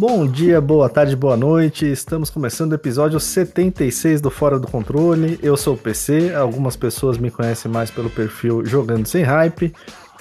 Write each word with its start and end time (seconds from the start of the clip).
Bom 0.00 0.26
dia, 0.26 0.62
boa 0.62 0.88
tarde, 0.88 1.14
boa 1.14 1.36
noite. 1.36 1.84
Estamos 1.84 2.30
começando 2.30 2.72
o 2.72 2.74
episódio 2.74 3.20
76 3.20 4.22
do 4.22 4.30
Fora 4.30 4.58
do 4.58 4.66
Controle. 4.66 5.38
Eu 5.42 5.58
sou 5.58 5.74
o 5.74 5.76
PC, 5.76 6.32
algumas 6.34 6.74
pessoas 6.74 7.18
me 7.18 7.30
conhecem 7.30 7.70
mais 7.70 7.90
pelo 7.90 8.08
perfil 8.08 8.64
Jogando 8.64 9.06
Sem 9.06 9.22
Hype. 9.22 9.74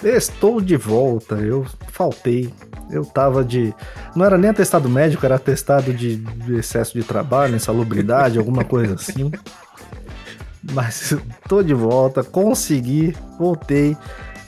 Estou 0.04 0.60
de 0.60 0.76
volta, 0.76 1.36
eu 1.36 1.66
faltei. 1.94 2.54
Eu 2.92 3.06
tava 3.06 3.42
de. 3.42 3.74
Não 4.14 4.26
era 4.26 4.38
nem 4.38 4.50
atestado 4.50 4.90
médico, 4.90 5.26
era 5.26 5.36
atestado 5.36 5.94
de 5.94 6.22
excesso 6.50 6.92
de 7.00 7.04
trabalho, 7.06 7.56
insalubridade, 7.56 8.38
alguma 8.38 8.66
coisa 8.66 8.96
assim. 8.96 9.32
Mas 10.74 11.16
tô 11.48 11.64
de 11.64 11.74
volta, 11.74 12.22
consegui, 12.22 13.16
voltei. 13.40 13.96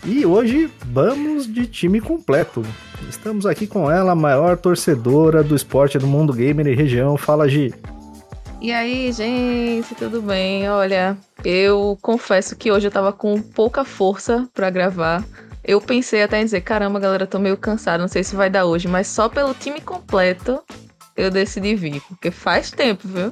E 0.03 0.25
hoje 0.25 0.67
vamos 0.85 1.45
de 1.45 1.67
time 1.67 2.01
completo. 2.01 2.63
Estamos 3.07 3.45
aqui 3.45 3.67
com 3.67 3.89
ela, 3.89 4.13
a 4.13 4.15
maior 4.15 4.57
torcedora 4.57 5.43
do 5.43 5.55
esporte 5.55 5.99
do 5.99 6.07
mundo 6.07 6.33
gamer 6.33 6.65
e 6.65 6.75
região. 6.75 7.17
Fala, 7.17 7.47
Gi. 7.47 7.71
E 8.59 8.71
aí, 8.71 9.11
gente, 9.11 9.93
tudo 9.93 10.21
bem? 10.21 10.67
Olha, 10.69 11.15
eu 11.45 11.97
confesso 12.01 12.55
que 12.55 12.71
hoje 12.71 12.87
eu 12.87 12.91
tava 12.91 13.13
com 13.13 13.39
pouca 13.41 13.85
força 13.85 14.49
para 14.53 14.71
gravar. 14.71 15.23
Eu 15.63 15.79
pensei 15.79 16.23
até 16.23 16.41
em 16.41 16.45
dizer, 16.45 16.61
caramba, 16.61 16.99
galera, 16.99 17.27
tô 17.27 17.37
meio 17.37 17.55
cansado, 17.55 18.01
não 18.01 18.07
sei 18.07 18.23
se 18.23 18.35
vai 18.35 18.49
dar 18.49 18.65
hoje, 18.65 18.87
mas 18.87 19.07
só 19.07 19.29
pelo 19.29 19.53
time 19.53 19.79
completo 19.79 20.63
eu 21.15 21.29
decidi 21.29 21.75
vir, 21.75 22.01
porque 22.07 22.31
faz 22.31 22.71
tempo, 22.71 23.07
viu? 23.07 23.31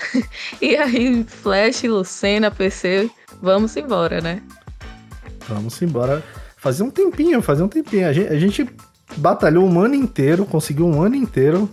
e 0.62 0.76
aí, 0.76 1.24
Flash, 1.24 1.82
Lucena, 1.82 2.50
PC, 2.50 3.10
vamos 3.42 3.76
embora, 3.76 4.22
né? 4.22 4.42
Vamos 5.48 5.80
embora. 5.82 6.22
Fazia 6.56 6.84
um 6.84 6.90
tempinho, 6.90 7.40
fazia 7.42 7.64
um 7.64 7.68
tempinho. 7.68 8.08
A 8.08 8.12
gente, 8.12 8.32
a 8.32 8.38
gente 8.38 8.68
batalhou 9.16 9.68
um 9.68 9.80
ano 9.80 9.94
inteiro, 9.94 10.44
conseguiu 10.44 10.86
um 10.86 11.02
ano 11.02 11.14
inteiro, 11.14 11.68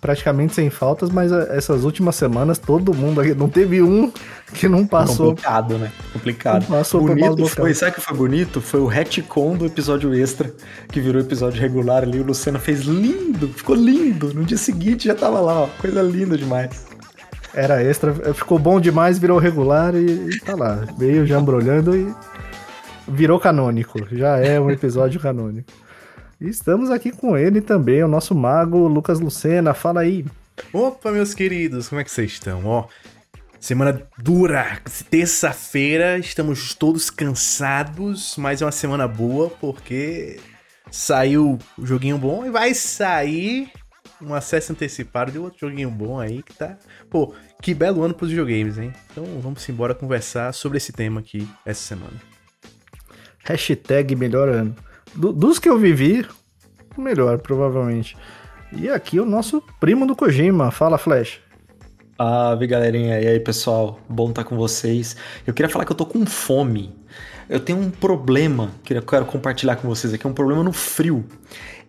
praticamente 0.00 0.54
sem 0.54 0.70
faltas, 0.70 1.10
mas 1.10 1.32
essas 1.32 1.84
últimas 1.84 2.14
semanas 2.14 2.58
todo 2.58 2.94
mundo 2.94 3.20
aqui, 3.20 3.34
não 3.34 3.48
teve 3.48 3.82
um 3.82 4.12
que 4.54 4.68
não 4.68 4.86
passou. 4.86 5.30
Complicado, 5.30 5.78
né? 5.78 5.92
Complicado. 6.12 6.62
Não 6.62 6.78
passou 6.78 7.00
bonito 7.00 7.46
foi, 7.48 7.74
sabe 7.74 7.92
o 7.92 7.94
que 7.96 8.00
foi 8.00 8.16
bonito? 8.16 8.60
Foi 8.60 8.80
o 8.80 8.86
retcon 8.86 9.56
do 9.56 9.66
episódio 9.66 10.14
extra, 10.14 10.52
que 10.88 11.00
virou 11.00 11.20
episódio 11.20 11.60
regular 11.60 12.02
ali. 12.02 12.20
O 12.20 12.24
Luciano 12.24 12.58
fez 12.58 12.80
lindo, 12.80 13.48
ficou 13.48 13.74
lindo. 13.74 14.32
No 14.32 14.44
dia 14.44 14.58
seguinte 14.58 15.06
já 15.06 15.14
tava 15.14 15.40
lá, 15.40 15.62
ó, 15.62 15.66
coisa 15.80 16.02
linda 16.02 16.36
demais. 16.36 16.86
Era 17.54 17.82
extra, 17.82 18.14
ficou 18.34 18.58
bom 18.58 18.78
demais, 18.78 19.18
virou 19.18 19.38
regular 19.38 19.94
e, 19.94 20.28
e 20.28 20.40
tá 20.40 20.54
lá. 20.54 20.86
Veio 20.96 21.26
já 21.26 21.40
embrulhando 21.40 21.96
e 21.96 22.14
virou 23.08 23.40
canônico. 23.40 23.98
Já 24.14 24.38
é 24.38 24.60
um 24.60 24.70
episódio 24.70 25.20
canônico. 25.20 25.72
E 26.40 26.48
estamos 26.48 26.90
aqui 26.90 27.10
com 27.10 27.36
ele 27.36 27.60
também, 27.60 28.02
o 28.02 28.08
nosso 28.08 28.34
mago 28.34 28.86
Lucas 28.86 29.18
Lucena. 29.18 29.74
Fala 29.74 30.02
aí. 30.02 30.24
Opa, 30.72 31.10
meus 31.10 31.34
queridos, 31.34 31.88
como 31.88 32.00
é 32.00 32.04
que 32.04 32.10
vocês 32.10 32.32
estão? 32.32 32.64
Ó, 32.64 32.86
semana 33.58 34.02
dura. 34.18 34.80
Terça-feira, 35.10 36.18
estamos 36.18 36.74
todos 36.74 37.10
cansados, 37.10 38.36
mas 38.36 38.62
é 38.62 38.64
uma 38.64 38.72
semana 38.72 39.08
boa 39.08 39.50
porque 39.60 40.38
saiu 40.90 41.58
o 41.76 41.86
joguinho 41.86 42.18
bom 42.18 42.46
e 42.46 42.50
vai 42.50 42.72
sair 42.72 43.70
um 44.20 44.34
acesso 44.34 44.72
antecipado 44.72 45.30
de 45.30 45.38
outro 45.38 45.60
joguinho 45.60 45.90
bom 45.90 46.20
aí 46.20 46.42
que 46.42 46.54
tá. 46.54 46.76
Pô, 47.10 47.34
que 47.62 47.74
belo 47.74 48.02
ano 48.02 48.14
pros 48.14 48.30
videogames, 48.30 48.78
hein? 48.78 48.92
Então 49.10 49.24
vamos 49.40 49.68
embora 49.68 49.94
conversar 49.94 50.52
sobre 50.52 50.78
esse 50.78 50.92
tema 50.92 51.20
aqui 51.20 51.48
essa 51.64 51.80
semana. 51.80 52.37
Hashtag 53.44 54.14
melhor 54.16 54.48
ano. 54.48 54.74
Do, 55.14 55.32
dos 55.32 55.58
que 55.58 55.68
eu 55.68 55.78
vivi, 55.78 56.26
o 56.96 57.00
melhor, 57.00 57.38
provavelmente. 57.38 58.16
E 58.72 58.88
aqui 58.88 59.18
o 59.18 59.24
nosso 59.24 59.62
primo 59.80 60.06
do 60.06 60.14
Kojima. 60.14 60.70
Fala, 60.70 60.98
Flash. 60.98 61.40
Ave, 62.18 62.66
galerinha. 62.66 63.20
E 63.20 63.26
aí, 63.26 63.40
pessoal? 63.40 64.00
Bom 64.08 64.30
estar 64.30 64.44
com 64.44 64.56
vocês. 64.56 65.16
Eu 65.46 65.54
queria 65.54 65.70
falar 65.70 65.84
que 65.84 65.92
eu 65.92 65.96
tô 65.96 66.04
com 66.04 66.26
fome. 66.26 66.94
Eu 67.48 67.60
tenho 67.60 67.78
um 67.78 67.90
problema 67.90 68.72
que 68.84 68.92
eu 68.92 69.02
quero 69.02 69.24
compartilhar 69.24 69.76
com 69.76 69.88
vocês 69.88 70.12
aqui, 70.12 70.26
um 70.26 70.34
problema 70.34 70.62
no 70.62 70.72
frio. 70.72 71.24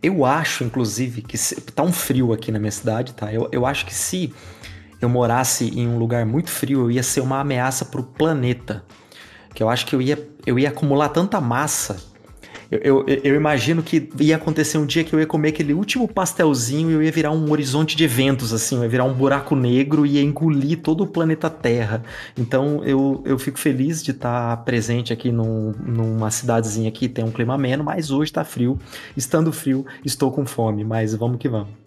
Eu 0.02 0.24
acho, 0.24 0.64
inclusive, 0.64 1.22
que 1.22 1.38
se, 1.38 1.60
tá 1.60 1.84
um 1.84 1.92
frio 1.92 2.32
aqui 2.32 2.52
na 2.52 2.60
minha 2.60 2.72
cidade, 2.72 3.14
tá? 3.14 3.34
Eu, 3.34 3.50
eu 3.52 3.66
acho 3.66 3.86
que 3.86 3.94
se 3.94 4.34
eu 5.02 5.10
morasse 5.10 5.68
em 5.78 5.88
um 5.88 5.98
lugar 5.98 6.26
muito 6.26 6.50
frio, 6.50 6.82
eu 6.82 6.92
ia 6.92 7.04
ser 7.04 7.20
uma 7.20 7.40
ameaça 7.40 7.84
pro 7.84 8.04
planeta. 8.04 8.86
Que 9.54 9.64
eu 9.64 9.70
acho 9.70 9.86
que 9.86 9.96
eu 9.96 10.02
ia, 10.02 10.30
eu 10.46 10.58
ia 10.58 10.70
acumular 10.70 11.10
tanta 11.10 11.40
massa 11.42 12.10
eu, 12.72 12.80
eu, 12.84 13.06
eu, 13.24 13.36
imagino 13.36 13.82
que 13.82 14.10
ia 14.20 14.36
acontecer 14.36 14.78
um 14.78 14.86
dia 14.86 15.04
que 15.04 15.12
eu 15.14 15.20
ia 15.20 15.26
comer 15.26 15.50
aquele 15.50 15.74
último 15.74 16.08
pastelzinho 16.08 16.92
e 16.92 16.94
eu 16.94 17.02
ia 17.02 17.12
virar 17.12 17.32
um 17.32 17.52
horizonte 17.52 17.98
de 17.98 18.04
eventos, 18.04 18.54
assim, 18.54 18.76
eu 18.76 18.84
ia 18.84 18.90
virar 18.90 19.06
um 19.06 19.14
buraco 19.14 19.56
negro 19.56 20.06
e 20.06 20.12
ia 20.12 20.22
engolir 20.22 20.80
todo 20.80 21.04
o 21.04 21.08
planeta 21.08 21.50
Terra. 21.50 22.04
Então 22.38 22.84
eu, 22.84 23.24
eu 23.26 23.40
fico 23.40 23.58
feliz 23.58 24.04
de 24.04 24.12
estar 24.12 24.56
presente 24.58 25.12
aqui 25.12 25.32
num, 25.32 25.74
numa 25.84 26.30
cidadezinha 26.30 26.92
que 26.92 27.10
tem 27.10 27.26
um 27.26 27.32
clima 27.32 27.56
ameno, 27.56 27.84
mas 27.84 28.12
hoje 28.12 28.32
tá 28.32 28.44
frio. 28.44 28.78
Estando 29.18 29.52
frio, 29.52 29.84
estou 30.06 30.32
com 30.32 30.46
fome, 30.46 30.84
mas 30.84 31.16
vamos 31.16 31.40
que 31.40 31.50
vamos. 31.50 31.79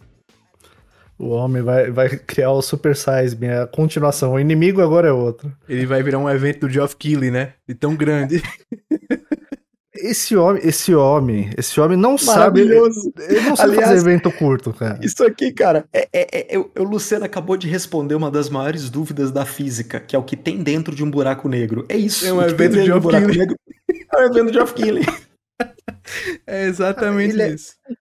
O 1.23 1.29
homem 1.29 1.63
vai, 1.63 1.89
vai 1.89 2.09
criar 2.09 2.51
o 2.51 2.61
Super 2.61 2.97
Size 2.97 3.37
Me, 3.37 3.49
a 3.49 3.65
continuação. 3.65 4.33
O 4.33 4.41
inimigo 4.41 4.83
agora 4.83 5.07
é 5.07 5.13
outro. 5.13 5.57
Ele 5.69 5.87
vai 5.87 6.03
virar 6.03 6.19
um 6.19 6.29
evento 6.29 6.67
do 6.67 6.69
Geoff 6.69 6.97
Keighley, 6.97 7.31
né? 7.31 7.53
De 7.65 7.77
tão 7.77 7.95
grande. 7.95 8.43
esse 9.95 10.35
homem, 10.35 10.61
esse 10.67 10.93
homem, 10.93 11.51
esse 11.57 11.81
homem 11.81 11.97
não 11.97 12.19
sabe. 12.19 12.63
Ele 12.63 12.75
não 12.75 13.55
sabe 13.55 13.71
Aliás, 13.71 13.91
fazer 13.91 14.01
evento 14.01 14.33
curto, 14.33 14.73
cara. 14.73 14.99
Isso 15.01 15.25
aqui, 15.25 15.53
cara, 15.53 15.85
é, 15.93 16.09
é, 16.13 16.57
é, 16.57 16.59
o 16.59 16.83
Luciano 16.83 17.25
acabou 17.25 17.57
de 17.57 17.69
responder 17.69 18.17
uma 18.17 18.29
das 18.29 18.51
maiores 18.51 18.91
dúvidas 18.91 19.31
da 19.31 19.47
física, 19.47 20.01
que 20.01 20.17
é 20.17 20.19
o 20.19 20.25
que 20.25 20.37
tem 20.37 20.61
dentro 20.61 20.93
de 20.93 21.05
um 21.05 21.11
buraco 21.11 21.49
negro. 21.49 21.87
É 21.89 21.97
isso. 21.97 22.27
É 22.27 22.33
um 22.33 22.43
evento 22.43 22.83
de 22.83 22.93
um 22.93 22.99
buraco 22.99 23.29
negro. 23.29 23.57
É 24.13 24.23
um 24.23 24.25
evento 24.25 24.49
de 24.49 24.55
Geoff 24.55 24.75
Keighley. 24.75 25.05
É 26.47 26.67
exatamente 26.67 27.35
ele 27.35 27.43
é 27.43 27.55
isso. 27.55 27.75
É, 27.89 27.95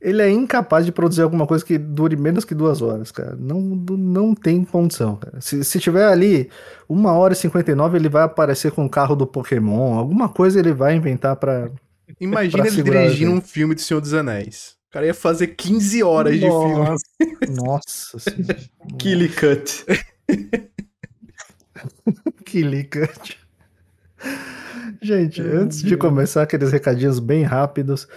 ele 0.00 0.22
é 0.22 0.30
incapaz 0.30 0.86
de 0.86 0.92
produzir 0.92 1.20
alguma 1.20 1.46
coisa 1.46 1.64
que 1.64 1.76
dure 1.76 2.16
menos 2.16 2.44
que 2.44 2.54
duas 2.54 2.80
horas, 2.80 3.12
cara. 3.12 3.36
Não, 3.38 3.60
não 3.60 4.34
tem 4.34 4.64
condição, 4.64 5.16
cara. 5.16 5.40
Se, 5.40 5.62
se 5.62 5.78
tiver 5.78 6.06
ali 6.06 6.48
uma 6.88 7.12
hora 7.12 7.34
e 7.34 7.36
59, 7.36 7.98
ele 7.98 8.08
vai 8.08 8.22
aparecer 8.22 8.72
com 8.72 8.86
o 8.86 8.88
carro 8.88 9.14
do 9.14 9.26
Pokémon. 9.26 9.98
Alguma 9.98 10.28
coisa 10.28 10.58
ele 10.58 10.72
vai 10.72 10.96
inventar 10.96 11.36
pra. 11.36 11.70
Imagina 12.18 12.64
pra 12.64 12.72
ele 12.72 12.82
dirigindo 12.82 13.32
um 13.32 13.40
filme 13.40 13.74
de 13.74 13.82
Senhor 13.82 14.00
dos 14.00 14.14
Anéis. 14.14 14.76
O 14.88 14.92
cara 14.92 15.06
ia 15.06 15.14
fazer 15.14 15.48
15 15.48 16.02
horas 16.02 16.40
Nossa. 16.40 17.04
de 17.20 17.26
filme. 17.26 17.56
Nossa 17.56 18.18
senhora. 18.18 18.58
Killy 18.98 19.28
Cut. 19.28 19.84
Killy 22.44 22.84
Cut. 22.84 23.38
Gente, 25.00 25.40
antes 25.40 25.82
de 25.82 25.96
começar 25.96 26.42
aqueles 26.42 26.72
recadinhos 26.72 27.20
bem 27.20 27.44
rápidos, 27.44 28.08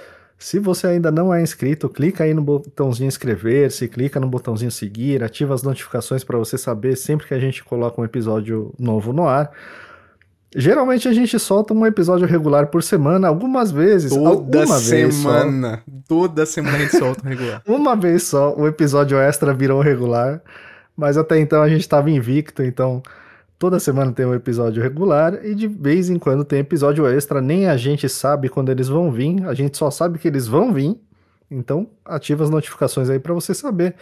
se 0.43 0.59
você 0.59 0.87
ainda 0.87 1.09
não 1.09 1.33
é 1.33 1.41
inscrito, 1.41 1.87
clica 1.87 2.25
aí 2.25 2.33
no 2.33 2.41
botãozinho 2.41 3.07
inscrever-se, 3.07 3.87
clica 3.87 4.19
no 4.19 4.27
botãozinho 4.27 4.69
seguir, 4.69 5.23
ativa 5.23 5.53
as 5.53 5.63
notificações 5.63 6.21
para 6.21 6.37
você 6.37 6.57
saber 6.57 6.97
sempre 6.97 7.25
que 7.25 7.33
a 7.33 7.39
gente 7.39 7.63
coloca 7.63 8.01
um 8.01 8.03
episódio 8.03 8.73
novo 8.77 9.13
no 9.13 9.25
ar. 9.25 9.51
Geralmente 10.53 11.07
a 11.07 11.13
gente 11.13 11.39
solta 11.39 11.73
um 11.73 11.85
episódio 11.85 12.27
regular 12.27 12.67
por 12.67 12.83
semana, 12.83 13.29
algumas 13.29 13.71
vezes. 13.71 14.11
Toda 14.11 14.67
semana. 14.67 15.81
Vez 15.85 16.03
Toda 16.09 16.45
semana 16.45 16.75
a 16.75 16.79
gente 16.81 16.97
solta 16.97 17.25
um 17.25 17.29
regular. 17.29 17.61
uma 17.65 17.95
vez 17.95 18.23
só, 18.23 18.53
o 18.53 18.67
episódio 18.67 19.17
extra 19.17 19.53
virou 19.53 19.79
regular. 19.79 20.41
Mas 20.95 21.15
até 21.15 21.39
então 21.39 21.61
a 21.61 21.69
gente 21.69 21.81
estava 21.81 22.11
invicto, 22.11 22.61
então 22.61 23.01
Toda 23.63 23.79
semana 23.79 24.11
tem 24.11 24.25
um 24.25 24.33
episódio 24.33 24.83
regular 24.83 25.39
e 25.41 25.55
de 25.55 25.69
vez 25.69 26.09
em 26.09 26.19
quando 26.19 26.43
tem 26.43 26.59
episódio 26.59 27.07
extra. 27.07 27.41
Nem 27.41 27.69
a 27.69 27.77
gente 27.77 28.09
sabe 28.09 28.49
quando 28.49 28.69
eles 28.69 28.89
vão 28.89 29.09
vir, 29.09 29.47
a 29.47 29.53
gente 29.53 29.77
só 29.77 29.89
sabe 29.89 30.19
que 30.19 30.27
eles 30.27 30.49
vão 30.49 30.73
vir. 30.73 30.99
Então, 31.49 31.87
ativa 32.03 32.43
as 32.43 32.49
notificações 32.49 33.09
aí 33.09 33.19
para 33.19 33.33
você 33.33 33.53
saber 33.53 33.95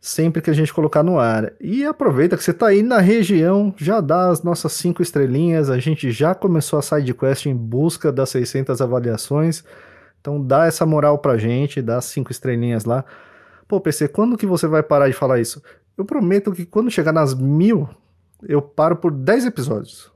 sempre 0.00 0.40
que 0.40 0.48
a 0.48 0.54
gente 0.54 0.72
colocar 0.72 1.02
no 1.02 1.18
ar. 1.18 1.52
E 1.60 1.84
aproveita 1.84 2.38
que 2.38 2.42
você 2.42 2.52
está 2.52 2.68
aí 2.68 2.82
na 2.82 2.96
região, 2.98 3.74
já 3.76 4.00
dá 4.00 4.30
as 4.30 4.42
nossas 4.42 4.72
cinco 4.72 5.02
estrelinhas. 5.02 5.68
A 5.68 5.78
gente 5.78 6.10
já 6.10 6.34
começou 6.34 6.78
a 6.78 6.82
sidequest 6.82 7.44
em 7.44 7.54
busca 7.54 8.10
das 8.10 8.30
600 8.30 8.80
avaliações. 8.80 9.62
Então, 10.22 10.42
dá 10.42 10.64
essa 10.64 10.86
moral 10.86 11.18
pra 11.18 11.36
gente, 11.36 11.82
dá 11.82 11.98
as 11.98 12.06
cinco 12.06 12.32
estrelinhas 12.32 12.86
lá. 12.86 13.04
Pô, 13.68 13.78
PC, 13.78 14.08
quando 14.08 14.38
que 14.38 14.46
você 14.46 14.66
vai 14.66 14.82
parar 14.82 15.06
de 15.06 15.14
falar 15.14 15.38
isso? 15.38 15.62
Eu 15.98 16.06
prometo 16.06 16.50
que 16.50 16.64
quando 16.64 16.90
chegar 16.90 17.12
nas 17.12 17.34
mil 17.34 17.86
eu 18.42 18.60
paro 18.60 18.96
por 18.96 19.10
10 19.10 19.46
episódios. 19.46 20.10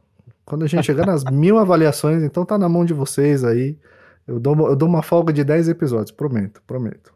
Quando 0.45 0.65
a 0.65 0.67
gente 0.67 0.85
chegar 0.85 1.07
nas 1.07 1.25
mil 1.31 1.59
avaliações, 1.59 2.23
então 2.23 2.45
tá 2.45 2.59
na 2.59 2.69
mão 2.69 2.85
de 2.85 2.93
vocês 2.93 3.45
aí. 3.45 3.79
Eu 4.27 4.39
dou, 4.39 4.69
eu 4.69 4.77
dou 4.77 4.89
uma 4.89 5.03
folga 5.03 5.33
de 5.33 5.43
10 5.43 5.69
episódios, 5.69 6.11
prometo, 6.11 6.63
prometo. 6.67 7.13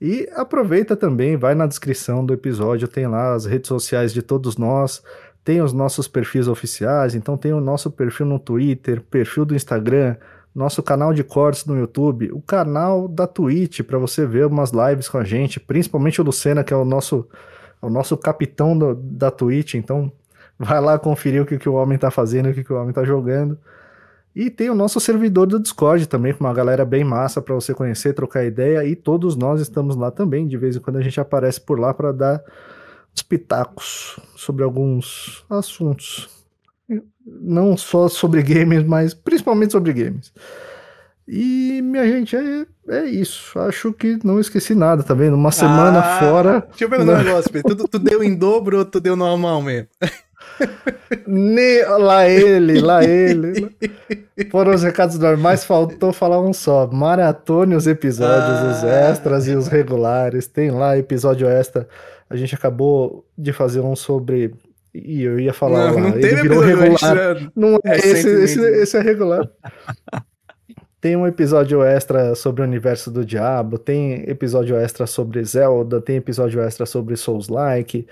E 0.00 0.28
aproveita 0.34 0.96
também, 0.96 1.36
vai 1.36 1.54
na 1.54 1.66
descrição 1.66 2.24
do 2.24 2.32
episódio, 2.32 2.86
tem 2.86 3.06
lá 3.08 3.34
as 3.34 3.46
redes 3.46 3.66
sociais 3.66 4.12
de 4.12 4.22
todos 4.22 4.56
nós, 4.56 5.02
tem 5.44 5.60
os 5.60 5.72
nossos 5.72 6.06
perfis 6.06 6.46
oficiais, 6.46 7.14
então 7.14 7.36
tem 7.36 7.52
o 7.52 7.60
nosso 7.60 7.90
perfil 7.90 8.26
no 8.26 8.38
Twitter, 8.38 9.02
perfil 9.02 9.44
do 9.44 9.56
Instagram, 9.56 10.14
nosso 10.54 10.82
canal 10.82 11.12
de 11.12 11.24
cortes 11.24 11.64
no 11.66 11.76
YouTube, 11.76 12.30
o 12.32 12.40
canal 12.40 13.08
da 13.08 13.26
Twitch 13.26 13.80
para 13.82 13.98
você 13.98 14.26
ver 14.26 14.46
umas 14.46 14.72
lives 14.72 15.08
com 15.08 15.18
a 15.18 15.24
gente, 15.24 15.58
principalmente 15.58 16.20
o 16.20 16.24
Lucena, 16.24 16.62
que 16.62 16.72
é 16.72 16.76
o 16.76 16.84
nosso, 16.84 17.28
o 17.80 17.88
nosso 17.88 18.16
capitão 18.16 18.76
do, 18.76 18.94
da 18.94 19.30
Twitch, 19.30 19.74
então 19.74 20.12
vai 20.58 20.80
lá 20.80 20.98
conferir 20.98 21.42
o 21.42 21.46
que, 21.46 21.58
que 21.58 21.68
o 21.68 21.74
homem 21.74 21.98
tá 21.98 22.10
fazendo, 22.10 22.48
o 22.48 22.54
que, 22.54 22.64
que 22.64 22.72
o 22.72 22.80
homem 22.80 22.92
tá 22.92 23.04
jogando. 23.04 23.58
E 24.34 24.50
tem 24.50 24.70
o 24.70 24.74
nosso 24.74 25.00
servidor 25.00 25.46
do 25.46 25.58
Discord 25.58 26.06
também, 26.06 26.32
com 26.32 26.44
uma 26.44 26.54
galera 26.54 26.84
bem 26.84 27.02
massa 27.02 27.40
para 27.40 27.54
você 27.54 27.74
conhecer, 27.74 28.12
trocar 28.12 28.44
ideia, 28.44 28.84
e 28.84 28.94
todos 28.94 29.36
nós 29.36 29.60
estamos 29.60 29.96
lá 29.96 30.10
também, 30.10 30.46
de 30.46 30.56
vez 30.56 30.76
em 30.76 30.80
quando 30.80 30.96
a 30.96 31.02
gente 31.02 31.20
aparece 31.20 31.60
por 31.60 31.78
lá 31.78 31.92
para 31.92 32.12
dar 32.12 32.42
os 33.14 33.22
pitacos 33.22 34.18
sobre 34.36 34.62
alguns 34.62 35.44
assuntos. 35.50 36.28
Não 37.26 37.76
só 37.76 38.08
sobre 38.08 38.42
games, 38.42 38.84
mas 38.84 39.12
principalmente 39.12 39.72
sobre 39.72 39.92
games. 39.92 40.32
E, 41.30 41.82
minha 41.82 42.08
gente, 42.08 42.34
é, 42.34 42.66
é 42.88 43.04
isso. 43.04 43.58
Acho 43.58 43.92
que 43.92 44.18
não 44.24 44.40
esqueci 44.40 44.74
nada, 44.74 45.02
tá 45.02 45.12
vendo? 45.12 45.34
Uma 45.34 45.52
semana 45.52 45.98
ah, 45.98 46.18
fora. 46.18 46.66
Deixa 46.70 46.84
eu 46.84 46.88
perguntar 46.88 47.20
um 47.20 47.24
negócio, 47.24 47.62
tu, 47.62 47.86
tu 47.86 47.98
deu 47.98 48.22
em 48.24 48.34
dobro 48.34 48.78
ou 48.78 48.84
tu 48.84 48.98
deu 48.98 49.14
normal 49.14 49.60
mesmo? 49.60 49.88
Ne... 51.26 51.84
Lá 51.84 52.28
ele, 52.28 52.80
lá 52.80 53.04
ele. 53.04 53.70
Foram 54.50 54.74
os 54.74 54.82
recados 54.82 55.18
normais, 55.18 55.64
faltou 55.64 56.12
falar 56.12 56.40
um 56.40 56.52
só. 56.52 56.86
Maratone 56.86 57.74
os 57.74 57.86
episódios, 57.86 58.58
ah, 58.58 58.72
os 58.72 58.84
extras 58.84 59.46
e 59.46 59.54
os 59.54 59.68
regulares. 59.68 60.46
Tem 60.46 60.70
lá 60.70 60.96
episódio 60.96 61.48
extra. 61.48 61.88
A 62.28 62.36
gente 62.36 62.54
acabou 62.54 63.24
de 63.36 63.52
fazer 63.52 63.80
um 63.80 63.94
sobre. 63.94 64.54
E 64.94 65.22
eu 65.22 65.38
ia 65.38 65.52
falar 65.52 65.88
não, 65.88 65.94
lá. 65.94 66.00
Não 66.00 66.18
ele 66.18 66.34
virou 66.36 66.60
regular. 66.60 66.92
Extra 66.92 67.52
não 67.54 67.78
é, 67.84 67.96
esse, 67.96 68.28
esse, 68.28 68.60
esse 68.60 68.96
é 68.96 69.00
regular. 69.00 69.48
Tem 71.00 71.16
um 71.16 71.26
episódio 71.26 71.82
extra 71.82 72.34
sobre 72.34 72.62
o 72.62 72.64
universo 72.64 73.10
do 73.10 73.24
diabo, 73.24 73.78
tem 73.78 74.28
episódio 74.28 74.76
extra 74.76 75.06
sobre 75.06 75.44
Zelda, 75.44 76.00
tem 76.00 76.16
episódio 76.16 76.60
extra 76.60 76.84
sobre 76.84 77.16
Souls-like. 77.16 78.06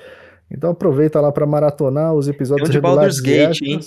Então 0.49 0.71
aproveita 0.71 1.21
lá 1.21 1.33
para 1.33 1.45
maratonar 1.45 2.15
os 2.15 2.29
episódios 2.29 2.71
de 2.71 2.81
Baldur's 2.81 3.19
Gate, 3.19 3.63
hein? 3.63 3.81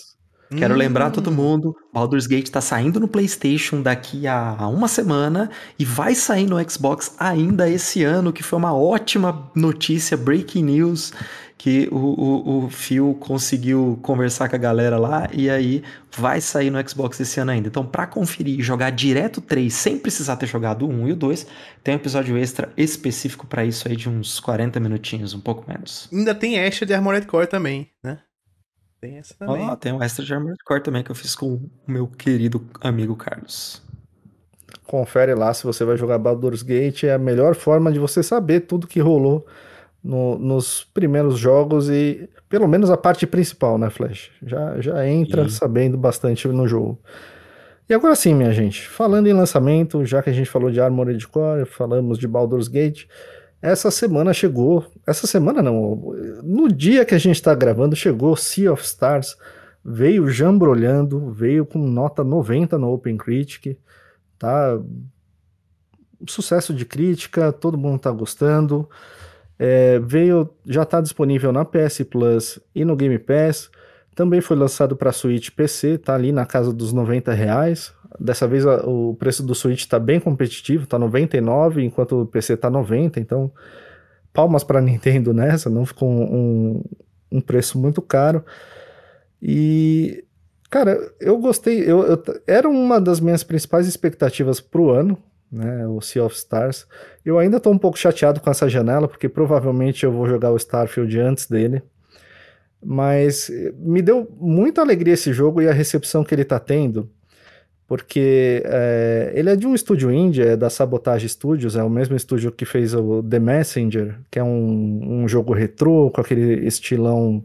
Quero 0.57 0.73
hum. 0.73 0.77
lembrar 0.77 1.11
todo 1.11 1.31
mundo, 1.31 1.75
Baldur's 1.93 2.25
Gate 2.25 2.49
tá 2.49 2.59
saindo 2.59 2.99
no 2.99 3.07
PlayStation 3.07 3.83
daqui 3.83 4.27
a 4.27 4.67
uma 4.67 4.87
semana 4.87 5.49
e 5.77 5.85
vai 5.85 6.15
sair 6.15 6.47
no 6.47 6.57
Xbox 6.69 7.15
ainda 7.19 7.69
esse 7.69 8.03
ano, 8.03 8.33
que 8.33 8.41
foi 8.41 8.57
uma 8.57 8.75
ótima 8.75 9.51
notícia, 9.55 10.17
breaking 10.17 10.63
news 10.63 11.13
que 11.59 11.89
o, 11.91 11.97
o, 11.97 12.65
o 12.65 12.69
Phil 12.69 13.17
conseguiu 13.19 14.00
conversar 14.01 14.47
com 14.47 14.56
a 14.56 14.57
galera 14.57 14.97
lá 14.97 15.27
e 15.33 15.50
aí 15.50 15.83
vai 16.15 16.39
sair 16.39 16.69
no 16.69 16.89
Xbox 16.89 17.19
esse 17.19 17.38
ano 17.38 17.51
ainda. 17.51 17.67
Então, 17.67 17.85
para 17.85 18.07
conferir 18.07 18.57
e 18.57 18.63
jogar 18.63 18.91
direto 18.91 19.41
3 19.41 19.71
sem 19.71 20.00
precisar 20.00 20.38
ter 20.38 20.45
jogado 20.45 20.88
o 20.88 20.89
1 20.89 21.09
e 21.09 21.11
o 21.11 21.15
2, 21.17 21.47
tem 21.83 21.95
um 21.95 21.97
episódio 21.97 22.38
extra 22.38 22.71
específico 22.77 23.45
para 23.45 23.65
isso 23.65 23.89
aí 23.89 23.97
de 23.97 24.07
uns 24.07 24.39
40 24.39 24.79
minutinhos, 24.79 25.33
um 25.33 25.41
pouco 25.41 25.69
menos. 25.69 26.07
Ainda 26.13 26.33
tem 26.33 26.57
extra 26.57 26.85
de 26.85 26.94
Armored 26.94 27.27
Core 27.27 27.47
também, 27.47 27.89
né? 28.01 28.19
Tem 29.01 29.17
essa 29.17 29.33
também. 29.33 29.69
Oh, 29.69 29.75
tem 29.75 29.91
um 29.91 30.01
extra 30.01 30.23
de 30.23 30.33
Armored 30.33 30.63
Core 30.63 30.81
também 30.81 31.03
que 31.03 31.11
eu 31.11 31.15
fiz 31.15 31.35
com 31.35 31.56
o 31.56 31.69
meu 31.85 32.07
querido 32.07 32.65
amigo 32.79 33.17
Carlos. 33.17 33.81
Confere 34.88 35.35
lá 35.35 35.53
se 35.53 35.65
você 35.65 35.83
vai 35.83 35.97
jogar 35.97 36.19
Baldur's 36.19 36.61
Gate, 36.61 37.03
é 37.03 37.13
a 37.13 37.19
melhor 37.19 37.53
forma 37.53 37.91
de 37.91 38.00
você 38.00 38.23
saber 38.23 38.61
tudo 38.61 38.88
que 38.88 39.01
rolou 39.01 39.45
no, 40.03 40.37
nos 40.37 40.83
primeiros 40.93 41.37
jogos 41.37 41.89
e 41.89 42.29
pelo 42.47 42.67
menos 42.67 42.89
a 42.89 42.97
parte 42.97 43.27
principal, 43.27 43.77
né, 43.77 43.89
Flash? 43.89 44.31
Já, 44.41 44.79
já 44.81 45.07
entra 45.07 45.47
sabendo 45.49 45.97
bastante 45.97 46.47
no 46.47 46.67
jogo. 46.67 46.99
E 47.87 47.93
agora 47.93 48.15
sim, 48.15 48.35
minha 48.35 48.51
gente, 48.51 48.87
falando 48.87 49.27
em 49.27 49.33
lançamento, 49.33 50.05
já 50.05 50.21
que 50.21 50.29
a 50.29 50.33
gente 50.33 50.49
falou 50.49 50.69
de 50.69 50.79
Armored 50.79 51.27
Core, 51.27 51.65
falamos 51.65 52.19
de 52.19 52.27
Baldur's 52.27 52.67
Gate, 52.67 53.05
essa 53.61 53.91
semana 53.91 54.31
chegou, 54.31 54.85
essa 55.05 55.27
semana 55.27 55.61
não, 55.61 56.13
no 56.43 56.71
dia 56.71 57.03
que 57.03 57.13
a 57.13 57.17
gente 57.17 57.35
está 57.35 57.53
gravando, 57.53 57.95
chegou 57.95 58.35
Sea 58.35 58.71
of 58.71 58.83
Stars, 58.83 59.35
veio 59.83 60.29
jambrolhando, 60.29 61.31
veio 61.31 61.65
com 61.65 61.79
nota 61.79 62.23
90 62.23 62.77
no 62.77 62.93
Open 62.93 63.17
Critic, 63.17 63.77
tá? 64.37 64.79
Sucesso 66.27 66.73
de 66.73 66.85
crítica, 66.85 67.51
todo 67.51 67.77
mundo 67.77 67.99
tá 67.99 68.11
gostando. 68.11 68.89
É, 69.61 70.00
veio, 70.00 70.50
já 70.65 70.83
está 70.83 71.01
disponível 71.01 71.51
na 71.51 71.65
PS 71.65 72.01
Plus 72.09 72.59
e 72.73 72.85
no 72.85 72.95
Game 72.95 73.19
Pass. 73.19 73.69
Também 74.15 74.39
foi 74.39 74.56
lançado 74.56 74.95
para 74.95 75.11
Switch 75.11 75.50
PC, 75.50 75.97
tá 75.97 76.15
ali 76.15 76.31
na 76.31 76.45
casa 76.45 76.71
dos 76.71 76.94
90 76.94 77.33
reais. 77.33 77.94
Dessa 78.17 78.47
vez 78.47 78.65
a, 78.65 78.85
o 78.88 79.15
preço 79.15 79.44
do 79.44 79.53
Switch 79.53 79.81
está 79.81 80.00
bem 80.00 80.19
competitivo, 80.19 80.88
tá 80.88 80.97
99, 80.97 81.83
enquanto 81.83 82.21
o 82.21 82.25
PC 82.25 82.57
tá 82.57 82.69
90, 82.69 83.19
então 83.19 83.51
palmas 84.33 84.63
para 84.63 84.79
Nintendo 84.81 85.33
nessa, 85.33 85.69
não 85.69 85.85
ficou 85.85 86.09
um, 86.09 86.81
um, 87.31 87.41
preço 87.41 87.77
muito 87.77 88.01
caro. 88.01 88.44
E 89.41 90.23
cara, 90.69 90.97
eu 91.19 91.38
gostei, 91.38 91.81
eu, 91.81 92.03
eu, 92.03 92.23
era 92.47 92.67
uma 92.67 93.00
das 93.00 93.19
minhas 93.19 93.44
principais 93.44 93.88
expectativas 93.88 94.59
pro 94.59 94.89
ano, 94.89 95.17
né, 95.51 95.88
o 95.88 96.01
Sea 96.01 96.23
of 96.23 96.35
Stars. 96.35 96.88
Eu 97.29 97.37
ainda 97.37 97.57
estou 97.57 97.71
um 97.71 97.77
pouco 97.77 97.95
chateado 97.95 98.39
com 98.41 98.49
essa 98.49 98.67
janela, 98.67 99.07
porque 99.07 99.29
provavelmente 99.29 100.03
eu 100.03 100.11
vou 100.11 100.27
jogar 100.27 100.51
o 100.51 100.57
Starfield 100.57 101.19
antes 101.19 101.45
dele. 101.45 101.83
Mas 102.83 103.51
eh, 103.51 103.71
me 103.77 104.01
deu 104.01 104.27
muita 104.39 104.81
alegria 104.81 105.13
esse 105.13 105.31
jogo 105.31 105.61
e 105.61 105.67
a 105.67 105.71
recepção 105.71 106.23
que 106.23 106.33
ele 106.33 106.41
está 106.41 106.59
tendo, 106.59 107.07
porque 107.87 108.63
é, 108.65 109.31
ele 109.35 109.49
é 109.51 109.55
de 109.55 109.67
um 109.67 109.75
estúdio 109.75 110.11
indie, 110.11 110.41
é 110.41 110.57
da 110.57 110.71
Sabotage 110.71 111.29
Studios, 111.29 111.75
é 111.75 111.83
o 111.83 111.89
mesmo 111.89 112.15
estúdio 112.15 112.51
que 112.51 112.65
fez 112.65 112.95
o 112.95 113.21
The 113.21 113.37
Messenger, 113.39 114.15
que 114.31 114.39
é 114.39 114.43
um, 114.43 115.21
um 115.23 115.27
jogo 115.27 115.53
retrô, 115.53 116.09
com 116.09 116.21
aquele 116.21 116.65
estilão 116.65 117.43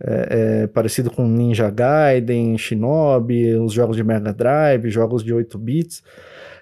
é, 0.00 0.62
é, 0.62 0.66
parecido 0.68 1.10
com 1.10 1.28
Ninja 1.28 1.68
Gaiden, 1.68 2.56
Shinobi, 2.56 3.56
os 3.56 3.74
jogos 3.74 3.96
de 3.96 4.04
Mega 4.04 4.32
Drive, 4.32 4.88
jogos 4.88 5.22
de 5.22 5.34
8 5.34 5.58
bits 5.58 6.02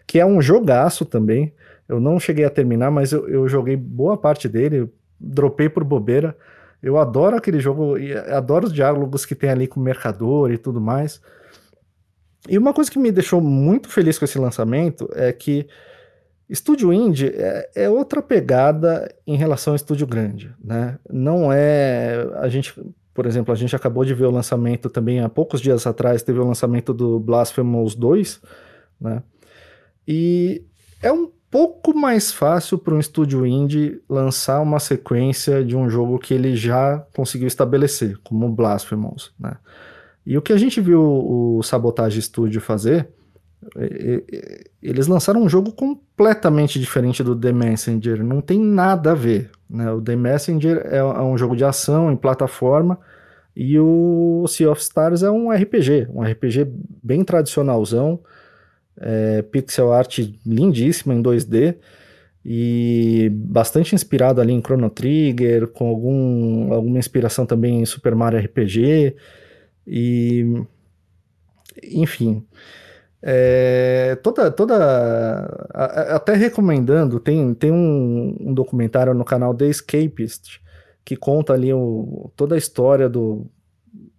que 0.07 0.21
é 0.21 0.25
um 0.25 0.41
jogaço 0.41 1.05
também. 1.05 1.53
Eu 1.89 2.01
não 2.01 2.19
cheguei 2.19 2.45
a 2.45 2.51
terminar, 2.51 2.91
mas 2.91 3.13
eu, 3.13 3.29
eu 3.29 3.49
joguei 3.49 3.77
boa 3.77 4.17
parte 4.17 4.49
dele, 4.49 4.91
dropei 5.19 5.69
por 5.69 5.85
bobeira. 5.85 6.37
Eu 6.83 6.99
adoro 6.99 7.37
aquele 7.37 7.61
jogo, 7.61 7.97
e 7.99 8.13
adoro 8.13 8.67
os 8.67 8.73
diálogos 8.73 9.25
que 9.25 9.35
tem 9.35 9.51
ali 9.51 9.67
com 9.67 9.81
o 9.81 9.83
mercador 9.83 10.51
e 10.51 10.59
tudo 10.59 10.81
mais. 10.81 11.21
E 12.49 12.59
uma 12.59 12.73
coisa 12.73 12.91
que 12.91 12.99
me 12.99 13.11
deixou 13.11 13.41
muito 13.41 13.89
feliz 13.89 14.19
com 14.19 14.25
esse 14.25 14.39
lançamento 14.39 15.09
é 15.15 15.33
que 15.33 15.67
estúdio 16.49 16.93
indie 16.93 17.33
é, 17.35 17.71
é, 17.75 17.91
outra 17.91 18.23
pegada 18.23 19.13
em 19.27 19.37
relação 19.37 19.73
ao 19.73 19.77
estúdio 19.77 20.07
grande, 20.07 20.55
né? 20.63 20.99
Não 21.11 21.53
é 21.53 22.25
a 22.37 22.49
gente, 22.49 22.73
por 23.13 23.27
exemplo, 23.27 23.53
a 23.53 23.57
gente 23.57 23.75
acabou 23.75 24.05
de 24.05 24.15
ver 24.15 24.27
o 24.27 24.31
lançamento 24.31 24.89
também 24.89 25.21
há 25.21 25.29
poucos 25.29 25.61
dias 25.61 25.87
atrás, 25.87 26.23
teve 26.23 26.39
o 26.39 26.47
lançamento 26.47 26.95
do 26.95 27.19
Blasphemous 27.19 27.97
2, 27.97 28.41
né? 29.01 29.23
E 30.07 30.65
é 31.03 31.11
um 31.11 31.33
pouco 31.57 31.97
mais 31.97 32.31
fácil 32.31 32.77
para 32.77 32.95
um 32.95 33.01
estúdio 33.01 33.47
indie 33.47 34.03
lançar 34.07 34.61
uma 34.61 34.79
sequência 34.79 35.65
de 35.65 35.75
um 35.75 35.89
jogo 35.89 36.19
que 36.19 36.35
ele 36.35 36.55
já 36.55 37.03
conseguiu 37.15 37.49
estabelecer, 37.49 38.19
como 38.23 38.47
Blasphemous, 38.51 39.33
né? 39.41 39.57
E 40.27 40.37
o 40.37 40.43
que 40.43 40.53
a 40.53 40.59
gente 40.59 40.83
viu 40.83 41.01
o 41.01 41.63
Sabotage 41.63 42.21
Studio 42.21 42.61
fazer, 42.61 43.09
eles 44.83 45.07
lançaram 45.07 45.41
um 45.43 45.49
jogo 45.49 45.73
completamente 45.73 46.79
diferente 46.79 47.23
do 47.23 47.35
The 47.35 47.53
Messenger, 47.53 48.23
não 48.23 48.43
tem 48.43 48.61
nada 48.61 49.13
a 49.13 49.15
ver, 49.15 49.51
né? 49.71 49.91
O 49.91 50.03
The 50.03 50.15
Messenger 50.15 50.83
é, 50.85 50.99
é 50.99 51.23
um 51.23 51.39
jogo 51.39 51.57
de 51.57 51.65
ação 51.65 52.13
em 52.13 52.17
plataforma 52.17 52.99
e 53.57 53.81
o 53.81 54.45
Sea 54.47 54.71
of 54.71 54.83
Stars 54.83 55.23
é 55.23 55.31
um 55.31 55.51
RPG, 55.51 56.09
um 56.13 56.21
RPG 56.21 56.71
bem 57.03 57.25
tradicionalzão, 57.25 58.21
é, 59.01 59.43
pixel 59.43 59.93
art 59.93 60.19
lindíssima 60.45 61.15
em 61.15 61.23
2D 61.23 61.77
e 62.49 63.29
bastante 63.33 63.95
inspirado 63.95 64.41
ali 64.41 64.53
em 64.53 64.61
Chrono 64.61 64.89
Trigger, 64.89 65.67
com 65.67 65.89
algum, 65.89 66.73
alguma 66.73 66.99
inspiração 66.99 67.45
também 67.45 67.81
em 67.83 67.87
Super 67.87 68.15
Mario 68.15 68.39
RPG 68.39 69.17
e 69.85 70.63
enfim. 71.83 72.47
É, 73.21 74.17
toda 74.23 74.51
toda 74.51 75.67
até 76.15 76.35
recomendando 76.35 77.19
tem, 77.19 77.53
tem 77.55 77.73
um, 77.73 78.37
um, 78.41 78.55
documentário 78.55 79.13
no 79.15 79.25
canal 79.25 79.53
The 79.53 79.67
Escapist 79.67 80.61
que 81.05 81.17
conta 81.17 81.53
ali 81.53 81.73
o, 81.73 82.31
toda 82.37 82.55
a 82.55 82.59
história 82.59 83.09
do, 83.09 83.47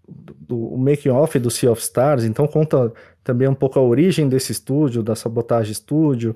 do, 0.05 0.34
do 0.41 0.77
making 0.77 1.10
off 1.10 1.39
do 1.39 1.50
Sea 1.50 1.72
of 1.72 1.81
Stars 1.81 2.25
então 2.25 2.46
conta 2.48 2.91
também 3.27 3.50
um 3.50 3.53
pouco 3.53 3.77
a 3.77 3.81
origem 3.81 4.29
desse 4.29 4.53
estúdio, 4.53 5.03
da 5.03 5.13
Sabotage 5.13 5.75
Studio, 5.75 6.36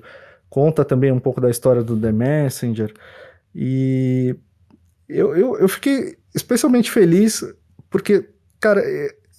conta 0.50 0.84
também 0.84 1.10
um 1.10 1.18
pouco 1.18 1.40
da 1.40 1.48
história 1.48 1.82
do 1.82 1.98
The 1.98 2.12
Messenger. 2.12 2.92
E 3.54 4.36
eu, 5.08 5.34
eu, 5.34 5.58
eu 5.58 5.68
fiquei 5.68 6.18
especialmente 6.34 6.90
feliz 6.90 7.42
porque, 7.88 8.28
cara, 8.60 8.82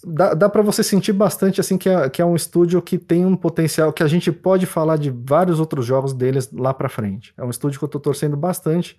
dá, 0.03 0.33
dá 0.33 0.49
para 0.49 0.63
você 0.63 0.81
sentir 0.83 1.13
bastante 1.13 1.61
assim 1.61 1.77
que 1.77 1.87
é, 1.87 2.09
que 2.09 2.23
é 2.23 2.25
um 2.25 2.35
estúdio 2.35 2.81
que 2.81 2.97
tem 2.97 3.23
um 3.23 3.35
potencial 3.35 3.93
que 3.93 4.01
a 4.01 4.07
gente 4.07 4.31
pode 4.31 4.65
falar 4.65 4.97
de 4.97 5.11
vários 5.11 5.59
outros 5.59 5.85
jogos 5.85 6.11
deles 6.11 6.51
lá 6.51 6.73
para 6.73 6.89
frente. 6.89 7.35
É 7.37 7.43
um 7.43 7.51
estúdio 7.51 7.77
que 7.77 7.85
eu 7.85 7.89
tô 7.89 7.99
torcendo 7.99 8.35
bastante 8.35 8.97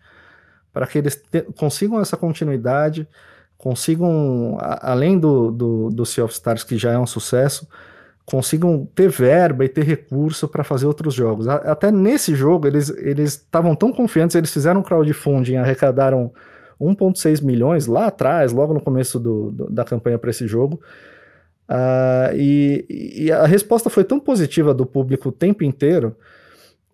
para 0.73 0.87
que 0.87 0.99
eles 0.99 1.16
te, 1.16 1.42
consigam 1.58 2.00
essa 2.00 2.16
continuidade, 2.16 3.08
consigam, 3.58 4.56
a, 4.61 4.92
além 4.92 5.18
do, 5.18 5.50
do, 5.50 5.90
do 5.90 6.06
Sea 6.06 6.25
of 6.25 6.32
Stars, 6.32 6.62
que 6.62 6.78
já 6.78 6.92
é 6.92 6.99
um 6.99 7.06
sucesso, 7.06 7.66
consigam 8.25 8.88
ter 8.95 9.09
verba 9.09 9.64
e 9.64 9.69
ter 9.69 9.85
recurso 9.85 10.49
para 10.49 10.64
fazer 10.64 10.87
outros 10.87 11.14
jogos. 11.14 11.47
Até 11.47 11.90
nesse 11.90 12.35
jogo, 12.35 12.66
eles 12.66 12.88
estavam 13.35 13.75
tão 13.76 13.93
confiantes, 13.93 14.35
eles 14.35 14.52
fizeram 14.52 14.81
um 14.81 14.83
crowdfunding, 14.83 15.57
arrecadaram 15.57 16.33
1,6 16.81 17.43
milhões 17.43 17.87
lá 17.87 18.07
atrás, 18.07 18.52
logo 18.52 18.73
no 18.73 18.81
começo 18.81 19.21
do, 19.21 19.50
do, 19.50 19.71
da 19.71 19.85
campanha 19.85 20.19
para 20.19 20.31
esse 20.31 20.47
jogo. 20.47 20.81
Uh, 21.69 22.35
e, 22.35 23.25
e, 23.25 23.33
a 23.33 23.47
resposta 23.47 23.88
foi 23.88 24.04
tão 24.04 24.21
positiva 24.21 24.75
do 24.75 24.85
público 24.85 25.31
o 25.31 25.33
tempo 25.33 25.64
inteiro 25.64 26.14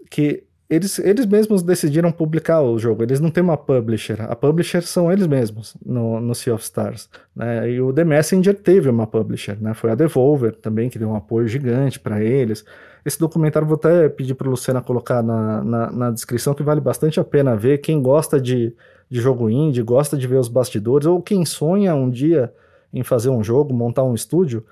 que 0.08 0.44
eles, 0.70 1.00
eles 1.00 1.26
mesmos 1.26 1.64
decidiram 1.64 2.12
publicar 2.12 2.62
o 2.62 2.78
jogo. 2.78 3.02
Eles 3.02 3.18
não 3.18 3.28
têm 3.28 3.42
uma 3.42 3.56
publisher. 3.56 4.22
A 4.22 4.36
publisher 4.36 4.82
são 4.82 5.10
eles 5.10 5.26
mesmos 5.26 5.76
no, 5.84 6.20
no 6.20 6.32
Sea 6.32 6.54
of 6.54 6.62
Stars. 6.62 7.10
Né? 7.34 7.72
E 7.72 7.80
o 7.80 7.92
The 7.92 8.04
Messenger 8.04 8.54
teve 8.54 8.88
uma 8.88 9.04
publisher. 9.04 9.58
Né? 9.60 9.74
Foi 9.74 9.90
a 9.90 9.96
Devolver 9.96 10.54
também, 10.54 10.88
que 10.88 10.96
deu 10.96 11.08
um 11.08 11.16
apoio 11.16 11.48
gigante 11.48 11.98
para 11.98 12.22
eles. 12.22 12.64
Esse 13.04 13.18
documentário 13.18 13.66
vou 13.66 13.74
até 13.74 14.08
pedir 14.08 14.34
para 14.34 14.48
Luciana 14.48 14.80
colocar 14.80 15.24
na, 15.24 15.64
na, 15.64 15.90
na, 15.90 16.10
descrição, 16.12 16.54
que 16.54 16.62
vale 16.62 16.80
bastante 16.80 17.18
a 17.18 17.24
pena 17.24 17.56
ver. 17.56 17.78
Quem 17.78 18.00
gosta 18.00 18.40
de, 18.40 18.72
de 19.10 19.20
jogo 19.20 19.50
indie, 19.50 19.82
gosta 19.82 20.16
de 20.16 20.24
ver 20.28 20.36
os 20.36 20.48
bastidores, 20.48 21.04
ou 21.04 21.20
quem 21.20 21.44
sonha 21.44 21.96
um 21.96 22.08
dia 22.08 22.52
em 22.94 23.02
fazer 23.02 23.30
um 23.30 23.42
jogo, 23.42 23.74
montar 23.74 24.04
um 24.04 24.14
estúdio, 24.14 24.64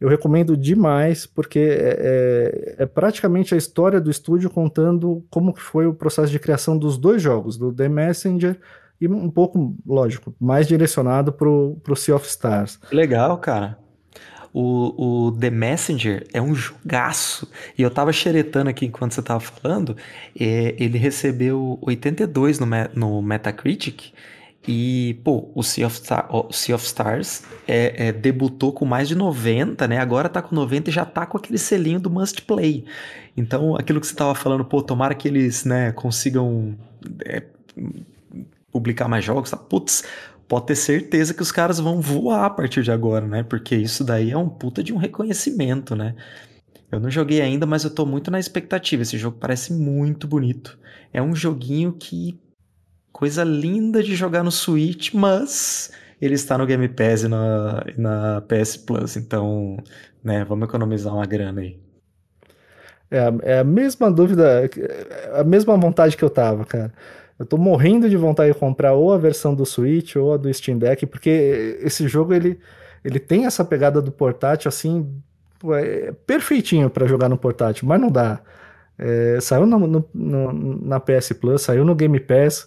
eu 0.00 0.08
recomendo 0.08 0.56
demais, 0.56 1.26
porque 1.26 1.58
é, 1.58 1.96
é, 2.00 2.74
é, 2.78 2.86
praticamente 2.86 3.54
a 3.54 3.58
história 3.58 4.00
do 4.00 4.10
estúdio 4.10 4.48
contando 4.48 5.22
como 5.28 5.52
que 5.52 5.60
foi 5.60 5.86
o 5.86 5.92
processo 5.92 6.32
de 6.32 6.38
criação 6.38 6.78
dos 6.78 6.96
dois 6.96 7.20
jogos, 7.20 7.58
do 7.58 7.70
The 7.70 7.88
Messenger 7.88 8.58
e 8.98 9.06
um 9.06 9.30
pouco, 9.30 9.76
lógico, 9.86 10.34
mais 10.40 10.66
direcionado 10.66 11.32
pro, 11.32 11.76
pro 11.82 11.94
Sea 11.94 12.16
of 12.16 12.26
Stars. 12.26 12.78
Legal, 12.90 13.36
cara. 13.38 13.78
O, 14.52 15.28
o 15.28 15.32
The 15.32 15.50
Messenger 15.50 16.26
é 16.32 16.42
um 16.42 16.54
jogaço. 16.54 17.48
E 17.78 17.82
eu 17.82 17.90
tava 17.90 18.12
xeretando 18.12 18.68
aqui 18.68 18.86
enquanto 18.86 19.12
você 19.12 19.22
tava 19.22 19.40
falando. 19.40 19.96
É, 20.38 20.74
ele 20.78 20.98
recebeu 20.98 21.78
82 21.82 22.58
no, 22.58 22.66
no 22.94 23.22
Metacritic 23.22 24.12
e, 24.66 25.18
pô, 25.24 25.50
o 25.54 25.62
Sea 25.62 25.86
of, 25.86 25.96
Star, 25.96 26.28
o 26.30 26.52
sea 26.52 26.74
of 26.74 26.84
Stars 26.84 27.42
é, 27.66 28.08
é, 28.08 28.12
debutou 28.12 28.72
com 28.72 28.84
mais 28.84 29.08
de 29.08 29.14
90, 29.14 29.88
né? 29.88 29.98
Agora 29.98 30.28
tá 30.28 30.42
com 30.42 30.54
90 30.54 30.90
e 30.90 30.92
já 30.92 31.04
tá 31.04 31.24
com 31.24 31.38
aquele 31.38 31.58
selinho 31.58 31.98
do 31.98 32.10
Must 32.10 32.42
Play. 32.42 32.84
Então, 33.36 33.74
aquilo 33.76 34.00
que 34.00 34.06
você 34.06 34.14
tava 34.14 34.34
falando, 34.34 34.64
pô, 34.64 34.82
tomara 34.82 35.14
que 35.14 35.26
eles, 35.26 35.64
né, 35.64 35.92
consigam 35.92 36.76
é, 37.24 37.42
publicar 38.70 39.08
mais 39.08 39.24
jogos, 39.24 39.50
tá? 39.50 39.56
Putz, 39.56 40.04
pode 40.46 40.66
ter 40.66 40.76
certeza 40.76 41.32
que 41.32 41.42
os 41.42 41.50
caras 41.50 41.80
vão 41.80 42.00
voar 42.00 42.44
a 42.44 42.50
partir 42.50 42.82
de 42.82 42.92
agora, 42.92 43.26
né? 43.26 43.42
Porque 43.42 43.74
isso 43.74 44.04
daí 44.04 44.30
é 44.30 44.36
um 44.36 44.48
puta 44.48 44.82
de 44.82 44.92
um 44.92 44.98
reconhecimento, 44.98 45.96
né? 45.96 46.14
Eu 46.92 47.00
não 47.00 47.10
joguei 47.10 47.40
ainda, 47.40 47.64
mas 47.66 47.84
eu 47.84 47.90
tô 47.94 48.04
muito 48.04 48.30
na 48.30 48.38
expectativa. 48.38 49.02
Esse 49.02 49.16
jogo 49.16 49.38
parece 49.40 49.72
muito 49.72 50.26
bonito. 50.26 50.78
É 51.12 51.22
um 51.22 51.34
joguinho 51.34 51.92
que 51.92 52.38
coisa 53.20 53.44
linda 53.44 54.02
de 54.02 54.16
jogar 54.16 54.42
no 54.42 54.50
Switch, 54.50 55.12
mas 55.12 55.92
ele 56.22 56.32
está 56.32 56.56
no 56.56 56.64
Game 56.64 56.88
Pass 56.88 57.22
e 57.22 57.28
na, 57.28 57.84
na 57.98 58.40
PS 58.40 58.78
Plus, 58.78 59.14
então, 59.14 59.76
né, 60.24 60.42
vamos 60.42 60.66
economizar 60.66 61.14
uma 61.14 61.26
grana 61.26 61.60
aí. 61.60 61.78
É, 63.10 63.18
é 63.42 63.58
a 63.58 63.64
mesma 63.64 64.10
dúvida, 64.10 64.62
a 65.34 65.44
mesma 65.44 65.76
vontade 65.76 66.16
que 66.16 66.22
eu 66.22 66.30
tava, 66.30 66.64
cara. 66.64 66.94
Eu 67.38 67.44
tô 67.44 67.58
morrendo 67.58 68.08
de 68.08 68.16
vontade 68.16 68.54
de 68.54 68.58
comprar 68.58 68.94
ou 68.94 69.12
a 69.12 69.18
versão 69.18 69.54
do 69.54 69.66
Switch 69.66 70.16
ou 70.16 70.32
a 70.32 70.38
do 70.38 70.52
Steam 70.54 70.78
Deck, 70.78 71.04
porque 71.04 71.78
esse 71.82 72.08
jogo 72.08 72.32
ele, 72.32 72.58
ele 73.04 73.18
tem 73.18 73.44
essa 73.44 73.62
pegada 73.62 74.00
do 74.00 74.10
portátil 74.10 74.70
assim, 74.70 75.14
é 75.74 76.12
perfeitinho 76.26 76.88
para 76.88 77.06
jogar 77.06 77.28
no 77.28 77.36
portátil, 77.36 77.86
mas 77.86 78.00
não 78.00 78.10
dá. 78.10 78.40
É, 78.98 79.38
saiu 79.42 79.66
no, 79.66 79.78
no, 79.78 80.08
no, 80.14 80.86
na 80.86 80.98
PS 80.98 81.34
Plus, 81.38 81.60
saiu 81.60 81.84
no 81.84 81.94
Game 81.94 82.18
Pass 82.18 82.66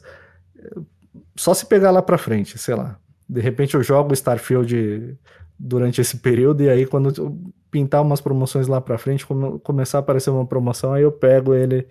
só 1.36 1.54
se 1.54 1.66
pegar 1.66 1.92
lá 1.92 2.02
pra 2.02 2.18
frente, 2.18 2.58
sei 2.58 2.76
lá. 2.76 2.98
De 3.28 3.42
repente 3.42 3.76
eu 3.76 3.84
jogo 3.84 4.14
Starfield 4.14 5.18
durante 5.58 6.02
esse 6.02 6.18
período 6.18 6.64
e 6.64 6.70
aí 6.70 6.86
quando 6.86 7.38
pintar 7.72 8.02
umas 8.02 8.22
promoções 8.22 8.68
lá 8.68 8.80
pra 8.80 8.98
frente, 8.98 9.26
come, 9.26 9.60
começar 9.60 9.98
a 9.98 10.02
aparecer 10.02 10.30
uma 10.30 10.46
promoção, 10.46 10.94
aí 10.94 11.04
eu 11.04 11.12
pego 11.12 11.56
ele 11.56 11.88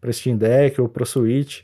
pra 0.00 0.12
Steam 0.12 0.36
Deck 0.36 0.80
ou 0.80 0.88
pra 0.88 1.04
Switch. 1.04 1.62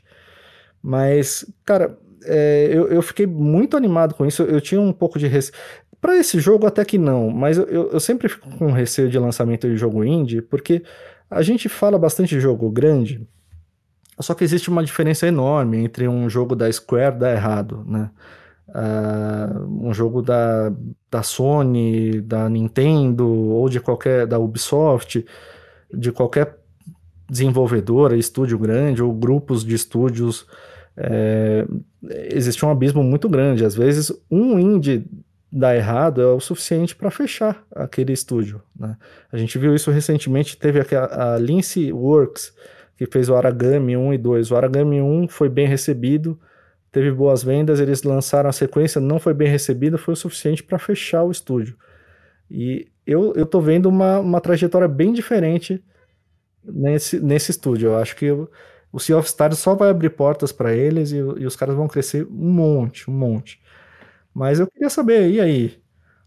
Mas, 0.81 1.45
cara, 1.65 1.97
é, 2.23 2.69
eu, 2.71 2.87
eu 2.87 3.01
fiquei 3.01 3.25
muito 3.25 3.75
animado 3.75 4.13
com 4.13 4.25
isso. 4.25 4.43
Eu, 4.43 4.55
eu 4.55 4.61
tinha 4.61 4.79
um 4.79 4.93
pouco 4.93 5.19
de 5.19 5.27
receio. 5.27 5.57
Para 5.99 6.15
esse 6.15 6.39
jogo, 6.39 6.67
até 6.67 6.85
que 6.85 6.97
não, 6.97 7.29
mas 7.29 7.57
eu, 7.57 7.91
eu 7.91 7.99
sempre 7.99 8.29
fico 8.29 8.49
com 8.57 8.71
receio 8.71 9.09
de 9.09 9.17
lançamento 9.17 9.67
de 9.67 9.75
jogo 9.75 10.03
indie, 10.03 10.41
porque 10.41 10.83
a 11.29 11.41
gente 11.41 11.67
fala 11.67 11.97
bastante 11.97 12.35
de 12.35 12.39
jogo 12.39 12.69
grande, 12.69 13.27
só 14.19 14.33
que 14.33 14.43
existe 14.43 14.69
uma 14.69 14.83
diferença 14.83 15.27
enorme 15.27 15.77
entre 15.77 16.07
um 16.07 16.29
jogo 16.29 16.55
da 16.55 16.71
Square 16.71 17.17
dar 17.17 17.33
errado, 17.33 17.83
né? 17.87 18.09
Uh, 18.67 19.87
um 19.87 19.93
jogo 19.93 20.21
da, 20.21 20.73
da 21.09 21.23
Sony, 21.23 22.19
da 22.19 22.49
Nintendo 22.49 23.25
ou 23.25 23.69
de 23.69 23.79
qualquer 23.79 24.27
da 24.27 24.37
Ubisoft, 24.37 25.25
de 25.93 26.11
qualquer 26.11 26.57
desenvolvedora, 27.29 28.17
estúdio 28.17 28.57
grande 28.59 29.01
ou 29.01 29.13
grupos 29.13 29.63
de 29.63 29.73
estúdios, 29.73 30.45
é, 30.97 31.65
existe 32.31 32.65
um 32.65 32.69
abismo 32.69 33.03
muito 33.03 33.29
grande. 33.29 33.63
Às 33.63 33.75
vezes, 33.75 34.11
um 34.29 34.57
indie 34.57 35.05
dar 35.51 35.75
errado 35.75 36.21
é 36.21 36.25
o 36.25 36.39
suficiente 36.39 36.95
para 36.95 37.11
fechar 37.11 37.63
aquele 37.73 38.11
estúdio. 38.11 38.61
Né? 38.77 38.97
A 39.31 39.37
gente 39.37 39.57
viu 39.57 39.75
isso 39.75 39.91
recentemente, 39.91 40.57
teve 40.57 40.79
a, 40.95 41.35
a 41.35 41.37
Lindsay 41.37 41.91
Works, 41.91 42.53
que 42.97 43.05
fez 43.05 43.29
o 43.29 43.35
Aragami 43.35 43.95
1 43.95 44.13
e 44.13 44.17
2. 44.17 44.51
O 44.51 44.55
Aragami 44.55 45.01
1 45.01 45.27
foi 45.27 45.47
bem 45.47 45.67
recebido, 45.67 46.39
teve 46.91 47.11
boas 47.11 47.43
vendas, 47.43 47.79
eles 47.79 48.03
lançaram 48.03 48.49
a 48.49 48.53
sequência, 48.53 48.99
não 48.99 49.19
foi 49.19 49.33
bem 49.33 49.47
recebida, 49.47 49.97
foi 49.97 50.13
o 50.13 50.17
suficiente 50.17 50.63
para 50.63 50.79
fechar 50.79 51.23
o 51.23 51.31
estúdio. 51.31 51.77
E 52.49 52.87
eu, 53.05 53.33
eu 53.35 53.45
tô 53.45 53.61
vendo 53.61 53.87
uma, 53.87 54.19
uma 54.19 54.41
trajetória 54.41 54.87
bem 54.87 55.13
diferente 55.13 55.83
nesse, 56.63 57.19
nesse 57.19 57.51
estúdio. 57.51 57.89
Eu 57.89 57.97
acho 57.97 58.15
que 58.15 58.31
o, 58.31 58.49
o 58.91 58.99
Sea 58.99 59.17
of 59.17 59.27
Stars 59.27 59.59
só 59.59 59.75
vai 59.75 59.89
abrir 59.89 60.09
portas 60.09 60.51
para 60.51 60.73
eles 60.73 61.11
e, 61.11 61.17
e, 61.17 61.45
os 61.45 61.55
caras 61.55 61.75
vão 61.75 61.87
crescer 61.87 62.25
um 62.25 62.51
monte, 62.51 63.09
um 63.09 63.13
monte. 63.13 63.61
Mas 64.33 64.59
eu 64.59 64.67
queria 64.67 64.89
saber, 64.89 65.29
e 65.29 65.39
aí? 65.39 65.81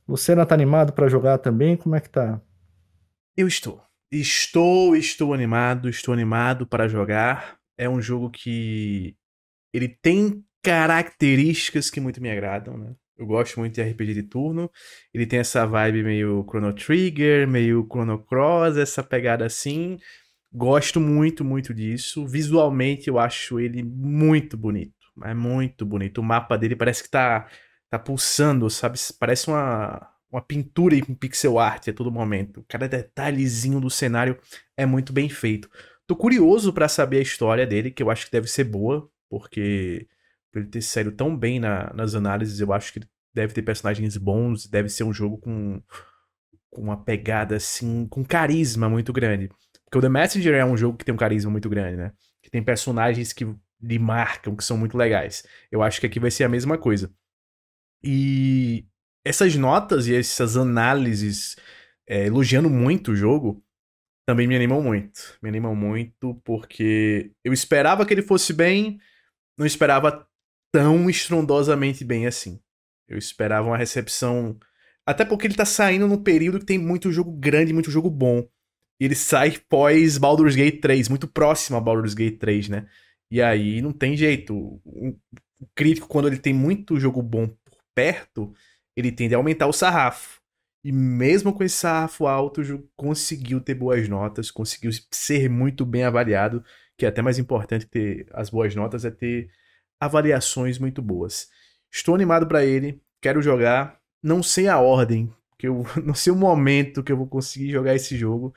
Não 0.06 0.16
tá 0.44 0.54
animado 0.54 0.92
para 0.92 1.08
jogar 1.08 1.38
também? 1.38 1.76
Como 1.76 1.94
é 1.94 2.00
que 2.00 2.10
tá? 2.10 2.40
Eu 3.36 3.46
estou. 3.46 3.89
Estou, 4.12 4.96
estou 4.96 5.32
animado, 5.32 5.88
estou 5.88 6.12
animado 6.12 6.66
para 6.66 6.88
jogar. 6.88 7.58
É 7.78 7.88
um 7.88 8.00
jogo 8.02 8.30
que 8.30 9.16
ele 9.72 9.88
tem 9.88 10.44
características 10.62 11.90
que 11.90 12.00
muito 12.00 12.20
me 12.20 12.30
agradam, 12.30 12.76
né? 12.76 12.94
Eu 13.16 13.26
gosto 13.26 13.60
muito 13.60 13.74
de 13.74 13.82
RPG 13.82 14.14
de 14.14 14.22
turno. 14.22 14.70
Ele 15.12 15.26
tem 15.26 15.40
essa 15.40 15.66
vibe 15.66 16.02
meio 16.02 16.44
Chrono 16.48 16.72
Trigger, 16.72 17.46
meio 17.46 17.86
Chrono 17.90 18.18
Cross, 18.18 18.78
essa 18.78 19.02
pegada 19.02 19.44
assim. 19.44 19.98
Gosto 20.52 20.98
muito, 20.98 21.44
muito 21.44 21.74
disso. 21.74 22.26
Visualmente 22.26 23.08
eu 23.08 23.18
acho 23.18 23.60
ele 23.60 23.82
muito 23.82 24.56
bonito. 24.56 24.94
É 25.22 25.34
muito 25.34 25.84
bonito. 25.84 26.18
O 26.18 26.24
mapa 26.24 26.56
dele 26.56 26.74
parece 26.74 27.02
que 27.04 27.10
tá, 27.10 27.46
tá 27.90 27.98
pulsando, 27.98 28.68
sabe? 28.70 28.98
Parece 29.18 29.48
uma, 29.48 30.09
uma 30.30 30.40
pintura 30.40 30.94
em 30.94 31.02
pixel 31.02 31.58
art 31.58 31.88
a 31.88 31.92
todo 31.92 32.10
momento. 32.10 32.64
Cada 32.68 32.88
detalhezinho 32.88 33.80
do 33.80 33.90
cenário 33.90 34.38
é 34.76 34.86
muito 34.86 35.12
bem 35.12 35.28
feito. 35.28 35.68
Tô 36.06 36.14
curioso 36.16 36.72
para 36.72 36.88
saber 36.88 37.18
a 37.18 37.22
história 37.22 37.66
dele, 37.66 37.90
que 37.90 38.02
eu 38.02 38.10
acho 38.10 38.26
que 38.26 38.32
deve 38.32 38.46
ser 38.48 38.64
boa, 38.64 39.10
porque 39.28 40.08
por 40.52 40.60
ele 40.60 40.68
ter 40.68 40.82
saído 40.82 41.12
tão 41.12 41.36
bem 41.36 41.60
na, 41.60 41.92
nas 41.94 42.14
análises, 42.14 42.60
eu 42.60 42.72
acho 42.72 42.92
que 42.92 43.00
deve 43.32 43.52
ter 43.52 43.62
personagens 43.62 44.16
bons, 44.16 44.66
deve 44.66 44.88
ser 44.88 45.04
um 45.04 45.12
jogo 45.12 45.38
com, 45.38 45.80
com 46.68 46.82
uma 46.82 47.02
pegada 47.02 47.56
assim, 47.56 48.06
com 48.08 48.24
carisma 48.24 48.88
muito 48.88 49.12
grande. 49.12 49.48
Porque 49.84 49.98
o 49.98 50.00
The 50.00 50.08
Messenger 50.08 50.54
é 50.54 50.64
um 50.64 50.76
jogo 50.76 50.96
que 50.96 51.04
tem 51.04 51.14
um 51.14 51.18
carisma 51.18 51.50
muito 51.50 51.68
grande, 51.68 51.96
né? 51.96 52.12
Que 52.42 52.50
tem 52.50 52.62
personagens 52.62 53.32
que 53.32 53.44
lhe 53.80 53.98
marcam, 53.98 54.54
que 54.54 54.64
são 54.64 54.76
muito 54.76 54.96
legais. 54.96 55.44
Eu 55.70 55.82
acho 55.82 56.00
que 56.00 56.06
aqui 56.06 56.20
vai 56.20 56.30
ser 56.30 56.44
a 56.44 56.48
mesma 56.48 56.78
coisa. 56.78 57.12
E 58.02 58.86
essas 59.24 59.56
notas 59.56 60.06
e 60.08 60.14
essas 60.14 60.56
análises 60.56 61.56
é, 62.08 62.26
elogiando 62.26 62.70
muito 62.70 63.12
o 63.12 63.16
jogo 63.16 63.62
também 64.26 64.46
me 64.46 64.56
animam 64.56 64.82
muito. 64.82 65.38
Me 65.42 65.48
animam 65.48 65.74
muito 65.74 66.34
porque 66.44 67.32
eu 67.44 67.52
esperava 67.52 68.06
que 68.06 68.14
ele 68.14 68.22
fosse 68.22 68.52
bem, 68.52 69.00
não 69.58 69.66
esperava 69.66 70.26
tão 70.72 71.10
estrondosamente 71.10 72.04
bem 72.04 72.26
assim. 72.26 72.60
Eu 73.08 73.18
esperava 73.18 73.68
uma 73.68 73.76
recepção 73.76 74.58
Até 75.06 75.24
porque 75.24 75.46
ele 75.46 75.56
tá 75.56 75.64
saindo 75.64 76.06
num 76.08 76.22
período 76.22 76.60
que 76.60 76.66
tem 76.66 76.78
muito 76.78 77.12
jogo 77.12 77.32
grande, 77.32 77.72
muito 77.72 77.90
jogo 77.90 78.10
bom. 78.10 78.48
E 79.00 79.04
ele 79.06 79.14
sai 79.16 79.58
pós 79.68 80.18
Baldur's 80.18 80.56
Gate 80.56 80.80
3, 80.80 81.08
muito 81.08 81.26
próximo 81.28 81.76
a 81.78 81.80
Baldur's 81.80 82.14
Gate 82.14 82.38
3, 82.38 82.68
né? 82.68 82.88
E 83.30 83.42
aí 83.42 83.82
não 83.82 83.92
tem 83.92 84.16
jeito. 84.16 84.54
O 84.84 85.66
crítico, 85.74 86.08
quando 86.08 86.28
ele 86.28 86.38
tem 86.38 86.54
muito 86.54 87.00
jogo 87.00 87.22
bom 87.22 87.48
por 87.48 87.78
perto, 87.94 88.54
ele 89.00 89.12
tende 89.12 89.34
a 89.34 89.38
aumentar 89.38 89.66
o 89.66 89.72
sarrafo. 89.72 90.40
E 90.82 90.92
mesmo 90.92 91.52
com 91.52 91.62
esse 91.62 91.76
sarrafo 91.76 92.26
alto, 92.26 92.60
o 92.60 92.64
jogo 92.64 92.88
conseguiu 92.96 93.60
ter 93.60 93.74
boas 93.74 94.08
notas, 94.08 94.50
conseguiu 94.50 94.90
ser 95.10 95.48
muito 95.50 95.84
bem 95.84 96.04
avaliado, 96.04 96.64
que 96.96 97.04
é 97.04 97.08
até 97.08 97.20
mais 97.20 97.38
importante 97.38 97.86
ter 97.86 98.26
as 98.32 98.50
boas 98.50 98.74
notas 98.74 99.04
é 99.04 99.10
ter 99.10 99.50
avaliações 100.00 100.78
muito 100.78 101.02
boas. 101.02 101.50
Estou 101.90 102.14
animado 102.14 102.46
para 102.46 102.64
ele, 102.64 103.02
quero 103.20 103.42
jogar, 103.42 104.00
não 104.22 104.42
sei 104.42 104.68
a 104.68 104.78
ordem, 104.78 105.32
que 105.58 105.68
eu 105.68 105.84
não 106.04 106.14
sei 106.14 106.32
o 106.32 106.36
momento 106.36 107.02
que 107.02 107.12
eu 107.12 107.16
vou 107.16 107.26
conseguir 107.26 107.70
jogar 107.70 107.94
esse 107.94 108.16
jogo, 108.16 108.54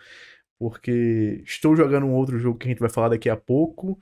porque 0.58 1.42
estou 1.46 1.76
jogando 1.76 2.06
um 2.06 2.14
outro 2.14 2.40
jogo 2.40 2.58
que 2.58 2.68
a 2.68 2.70
gente 2.70 2.80
vai 2.80 2.90
falar 2.90 3.10
daqui 3.10 3.30
a 3.30 3.36
pouco, 3.36 4.00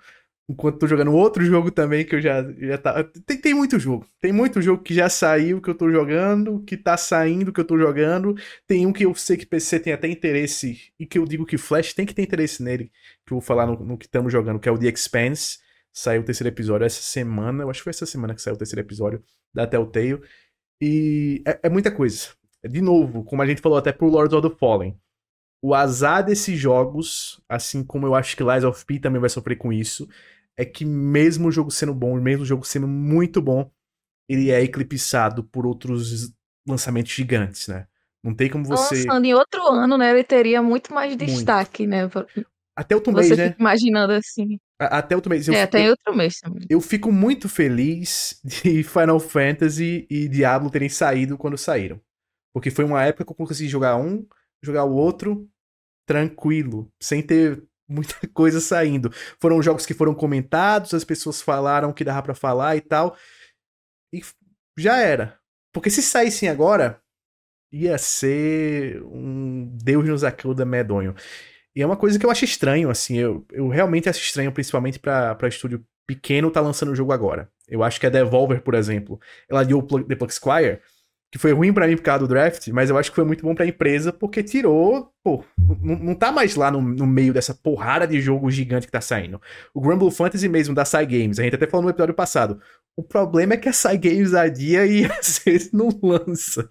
enquanto 0.51 0.79
tô 0.79 0.87
jogando 0.87 1.13
outro 1.13 1.43
jogo 1.45 1.71
também 1.71 2.05
que 2.05 2.15
eu 2.15 2.21
já, 2.21 2.43
já 2.59 2.77
tá. 2.77 3.03
Tem, 3.25 3.37
tem 3.37 3.53
muito 3.53 3.79
jogo. 3.79 4.05
Tem 4.19 4.31
muito 4.31 4.61
jogo 4.61 4.83
que 4.83 4.93
já 4.93 5.09
saiu 5.09 5.61
que 5.61 5.69
eu 5.69 5.75
tô 5.75 5.89
jogando, 5.89 6.61
que 6.63 6.77
tá 6.77 6.97
saindo 6.97 7.53
que 7.53 7.59
eu 7.59 7.65
tô 7.65 7.77
jogando. 7.77 8.35
Tem 8.67 8.85
um 8.85 8.93
que 8.93 9.05
eu 9.05 9.15
sei 9.15 9.37
que 9.37 9.45
PC 9.45 9.79
tem 9.79 9.93
até 9.93 10.07
interesse, 10.07 10.91
e 10.99 11.05
que 11.05 11.17
eu 11.17 11.25
digo 11.25 11.45
que 11.45 11.57
Flash 11.57 11.93
tem 11.93 12.05
que 12.05 12.13
ter 12.13 12.21
interesse 12.23 12.61
nele, 12.61 12.91
que 13.25 13.33
eu 13.33 13.37
vou 13.37 13.41
falar 13.41 13.65
no, 13.65 13.77
no 13.83 13.97
que 13.97 14.05
estamos 14.05 14.31
jogando, 14.31 14.59
que 14.59 14.67
é 14.67 14.71
o 14.71 14.77
The 14.77 14.87
Expanse. 14.87 15.59
Saiu 15.93 16.21
o 16.21 16.25
terceiro 16.25 16.49
episódio 16.49 16.85
essa 16.85 17.01
semana, 17.01 17.63
eu 17.63 17.69
acho 17.69 17.79
que 17.79 17.83
foi 17.85 17.91
essa 17.91 18.05
semana 18.05 18.33
que 18.33 18.41
saiu 18.41 18.55
o 18.55 18.57
terceiro 18.57 18.81
episódio 18.81 19.23
da 19.53 19.65
Telltale. 19.65 20.21
E 20.81 21.41
é, 21.45 21.59
é 21.63 21.69
muita 21.69 21.91
coisa. 21.91 22.29
De 22.63 22.81
novo, 22.81 23.23
como 23.23 23.41
a 23.41 23.45
gente 23.45 23.61
falou 23.61 23.77
até 23.77 23.91
pro 23.91 24.07
Lords 24.07 24.33
of 24.33 24.49
the 24.49 24.55
Fallen. 24.57 24.97
O 25.63 25.75
azar 25.75 26.25
desses 26.25 26.57
jogos, 26.57 27.39
assim 27.47 27.83
como 27.83 28.07
eu 28.07 28.15
acho 28.15 28.35
que 28.35 28.43
Lies 28.43 28.63
of 28.63 28.83
P 28.83 28.99
também 28.99 29.21
vai 29.21 29.29
sofrer 29.29 29.57
com 29.57 29.71
isso, 29.71 30.09
é 30.57 30.65
que 30.65 30.85
mesmo 30.85 31.47
o 31.47 31.51
jogo 31.51 31.71
sendo 31.71 31.93
bom, 31.93 32.19
mesmo 32.19 32.43
o 32.43 32.45
jogo 32.45 32.65
sendo 32.65 32.87
muito 32.87 33.41
bom, 33.41 33.69
ele 34.29 34.51
é 34.51 34.61
eclipsado 34.61 35.43
por 35.43 35.65
outros 35.65 36.33
lançamentos 36.67 37.11
gigantes, 37.11 37.67
né? 37.67 37.87
Não 38.23 38.35
tem 38.35 38.49
como 38.49 38.63
você. 38.63 38.95
Lançando 38.95 39.25
em 39.25 39.33
outro 39.33 39.65
ano, 39.67 39.97
né? 39.97 40.11
Ele 40.11 40.23
teria 40.23 40.61
muito 40.61 40.93
mais 40.93 41.15
destaque, 41.15 41.87
muito. 41.87 42.25
né? 42.25 42.45
Até 42.75 42.95
outro 42.95 43.11
mês, 43.11 43.35
né? 43.35 43.55
imaginando 43.59 44.13
assim. 44.13 44.57
até 44.79 45.15
outro 45.15 45.29
mês. 45.29 45.47
Eu, 45.47 45.53
é, 45.53 45.63
até 45.63 45.89
outro 45.89 46.15
mês 46.15 46.39
também. 46.39 46.65
Eu 46.69 46.79
fico 46.79 47.11
muito 47.11 47.49
feliz 47.49 48.39
de 48.43 48.83
Final 48.83 49.19
Fantasy 49.19 50.07
e 50.09 50.27
Diablo 50.29 50.69
terem 50.69 50.89
saído 50.89 51.37
quando 51.37 51.57
saíram. 51.57 51.99
Porque 52.53 52.69
foi 52.69 52.85
uma 52.85 53.03
época 53.03 53.25
que 53.25 53.31
eu 53.31 53.35
consegui 53.35 53.69
jogar 53.69 53.97
um, 53.97 54.25
jogar 54.63 54.85
o 54.85 54.93
outro 54.93 55.49
tranquilo, 56.05 56.91
sem 56.99 57.21
ter 57.21 57.63
muita 57.91 58.15
coisa 58.33 58.59
saindo. 58.59 59.11
Foram 59.39 59.61
jogos 59.61 59.85
que 59.85 59.93
foram 59.93 60.13
comentados, 60.13 60.93
as 60.93 61.03
pessoas 61.03 61.41
falaram 61.41 61.93
que 61.93 62.03
dava 62.03 62.23
para 62.23 62.35
falar 62.35 62.75
e 62.75 62.81
tal. 62.81 63.15
E 64.13 64.21
já 64.77 64.97
era. 64.97 65.39
Porque 65.73 65.89
se 65.89 66.01
saíssem 66.01 66.49
agora, 66.49 67.01
ia 67.71 67.97
ser 67.97 69.01
um 69.03 69.69
Deus 69.83 70.07
nos 70.07 70.23
acuda 70.23 70.65
medonho. 70.65 71.15
E 71.75 71.81
é 71.81 71.85
uma 71.85 71.95
coisa 71.95 72.19
que 72.19 72.25
eu 72.25 72.31
acho 72.31 72.43
estranho, 72.43 72.89
assim. 72.89 73.17
Eu, 73.17 73.45
eu 73.51 73.67
realmente 73.69 74.09
acho 74.09 74.21
estranho, 74.21 74.51
principalmente 74.51 74.99
para 74.99 75.47
estúdio 75.47 75.85
pequeno, 76.05 76.51
tá 76.51 76.59
lançando 76.59 76.91
o 76.91 76.95
jogo 76.95 77.13
agora. 77.13 77.49
Eu 77.67 77.83
acho 77.83 77.99
que 77.99 78.05
a 78.05 78.09
Devolver, 78.09 78.61
por 78.61 78.73
exemplo, 78.73 79.19
ela 79.49 79.63
deu 79.63 79.79
o 79.79 80.03
The 80.03 80.15
Plug 80.15 80.33
Squire 80.33 80.81
que 81.31 81.37
foi 81.37 81.53
ruim 81.53 81.71
para 81.71 81.87
mim 81.87 81.95
por 81.95 82.03
causa 82.03 82.19
do 82.19 82.27
draft, 82.27 82.67
mas 82.67 82.89
eu 82.89 82.97
acho 82.97 83.09
que 83.09 83.15
foi 83.15 83.23
muito 83.23 83.41
bom 83.41 83.55
pra 83.55 83.65
empresa 83.65 84.11
porque 84.11 84.43
tirou, 84.43 85.13
pô, 85.23 85.43
não, 85.81 86.13
tá 86.13 86.29
mais 86.29 86.55
lá 86.55 86.69
no, 86.69 86.81
no, 86.81 87.07
meio 87.07 87.33
dessa 87.33 87.53
porrada 87.55 88.05
de 88.05 88.19
jogo 88.19 88.51
gigante 88.51 88.85
que 88.85 88.91
tá 88.91 88.99
saindo. 88.99 89.41
O 89.73 89.79
Grumble 89.79 90.11
Fantasy 90.11 90.49
mesmo 90.49 90.75
da 90.75 90.83
Sai 90.83 91.05
Games, 91.05 91.39
a 91.39 91.43
gente 91.43 91.55
até 91.55 91.65
falou 91.65 91.85
no 91.85 91.89
episódio 91.89 92.13
passado. 92.13 92.59
O 92.97 93.01
problema 93.03 93.53
é 93.53 93.57
que 93.57 93.69
a 93.69 93.73
Sai 93.73 93.97
Games 93.97 94.33
adia 94.33 94.85
e 94.85 95.05
às 95.19 95.39
vezes 95.45 95.71
não 95.71 95.87
lança. 96.03 96.69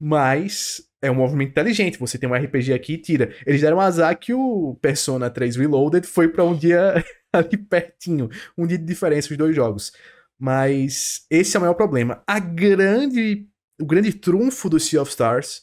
Mas 0.00 0.88
é 1.02 1.10
um 1.10 1.16
movimento 1.16 1.50
inteligente. 1.50 1.98
Você 1.98 2.16
tem 2.16 2.26
um 2.28 2.34
RPG 2.34 2.72
aqui 2.72 2.94
e 2.94 2.98
tira. 2.98 3.34
Eles 3.46 3.60
deram 3.60 3.78
azar 3.78 4.18
que 4.18 4.32
o 4.32 4.74
Persona 4.80 5.28
3 5.28 5.56
Reloaded 5.56 6.06
foi 6.06 6.28
para 6.28 6.44
um 6.44 6.56
dia 6.56 7.04
ali 7.30 7.58
pertinho, 7.58 8.30
um 8.56 8.66
dia 8.66 8.78
de 8.78 8.84
diferença 8.84 9.30
os 9.30 9.36
dois 9.36 9.54
jogos. 9.54 9.92
Mas 10.38 11.26
esse 11.30 11.56
é 11.56 11.58
o 11.58 11.60
maior 11.60 11.74
problema. 11.74 12.22
A 12.26 12.38
grande 12.38 13.46
o 13.80 13.86
grande 13.86 14.12
trunfo 14.12 14.68
do 14.68 14.80
Sea 14.80 15.00
of 15.02 15.10
Stars 15.10 15.62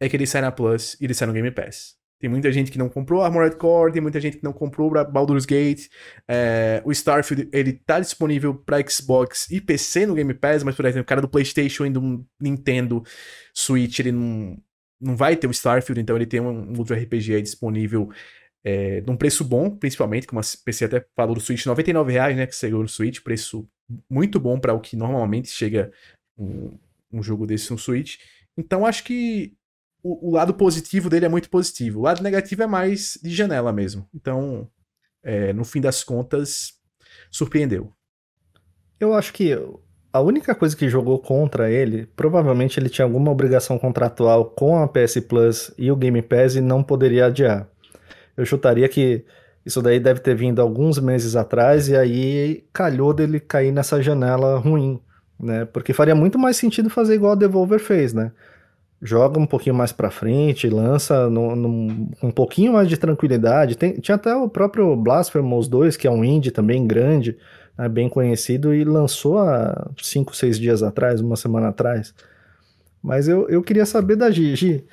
é 0.00 0.08
que 0.08 0.16
ele 0.16 0.26
sai 0.26 0.40
na 0.40 0.52
Plus 0.52 0.96
e 1.00 1.04
ele 1.04 1.14
sai 1.14 1.26
no 1.26 1.34
Game 1.34 1.50
Pass. 1.50 1.96
Tem 2.20 2.28
muita 2.28 2.50
gente 2.50 2.72
que 2.72 2.78
não 2.78 2.88
comprou 2.88 3.22
Armored 3.22 3.56
Core, 3.56 3.92
tem 3.92 4.02
muita 4.02 4.20
gente 4.20 4.38
que 4.38 4.44
não 4.44 4.52
comprou 4.52 4.90
Baldur's 5.04 5.46
Gate. 5.46 5.88
É, 6.26 6.82
o 6.84 6.90
Starfield, 6.90 7.48
ele 7.52 7.72
tá 7.72 8.00
disponível 8.00 8.54
para 8.54 8.84
Xbox 8.88 9.48
e 9.50 9.60
PC 9.60 10.06
no 10.06 10.14
Game 10.14 10.34
Pass, 10.34 10.64
mas, 10.64 10.74
por 10.74 10.84
exemplo, 10.84 11.02
o 11.02 11.06
cara 11.06 11.20
do 11.20 11.28
PlayStation 11.28 11.86
e 11.86 11.90
do 11.90 12.26
Nintendo 12.40 13.04
Switch, 13.54 14.00
ele 14.00 14.10
não, 14.10 14.58
não 15.00 15.16
vai 15.16 15.36
ter 15.36 15.46
o 15.46 15.52
Starfield, 15.52 16.00
então 16.00 16.16
ele 16.16 16.26
tem 16.26 16.40
um, 16.40 16.76
outro 16.76 16.96
RPG 16.96 17.36
aí 17.36 17.42
disponível 17.42 18.10
é, 18.64 19.00
num 19.02 19.16
preço 19.16 19.44
bom, 19.44 19.70
principalmente, 19.70 20.26
como 20.26 20.40
a 20.40 20.44
PC 20.64 20.86
até 20.86 21.06
falou 21.14 21.36
do 21.36 21.40
Switch, 21.40 21.64
R$ 21.64 21.72
reais, 22.04 22.36
né, 22.36 22.46
que 22.48 22.54
chegou 22.56 22.82
no 22.82 22.88
Switch, 22.88 23.20
preço 23.22 23.68
muito 24.10 24.40
bom 24.40 24.58
para 24.58 24.74
o 24.74 24.80
que 24.80 24.96
normalmente 24.96 25.48
chega 25.48 25.92
um, 26.36 26.76
um 27.12 27.22
jogo 27.22 27.46
desse 27.46 27.70
no 27.70 27.78
Switch. 27.78 28.16
Então 28.56 28.84
acho 28.84 29.04
que 29.04 29.56
o, 30.02 30.28
o, 30.28 30.32
lado 30.32 30.54
positivo 30.54 31.08
dele 31.08 31.26
é 31.26 31.28
muito 31.28 31.50
positivo. 31.50 32.00
O 32.00 32.02
lado 32.02 32.22
negativo 32.22 32.62
é 32.62 32.66
mais 32.66 33.18
de 33.22 33.34
janela 33.34 33.72
mesmo. 33.72 34.06
Então, 34.14 34.68
é, 35.22 35.52
no 35.52 35.64
fim 35.64 35.80
das 35.80 36.04
contas, 36.04 36.72
surpreendeu. 37.30 37.92
Eu 39.00 39.14
acho 39.14 39.32
que 39.32 39.52
a 40.12 40.20
única 40.20 40.54
coisa 40.54 40.76
que 40.76 40.88
jogou 40.88 41.18
contra 41.20 41.70
ele, 41.70 42.06
provavelmente 42.06 42.80
ele 42.80 42.88
tinha 42.88 43.04
alguma 43.04 43.30
obrigação 43.30 43.78
contratual 43.78 44.50
com 44.50 44.78
a 44.78 44.88
PS 44.88 45.20
Plus 45.28 45.72
e 45.76 45.90
o 45.90 45.96
Game 45.96 46.20
Pass 46.22 46.56
e 46.56 46.60
não 46.60 46.82
poderia 46.82 47.26
adiar. 47.26 47.68
Eu 48.36 48.46
chutaria 48.46 48.88
que 48.88 49.24
isso 49.64 49.82
daí 49.82 50.00
deve 50.00 50.20
ter 50.20 50.34
vindo 50.34 50.62
alguns 50.62 50.98
meses 50.98 51.36
atrás 51.36 51.88
e 51.88 51.96
aí 51.96 52.64
calhou 52.72 53.12
dele 53.12 53.38
cair 53.38 53.70
nessa 53.70 54.00
janela 54.00 54.58
ruim 54.58 55.00
né? 55.38 55.64
Porque 55.64 55.92
faria 55.92 56.14
muito 56.14 56.38
mais 56.38 56.56
sentido 56.56 56.90
fazer 56.90 57.14
igual 57.14 57.32
a 57.32 57.36
Devolver 57.36 57.78
fez, 57.78 58.12
né? 58.12 58.32
Joga 59.00 59.38
um 59.38 59.46
pouquinho 59.46 59.76
mais 59.76 59.92
para 59.92 60.10
frente, 60.10 60.68
lança 60.68 61.28
com 61.30 62.26
um 62.26 62.30
pouquinho 62.32 62.72
mais 62.72 62.88
de 62.88 62.96
tranquilidade. 62.96 63.76
Tem, 63.76 63.92
tinha 63.94 64.16
até 64.16 64.34
o 64.34 64.48
próprio 64.48 64.96
Blasphemous 64.96 65.68
2, 65.68 65.96
que 65.96 66.08
é 66.08 66.10
um 66.10 66.24
indie 66.24 66.50
também 66.50 66.84
grande, 66.84 67.38
né, 67.76 67.88
bem 67.88 68.08
conhecido, 68.08 68.74
e 68.74 68.82
lançou 68.82 69.38
há 69.38 69.88
5, 70.02 70.34
6 70.34 70.58
dias 70.58 70.82
atrás, 70.82 71.20
uma 71.20 71.36
semana 71.36 71.68
atrás. 71.68 72.12
Mas 73.00 73.28
eu, 73.28 73.48
eu 73.48 73.62
queria 73.62 73.86
saber 73.86 74.16
da 74.16 74.30
Gigi. 74.32 74.84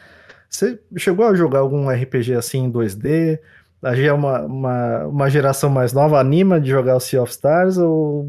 Você 0.47 0.79
chegou 0.97 1.25
a 1.25 1.33
jogar 1.33 1.59
algum 1.59 1.89
RPG 1.89 2.35
assim 2.35 2.65
em 2.65 2.71
2D? 2.71 3.39
A 3.81 3.95
G 3.95 4.05
é 4.05 4.13
uma, 4.13 4.41
uma, 4.41 5.05
uma 5.05 5.29
geração 5.29 5.69
mais 5.69 5.93
nova, 5.93 6.19
anima 6.19 6.61
de 6.61 6.69
jogar 6.69 6.95
o 6.95 6.99
Sea 6.99 7.23
of 7.23 7.31
Stars 7.31 7.77
ou 7.77 8.27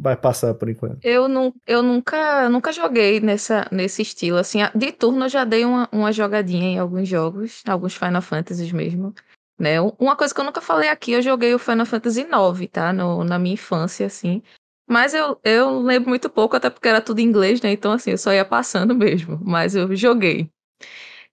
vai 0.00 0.16
passar 0.16 0.54
por 0.54 0.68
enquanto? 0.68 0.98
Eu, 1.02 1.28
não, 1.28 1.52
eu 1.66 1.82
nunca, 1.82 2.48
nunca 2.48 2.72
joguei 2.72 3.20
nessa, 3.20 3.66
nesse 3.72 4.02
estilo. 4.02 4.38
Assim, 4.38 4.60
de 4.74 4.92
turno 4.92 5.24
eu 5.24 5.28
já 5.28 5.44
dei 5.44 5.64
uma, 5.64 5.88
uma 5.90 6.12
jogadinha 6.12 6.68
em 6.68 6.78
alguns 6.78 7.08
jogos, 7.08 7.62
alguns 7.66 7.94
Final 7.94 8.22
Fantasies 8.22 8.72
mesmo. 8.72 9.12
Né? 9.58 9.80
Uma 9.98 10.14
coisa 10.14 10.32
que 10.32 10.40
eu 10.40 10.44
nunca 10.44 10.60
falei 10.60 10.88
aqui, 10.88 11.12
eu 11.12 11.22
joguei 11.22 11.52
o 11.52 11.58
Final 11.58 11.84
Fantasy 11.84 12.20
IX, 12.20 12.70
tá? 12.70 12.92
No, 12.92 13.24
na 13.24 13.38
minha 13.38 13.54
infância, 13.54 14.06
assim. 14.06 14.40
Mas 14.88 15.12
eu, 15.12 15.38
eu 15.42 15.80
lembro 15.80 16.08
muito 16.08 16.30
pouco, 16.30 16.56
até 16.56 16.70
porque 16.70 16.88
era 16.88 17.00
tudo 17.00 17.18
em 17.18 17.24
inglês, 17.24 17.60
né? 17.60 17.72
Então, 17.72 17.92
assim, 17.92 18.12
eu 18.12 18.18
só 18.18 18.32
ia 18.32 18.44
passando 18.44 18.94
mesmo. 18.94 19.38
Mas 19.42 19.74
eu 19.74 19.94
joguei. 19.96 20.48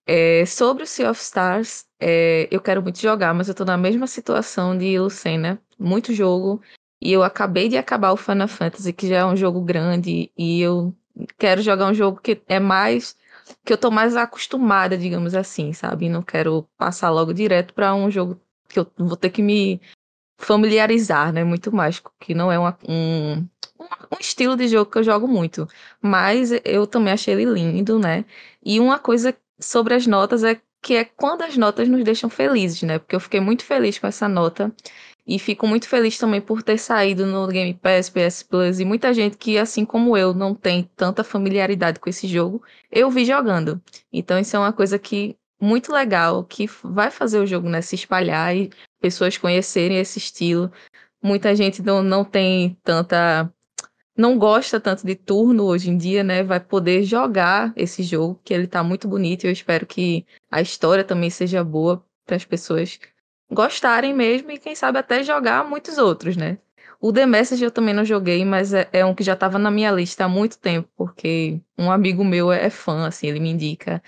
É, 0.07 0.45
sobre 0.45 0.83
o 0.83 0.87
Sea 0.87 1.09
of 1.09 1.21
Stars, 1.21 1.85
é, 1.99 2.47
eu 2.51 2.61
quero 2.61 2.81
muito 2.81 2.99
jogar, 2.99 3.33
mas 3.33 3.47
eu 3.47 3.55
tô 3.55 3.63
na 3.63 3.77
mesma 3.77 4.07
situação 4.07 4.77
de 4.77 4.99
Lucena. 4.99 5.61
Muito 5.79 6.13
jogo, 6.13 6.61
e 7.01 7.11
eu 7.11 7.23
acabei 7.23 7.69
de 7.69 7.77
acabar 7.77 8.11
o 8.11 8.17
Final 8.17 8.47
Fantasy, 8.47 8.93
que 8.93 9.07
já 9.07 9.17
é 9.17 9.25
um 9.25 9.35
jogo 9.35 9.61
grande, 9.61 10.31
e 10.37 10.61
eu 10.61 10.93
quero 11.37 11.61
jogar 11.61 11.87
um 11.87 11.93
jogo 11.93 12.19
que 12.21 12.41
é 12.47 12.59
mais. 12.59 13.15
que 13.63 13.73
eu 13.73 13.77
tô 13.77 13.91
mais 13.91 14.15
acostumada, 14.15 14.97
digamos 14.97 15.35
assim, 15.35 15.73
sabe? 15.73 16.09
Não 16.09 16.23
quero 16.23 16.67
passar 16.77 17.09
logo 17.11 17.33
direto 17.33 17.73
para 17.73 17.93
um 17.95 18.09
jogo 18.11 18.39
que 18.67 18.79
eu 18.79 18.87
vou 18.97 19.17
ter 19.17 19.29
que 19.29 19.41
me 19.41 19.81
familiarizar, 20.37 21.31
né? 21.33 21.43
Muito 21.43 21.73
mais, 21.75 22.01
que 22.19 22.33
não 22.33 22.51
é 22.51 22.59
uma, 22.59 22.77
um, 22.87 23.47
um 23.79 24.19
estilo 24.19 24.55
de 24.55 24.67
jogo 24.67 24.91
que 24.91 24.97
eu 24.97 25.03
jogo 25.03 25.27
muito. 25.27 25.67
Mas 26.01 26.51
eu 26.63 26.87
também 26.87 27.13
achei 27.13 27.33
ele 27.33 27.45
lindo, 27.45 27.99
né? 27.99 28.25
E 28.63 28.79
uma 28.79 28.99
coisa 28.99 29.35
sobre 29.59 29.93
as 29.93 30.07
notas 30.07 30.43
é 30.43 30.59
que 30.81 30.95
é 30.95 31.05
quando 31.05 31.41
as 31.43 31.57
notas 31.57 31.87
nos 31.87 32.03
deixam 32.03 32.29
felizes, 32.29 32.83
né? 32.83 32.99
Porque 32.99 33.15
eu 33.15 33.19
fiquei 33.19 33.39
muito 33.39 33.63
feliz 33.65 33.97
com 33.97 34.07
essa 34.07 34.27
nota. 34.29 34.73
E 35.27 35.39
fico 35.39 35.65
muito 35.67 35.89
feliz 35.89 36.17
também 36.17 36.39
por 36.39 36.61
ter 36.61 36.77
saído 36.77 37.25
no 37.25 37.47
Game 37.47 37.73
Pass, 37.73 38.09
PS 38.09 38.43
Plus 38.43 38.79
e 38.79 38.85
muita 38.85 39.11
gente 39.13 39.37
que, 39.37 39.57
assim 39.57 39.83
como 39.83 40.15
eu, 40.15 40.33
não 40.33 40.53
tem 40.53 40.89
tanta 40.95 41.23
familiaridade 41.23 41.99
com 41.99 42.09
esse 42.09 42.27
jogo, 42.27 42.61
eu 42.91 43.09
vi 43.09 43.25
jogando. 43.25 43.81
Então 44.13 44.37
isso 44.37 44.55
é 44.55 44.59
uma 44.59 44.71
coisa 44.71 44.99
que 44.99 45.35
muito 45.59 45.91
legal, 45.91 46.43
que 46.43 46.67
vai 46.83 47.09
fazer 47.09 47.39
o 47.39 47.45
jogo 47.45 47.69
né, 47.69 47.81
se 47.81 47.95
espalhar 47.95 48.55
e 48.55 48.69
pessoas 48.99 49.37
conhecerem 49.37 49.97
esse 49.97 50.19
estilo. 50.19 50.71
Muita 51.21 51.55
gente 51.55 51.81
não, 51.81 52.03
não 52.03 52.23
tem 52.23 52.77
tanta. 52.83 53.51
Não 54.17 54.37
gosta 54.37 54.79
tanto 54.79 55.05
de 55.05 55.15
turno 55.15 55.65
hoje 55.65 55.89
em 55.89 55.97
dia, 55.97 56.23
né? 56.23 56.43
Vai 56.43 56.59
poder 56.59 57.03
jogar 57.03 57.73
esse 57.75 58.01
jogo, 58.03 58.39
que 58.43 58.53
ele 58.53 58.67
tá 58.67 58.83
muito 58.83 59.07
bonito. 59.07 59.43
E 59.43 59.47
eu 59.47 59.51
espero 59.51 59.85
que 59.85 60.25
a 60.49 60.61
história 60.61 61.03
também 61.03 61.29
seja 61.29 61.63
boa 61.63 62.05
para 62.25 62.35
as 62.37 62.45
pessoas 62.45 62.99
gostarem 63.51 64.13
mesmo 64.13 64.51
e 64.51 64.57
quem 64.59 64.75
sabe 64.75 64.99
até 64.99 65.23
jogar 65.23 65.67
muitos 65.67 65.97
outros, 65.97 66.35
né? 66.37 66.57
O 66.99 67.11
The 67.13 67.25
Message 67.25 67.63
eu 67.63 67.71
também 67.71 67.93
não 67.93 68.05
joguei, 68.05 68.43
mas 68.45 68.73
é, 68.73 68.89
é 68.91 69.05
um 69.05 69.13
que 69.13 69.23
já 69.23 69.33
estava 69.33 69.59
na 69.59 69.69
minha 69.69 69.91
lista 69.91 70.25
há 70.25 70.29
muito 70.29 70.57
tempo, 70.57 70.89
porque 70.95 71.61
um 71.77 71.91
amigo 71.91 72.23
meu 72.23 72.51
é 72.51 72.69
fã, 72.69 73.07
assim, 73.07 73.27
ele 73.27 73.39
me 73.39 73.49
indica. 73.49 74.01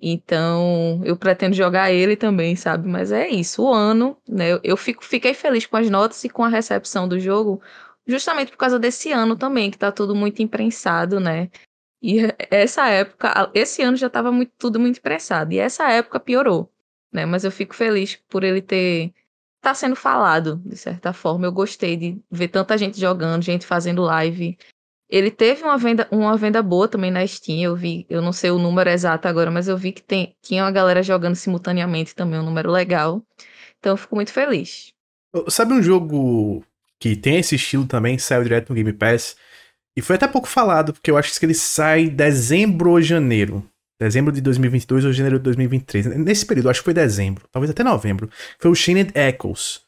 Então, 0.00 1.00
eu 1.04 1.16
pretendo 1.16 1.54
jogar 1.56 1.90
ele 1.92 2.16
também, 2.16 2.56
sabe? 2.56 2.88
Mas 2.88 3.12
é 3.12 3.28
isso, 3.28 3.64
o 3.64 3.72
ano, 3.72 4.16
né? 4.28 4.52
Eu, 4.52 4.60
eu 4.64 4.76
fico, 4.76 5.04
fiquei 5.04 5.34
feliz 5.34 5.66
com 5.66 5.76
as 5.76 5.90
notas 5.90 6.22
e 6.24 6.28
com 6.28 6.44
a 6.44 6.48
recepção 6.48 7.08
do 7.08 7.18
jogo, 7.18 7.60
justamente 8.06 8.50
por 8.52 8.58
causa 8.58 8.78
desse 8.78 9.12
ano 9.12 9.36
também, 9.36 9.70
que 9.70 9.78
tá 9.78 9.92
tudo 9.92 10.14
muito 10.14 10.40
imprensado, 10.42 11.20
né? 11.20 11.50
E 12.02 12.18
essa 12.50 12.88
época, 12.88 13.50
esse 13.54 13.82
ano 13.82 13.96
já 13.96 14.06
estava 14.06 14.30
tudo 14.56 14.78
muito 14.80 14.98
imprensado, 14.98 15.52
e 15.52 15.58
essa 15.58 15.90
época 15.90 16.20
piorou 16.20 16.72
né? 17.12 17.26
Mas 17.26 17.44
eu 17.44 17.50
fico 17.50 17.74
feliz 17.74 18.16
por 18.28 18.44
ele 18.44 18.62
ter 18.62 19.12
tá 19.60 19.74
sendo 19.74 19.96
falado 19.96 20.60
de 20.64 20.76
certa 20.76 21.12
forma. 21.12 21.46
Eu 21.46 21.52
gostei 21.52 21.96
de 21.96 22.20
ver 22.30 22.48
tanta 22.48 22.76
gente 22.78 23.00
jogando, 23.00 23.42
gente 23.42 23.66
fazendo 23.66 24.02
live. 24.02 24.56
Ele 25.10 25.30
teve 25.30 25.62
uma 25.62 25.78
venda, 25.78 26.06
uma 26.10 26.36
venda 26.36 26.62
boa 26.62 26.86
também 26.86 27.10
na 27.10 27.26
Steam. 27.26 27.60
Eu 27.62 27.74
vi, 27.74 28.06
eu 28.08 28.20
não 28.20 28.32
sei 28.32 28.50
o 28.50 28.58
número 28.58 28.90
exato 28.90 29.26
agora, 29.26 29.50
mas 29.50 29.66
eu 29.66 29.76
vi 29.76 29.92
que 29.92 30.02
tem, 30.02 30.36
tinha 30.42 30.64
uma 30.64 30.70
galera 30.70 31.02
jogando 31.02 31.34
simultaneamente 31.34 32.14
também, 32.14 32.38
um 32.38 32.44
número 32.44 32.70
legal. 32.70 33.22
Então 33.78 33.92
eu 33.92 33.96
fico 33.96 34.14
muito 34.14 34.32
feliz. 34.32 34.92
Sabe 35.48 35.72
um 35.72 35.82
jogo 35.82 36.64
que 37.00 37.16
tem 37.16 37.38
esse 37.38 37.54
estilo 37.54 37.86
também, 37.86 38.18
saiu 38.18 38.42
direto 38.42 38.68
no 38.70 38.74
Game 38.74 38.92
Pass? 38.92 39.36
E 39.96 40.02
foi 40.02 40.16
até 40.16 40.28
pouco 40.28 40.46
falado, 40.46 40.92
porque 40.92 41.10
eu 41.10 41.16
acho 41.16 41.38
que 41.38 41.46
ele 41.46 41.54
sai 41.54 42.08
dezembro 42.08 42.90
ou 42.90 43.02
janeiro 43.02 43.68
dezembro 43.98 44.32
de 44.32 44.40
2022 44.40 45.04
ou 45.04 45.12
janeiro 45.12 45.38
de 45.38 45.44
2023. 45.44 46.06
Nesse 46.16 46.46
período, 46.46 46.70
acho 46.70 46.80
que 46.80 46.84
foi 46.84 46.94
dezembro, 46.94 47.44
talvez 47.50 47.70
até 47.70 47.82
novembro. 47.82 48.30
Foi 48.58 48.70
o 48.70 48.74
Chained 48.74 49.12
Echoes, 49.14 49.80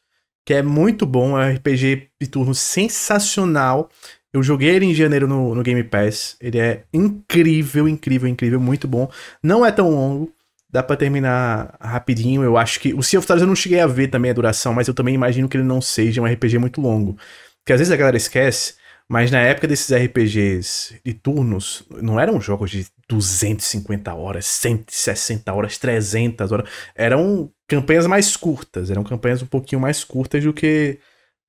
que 0.44 0.55
é 0.55 0.62
muito 0.62 1.07
bom, 1.07 1.40
é 1.40 1.46
um 1.46 1.55
RPG 1.57 2.11
de 2.20 2.27
turno 2.29 2.55
sensacional. 2.55 3.88
Eu 4.33 4.42
joguei 4.42 4.70
ele 4.70 4.87
em 4.87 4.94
janeiro 4.94 5.29
no, 5.29 5.55
no 5.55 5.62
Game 5.62 5.83
Pass. 5.85 6.37
Ele 6.40 6.59
é 6.59 6.85
incrível, 6.92 7.88
incrível, 7.88 8.29
incrível, 8.29 8.61
muito 8.61 8.88
bom. 8.88 9.11
Não 9.42 9.64
é 9.64 9.70
tão 9.70 9.90
longo, 9.90 10.33
dá 10.68 10.83
para 10.83 10.96
terminar 10.96 11.77
rapidinho. 11.81 12.42
Eu 12.42 12.57
acho 12.57 12.81
que 12.81 12.94
o 12.94 13.03
Sea 13.03 13.18
of 13.18 13.25
Stars 13.25 13.42
eu 13.42 13.49
não 13.49 13.57
cheguei 13.57 13.81
a 13.81 13.87
ver 13.87 14.09
também 14.09 14.31
a 14.31 14.35
duração, 14.35 14.73
mas 14.73 14.88
eu 14.88 14.94
também 14.94 15.14
imagino 15.14 15.49
que 15.49 15.57
ele 15.57 15.64
não 15.64 15.81
seja 15.81 16.20
um 16.20 16.27
RPG 16.27 16.59
muito 16.59 16.81
longo. 16.81 17.16
Porque 17.59 17.73
às 17.73 17.79
vezes 17.79 17.92
a 17.92 17.96
galera 17.96 18.16
esquece 18.16 18.75
mas 19.11 19.29
na 19.29 19.40
época 19.40 19.66
desses 19.66 19.92
RPGs 19.92 21.01
de 21.05 21.12
turnos, 21.12 21.83
não 22.01 22.20
eram 22.20 22.40
jogos 22.40 22.70
de 22.70 22.87
250 23.11 24.14
horas, 24.14 24.46
160 24.46 25.53
horas, 25.53 25.77
300 25.79 26.53
horas. 26.53 26.70
Eram 26.94 27.51
campanhas 27.66 28.07
mais 28.07 28.37
curtas, 28.37 28.90
eram 28.90 29.03
campanhas 29.03 29.42
um 29.42 29.46
pouquinho 29.46 29.81
mais 29.81 30.05
curtas 30.05 30.44
do 30.44 30.53
que 30.53 30.99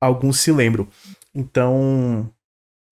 alguns 0.02 0.40
se 0.40 0.52
lembram. 0.52 0.88
Então, 1.34 2.30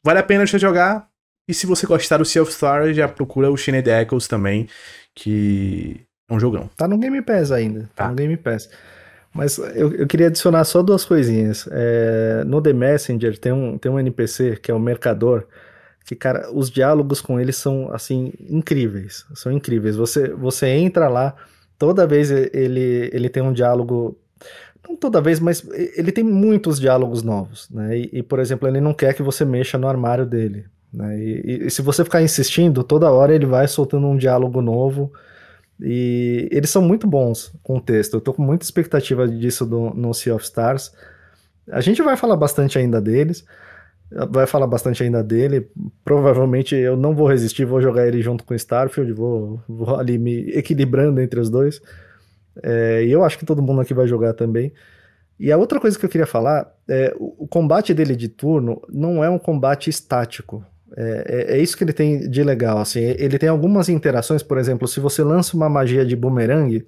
vale 0.06 0.20
a 0.20 0.24
pena 0.24 0.46
você 0.46 0.60
jogar. 0.60 1.10
E 1.48 1.54
se 1.54 1.66
você 1.66 1.88
gostar 1.88 2.18
do 2.18 2.26
Sea 2.26 2.44
of 2.44 2.52
Stars, 2.52 2.96
já 2.96 3.08
procura 3.08 3.50
o 3.50 3.58
Shined 3.58 3.90
Echoes 3.90 4.28
também, 4.28 4.70
que 5.16 6.06
é 6.30 6.34
um 6.34 6.40
jogão. 6.40 6.70
Tá 6.78 6.88
no 6.88 7.00
Game 7.00 7.20
Pass 7.24 7.52
ainda, 7.52 7.90
tá, 7.96 8.04
tá 8.04 8.10
no 8.10 8.16
Game 8.16 8.38
Pass. 8.38 8.70
Mas 9.34 9.58
eu, 9.58 9.94
eu 9.96 10.08
queria 10.08 10.28
adicionar 10.28 10.64
só 10.64 10.84
duas 10.84 11.04
coisinhas. 11.04 11.68
É, 11.72 12.44
no 12.46 12.62
The 12.62 12.74
Messenger 12.74 13.36
tem 13.40 13.52
um, 13.52 13.80
tem 13.80 13.92
um 13.92 14.00
NPC 14.00 14.58
que 14.58 14.70
é 14.70 14.74
o 14.76 14.80
Mercador, 14.80 15.48
que, 16.06 16.16
cara, 16.16 16.50
os 16.52 16.70
diálogos 16.70 17.22
com 17.22 17.40
ele 17.40 17.52
são, 17.52 17.92
assim, 17.94 18.34
incríveis. 18.50 19.26
São 19.36 19.52
incríveis. 19.52 19.96
Você, 19.96 20.30
você 20.30 20.68
entra 20.68 21.08
lá, 21.08 21.36
toda 21.78 22.08
vez 22.08 22.32
ele, 22.32 23.10
ele 23.14 23.30
tem 23.30 23.44
um 23.44 23.54
diálogo. 23.54 24.18
Não 24.88 24.96
toda 24.96 25.22
vez, 25.22 25.40
mas 25.40 25.64
ele 25.96 26.12
tem 26.12 26.24
muitos 26.24 26.80
diálogos 26.80 27.22
novos, 27.22 27.70
né? 27.70 27.98
E, 27.98 28.10
e 28.14 28.24
por 28.24 28.40
exemplo, 28.40 28.68
ele 28.68 28.82
não 28.82 28.94
quer 28.94 29.14
que 29.14 29.22
você 29.22 29.46
mexa 29.46 29.78
no 29.78 29.88
armário 29.88 30.26
dele. 30.26 30.66
Né? 30.92 31.20
E, 31.20 31.68
e 31.68 31.70
se 31.70 31.82
você 31.82 32.04
ficar 32.04 32.22
insistindo, 32.22 32.84
toda 32.84 33.12
hora 33.12 33.34
ele 33.34 33.46
vai 33.46 33.68
soltando 33.68 34.08
um 34.08 34.18
diálogo 34.18 34.62
novo 34.62 35.12
e 35.80 36.50
eles 36.52 36.70
são 36.70 36.82
muito 36.82 37.08
bons 37.08 37.54
com 37.64 37.78
o 37.78 37.82
texto. 37.82 38.16
Eu 38.16 38.22
tô 38.22 38.34
com 38.34 38.42
muita 38.42 38.66
expectativa 38.66 39.28
disso 39.28 39.66
do, 39.66 39.92
no 39.92 40.14
Sea 40.14 40.36
of 40.36 40.44
Stars. 40.44 40.92
A 41.72 41.82
gente 41.82 42.02
vai 42.02 42.18
falar 42.18 42.36
bastante 42.36 42.78
ainda 42.78 43.00
deles. 43.00 43.46
Vai 44.30 44.48
falar 44.48 44.66
bastante 44.66 45.04
ainda 45.04 45.24
dele. 45.24 45.70
Provavelmente 46.04 46.76
eu 46.76 46.98
não 46.98 47.16
vou 47.16 47.28
resistir, 47.28 47.66
vou 47.66 47.82
jogar 47.82 48.08
ele 48.08 48.22
junto 48.22 48.44
com 48.44 48.56
Starfield, 48.56 49.14
vou, 49.14 49.62
vou 49.68 49.96
ali 49.96 50.18
me 50.18 50.50
equilibrando 50.52 51.22
entre 51.22 51.40
os 51.40 51.50
dois. 51.50 51.82
É, 52.64 53.04
e 53.04 53.12
eu 53.12 53.24
acho 53.24 53.38
que 53.38 53.46
todo 53.46 53.62
mundo 53.62 53.82
aqui 53.82 53.94
vai 53.94 54.08
jogar 54.08 54.34
também. 54.34 54.74
E 55.40 55.52
a 55.52 55.58
outra 55.58 55.80
coisa 55.80 55.98
que 55.98 56.06
eu 56.06 56.10
queria 56.10 56.28
falar 56.28 56.70
é 56.88 57.16
o 57.18 57.48
combate 57.48 57.94
dele 57.94 58.16
de 58.16 58.28
turno 58.28 58.82
não 58.90 59.24
é 59.24 59.30
um 59.30 59.40
combate 59.40 59.90
estático. 59.90 60.66
É, 60.98 61.52
é, 61.52 61.56
é, 61.56 61.62
isso 61.62 61.78
que 61.78 61.84
ele 61.84 61.94
tem 61.94 62.30
de 62.30 62.44
legal, 62.44 62.80
assim, 62.80 63.00
ele 63.00 63.38
tem 63.38 63.48
algumas 63.48 63.90
interações, 63.90 64.42
por 64.42 64.58
exemplo, 64.58 64.88
se 64.88 65.00
você 65.00 65.24
lança 65.24 65.56
uma 65.56 65.70
magia 65.70 66.04
de 66.04 66.16
boomerang, 66.16 66.86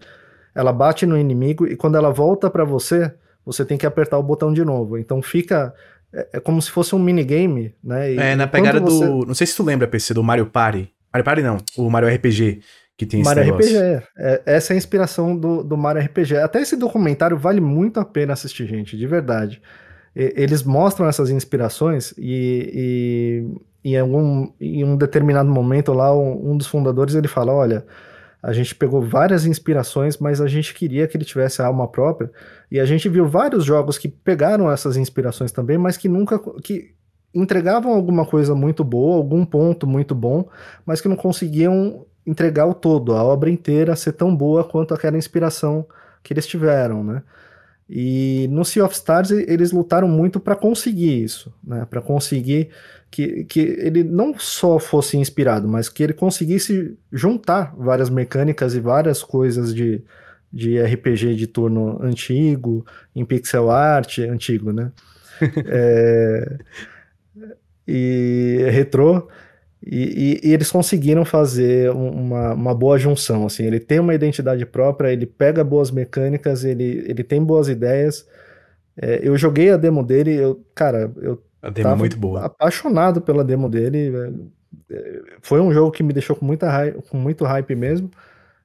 ela 0.56 0.74
bate 0.74 1.06
no 1.06 1.18
inimigo 1.18 1.68
e 1.68 1.76
quando 1.76 1.96
ela 1.96 2.10
volta 2.10 2.50
para 2.50 2.66
você, 2.66 3.14
você 3.46 3.64
tem 3.64 3.78
que 3.78 3.86
apertar 3.86 4.18
o 4.18 4.24
botão 4.24 4.52
de 4.52 4.66
novo. 4.66 4.98
Então 4.98 5.22
fica 5.22 5.74
é, 6.14 6.28
é 6.34 6.40
como 6.40 6.62
se 6.62 6.72
fosse 6.72 6.96
um 6.96 7.00
minigame, 7.00 7.74
né? 7.84 8.14
E 8.14 8.18
é, 8.18 8.36
na 8.36 8.48
pegada 8.48 8.80
você... 8.80 9.06
do, 9.06 9.26
não 9.26 9.34
sei 9.34 9.48
se 9.48 9.56
tu 9.56 9.64
lembra, 9.64 9.88
PC, 9.88 10.14
do 10.14 10.24
Mario 10.24 10.46
Party. 10.46 10.92
Mario 11.14 11.26
Party 11.26 11.42
não, 11.42 11.58
o 11.78 11.90
Mario 11.90 12.10
RPG 12.10 12.62
que 13.02 13.06
tem 13.06 13.24
Mario 13.24 13.42
esse 13.42 13.52
negócio. 13.52 13.98
RPG, 13.98 14.04
é. 14.18 14.34
é. 14.34 14.42
Essa 14.46 14.74
é 14.74 14.76
a 14.76 14.78
inspiração 14.78 15.36
do, 15.36 15.64
do 15.64 15.76
Mario 15.76 16.04
RPG. 16.04 16.38
Até 16.38 16.62
esse 16.62 16.76
documentário 16.76 17.36
vale 17.36 17.60
muito 17.60 18.00
a 18.00 18.06
pena 18.06 18.34
assistir, 18.34 18.68
gente, 18.68 18.96
de 18.96 19.08
verdade. 19.08 19.60
E, 20.16 20.34
eles 20.38 20.62
mostram 20.62 21.08
essas 21.08 21.32
inspirações 21.32 22.14
e, 22.18 23.44
e 23.84 23.90
em, 23.92 23.98
algum, 23.98 24.52
em 24.60 24.84
um 24.84 24.96
determinado 24.96 25.50
momento 25.50 25.94
lá, 25.94 26.16
um, 26.16 26.52
um 26.52 26.58
dos 26.58 26.68
fundadores 26.68 27.16
ele 27.16 27.28
fala, 27.28 27.52
olha, 27.52 27.84
a 28.42 28.52
gente 28.52 28.74
pegou 28.74 29.02
várias 29.02 29.46
inspirações, 29.46 30.18
mas 30.18 30.42
a 30.42 30.48
gente 30.48 30.74
queria 30.74 31.08
que 31.08 31.16
ele 31.16 31.26
tivesse 31.26 31.62
a 31.62 31.68
alma 31.68 31.88
própria, 31.88 32.32
e 32.72 32.80
a 32.80 32.86
gente 32.86 33.08
viu 33.08 33.28
vários 33.28 33.64
jogos 33.64 33.98
que 33.98 34.08
pegaram 34.08 34.72
essas 34.72 34.98
inspirações 34.98 35.52
também, 35.52 35.78
mas 35.78 35.98
que 35.98 36.10
nunca 36.10 36.40
que 36.64 36.96
entregavam 37.34 37.94
alguma 37.94 38.26
coisa 38.26 38.56
muito 38.56 38.84
boa, 38.84 39.16
algum 39.16 39.46
ponto 39.46 39.88
muito 39.88 40.14
bom, 40.16 40.50
mas 40.86 41.00
que 41.00 41.08
não 41.08 41.16
conseguiam 41.16 42.06
entregar 42.26 42.66
o 42.66 42.74
todo, 42.74 43.16
a 43.16 43.24
obra 43.24 43.50
inteira 43.50 43.96
ser 43.96 44.14
tão 44.14 44.36
boa 44.36 44.64
quanto 44.64 44.94
aquela 44.94 45.18
inspiração 45.18 45.86
que 46.24 46.34
eles 46.34 46.46
tiveram, 46.46 47.04
né? 47.04 47.24
E 47.94 48.48
no 48.50 48.64
Sea 48.64 48.86
of 48.86 48.96
Stars 48.96 49.32
eles 49.32 49.74
lutaram 49.74 50.08
muito 50.08 50.40
para 50.40 50.56
conseguir 50.56 51.22
isso, 51.22 51.54
né? 51.62 51.86
Para 51.90 52.02
conseguir 52.02 52.70
que, 53.12 53.44
que 53.44 53.60
ele 53.60 54.02
não 54.02 54.34
só 54.40 54.80
fosse 54.80 55.18
inspirado, 55.18 55.68
mas 55.68 55.90
que 55.90 56.02
ele 56.02 56.14
conseguisse 56.14 56.98
juntar 57.12 57.76
várias 57.78 58.10
mecânicas 58.10 58.76
e 58.76 58.80
várias 58.80 59.22
coisas 59.22 59.76
de, 59.76 60.02
de 60.54 60.82
RPG 60.82 61.36
de 61.36 61.48
turno 61.48 62.02
antigo, 62.02 62.86
em 63.14 63.26
pixel 63.26 63.70
art 63.70 64.20
antigo, 64.20 64.72
né? 64.72 64.90
é, 65.68 66.60
e 67.86 68.70
retrô. 68.72 69.28
E, 69.84 70.40
e, 70.44 70.50
e, 70.50 70.54
eles 70.54 70.72
conseguiram 70.72 71.26
fazer 71.26 71.90
uma, 71.90 72.54
uma 72.54 72.76
boa 72.76 73.00
junção, 73.00 73.48
assim, 73.48 73.64
ele 73.64 73.80
tem 73.80 74.00
uma 74.00 74.14
identidade 74.14 74.64
própria, 74.64 75.12
ele 75.12 75.26
pega 75.26 75.64
boas 75.64 75.90
mecânicas, 75.90 76.64
ele, 76.64 77.04
ele 77.08 77.24
tem 77.24 77.44
boas 77.44 77.68
ideias. 77.68 78.28
É, 78.96 79.20
eu 79.24 79.36
joguei 79.38 79.72
a 79.72 79.78
demo 79.78 80.04
dele, 80.04 80.36
eu, 80.36 80.64
cara, 80.76 81.12
eu 81.18 81.42
a 81.62 81.70
demo 81.70 81.90
é 81.90 81.96
muito 81.96 82.18
boa. 82.18 82.46
apaixonado 82.46 83.22
pela 83.22 83.44
demo 83.44 83.70
dele. 83.70 84.12
É, 84.90 85.22
foi 85.42 85.62
um 85.62 85.72
jogo 85.72 85.92
que 85.92 86.04
me 86.04 86.14
deixou 86.14 86.36
com, 86.36 86.46
muita 86.46 86.92
com 87.10 87.18
muito 87.18 87.46
hype 87.46 87.76
mesmo. 87.76 88.10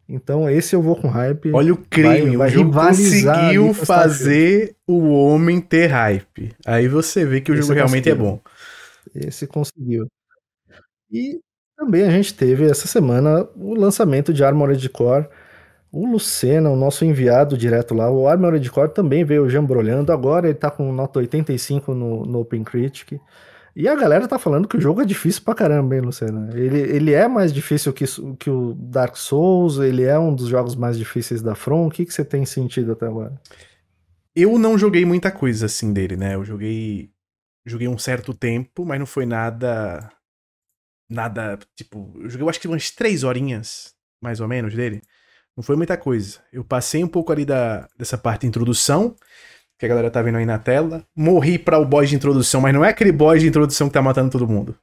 Então 0.09 0.49
esse 0.49 0.75
eu 0.75 0.81
vou 0.81 0.97
com 0.97 1.09
hype. 1.09 1.53
Olha 1.53 1.75
o 1.75 1.77
crime, 1.77 2.37
vai, 2.37 2.37
vai 2.37 2.49
o 2.49 2.51
jogo 2.53 2.73
conseguiu 2.73 3.75
fazer 3.75 4.77
o 4.87 5.09
homem 5.11 5.61
ter 5.61 5.89
hype. 5.89 6.53
Aí 6.65 6.89
você 6.89 7.25
vê 7.25 7.41
que 7.41 7.51
o 7.51 7.55
esse 7.55 7.63
jogo 7.63 7.75
realmente 7.75 8.09
é 8.09 8.15
bom. 8.15 8.41
Esse 9.15 9.47
conseguiu. 9.47 10.07
E 11.11 11.41
também 11.77 12.05
a 12.05 12.11
gente 12.11 12.35
teve 12.35 12.65
essa 12.65 12.87
semana 12.87 13.49
o 13.55 13.75
lançamento 13.75 14.33
de 14.33 14.43
Armored 14.43 14.89
Core 14.89 15.29
O 15.93 16.07
Lucena, 16.07 16.71
o 16.71 16.77
nosso 16.77 17.05
enviado 17.05 17.57
direto 17.57 17.95
lá, 17.95 18.11
o 18.11 18.29
Armored 18.29 18.71
Core 18.71 18.93
também 18.95 19.25
veio 19.25 19.49
jambrolhando. 19.49 20.13
Agora 20.13 20.49
ele 20.49 20.59
tá 20.59 20.71
com 20.71 20.93
nota 20.93 21.19
85 21.21 21.95
no, 21.95 22.27
no 22.27 22.41
Open 22.41 22.65
Critic. 22.65 23.21
E 23.75 23.87
a 23.87 23.95
galera 23.95 24.27
tá 24.27 24.39
falando 24.39 24.67
que 24.67 24.79
o 24.79 24.81
jogo 24.81 25.03
é 25.03 25.05
difícil 25.05 25.43
pra 25.43 25.55
caramba, 25.55 25.95
hein, 25.95 26.01
Lucena? 26.01 26.49
Ele, 26.55 26.79
ele 26.81 27.13
é 27.13 27.29
mais 27.29 27.53
difícil 27.53 27.93
que, 27.93 28.07
que 28.39 28.49
o 28.49 28.73
Dark 28.75 29.17
Souls, 29.17 29.77
ele 29.79 30.03
é 30.03 30.19
um 30.19 30.35
dos 30.35 30.49
jogos 30.49 30.75
mais 30.75 30.97
difíceis 30.97 31.43
da 31.43 31.55
From. 31.55 31.87
O 31.87 31.91
que, 31.91 32.07
que 32.07 32.13
você 32.15 32.25
tem 32.25 32.47
sentido 32.47 32.93
até 32.93 33.07
agora? 33.07 33.39
Eu 34.35 34.59
não 34.59 34.79
joguei 34.79 35.05
muita 35.05 35.31
coisa 35.31 35.67
assim 35.67 35.93
dele, 35.93 36.17
né? 36.17 36.35
Eu 36.35 36.45
joguei. 36.45 37.11
Joguei 37.67 37.89
um 37.89 37.99
certo 37.99 38.33
tempo, 38.33 38.85
mas 38.87 38.99
não 38.99 39.07
foi 39.07 39.27
nada. 39.27 40.11
Nada. 41.09 41.59
Tipo. 41.75 42.13
Eu 42.17 42.29
joguei, 42.29 42.45
eu 42.45 42.49
acho 42.49 42.61
que 42.61 42.69
umas 42.69 42.91
três 42.91 43.25
horinhas, 43.25 43.95
mais 44.21 44.41
ou 44.41 44.49
menos, 44.49 44.75
dele. 44.75 45.03
Não 45.57 45.63
foi 45.63 45.77
muita 45.77 45.97
coisa. 45.97 46.39
Eu 46.53 46.63
passei 46.63 47.03
um 47.03 47.09
pouco 47.09 47.33
ali 47.33 47.45
da, 47.45 47.89
dessa 47.99 48.19
parte 48.19 48.43
de 48.43 48.49
introdução 48.49 49.17
que 49.79 49.85
a 49.85 49.89
galera 49.89 50.11
tá 50.11 50.23
vendo 50.23 50.39
aí 50.39 50.47
na 50.47 50.59
tela. 50.59 51.05
Morri 51.15 51.59
para 51.59 51.79
o 51.79 51.85
boss 51.85 52.09
de 52.09 52.17
introdução, 52.17 52.61
mas 52.61 52.75
não 52.75 52.85
é 52.85 52.91
aquele 52.91 53.13
boss 53.13 53.41
de 53.41 53.49
introdução 53.49 53.89
que 53.89 53.95
tá 53.95 54.03
matando 54.03 54.31
todo 54.31 54.49
mundo. 54.49 54.75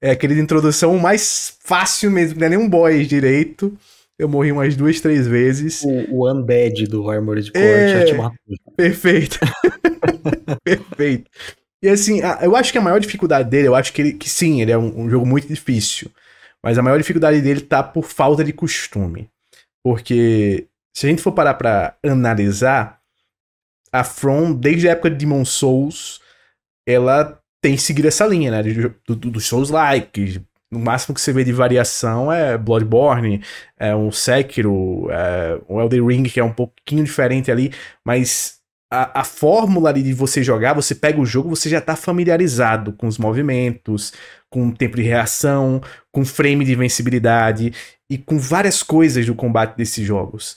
É 0.00 0.10
aquele 0.10 0.34
de 0.34 0.40
introdução 0.40 0.96
mais 0.98 1.56
fácil 1.62 2.10
mesmo, 2.10 2.38
não 2.40 2.46
é 2.46 2.50
nem 2.50 2.58
um 2.58 2.68
boss 2.68 3.06
direito. 3.06 3.76
Eu 4.18 4.28
morri 4.28 4.52
umas 4.52 4.76
duas, 4.76 5.00
três 5.00 5.26
vezes. 5.26 5.82
O, 5.82 6.14
o 6.14 6.30
Undead 6.30 6.86
do 6.86 7.08
Armored 7.08 7.50
Core 7.52 7.64
é... 7.64 8.04
te 8.04 8.14
matou. 8.14 8.36
Perfeito. 8.76 9.38
Perfeito. 10.62 11.30
E 11.82 11.88
assim, 11.88 12.20
eu 12.42 12.54
acho 12.56 12.72
que 12.72 12.78
a 12.78 12.82
maior 12.82 13.00
dificuldade 13.00 13.48
dele, 13.48 13.68
eu 13.68 13.74
acho 13.74 13.92
que 13.92 14.02
ele, 14.02 14.12
que 14.12 14.28
sim, 14.28 14.60
ele 14.60 14.72
é 14.72 14.78
um, 14.78 15.02
um 15.02 15.10
jogo 15.10 15.26
muito 15.26 15.48
difícil. 15.48 16.10
Mas 16.62 16.76
a 16.76 16.82
maior 16.82 16.98
dificuldade 16.98 17.40
dele 17.40 17.62
tá 17.62 17.82
por 17.82 18.04
falta 18.04 18.44
de 18.44 18.52
costume. 18.52 19.30
Porque 19.82 20.66
se 20.94 21.06
a 21.06 21.08
gente 21.08 21.22
for 21.22 21.32
parar 21.32 21.54
pra 21.54 21.96
analisar, 22.04 23.00
a 23.92 24.04
From, 24.04 24.52
desde 24.52 24.88
a 24.88 24.92
época 24.92 25.10
de 25.10 25.16
Demon 25.16 25.44
Souls, 25.44 26.20
ela 26.86 27.40
tem 27.62 27.76
seguido 27.76 28.08
essa 28.08 28.26
linha, 28.26 28.50
né? 28.50 28.62
Do, 28.62 29.16
do, 29.16 29.30
dos 29.30 29.46
Souls-like. 29.46 30.42
No 30.70 30.78
máximo 30.78 31.14
que 31.14 31.20
você 31.20 31.32
vê 31.32 31.42
de 31.42 31.52
variação 31.52 32.30
é 32.32 32.56
Bloodborne, 32.56 33.42
é 33.76 33.94
um 33.94 34.12
Sekiro, 34.12 35.08
é 35.10 35.60
um 35.68 35.80
Elden 35.80 36.06
Ring, 36.06 36.22
que 36.24 36.38
é 36.38 36.44
um 36.44 36.52
pouquinho 36.52 37.02
diferente 37.02 37.50
ali, 37.50 37.72
mas 38.04 38.59
a, 38.90 39.20
a 39.20 39.24
fórmula 39.24 39.92
de 39.92 40.12
você 40.12 40.42
jogar, 40.42 40.74
você 40.74 40.94
pega 40.94 41.20
o 41.20 41.26
jogo, 41.26 41.48
você 41.48 41.68
já 41.68 41.80
tá 41.80 41.94
familiarizado 41.94 42.92
com 42.92 43.06
os 43.06 43.18
movimentos, 43.18 44.12
com 44.50 44.68
o 44.68 44.74
tempo 44.74 44.96
de 44.96 45.02
reação, 45.02 45.80
com 46.12 46.24
frame 46.24 46.64
de 46.64 46.72
invencibilidade 46.72 47.72
e 48.10 48.18
com 48.18 48.38
várias 48.38 48.82
coisas 48.82 49.24
do 49.24 49.34
combate 49.34 49.76
desses 49.76 50.04
jogos. 50.04 50.56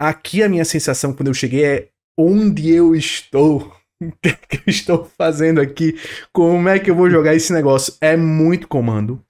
Aqui 0.00 0.42
a 0.42 0.48
minha 0.48 0.64
sensação 0.64 1.12
quando 1.12 1.28
eu 1.28 1.34
cheguei 1.34 1.64
é 1.64 1.88
onde 2.18 2.70
eu 2.70 2.94
estou? 2.94 3.72
O 4.02 4.12
que, 4.20 4.56
eu 4.56 4.62
estou 4.66 5.04
fazendo 5.16 5.60
aqui? 5.60 5.98
Como 6.30 6.68
é 6.68 6.78
que 6.78 6.90
eu 6.90 6.94
vou 6.94 7.08
jogar 7.08 7.34
esse 7.34 7.52
negócio? 7.52 7.94
É 8.00 8.16
muito 8.16 8.68
comando. 8.68 9.24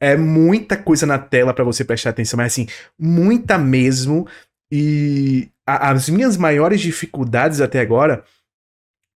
É 0.00 0.16
muita 0.16 0.76
coisa 0.76 1.06
na 1.06 1.18
tela 1.18 1.54
para 1.54 1.62
você 1.62 1.84
prestar 1.84 2.10
atenção, 2.10 2.38
mas 2.38 2.52
assim, 2.52 2.66
muita 2.98 3.56
mesmo. 3.56 4.26
E 4.72 5.48
a, 5.66 5.90
as 5.90 6.08
minhas 6.08 6.36
maiores 6.36 6.80
dificuldades 6.80 7.60
até 7.60 7.80
agora 7.80 8.24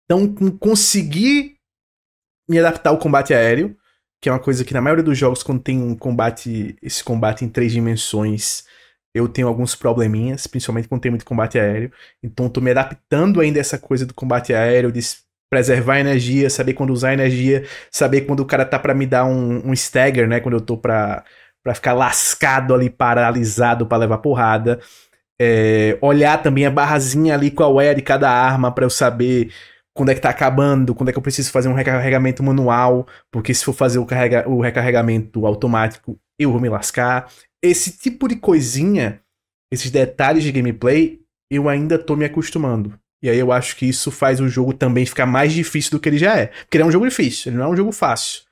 estão 0.02 0.32
com 0.32 0.50
conseguir 0.50 1.56
me 2.48 2.58
adaptar 2.58 2.90
ao 2.90 2.98
combate 2.98 3.32
aéreo, 3.32 3.76
que 4.20 4.28
é 4.28 4.32
uma 4.32 4.40
coisa 4.40 4.64
que 4.64 4.74
na 4.74 4.80
maioria 4.80 5.04
dos 5.04 5.16
jogos, 5.16 5.42
quando 5.42 5.62
tem 5.62 5.80
um 5.80 5.94
combate, 5.94 6.76
esse 6.82 7.02
combate 7.02 7.44
em 7.44 7.48
três 7.48 7.72
dimensões, 7.72 8.64
eu 9.14 9.28
tenho 9.28 9.48
alguns 9.48 9.74
probleminhas, 9.74 10.46
principalmente 10.46 10.88
quando 10.88 11.00
tem 11.00 11.10
muito 11.10 11.24
combate 11.24 11.58
aéreo. 11.58 11.92
Então 12.22 12.48
tô 12.48 12.60
me 12.60 12.70
adaptando 12.70 13.40
ainda 13.40 13.58
a 13.58 13.62
essa 13.62 13.78
coisa 13.78 14.04
do 14.04 14.12
combate 14.12 14.52
aéreo, 14.52 14.92
de 14.92 15.00
preservar 15.48 15.98
energia, 15.98 16.48
saber 16.50 16.74
quando 16.74 16.92
usar 16.92 17.12
energia, 17.12 17.66
saber 17.90 18.22
quando 18.22 18.40
o 18.40 18.46
cara 18.46 18.64
tá 18.64 18.78
para 18.78 18.94
me 18.94 19.06
dar 19.06 19.24
um, 19.24 19.68
um 19.68 19.72
stagger, 19.72 20.28
né? 20.28 20.40
Quando 20.40 20.54
eu 20.54 20.60
tô 20.60 20.76
pra, 20.76 21.24
pra 21.62 21.74
ficar 21.74 21.92
lascado 21.92 22.74
ali, 22.74 22.88
paralisado 22.88 23.86
para 23.86 23.98
levar 23.98 24.18
porrada. 24.18 24.80
É, 25.40 25.96
olhar 26.02 26.42
também 26.42 26.66
a 26.66 26.70
barrazinha 26.70 27.32
ali 27.32 27.50
qual 27.50 27.80
é 27.80 27.94
de 27.94 28.02
cada 28.02 28.30
arma 28.30 28.70
para 28.70 28.84
eu 28.84 28.90
saber 28.90 29.50
quando 29.94 30.10
é 30.10 30.14
que 30.14 30.20
tá 30.20 30.28
acabando, 30.28 30.94
quando 30.94 31.08
é 31.08 31.12
que 31.12 31.18
eu 31.18 31.22
preciso 31.22 31.50
fazer 31.50 31.68
um 31.68 31.74
recarregamento 31.74 32.42
manual, 32.42 33.06
porque 33.30 33.54
se 33.54 33.64
for 33.64 33.72
fazer 33.72 33.98
o, 33.98 34.06
carrega, 34.06 34.48
o 34.48 34.60
recarregamento 34.60 35.46
automático, 35.46 36.18
eu 36.38 36.52
vou 36.52 36.60
me 36.60 36.68
lascar 36.68 37.30
esse 37.62 37.98
tipo 37.98 38.26
de 38.28 38.36
coisinha, 38.36 39.20
esses 39.70 39.90
detalhes 39.90 40.42
de 40.42 40.52
gameplay, 40.52 41.20
eu 41.50 41.68
ainda 41.68 41.98
tô 41.98 42.16
me 42.16 42.24
acostumando. 42.24 42.98
E 43.22 43.28
aí 43.28 43.38
eu 43.38 43.52
acho 43.52 43.76
que 43.76 43.86
isso 43.86 44.10
faz 44.10 44.40
o 44.40 44.48
jogo 44.48 44.72
também 44.72 45.04
ficar 45.04 45.26
mais 45.26 45.52
difícil 45.52 45.90
do 45.92 46.00
que 46.00 46.08
ele 46.08 46.18
já 46.18 46.38
é. 46.38 46.46
Porque 46.46 46.76
ele 46.76 46.84
é 46.84 46.86
um 46.86 46.90
jogo 46.90 47.06
difícil, 47.06 47.50
ele 47.50 47.58
não 47.58 47.66
é 47.66 47.68
um 47.68 47.76
jogo 47.76 47.92
fácil. 47.92 48.42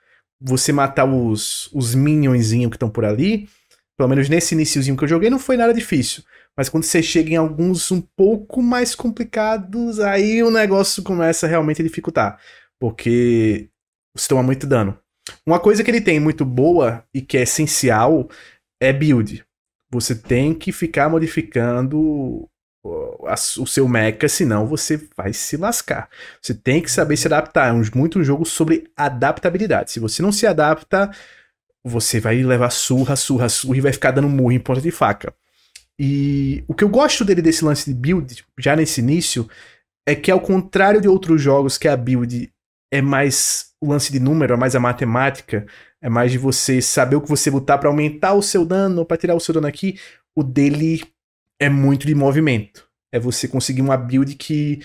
Você 0.40 0.72
matar 0.72 1.04
os, 1.06 1.70
os 1.72 1.94
minionzinhos 1.94 2.70
que 2.70 2.76
estão 2.76 2.90
por 2.90 3.04
ali, 3.04 3.48
pelo 3.96 4.08
menos 4.08 4.28
nesse 4.28 4.54
iníciozinho 4.54 4.96
que 4.96 5.04
eu 5.04 5.08
joguei, 5.08 5.30
não 5.30 5.38
foi 5.38 5.56
nada 5.56 5.72
difícil. 5.72 6.22
Mas 6.58 6.68
quando 6.68 6.82
você 6.82 7.00
chega 7.00 7.30
em 7.30 7.36
alguns 7.36 7.92
um 7.92 8.00
pouco 8.00 8.60
mais 8.60 8.92
complicados, 8.92 10.00
aí 10.00 10.42
o 10.42 10.50
negócio 10.50 11.04
começa 11.04 11.46
realmente 11.46 11.80
a 11.80 11.84
dificultar. 11.84 12.40
Porque 12.80 13.70
você 14.12 14.28
toma 14.28 14.42
muito 14.42 14.66
dano. 14.66 14.98
Uma 15.46 15.60
coisa 15.60 15.84
que 15.84 15.90
ele 15.92 16.00
tem 16.00 16.18
muito 16.18 16.44
boa 16.44 17.04
e 17.14 17.22
que 17.22 17.38
é 17.38 17.42
essencial 17.42 18.28
é 18.82 18.92
build. 18.92 19.44
Você 19.88 20.16
tem 20.16 20.52
que 20.52 20.72
ficar 20.72 21.08
modificando 21.08 22.50
o 22.82 23.66
seu 23.66 23.86
mecha, 23.86 24.28
senão 24.28 24.66
você 24.66 25.00
vai 25.16 25.32
se 25.32 25.56
lascar. 25.56 26.08
Você 26.42 26.54
tem 26.54 26.82
que 26.82 26.90
saber 26.90 27.16
se 27.16 27.28
adaptar. 27.28 27.68
É 27.68 27.72
um, 27.72 27.84
muito 27.94 28.18
um 28.18 28.24
jogo 28.24 28.44
sobre 28.44 28.90
adaptabilidade. 28.96 29.92
Se 29.92 30.00
você 30.00 30.22
não 30.22 30.32
se 30.32 30.44
adapta, 30.44 31.08
você 31.84 32.18
vai 32.18 32.42
levar 32.42 32.70
surra, 32.70 33.14
surra, 33.14 33.48
surra 33.48 33.76
e 33.76 33.80
vai 33.80 33.92
ficar 33.92 34.10
dando 34.10 34.28
murro 34.28 34.50
em 34.50 34.58
ponta 34.58 34.80
de 34.80 34.90
faca. 34.90 35.32
E 35.98 36.64
o 36.68 36.74
que 36.74 36.84
eu 36.84 36.88
gosto 36.88 37.24
dele 37.24 37.42
desse 37.42 37.64
lance 37.64 37.92
de 37.92 37.98
build, 37.98 38.44
já 38.58 38.76
nesse 38.76 39.00
início, 39.00 39.48
é 40.06 40.14
que 40.14 40.30
ao 40.30 40.40
contrário 40.40 41.00
de 41.00 41.08
outros 41.08 41.42
jogos 41.42 41.76
que 41.76 41.88
a 41.88 41.96
build 41.96 42.52
é 42.92 43.02
mais 43.02 43.72
o 43.80 43.90
lance 43.90 44.12
de 44.12 44.20
número, 44.20 44.54
é 44.54 44.56
mais 44.56 44.74
a 44.74 44.80
matemática, 44.80 45.66
é 46.00 46.08
mais 46.08 46.32
de 46.32 46.38
você 46.38 46.80
saber 46.80 47.16
o 47.16 47.20
que 47.20 47.28
você 47.28 47.50
lutar 47.50 47.78
para 47.78 47.88
aumentar 47.88 48.34
o 48.34 48.42
seu 48.42 48.64
dano 48.64 49.04
para 49.04 49.16
tirar 49.16 49.34
o 49.34 49.40
seu 49.40 49.52
dano 49.52 49.66
aqui. 49.66 49.98
O 50.36 50.42
dele 50.42 51.02
é 51.58 51.68
muito 51.68 52.06
de 52.06 52.14
movimento. 52.14 52.88
É 53.12 53.18
você 53.18 53.48
conseguir 53.48 53.82
uma 53.82 53.96
build 53.96 54.34
que 54.36 54.80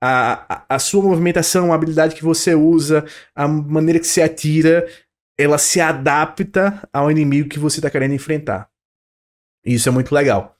a, 0.00 0.54
a, 0.54 0.76
a 0.76 0.78
sua 0.78 1.02
movimentação, 1.02 1.72
a 1.72 1.74
habilidade 1.74 2.14
que 2.14 2.22
você 2.22 2.54
usa, 2.54 3.04
a 3.34 3.48
maneira 3.48 3.98
que 3.98 4.06
você 4.06 4.22
atira, 4.22 4.86
ela 5.38 5.58
se 5.58 5.80
adapta 5.80 6.86
ao 6.92 7.10
inimigo 7.10 7.48
que 7.48 7.58
você 7.58 7.80
tá 7.80 7.90
querendo 7.90 8.14
enfrentar. 8.14 8.68
E 9.64 9.74
isso 9.74 9.88
é 9.88 9.92
muito 9.92 10.14
legal. 10.14 10.57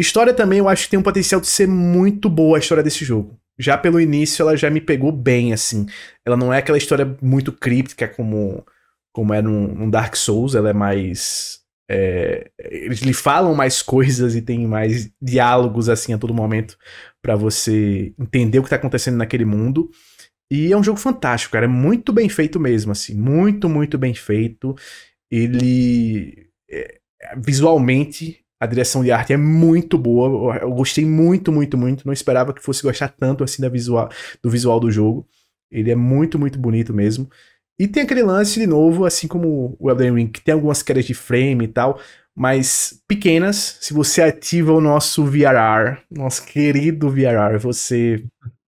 História 0.00 0.32
também 0.32 0.58
eu 0.58 0.68
acho 0.68 0.84
que 0.84 0.90
tem 0.90 0.98
um 0.98 1.02
potencial 1.02 1.40
de 1.40 1.46
ser 1.46 1.68
muito 1.68 2.28
boa 2.28 2.56
a 2.56 2.60
história 2.60 2.82
desse 2.82 3.04
jogo. 3.04 3.38
Já 3.58 3.76
pelo 3.76 4.00
início 4.00 4.42
ela 4.42 4.56
já 4.56 4.70
me 4.70 4.80
pegou 4.80 5.12
bem, 5.12 5.52
assim. 5.52 5.86
Ela 6.24 6.36
não 6.36 6.52
é 6.52 6.58
aquela 6.58 6.78
história 6.78 7.16
muito 7.20 7.52
críptica 7.52 8.08
como 8.08 8.64
como 9.12 9.34
é 9.34 9.42
num, 9.42 9.74
num 9.74 9.90
Dark 9.90 10.14
Souls, 10.16 10.54
ela 10.54 10.70
é 10.70 10.72
mais. 10.72 11.60
É, 11.90 12.50
eles 12.58 13.00
lhe 13.00 13.12
falam 13.12 13.54
mais 13.54 13.82
coisas 13.82 14.36
e 14.36 14.42
tem 14.42 14.64
mais 14.66 15.10
diálogos 15.20 15.88
assim 15.88 16.12
a 16.12 16.18
todo 16.18 16.32
momento 16.32 16.78
para 17.20 17.34
você 17.34 18.14
entender 18.16 18.60
o 18.60 18.62
que 18.62 18.70
tá 18.70 18.76
acontecendo 18.76 19.16
naquele 19.16 19.44
mundo. 19.44 19.90
E 20.50 20.72
é 20.72 20.76
um 20.76 20.82
jogo 20.82 20.98
fantástico, 20.98 21.52
cara. 21.52 21.66
É 21.66 21.68
muito 21.68 22.12
bem 22.12 22.28
feito 22.28 22.58
mesmo, 22.58 22.92
assim. 22.92 23.14
Muito, 23.14 23.68
muito 23.68 23.98
bem 23.98 24.14
feito. 24.14 24.74
Ele. 25.30 26.48
É, 26.70 26.98
visualmente, 27.36 28.44
a 28.60 28.66
direção 28.66 29.02
de 29.02 29.10
arte 29.10 29.32
é 29.32 29.36
muito 29.38 29.96
boa. 29.96 30.58
Eu 30.58 30.70
gostei 30.72 31.04
muito, 31.06 31.50
muito, 31.50 31.78
muito. 31.78 32.06
Não 32.06 32.12
esperava 32.12 32.52
que 32.52 32.62
fosse 32.62 32.82
gostar 32.82 33.08
tanto 33.08 33.42
assim 33.42 33.62
da 33.62 33.68
visual, 33.70 34.10
do 34.42 34.50
visual 34.50 34.78
do 34.78 34.90
jogo. 34.90 35.26
Ele 35.70 35.90
é 35.90 35.96
muito, 35.96 36.38
muito 36.38 36.58
bonito 36.58 36.92
mesmo. 36.92 37.28
E 37.80 37.88
tem 37.88 38.02
aquele 38.02 38.22
lance, 38.22 38.60
de 38.60 38.66
novo, 38.66 39.06
assim 39.06 39.26
como 39.26 39.74
o 39.80 39.90
Elden 39.90 40.14
Ring, 40.14 40.26
que 40.26 40.42
tem 40.42 40.52
algumas 40.52 40.82
quedas 40.82 41.06
de 41.06 41.14
frame 41.14 41.64
e 41.64 41.68
tal, 41.68 41.98
mas 42.36 43.02
pequenas. 43.08 43.78
Se 43.80 43.94
você 43.94 44.20
ativa 44.20 44.74
o 44.74 44.80
nosso 44.82 45.24
VRR, 45.24 45.98
nosso 46.10 46.44
querido 46.44 47.08
VRR, 47.08 47.58
você 47.58 48.22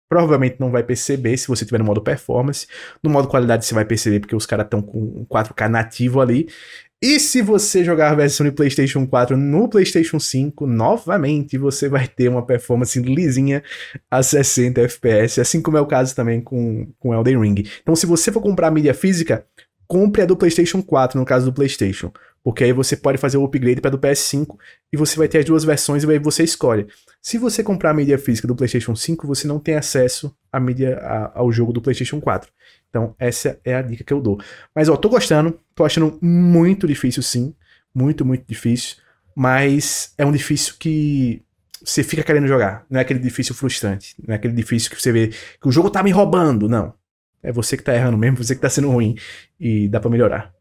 provavelmente 0.10 0.58
não 0.60 0.72
vai 0.72 0.84
perceber 0.84 1.38
se 1.38 1.48
você 1.48 1.66
tiver 1.66 1.78
no 1.78 1.86
modo 1.86 2.02
performance. 2.02 2.68
No 3.02 3.10
modo 3.10 3.28
qualidade 3.28 3.66
você 3.66 3.74
vai 3.74 3.86
perceber 3.86 4.20
porque 4.20 4.36
os 4.36 4.46
caras 4.46 4.66
estão 4.66 4.82
com 4.82 5.26
4K 5.26 5.70
nativo 5.70 6.20
ali. 6.20 6.50
E 7.00 7.20
se 7.20 7.44
você 7.44 7.84
jogar 7.84 8.12
a 8.12 8.16
versão 8.16 8.44
de 8.44 8.52
PlayStation 8.52 9.06
4 9.06 9.38
no 9.38 9.70
PlayStation 9.70 10.20
5, 10.20 10.66
novamente 10.66 11.56
você 11.56 11.88
vai 11.88 12.08
ter 12.08 12.28
uma 12.28 12.44
performance 12.44 13.00
lisinha 13.00 13.64
a 14.10 14.24
60 14.24 14.82
FPS, 14.82 15.40
assim 15.40 15.62
como 15.62 15.78
é 15.78 15.82
o 15.82 15.86
caso 15.86 16.16
também 16.16 16.42
com, 16.42 16.92
com 16.98 17.14
Elden 17.14 17.40
Ring. 17.40 17.64
Então, 17.84 17.96
se 17.96 18.08
você 18.08 18.32
for 18.32 18.42
comprar 18.42 18.72
mídia 18.72 18.96
física, 18.96 19.46
compre 19.88 20.24
a 20.24 20.26
do 20.26 20.36
PlayStation 20.36 20.82
4 20.82 21.20
no 21.20 21.26
caso 21.26 21.46
do 21.46 21.54
PlayStation, 21.54 22.12
Porque 22.44 22.64
aí 22.64 22.74
você 22.74 22.98
pode 22.98 23.20
fazer 23.20 23.38
o 23.38 23.46
upgrade 23.46 23.80
para 23.80 23.92
do 23.92 24.00
PS5 24.00 24.58
e 24.92 24.98
você 24.98 25.18
vai 25.18 25.28
ter 25.28 25.38
as 25.38 25.46
duas 25.46 25.64
versões 25.64 26.04
e 26.04 26.12
aí 26.12 26.18
você 26.18 26.44
escolhe. 26.44 26.88
Se 27.22 27.38
você 27.38 27.64
comprar 27.64 27.92
a 27.92 27.94
mídia 27.94 28.18
física 28.18 28.48
do 28.48 28.56
PlayStation 28.56 28.96
5, 28.96 29.28
você 29.28 29.48
não 29.48 29.60
tem 29.60 29.76
acesso 29.76 30.36
à 30.58 30.60
mídia, 30.60 30.98
a, 30.98 31.40
ao 31.40 31.52
jogo 31.52 31.72
do 31.72 31.82
PlayStation 31.82 32.20
4. 32.20 32.52
Então, 32.90 33.16
essa 33.20 33.60
é 33.64 33.76
a 33.76 33.82
dica 33.82 34.04
que 34.04 34.14
eu 34.14 34.20
dou. 34.20 34.40
Mas, 34.76 34.90
ó, 34.90 34.96
tô 34.96 35.10
gostando, 35.10 35.60
tô 35.76 35.86
achando 35.86 36.18
muito 36.22 36.88
difícil, 36.88 37.22
sim. 37.22 37.56
Muito, 37.94 38.26
muito 38.26 38.46
difícil. 38.48 38.98
Mas 39.36 40.14
é 40.18 40.26
um 40.26 40.32
difícil 40.32 40.76
que 40.80 41.44
você 41.84 42.04
fica 42.04 42.24
querendo 42.24 42.48
jogar. 42.48 42.86
Não 42.90 43.00
é 43.00 43.02
aquele 43.02 43.20
difícil 43.20 43.54
frustrante. 43.54 44.16
Não 44.26 44.34
é 44.34 44.38
aquele 44.38 44.54
difícil 44.54 44.90
que 44.90 45.02
você 45.02 45.12
vê 45.12 45.28
que 45.28 45.68
o 45.68 45.72
jogo 45.72 45.90
tá 45.90 46.02
me 46.02 46.12
roubando. 46.12 46.68
Não. 46.68 46.94
É 47.42 47.52
você 47.52 47.78
que 47.78 47.84
tá 47.84 47.94
errando 47.94 48.18
mesmo, 48.18 48.38
você 48.38 48.56
que 48.56 48.62
tá 48.62 48.70
sendo 48.70 48.90
ruim. 48.90 49.16
E 49.60 49.88
dá 49.88 50.00
para 50.00 50.10
melhorar. 50.10 50.54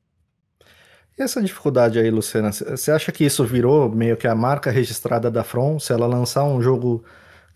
E 1.18 1.22
essa 1.22 1.40
dificuldade 1.40 1.98
aí, 1.98 2.10
Luciana, 2.10 2.52
você 2.52 2.90
acha 2.90 3.10
que 3.10 3.24
isso 3.24 3.42
virou 3.44 3.90
meio 3.90 4.16
que 4.18 4.28
a 4.28 4.34
marca 4.34 4.70
registrada 4.70 5.30
da 5.30 5.42
From? 5.42 5.78
Se 5.78 5.92
ela 5.92 6.06
lançar 6.06 6.44
um 6.44 6.60
jogo 6.60 7.02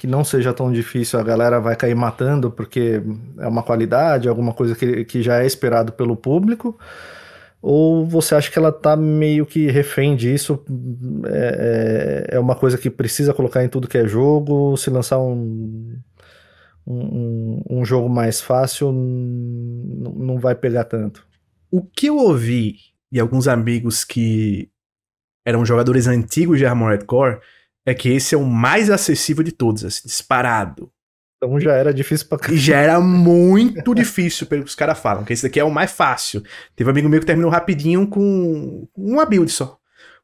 que 0.00 0.06
não 0.06 0.24
seja 0.24 0.54
tão 0.54 0.72
difícil, 0.72 1.20
a 1.20 1.22
galera 1.22 1.60
vai 1.60 1.76
cair 1.76 1.94
matando 1.94 2.50
porque 2.50 3.02
é 3.38 3.46
uma 3.46 3.62
qualidade, 3.62 4.30
alguma 4.30 4.54
coisa 4.54 4.74
que, 4.74 5.04
que 5.04 5.22
já 5.22 5.42
é 5.42 5.46
esperado 5.46 5.92
pelo 5.92 6.16
público? 6.16 6.78
Ou 7.60 8.06
você 8.06 8.34
acha 8.34 8.50
que 8.50 8.58
ela 8.58 8.72
tá 8.72 8.96
meio 8.96 9.44
que 9.44 9.70
refém 9.70 10.16
disso? 10.16 10.64
É, 11.26 12.28
é, 12.30 12.36
é 12.36 12.40
uma 12.40 12.56
coisa 12.56 12.78
que 12.78 12.88
precisa 12.88 13.34
colocar 13.34 13.62
em 13.62 13.68
tudo 13.68 13.86
que 13.86 13.98
é 13.98 14.08
jogo? 14.08 14.74
Se 14.78 14.88
lançar 14.88 15.18
um, 15.18 15.98
um, 16.86 17.62
um 17.68 17.84
jogo 17.84 18.08
mais 18.08 18.40
fácil, 18.40 18.90
não 18.92 20.38
vai 20.38 20.54
pegar 20.54 20.84
tanto? 20.84 21.26
O 21.70 21.82
que 21.82 22.06
eu 22.06 22.16
ouvi 22.16 22.76
e 23.12 23.20
alguns 23.20 23.46
amigos 23.46 24.02
que 24.02 24.70
eram 25.44 25.62
jogadores 25.62 26.06
antigos 26.06 26.56
de 26.56 26.64
Armored 26.64 27.04
Core, 27.04 27.40
é 27.86 27.94
que 27.94 28.08
esse 28.08 28.34
é 28.34 28.38
o 28.38 28.44
mais 28.44 28.90
acessível 28.90 29.42
de 29.42 29.52
todos, 29.52 29.84
assim, 29.84 30.02
disparado. 30.06 30.90
Então 31.36 31.58
já 31.58 31.72
era 31.72 31.94
difícil 31.94 32.28
pra 32.28 32.38
caramba. 32.38 32.58
E 32.58 32.60
já 32.60 32.76
era 32.76 33.00
muito 33.00 33.94
difícil, 33.94 34.46
pelo 34.46 34.62
que 34.62 34.68
os 34.68 34.74
caras 34.74 34.98
falam, 34.98 35.24
que 35.24 35.32
esse 35.32 35.42
daqui 35.42 35.58
é 35.58 35.64
o 35.64 35.70
mais 35.70 35.90
fácil. 35.90 36.42
Teve 36.76 36.88
um 36.88 36.92
amigo 36.92 37.08
meu 37.08 37.18
que 37.18 37.26
terminou 37.26 37.50
rapidinho 37.50 38.06
com 38.06 38.86
uma 38.94 39.24
build 39.24 39.50
só. 39.50 39.78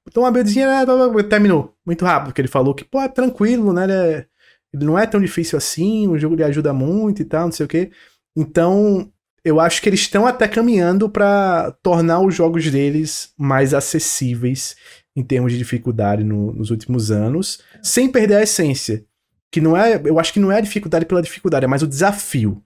Então 0.06 0.22
uma 0.22 0.30
buildzinha 0.30 0.66
né, 0.66 1.22
terminou 1.28 1.74
muito 1.84 2.04
rápido, 2.04 2.28
porque 2.28 2.40
ele 2.40 2.48
falou 2.48 2.74
que, 2.74 2.84
pô, 2.84 3.00
é 3.00 3.08
tranquilo, 3.08 3.72
né? 3.72 3.84
Ele, 3.84 3.92
é, 3.92 4.26
ele 4.72 4.84
não 4.84 4.98
é 4.98 5.06
tão 5.06 5.20
difícil 5.20 5.56
assim, 5.56 6.06
o 6.06 6.18
jogo 6.18 6.36
lhe 6.36 6.44
ajuda 6.44 6.72
muito 6.72 7.22
e 7.22 7.24
tal, 7.24 7.46
não 7.46 7.52
sei 7.52 7.66
o 7.66 7.68
quê. 7.68 7.90
Então, 8.36 9.10
eu 9.44 9.58
acho 9.58 9.80
que 9.80 9.88
eles 9.88 10.00
estão 10.00 10.26
até 10.26 10.46
caminhando 10.46 11.08
para 11.08 11.72
tornar 11.82 12.20
os 12.20 12.34
jogos 12.34 12.70
deles 12.70 13.32
mais 13.38 13.72
acessíveis 13.72 14.76
em 15.16 15.22
termos 15.22 15.50
de 15.50 15.58
dificuldade 15.58 16.22
no, 16.22 16.52
nos 16.52 16.70
últimos 16.70 17.10
anos, 17.10 17.60
sem 17.82 18.08
perder 18.08 18.36
a 18.36 18.42
essência. 18.42 19.04
Que 19.50 19.60
não 19.60 19.74
é, 19.74 20.00
eu 20.04 20.20
acho 20.20 20.32
que 20.32 20.40
não 20.40 20.52
é 20.52 20.58
a 20.58 20.60
dificuldade 20.60 21.06
pela 21.06 21.22
dificuldade, 21.22 21.64
é 21.64 21.68
mais 21.68 21.82
o 21.82 21.86
desafio. 21.86 22.62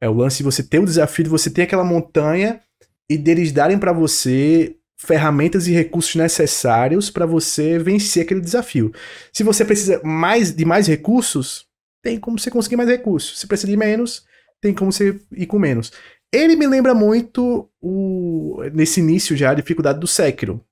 É 0.00 0.08
o 0.08 0.14
lance 0.14 0.38
de 0.38 0.42
você 0.42 0.62
ter 0.62 0.78
o 0.78 0.86
desafio 0.86 1.24
de 1.24 1.30
você 1.30 1.50
ter 1.50 1.62
aquela 1.62 1.84
montanha 1.84 2.60
e 3.08 3.18
deles 3.18 3.52
darem 3.52 3.78
para 3.78 3.92
você 3.92 4.76
ferramentas 4.96 5.66
e 5.66 5.72
recursos 5.72 6.14
necessários 6.14 7.10
para 7.10 7.26
você 7.26 7.78
vencer 7.78 8.22
aquele 8.22 8.40
desafio. 8.40 8.92
Se 9.32 9.42
você 9.42 9.64
precisa 9.64 10.00
mais 10.02 10.54
de 10.54 10.64
mais 10.64 10.86
recursos, 10.86 11.66
tem 12.02 12.18
como 12.18 12.38
você 12.38 12.50
conseguir 12.50 12.76
mais 12.76 12.88
recursos. 12.88 13.38
Se 13.38 13.46
precisa 13.46 13.70
de 13.70 13.76
menos, 13.76 14.24
tem 14.60 14.72
como 14.72 14.90
você 14.90 15.20
ir 15.32 15.46
com 15.46 15.58
menos. 15.58 15.92
Ele 16.32 16.56
me 16.56 16.66
lembra 16.66 16.94
muito 16.94 17.68
o 17.80 18.62
nesse 18.72 19.00
início 19.00 19.36
já 19.36 19.50
a 19.50 19.54
dificuldade 19.54 20.00
do 20.00 20.06
Sekiro, 20.06 20.64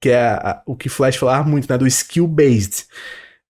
que 0.00 0.10
é 0.10 0.26
a, 0.26 0.62
o 0.66 0.76
que 0.76 0.88
Flash 0.88 1.16
falava 1.16 1.48
muito, 1.48 1.70
né, 1.70 1.78
do 1.78 1.86
skill 1.86 2.26
based. 2.26 2.86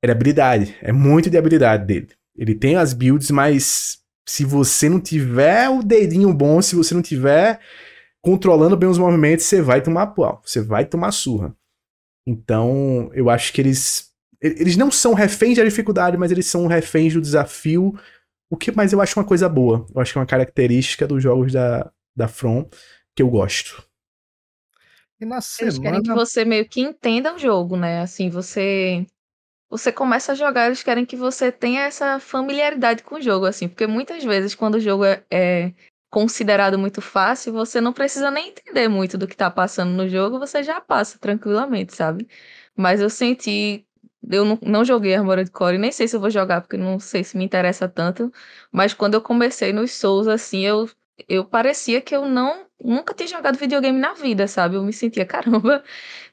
Era 0.02 0.12
habilidade, 0.12 0.76
é 0.80 0.92
muito 0.92 1.30
de 1.30 1.36
habilidade 1.38 1.84
dele. 1.86 2.08
Ele 2.36 2.54
tem 2.54 2.76
as 2.76 2.92
builds, 2.92 3.30
mas 3.30 3.98
se 4.28 4.44
você 4.44 4.88
não 4.88 5.00
tiver 5.00 5.68
o 5.68 5.82
dedinho 5.82 6.32
bom, 6.32 6.60
se 6.60 6.76
você 6.76 6.94
não 6.94 7.02
tiver 7.02 7.60
controlando 8.22 8.76
bem 8.76 8.88
os 8.88 8.98
movimentos, 8.98 9.46
você 9.46 9.62
vai 9.62 9.80
tomar 9.80 10.08
pau, 10.08 10.42
você 10.44 10.60
vai 10.60 10.84
tomar 10.84 11.12
surra. 11.12 11.56
Então, 12.26 13.10
eu 13.14 13.30
acho 13.30 13.52
que 13.52 13.60
eles 13.60 14.06
eles 14.40 14.76
não 14.76 14.90
são 14.90 15.14
reféns 15.14 15.56
da 15.56 15.64
dificuldade, 15.64 16.16
mas 16.16 16.30
eles 16.30 16.46
são 16.46 16.66
reféns 16.66 17.14
do 17.14 17.22
desafio 17.22 17.94
o 18.50 18.56
que 18.56 18.70
mais 18.70 18.92
eu 18.92 19.00
acho 19.00 19.18
uma 19.18 19.24
coisa 19.24 19.48
boa. 19.48 19.86
Eu 19.94 20.00
acho 20.00 20.12
que 20.12 20.18
é 20.18 20.20
uma 20.20 20.26
característica 20.26 21.06
dos 21.06 21.22
jogos 21.22 21.52
da, 21.52 21.90
da 22.14 22.28
From 22.28 22.68
que 23.14 23.22
eu 23.22 23.28
gosto. 23.28 23.82
E 25.20 25.24
na 25.24 25.40
semana... 25.40 25.72
Eles 25.72 25.78
querem 25.78 26.02
que 26.02 26.12
você 26.12 26.44
meio 26.44 26.68
que 26.68 26.80
entenda 26.80 27.34
o 27.34 27.38
jogo, 27.38 27.76
né? 27.76 28.00
Assim, 28.00 28.28
você 28.28 29.06
você 29.68 29.90
começa 29.90 30.32
a 30.32 30.34
jogar, 30.34 30.66
eles 30.66 30.82
querem 30.82 31.04
que 31.04 31.16
você 31.16 31.50
tenha 31.50 31.82
essa 31.82 32.20
familiaridade 32.20 33.02
com 33.02 33.16
o 33.16 33.20
jogo, 33.20 33.46
assim, 33.46 33.68
porque 33.68 33.86
muitas 33.86 34.22
vezes 34.22 34.54
quando 34.54 34.76
o 34.76 34.80
jogo 34.80 35.04
é, 35.04 35.24
é 35.28 35.72
considerado 36.08 36.78
muito 36.78 37.00
fácil, 37.00 37.52
você 37.52 37.80
não 37.80 37.92
precisa 37.92 38.30
nem 38.30 38.50
entender 38.50 38.88
muito 38.88 39.18
do 39.18 39.26
que 39.26 39.36
tá 39.36 39.50
passando 39.50 39.90
no 39.90 40.08
jogo, 40.08 40.38
você 40.38 40.62
já 40.62 40.80
passa 40.80 41.18
tranquilamente, 41.18 41.94
sabe? 41.96 42.28
Mas 42.76 43.00
eu 43.00 43.10
senti 43.10 43.84
eu 44.30 44.44
não, 44.44 44.58
não 44.62 44.84
joguei 44.84 45.14
Armored 45.14 45.50
Core, 45.50 45.78
nem 45.78 45.92
sei 45.92 46.08
se 46.08 46.16
eu 46.16 46.20
vou 46.20 46.30
jogar, 46.30 46.60
porque 46.60 46.76
não 46.76 46.98
sei 46.98 47.22
se 47.24 47.36
me 47.36 47.44
interessa 47.44 47.88
tanto. 47.88 48.32
Mas 48.72 48.92
quando 48.94 49.14
eu 49.14 49.22
comecei 49.22 49.72
nos 49.72 49.92
Souls, 49.92 50.26
assim, 50.26 50.60
eu, 50.60 50.88
eu 51.28 51.44
parecia 51.44 52.00
que 52.00 52.14
eu 52.14 52.26
não 52.26 52.65
nunca 52.82 53.14
tinha 53.14 53.28
jogado 53.28 53.58
videogame 53.58 53.98
na 53.98 54.12
vida, 54.14 54.46
sabe? 54.48 54.76
Eu 54.76 54.82
me 54.84 54.92
sentia, 54.92 55.24
caramba, 55.26 55.82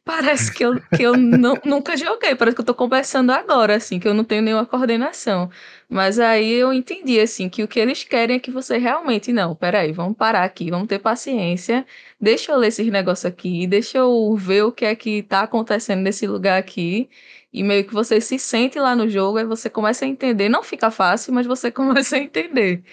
parece 0.06 0.52
que 0.52 0.64
eu, 0.66 0.80
que 0.92 1.04
eu 1.04 1.16
não, 1.18 1.56
nunca 1.66 1.96
joguei, 1.98 2.36
parece 2.36 2.56
que 2.56 2.62
eu 2.62 2.66
tô 2.66 2.76
conversando 2.76 3.32
agora, 3.32 3.76
assim, 3.76 4.00
que 4.00 4.08
eu 4.08 4.14
não 4.14 4.24
tenho 4.24 4.42
nenhuma 4.42 4.66
coordenação. 4.66 5.50
Mas 5.90 6.20
aí 6.20 6.52
eu 6.54 6.74
entendi, 6.74 7.20
assim, 7.20 7.50
que 7.50 7.64
o 7.64 7.68
que 7.68 7.80
eles 7.80 8.04
querem 8.04 8.38
é 8.38 8.40
que 8.40 8.52
você 8.52 8.78
realmente, 8.78 9.32
não, 9.34 9.56
peraí, 9.56 9.92
vamos 9.92 10.18
parar 10.18 10.44
aqui, 10.44 10.70
vamos 10.70 10.88
ter 10.88 11.00
paciência, 11.00 11.86
deixa 12.20 12.52
eu 12.52 12.58
ler 12.58 12.68
esses 12.68 12.88
negócios 12.88 13.26
aqui, 13.26 13.68
deixa 13.68 13.98
eu 14.00 14.36
ver 14.36 14.64
o 14.64 14.72
que 14.72 14.86
é 14.86 14.96
que 14.96 15.24
tá 15.24 15.42
acontecendo 15.42 16.02
nesse 16.02 16.28
lugar 16.28 16.60
aqui, 16.60 17.10
e 17.54 17.62
meio 17.62 17.86
que 17.86 17.94
você 17.94 18.20
se 18.20 18.40
sente 18.40 18.80
lá 18.80 18.96
no 18.96 19.08
jogo, 19.08 19.38
aí 19.38 19.46
você 19.46 19.70
começa 19.70 20.04
a 20.06 20.08
entender. 20.08 20.50
Não 20.50 20.64
fica 20.64 20.90
fácil, 20.90 21.32
mas 21.32 21.46
você 21.46 21.70
começa 21.72 22.16
a 22.16 22.20
entender. 22.20 22.84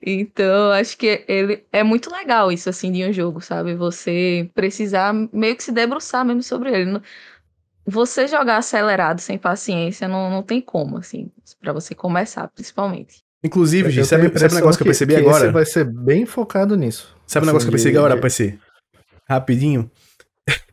Então, 0.00 0.70
acho 0.70 0.96
que 0.96 1.24
ele 1.26 1.64
é 1.72 1.82
muito 1.82 2.10
legal 2.12 2.52
isso, 2.52 2.70
assim, 2.70 2.92
de 2.92 3.04
um 3.04 3.12
jogo, 3.12 3.40
sabe? 3.40 3.74
Você 3.74 4.48
precisar 4.54 5.12
meio 5.32 5.56
que 5.56 5.64
se 5.64 5.72
debruçar 5.72 6.24
mesmo 6.24 6.42
sobre 6.42 6.70
ele. 6.72 7.00
Você 7.84 8.28
jogar 8.28 8.58
acelerado, 8.58 9.20
sem 9.20 9.36
paciência, 9.36 10.06
não, 10.06 10.30
não 10.30 10.42
tem 10.42 10.60
como, 10.60 10.98
assim, 10.98 11.30
para 11.60 11.72
você 11.72 11.94
começar, 11.94 12.46
principalmente. 12.48 13.24
Inclusive, 13.42 13.90
Gi, 13.90 14.04
sabe, 14.04 14.38
sabe 14.38 14.54
um 14.54 14.56
negócio 14.56 14.78
que, 14.78 14.84
que 14.84 14.88
eu 14.88 14.92
percebi 14.92 15.14
que 15.14 15.20
agora? 15.20 15.46
Você 15.46 15.50
vai 15.50 15.66
ser 15.66 15.84
bem 15.84 16.24
focado 16.24 16.76
nisso. 16.76 17.14
Sabe 17.26 17.44
um 17.44 17.48
negócio 17.48 17.66
que 17.66 17.70
eu 17.70 17.76
percebi 17.76 17.98
agora, 17.98 18.16
PC? 18.16 18.58
Rapidinho 19.28 19.90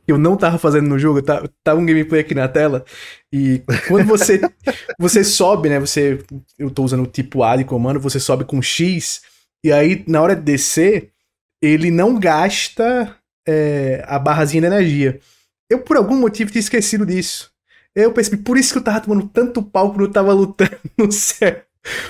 eu 0.08 0.18
não 0.18 0.36
tava 0.36 0.58
fazendo 0.58 0.88
no 0.88 1.00
jogo, 1.00 1.22
tá, 1.22 1.44
tava 1.64 1.80
um 1.80 1.86
gameplay 1.86 2.22
aqui 2.22 2.36
na 2.36 2.48
tela, 2.48 2.84
e 3.32 3.64
quando 3.88 4.06
você 4.06 4.42
você 5.00 5.24
sobe, 5.24 5.70
né, 5.70 5.80
você, 5.80 6.20
eu 6.58 6.70
tô 6.70 6.84
usando 6.84 7.04
o 7.04 7.08
tipo 7.08 7.44
A 7.44 7.56
de 7.56 7.64
comando, 7.64 8.00
você 8.00 8.20
sobe 8.20 8.44
com 8.44 8.62
X, 8.62 9.22
e 9.64 9.72
aí 9.72 10.04
na 10.08 10.22
hora 10.22 10.36
de 10.36 10.42
descer, 10.42 11.12
ele 11.62 11.92
não 11.92 12.20
gasta 12.20 13.16
é, 13.48 14.04
a 14.08 14.18
barrazinha 14.18 14.62
de 14.62 14.68
energia. 14.68 15.20
Eu 15.70 15.80
por 15.80 15.96
algum 15.96 16.16
motivo 16.16 16.52
tinha 16.52 16.60
esquecido 16.60 17.06
disso. 17.06 17.52
Eu 17.96 18.12
percebi, 18.12 18.38
por 18.42 18.58
isso 18.58 18.74
que 18.74 18.80
eu 18.80 18.84
tava 18.84 19.02
tomando 19.02 19.28
tanto 19.28 19.62
pau 19.62 19.90
quando 19.92 20.06
eu 20.06 20.12
tava 20.12 20.34
lutando 20.34 20.78
no 20.98 21.12
céu. 21.12 21.62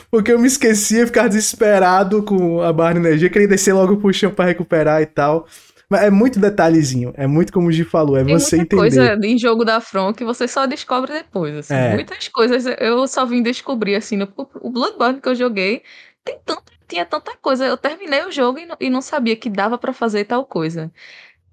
Porque 0.10 0.32
eu 0.32 0.40
me 0.40 0.48
esquecia, 0.48 1.08
ficava 1.08 1.30
desesperado 1.30 2.24
com 2.24 2.62
a 2.62 2.74
barra 2.74 2.94
de 2.94 3.00
energia, 3.00 3.30
queria 3.30 3.48
descer 3.48 3.74
logo 3.74 3.98
pro 3.98 4.14
chão 4.14 4.32
pra 4.32 4.46
recuperar 4.46 5.02
e 5.02 5.06
tal. 5.06 5.48
Mas 5.92 6.04
é 6.04 6.10
muito 6.10 6.40
detalhezinho, 6.40 7.12
é 7.18 7.28
muito 7.28 7.52
como 7.52 7.68
o 7.68 7.72
Gi 7.72 7.84
falou, 7.84 8.16
é 8.16 8.24
Tem 8.24 8.40
você 8.40 8.56
muita 8.56 8.76
entender. 8.76 8.96
coisa 8.96 9.28
em 9.28 9.38
jogo 9.38 9.66
da 9.66 9.82
From 9.82 10.14
que 10.14 10.24
você 10.24 10.48
só 10.48 10.66
descobre 10.66 11.12
depois, 11.12 11.54
assim. 11.54 11.74
É. 11.74 11.94
Muitas 11.94 12.30
coisas 12.30 12.66
eu 12.80 13.06
só 13.08 13.26
vim 13.26 13.44
descobrir, 13.44 13.96
assim, 13.96 14.16
no 14.16 14.26
o 14.62 14.70
Bloodborne 14.70 15.20
que 15.20 15.28
eu 15.28 15.36
joguei, 15.36 15.84
tem 16.24 16.40
tanto, 16.46 16.72
tinha 16.88 17.06
tanta 17.06 17.36
coisa. 17.42 17.66
Eu 17.66 17.76
terminei 17.76 18.24
o 18.24 18.32
jogo 18.32 18.60
e 18.60 18.66
não, 18.66 18.78
e 18.80 18.90
não 18.90 19.02
sabia 19.02 19.36
que 19.36 19.50
dava 19.50 19.78
para 19.78 19.92
fazer 19.92 20.24
tal 20.26 20.46
coisa. 20.46 20.90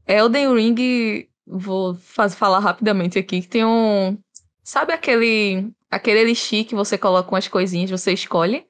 Elden 0.06 0.54
Ring, 0.54 1.28
vou 1.46 1.94
faz, 1.96 2.34
falar 2.34 2.60
rapidamente 2.60 3.18
aqui, 3.18 3.40
que 3.40 3.48
tem 3.48 3.64
um... 3.64 4.16
Sabe 4.62 4.92
aquele, 4.92 5.72
aquele 5.90 6.20
elixir 6.20 6.64
que 6.66 6.74
você 6.74 6.96
coloca 6.96 7.30
umas 7.34 7.48
coisinhas, 7.48 7.90
você 7.90 8.12
escolhe? 8.12 8.66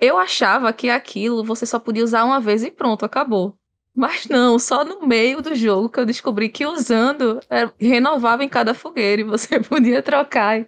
Eu 0.00 0.16
achava 0.18 0.72
que 0.72 0.88
aquilo 0.90 1.44
você 1.44 1.66
só 1.66 1.78
podia 1.78 2.04
usar 2.04 2.24
uma 2.24 2.40
vez 2.40 2.62
e 2.64 2.70
pronto, 2.70 3.04
acabou. 3.04 3.57
Mas 3.98 4.28
não, 4.28 4.60
só 4.60 4.84
no 4.84 5.04
meio 5.08 5.42
do 5.42 5.56
jogo 5.56 5.88
que 5.88 5.98
eu 5.98 6.06
descobri 6.06 6.48
que 6.48 6.64
usando 6.64 7.40
é, 7.50 7.68
renovava 7.84 8.44
em 8.44 8.48
cada 8.48 8.72
fogueira 8.72 9.22
e 9.22 9.24
você 9.24 9.58
podia 9.58 10.00
trocar. 10.00 10.64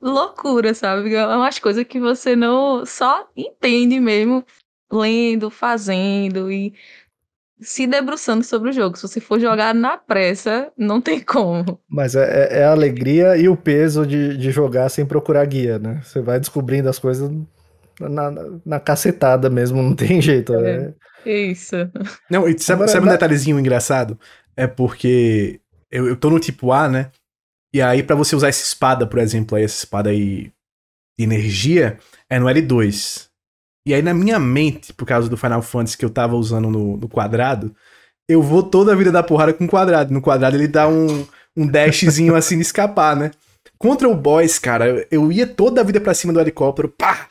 Loucura, 0.00 0.72
sabe? 0.72 1.12
É 1.12 1.26
umas 1.26 1.58
coisas 1.58 1.82
que 1.82 1.98
você 1.98 2.36
não 2.36 2.86
só 2.86 3.28
entende 3.36 3.98
mesmo 3.98 4.44
lendo, 4.90 5.50
fazendo 5.50 6.48
e 6.48 6.72
se 7.60 7.88
debruçando 7.88 8.44
sobre 8.44 8.70
o 8.70 8.72
jogo. 8.72 8.96
Se 8.96 9.02
você 9.02 9.20
for 9.20 9.40
jogar 9.40 9.74
na 9.74 9.98
pressa, 9.98 10.70
não 10.78 11.00
tem 11.00 11.18
como. 11.26 11.80
Mas 11.88 12.14
é, 12.14 12.22
é, 12.22 12.58
é 12.60 12.64
a 12.66 12.70
alegria 12.70 13.36
e 13.36 13.48
o 13.48 13.56
peso 13.56 14.06
de, 14.06 14.36
de 14.36 14.52
jogar 14.52 14.88
sem 14.90 15.04
procurar 15.04 15.44
guia, 15.44 15.80
né? 15.80 16.00
Você 16.04 16.20
vai 16.20 16.38
descobrindo 16.38 16.88
as 16.88 17.00
coisas 17.00 17.28
na, 18.00 18.30
na 18.64 18.78
cacetada 18.78 19.50
mesmo, 19.50 19.82
não 19.82 19.96
tem 19.96 20.22
jeito. 20.22 20.54
É, 20.54 20.70
é 20.70 20.94
isso. 21.24 21.76
Não, 22.30 22.48
e 22.48 22.58
sabe, 22.58 22.88
sabe 22.88 23.06
um 23.06 23.10
detalhezinho 23.10 23.58
engraçado? 23.58 24.18
É 24.56 24.66
porque 24.66 25.60
eu, 25.90 26.06
eu 26.06 26.16
tô 26.16 26.30
no 26.30 26.40
tipo 26.40 26.72
A, 26.72 26.88
né? 26.88 27.10
E 27.72 27.80
aí, 27.80 28.02
para 28.02 28.16
você 28.16 28.34
usar 28.34 28.48
essa 28.48 28.64
espada, 28.64 29.06
por 29.06 29.18
exemplo, 29.18 29.56
aí, 29.56 29.64
essa 29.64 29.78
espada 29.78 30.10
aí 30.10 30.52
de 31.18 31.24
energia, 31.24 31.98
é 32.28 32.38
no 32.38 32.46
L2. 32.46 33.28
E 33.86 33.94
aí, 33.94 34.02
na 34.02 34.12
minha 34.12 34.38
mente, 34.38 34.92
por 34.92 35.06
causa 35.06 35.28
do 35.28 35.36
Final 35.36 35.62
Fantasy 35.62 35.96
que 35.96 36.04
eu 36.04 36.10
tava 36.10 36.36
usando 36.36 36.68
no, 36.68 36.96
no 36.96 37.08
quadrado, 37.08 37.74
eu 38.28 38.42
vou 38.42 38.62
toda 38.62 38.92
a 38.92 38.96
vida 38.96 39.10
dar 39.10 39.22
porrada 39.22 39.52
com 39.52 39.64
o 39.64 39.68
quadrado. 39.68 40.12
No 40.12 40.20
quadrado 40.20 40.56
ele 40.56 40.68
dá 40.68 40.88
um, 40.88 41.26
um 41.56 41.66
dashzinho 41.66 42.34
assim 42.34 42.56
de 42.56 42.62
escapar, 42.62 43.16
né? 43.16 43.30
Contra 43.78 44.08
o 44.08 44.14
boss, 44.14 44.58
cara, 44.58 45.06
eu 45.10 45.32
ia 45.32 45.46
toda 45.46 45.80
a 45.80 45.84
vida 45.84 46.00
pra 46.00 46.14
cima 46.14 46.32
do 46.32 46.40
helicóptero, 46.40 46.88
pá! 46.88 47.28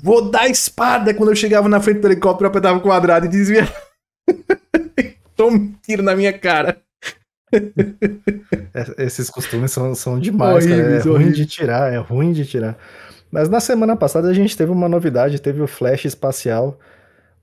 Vou 0.00 0.30
dar 0.30 0.48
espada 0.48 1.14
quando 1.14 1.30
eu 1.30 1.36
chegava 1.36 1.68
na 1.68 1.80
frente 1.80 2.00
do 2.00 2.08
helicóptero, 2.08 2.46
eu 2.46 2.50
apertava 2.50 2.78
o 2.78 2.82
quadrado 2.82 3.26
e 3.26 3.30
dizia. 3.30 3.66
Toma 5.34 5.56
um 5.56 5.72
tiro 5.82 6.02
na 6.02 6.14
minha 6.14 6.32
cara. 6.32 6.80
É, 8.74 9.04
esses 9.04 9.30
costumes 9.30 9.70
são, 9.70 9.94
são 9.94 10.18
demais, 10.18 10.66
horríveis, 10.66 11.04
cara. 11.04 11.14
É 11.14 11.18
ruim 11.18 11.32
de 11.32 11.46
tirar, 11.46 11.92
é 11.92 11.96
ruim 11.96 12.32
de 12.32 12.44
tirar. 12.44 12.76
Mas 13.30 13.48
na 13.48 13.60
semana 13.60 13.96
passada 13.96 14.28
a 14.28 14.34
gente 14.34 14.56
teve 14.56 14.70
uma 14.70 14.88
novidade, 14.88 15.40
teve 15.40 15.62
o 15.62 15.66
Flash 15.66 16.04
espacial. 16.04 16.78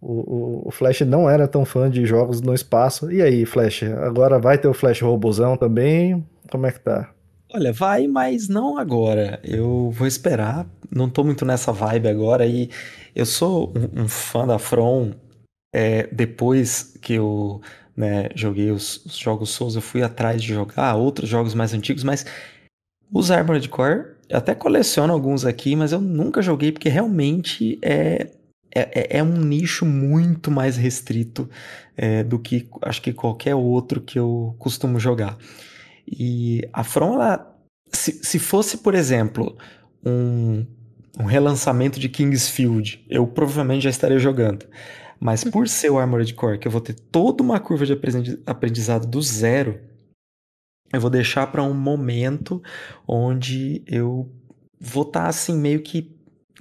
O, 0.01 0.12
o, 0.12 0.68
o, 0.68 0.72
Flash 0.72 1.01
não 1.01 1.30
era 1.30 1.47
tão 1.47 1.64
fã 1.64 1.89
de 1.89 2.06
jogos 2.06 2.41
no 2.41 2.54
espaço. 2.54 3.12
E 3.12 3.22
aí, 3.22 3.45
Flash? 3.45 3.84
Agora 3.84 4.38
vai 4.38 4.58
ter 4.58 4.68
o 4.68 4.74
Flash 4.74 5.01
robozão 5.01 5.56
também? 5.56 6.26
Como 6.51 6.66
é 6.66 6.72
que 6.72 6.80
tá? 6.80 7.12
Olha, 7.56 7.72
vai, 7.72 8.08
mas 8.08 8.47
não 8.49 8.80
agora. 8.80 9.39
Eu 9.43 9.91
vou 9.91 10.08
esperar. 10.08 10.68
Não 10.89 11.08
tô 11.08 11.24
muito 11.24 11.45
nessa 11.45 11.72
vibe 11.72 12.08
agora. 12.08 12.47
E 12.47 12.68
eu 13.16 13.28
sou 13.28 13.72
um, 13.78 14.04
um 14.04 14.08
fã 14.08 14.47
da 14.47 14.58
From. 14.58 15.12
É, 15.72 16.08
depois 16.08 16.97
que 16.99 17.14
eu 17.14 17.62
né, 17.95 18.30
joguei 18.34 18.72
os, 18.72 19.06
os, 19.06 19.16
jogos 19.16 19.51
Souls, 19.51 19.76
eu 19.76 19.82
fui 19.84 20.01
atrás 20.01 20.41
de 20.41 20.47
jogar 20.47 20.95
outros 20.95 21.30
jogos 21.30 21.54
mais 21.54 21.74
antigos, 21.76 22.04
mas 22.04 22.26
os 23.12 23.30
Armored 23.30 23.70
Core, 23.70 24.16
eu 24.28 24.38
até 24.38 24.56
coleciono 24.56 25.14
alguns 25.14 25.45
aqui, 25.45 25.76
mas 25.76 25.91
eu 25.91 26.01
nunca 26.01 26.41
joguei 26.41 26.72
porque 26.72 26.89
realmente 26.89 27.78
é, 27.84 28.30
é, 28.74 28.82
é, 29.16 29.18
é 29.18 29.24
um 29.24 29.38
nicho 29.38 29.86
muito 29.86 30.49
mais 30.49 30.76
restrito 30.76 31.47
é, 31.95 32.24
do 32.24 32.39
que 32.39 32.68
acho 32.82 33.01
que 33.01 33.14
qualquer 33.14 33.54
outro 33.54 34.01
que 34.01 34.18
eu 34.18 34.56
costumo 34.58 34.99
jogar. 34.99 35.38
E 36.08 36.68
a 36.72 36.84
From, 36.84 37.16
ela, 37.16 37.56
se, 37.91 38.24
se 38.24 38.39
fosse, 38.39 38.78
por 38.78 38.93
exemplo, 38.95 39.58
um, 40.06 40.66
um 41.20 41.26
relançamento 41.26 41.99
de 41.99 42.10
Kingsfield, 42.10 43.06
eu 43.10 43.26
provavelmente 43.28 43.84
já 43.84 43.89
estaria 43.89 44.20
jogando. 44.20 44.66
Mas 45.20 45.43
por 45.43 45.68
ser 45.70 45.89
o 45.89 45.97
Armored 45.97 46.34
Core, 46.34 46.60
que 46.60 46.68
eu 46.68 46.72
vou 46.72 46.82
ter 46.82 46.93
toda 46.93 47.41
uma 47.41 47.60
curva 47.60 47.86
de 47.86 47.97
aprendizado 48.45 49.08
do 49.08 49.22
zero, 49.22 49.80
eu 50.91 50.99
vou 50.99 51.10
deixar 51.10 51.47
para 51.47 51.64
um 51.64 51.74
momento 51.74 52.62
onde 53.08 53.82
eu 53.88 54.30
vou 54.80 55.04
estar 55.04 55.24
tá, 55.24 55.30
assim 55.30 55.58
meio 55.58 55.82
que 55.82 56.12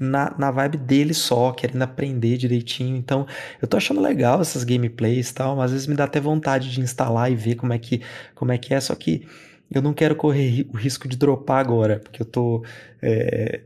na, 0.03 0.35
na 0.39 0.51
vibe 0.51 0.79
dele 0.79 1.15
só, 1.15 1.53
querendo 1.53 1.83
aprender 1.83 2.37
direitinho. 2.37 2.97
Então, 2.97 3.27
eu 3.61 3.69
tô 3.69 3.77
achando 3.77 4.01
legal 4.01 4.41
essas 4.41 4.65
gameplays 4.65 5.31
e 5.31 5.35
tal, 5.35 5.57
mas 5.57 5.67
às 5.67 5.73
vezes 5.73 5.87
me 5.87 5.95
dá 5.95 6.05
até 6.05 6.21
vontade 6.21 6.71
de 6.71 6.81
instalar 6.81 7.31
e 7.31 7.37
ver 7.37 7.55
como 7.55 7.73
é 7.73 7.79
que, 7.79 8.03
como 8.35 8.53
é, 8.53 8.59
que 8.59 8.75
é, 8.75 8.81
só 8.81 8.95
que 8.95 9.27
eu 9.71 9.81
não 9.81 9.95
quero 9.95 10.15
correr 10.15 10.67
o 10.73 10.77
risco 10.77 11.09
de 11.09 11.17
dropar 11.17 11.61
agora, 11.61 12.01
porque 12.01 12.21
eu 12.21 12.27
tô 12.27 12.63
é, 13.01 13.61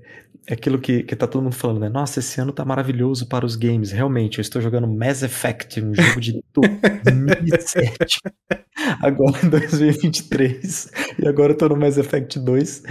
é 0.47 0.55
aquilo 0.55 0.79
que, 0.79 1.03
que 1.03 1.17
tá 1.17 1.27
todo 1.27 1.43
mundo 1.43 1.57
falando, 1.57 1.81
né? 1.81 1.89
Nossa, 1.89 2.21
esse 2.21 2.41
ano 2.41 2.53
tá 2.53 2.65
maravilhoso 2.65 3.27
para 3.27 3.45
os 3.45 3.57
games. 3.57 3.91
Realmente, 3.91 4.39
eu 4.39 4.43
estou 4.43 4.63
jogando 4.63 4.87
Mass 4.87 5.25
Effect, 5.25 5.83
um 5.83 5.93
jogo 5.93 6.21
de 6.21 6.41
2007, 6.55 8.21
agora 9.03 9.37
em 9.45 9.49
2023, 9.49 10.93
e 11.19 11.27
agora 11.27 11.53
eu 11.53 11.57
tô 11.57 11.69
no 11.69 11.77
Mass 11.77 11.99
Effect 11.99 12.39
2 12.39 12.85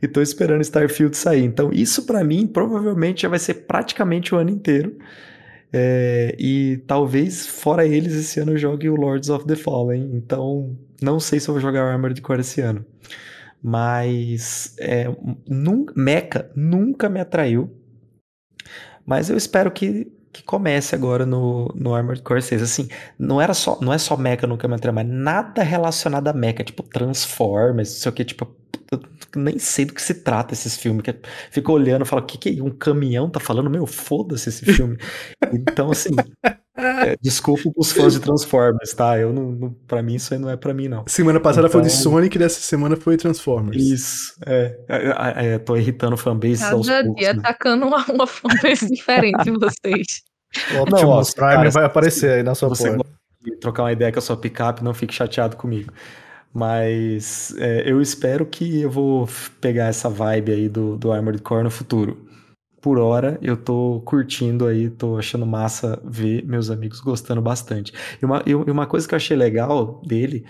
e 0.00 0.08
tô 0.08 0.22
esperando 0.22 0.62
Starfield 0.62 1.16
sair. 1.16 1.44
Então, 1.44 1.70
isso 1.72 2.06
para 2.06 2.22
mim 2.22 2.46
provavelmente 2.46 3.22
já 3.22 3.28
vai 3.28 3.38
ser 3.38 3.54
praticamente 3.54 4.34
o 4.34 4.38
ano 4.38 4.50
inteiro. 4.50 4.96
É, 5.72 6.34
e 6.38 6.78
talvez, 6.86 7.46
fora 7.46 7.86
eles, 7.86 8.14
esse 8.14 8.40
ano 8.40 8.52
eu 8.52 8.58
jogue 8.58 8.88
o 8.88 8.96
Lords 8.96 9.28
of 9.28 9.46
the 9.46 9.56
Fallen. 9.56 10.10
Então, 10.14 10.76
não 11.02 11.20
sei 11.20 11.40
se 11.40 11.48
eu 11.48 11.54
vou 11.54 11.60
jogar 11.60 11.84
Armored 11.84 12.20
Core 12.22 12.40
esse 12.40 12.60
ano. 12.60 12.84
Mas 13.62 14.74
é, 14.78 15.06
nunca, 15.46 15.92
Mecha 15.96 16.50
nunca 16.54 17.08
me 17.08 17.20
atraiu. 17.20 17.70
Mas 19.04 19.30
eu 19.30 19.36
espero 19.36 19.70
que, 19.70 20.12
que 20.32 20.42
comece 20.42 20.94
agora 20.94 21.26
no, 21.26 21.72
no 21.74 21.94
Armored 21.94 22.22
Core 22.22 22.42
6. 22.42 22.62
Assim, 22.62 22.88
não, 23.18 23.40
era 23.40 23.52
só, 23.52 23.78
não 23.80 23.92
é 23.92 23.98
só 23.98 24.16
Mecha 24.16 24.46
nunca 24.46 24.68
me 24.68 24.74
atraiu, 24.74 24.94
mas 24.94 25.06
nada 25.08 25.62
relacionado 25.62 26.28
a 26.28 26.32
Mecha, 26.32 26.62
tipo 26.62 26.82
Transformers, 26.82 27.90
não 27.90 28.00
sei 28.00 28.10
o 28.10 28.14
que, 28.14 28.24
tipo, 28.24 28.46
nem 29.36 29.58
sei 29.58 29.84
do 29.84 29.92
que 29.92 30.00
se 30.00 30.14
trata 30.14 30.54
esses 30.54 30.76
filmes. 30.76 31.02
Que 31.02 31.14
fica 31.50 31.70
olhando 31.70 32.04
e 32.04 32.08
fala, 32.08 32.22
o 32.22 32.24
que, 32.24 32.38
que 32.38 32.58
é? 32.58 32.62
Um 32.62 32.70
caminhão 32.70 33.28
tá 33.28 33.40
falando? 33.40 33.68
Meu, 33.68 33.86
foda-se 33.86 34.48
esse 34.48 34.64
filme. 34.64 34.96
então, 35.52 35.90
assim, 35.90 36.10
é, 36.76 37.16
desculpa 37.20 37.70
os 37.76 37.92
fãs 37.92 38.14
de 38.14 38.20
Transformers, 38.20 38.94
tá? 38.94 39.18
Eu 39.18 39.32
não, 39.32 39.52
não, 39.52 39.70
pra 39.86 40.02
mim, 40.02 40.14
isso 40.14 40.32
aí 40.32 40.40
não 40.40 40.48
é 40.48 40.56
pra 40.56 40.72
mim, 40.72 40.88
não. 40.88 41.04
Semana 41.06 41.40
passada 41.40 41.66
então... 41.68 41.80
foi 41.80 41.88
de 41.88 41.94
então 41.94 42.12
Sonic, 42.12 42.38
dessa 42.38 42.60
semana 42.60 42.96
foi 42.96 43.16
Transformers. 43.16 43.82
Isso, 43.82 44.34
é. 44.46 44.78
é, 44.88 44.96
é, 44.96 45.54
é 45.54 45.58
tô 45.58 45.76
irritando 45.76 46.16
fanbase 46.16 46.62
aos 46.64 46.86
poucos. 46.86 46.88
Cada 46.88 47.14
dia 47.14 47.34
né? 47.34 47.40
atacando 47.40 47.86
uma, 47.86 48.04
uma 48.06 48.26
fanbase 48.26 48.88
diferente 48.94 49.48
em 49.48 49.54
vocês. 49.54 50.22
O 50.74 50.82
Optimus 50.82 51.34
Prime 51.34 51.70
vai 51.70 51.84
aparecer 51.84 52.30
aí 52.30 52.42
na 52.42 52.54
sua 52.54 52.68
porta. 52.68 53.18
Trocar 53.60 53.84
uma 53.84 53.92
ideia 53.92 54.12
com 54.12 54.18
a 54.18 54.22
sua 54.22 54.36
picape, 54.36 54.82
não 54.82 54.94
fique 54.94 55.14
chateado 55.14 55.56
comigo. 55.56 55.92
Mas 56.52 57.54
é, 57.58 57.90
eu 57.90 58.00
espero 58.00 58.46
que 58.46 58.80
eu 58.80 58.90
vou 58.90 59.28
pegar 59.60 59.86
essa 59.86 60.08
vibe 60.08 60.52
aí 60.52 60.68
do, 60.68 60.96
do 60.96 61.12
Armored 61.12 61.42
Core 61.42 61.64
no 61.64 61.70
futuro. 61.70 62.26
Por 62.80 62.98
hora, 62.98 63.38
eu 63.42 63.56
tô 63.56 64.00
curtindo 64.04 64.66
aí, 64.66 64.88
tô 64.88 65.18
achando 65.18 65.44
massa 65.44 66.00
ver 66.04 66.44
meus 66.44 66.70
amigos 66.70 67.00
gostando 67.00 67.42
bastante. 67.42 67.92
E 68.20 68.24
uma, 68.24 68.42
e 68.46 68.54
uma 68.54 68.86
coisa 68.86 69.06
que 69.06 69.14
eu 69.14 69.16
achei 69.16 69.36
legal 69.36 70.00
dele, 70.06 70.46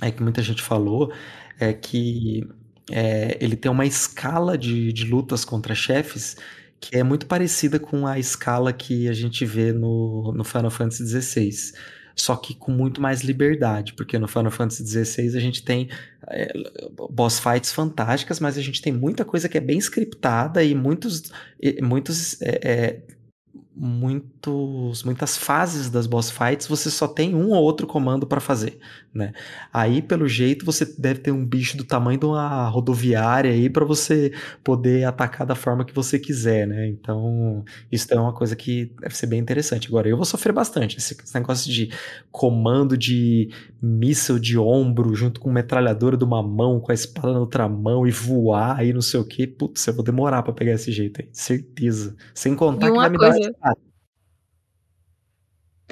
é 0.00 0.10
que 0.10 0.22
muita 0.22 0.42
gente 0.42 0.62
falou, 0.62 1.12
é 1.58 1.72
que 1.72 2.48
é, 2.90 3.36
ele 3.40 3.56
tem 3.56 3.70
uma 3.70 3.86
escala 3.86 4.56
de, 4.56 4.92
de 4.92 5.04
lutas 5.04 5.44
contra 5.44 5.74
chefes 5.74 6.36
que 6.80 6.96
é 6.96 7.02
muito 7.04 7.26
parecida 7.26 7.78
com 7.78 8.06
a 8.06 8.18
escala 8.18 8.72
que 8.72 9.08
a 9.08 9.12
gente 9.12 9.44
vê 9.46 9.72
no, 9.72 10.32
no 10.32 10.42
Final 10.42 10.70
Fantasy 10.70 11.06
XVI 11.06 11.72
só 12.14 12.36
que 12.36 12.54
com 12.54 12.70
muito 12.70 13.00
mais 13.00 13.22
liberdade, 13.22 13.94
porque 13.94 14.18
no 14.18 14.28
Final 14.28 14.50
Fantasy 14.50 14.84
XVI 14.84 15.36
a 15.36 15.40
gente 15.40 15.64
tem 15.64 15.88
é, 16.28 16.52
boss 17.10 17.38
fights 17.38 17.72
fantásticas, 17.72 18.40
mas 18.40 18.56
a 18.56 18.62
gente 18.62 18.80
tem 18.80 18.92
muita 18.92 19.24
coisa 19.24 19.48
que 19.48 19.58
é 19.58 19.60
bem 19.60 19.78
scriptada 19.78 20.62
e 20.62 20.74
muitos, 20.74 21.32
muitos 21.82 22.40
é, 22.42 22.60
é, 22.62 23.00
muitos, 23.74 25.02
muitas 25.02 25.36
fases 25.36 25.88
das 25.88 26.06
boss 26.06 26.30
fights 26.30 26.66
você 26.66 26.90
só 26.90 27.08
tem 27.08 27.34
um 27.34 27.50
ou 27.50 27.62
outro 27.62 27.86
comando 27.86 28.26
para 28.26 28.40
fazer, 28.40 28.78
né? 29.12 29.32
Aí, 29.72 30.02
pelo 30.02 30.28
jeito, 30.28 30.64
você 30.64 30.84
deve 30.84 31.20
ter 31.20 31.30
um 31.30 31.44
bicho 31.44 31.76
do 31.76 31.84
tamanho 31.84 32.18
de 32.18 32.26
uma 32.26 32.68
rodoviária 32.68 33.50
aí 33.50 33.70
para 33.70 33.84
você 33.84 34.32
poder 34.62 35.04
atacar 35.04 35.46
da 35.46 35.54
forma 35.54 35.84
que 35.84 35.94
você 35.94 36.18
quiser, 36.18 36.66
né? 36.66 36.86
Então, 36.88 37.64
isso 37.90 38.12
é 38.12 38.20
uma 38.20 38.32
coisa 38.32 38.54
que 38.54 38.92
deve 39.00 39.16
ser 39.16 39.26
bem 39.26 39.40
interessante. 39.40 39.88
Agora, 39.88 40.08
eu 40.08 40.16
vou 40.16 40.26
sofrer 40.26 40.52
bastante 40.52 40.98
esse, 40.98 41.16
esse 41.22 41.34
negócio 41.34 41.72
de 41.72 41.90
comando 42.30 42.96
de 42.96 43.50
míssil 43.80 44.38
de 44.38 44.58
ombro 44.58 45.14
junto 45.14 45.40
com 45.40 45.50
metralhadora 45.50 46.16
de 46.16 46.24
uma 46.24 46.42
mão, 46.42 46.78
com 46.78 46.92
a 46.92 46.94
espada 46.94 47.32
na 47.32 47.40
outra 47.40 47.68
mão 47.68 48.06
e 48.06 48.10
voar 48.10 48.78
aí 48.78 48.92
não 48.92 49.00
sei 49.00 49.18
o 49.18 49.24
que. 49.24 49.46
Putz, 49.46 49.86
eu 49.86 49.94
vou 49.94 50.04
demorar 50.04 50.42
para 50.42 50.52
pegar 50.52 50.72
esse 50.72 50.92
jeito 50.92 51.20
aí, 51.20 51.28
certeza. 51.32 52.14
Sem 52.34 52.54
contar 52.54 52.90
que 52.90 52.96
vai 52.96 53.08
me 53.08 53.18
coisa... 53.18 53.38
dar 53.38 53.61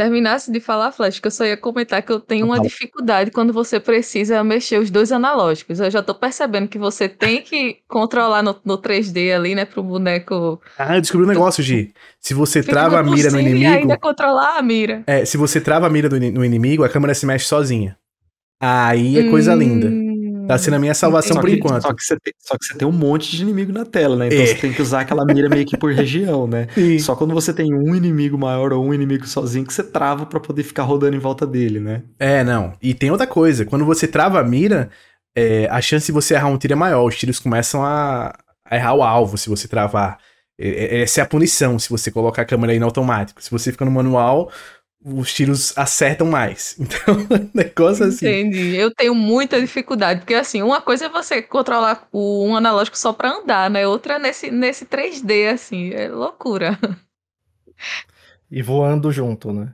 terminasse 0.00 0.50
de 0.50 0.60
falar, 0.60 0.92
Flash, 0.92 1.20
que 1.20 1.26
eu 1.26 1.30
só 1.30 1.44
ia 1.44 1.58
comentar 1.58 2.00
que 2.00 2.10
eu 2.10 2.18
tenho 2.18 2.46
uma 2.46 2.58
dificuldade 2.58 3.30
quando 3.30 3.52
você 3.52 3.78
precisa 3.78 4.42
mexer 4.42 4.78
os 4.78 4.90
dois 4.90 5.12
analógicos. 5.12 5.78
Eu 5.78 5.90
já 5.90 6.02
tô 6.02 6.14
percebendo 6.14 6.68
que 6.68 6.78
você 6.78 7.06
tem 7.06 7.42
que 7.42 7.80
controlar 7.86 8.42
no, 8.42 8.56
no 8.64 8.78
3D 8.78 9.34
ali, 9.34 9.54
né, 9.54 9.66
pro 9.66 9.82
boneco. 9.82 10.58
Ah, 10.78 10.96
eu 10.96 11.02
descobri 11.02 11.26
um 11.26 11.28
negócio, 11.28 11.62
Gi. 11.62 11.92
Se 12.18 12.32
você 12.32 12.62
trava 12.62 12.98
a 12.98 13.02
mira 13.02 13.30
no 13.30 13.38
inimigo. 13.38 13.62
E 13.62 13.66
ainda 13.66 13.98
controlar 13.98 14.56
a 14.56 14.62
mira. 14.62 15.02
É, 15.06 15.26
se 15.26 15.36
você 15.36 15.60
trava 15.60 15.86
a 15.86 15.90
mira 15.90 16.08
no 16.08 16.42
inimigo, 16.42 16.82
a 16.82 16.88
câmera 16.88 17.12
se 17.12 17.26
mexe 17.26 17.44
sozinha. 17.44 17.98
Aí 18.58 19.18
é 19.18 19.28
coisa 19.28 19.54
hum... 19.54 19.58
linda. 19.58 20.09
Tá 20.52 20.58
sendo 20.58 20.74
a 20.74 20.78
minha 20.78 20.94
salvação 20.94 21.34
Só 21.34 21.40
por 21.40 21.48
que, 21.50 21.56
enquanto. 21.56 21.82
só, 21.82 21.92
que 21.94 22.02
você 22.02 22.18
tem, 22.20 22.32
só 22.38 22.56
que 22.58 22.64
você 22.64 22.74
tem 22.76 22.86
um 22.86 22.92
monte 22.92 23.30
de 23.36 23.42
inimigo 23.42 23.72
na 23.72 23.84
tela, 23.84 24.16
né? 24.16 24.26
Então 24.26 24.38
É. 24.40 24.46
você 24.46 24.54
tem 24.56 24.72
que 24.72 24.82
usar 24.82 25.00
aquela 25.00 25.24
mira 25.24 25.48
meio 25.48 25.64
que 25.66 25.76
por 25.76 25.92
região, 25.94 26.46
né? 26.46 26.66
Sim. 26.74 26.98
Só 26.98 27.14
quando 27.14 27.32
você 27.34 27.52
tem 27.52 27.72
um 27.74 27.94
inimigo 27.94 28.36
maior 28.38 28.72
ou 28.72 28.84
um 28.84 28.92
inimigo 28.92 29.26
sozinho 29.26 29.64
que 29.66 29.72
você 29.72 29.82
trava 29.82 30.26
pra 30.26 30.40
poder 30.40 30.62
ficar 30.62 30.82
rodando 30.82 31.16
em 31.16 31.20
volta 31.20 31.46
dele, 31.46 31.80
né? 31.80 32.02
É, 32.18 32.42
não. 32.44 32.72
E 32.82 32.94
tem 32.94 33.10
outra 33.10 33.26
coisa. 33.26 33.64
Quando 33.64 33.84
você 33.84 34.06
trava 34.08 34.40
a 34.40 34.44
mira, 34.44 34.90
é, 35.36 35.68
a 35.70 35.80
chance 35.80 36.06
de 36.06 36.12
você 36.12 36.34
errar 36.34 36.48
um 36.48 36.58
tiro 36.58 36.72
é 36.72 36.76
maior. 36.76 37.04
Os 37.06 37.16
tiros 37.16 37.38
começam 37.38 37.84
a, 37.84 38.34
a 38.64 38.76
errar 38.76 38.94
o 38.94 39.02
alvo 39.02 39.38
se 39.38 39.48
você 39.48 39.68
travar. 39.68 40.18
É, 40.58 40.68
é- 40.98 41.02
essa 41.02 41.20
é 41.20 41.22
a 41.22 41.26
punição 41.26 41.78
se 41.78 41.88
você 41.88 42.10
colocar 42.10 42.42
a 42.42 42.44
câmera 42.44 42.72
aí 42.72 42.78
no 42.78 42.86
automático. 42.86 43.42
Se 43.42 43.50
você 43.50 43.72
fica 43.72 43.84
no 43.84 43.90
manual, 43.90 44.50
os 45.04 45.32
tiros 45.32 45.76
acertam 45.76 46.26
mais. 46.26 46.76
Então, 46.80 47.16
negócio 47.54 48.04
assim. 48.04 48.26
Entendi. 48.26 48.76
Eu 48.76 48.92
tenho 48.94 49.14
muita 49.14 49.60
dificuldade, 49.60 50.20
porque 50.20 50.34
assim, 50.34 50.62
uma 50.62 50.80
coisa 50.80 51.06
é 51.06 51.08
você 51.08 51.40
controlar 51.40 52.08
o, 52.12 52.44
um 52.44 52.56
analógico 52.56 52.98
só 52.98 53.12
pra 53.12 53.30
andar, 53.30 53.70
né? 53.70 53.86
Outra 53.86 54.14
é 54.14 54.18
nesse, 54.18 54.50
nesse 54.50 54.84
3D, 54.84 55.52
assim, 55.52 55.92
é 55.92 56.08
loucura. 56.08 56.78
E 58.50 58.62
voando 58.62 59.12
junto, 59.12 59.52
né? 59.52 59.72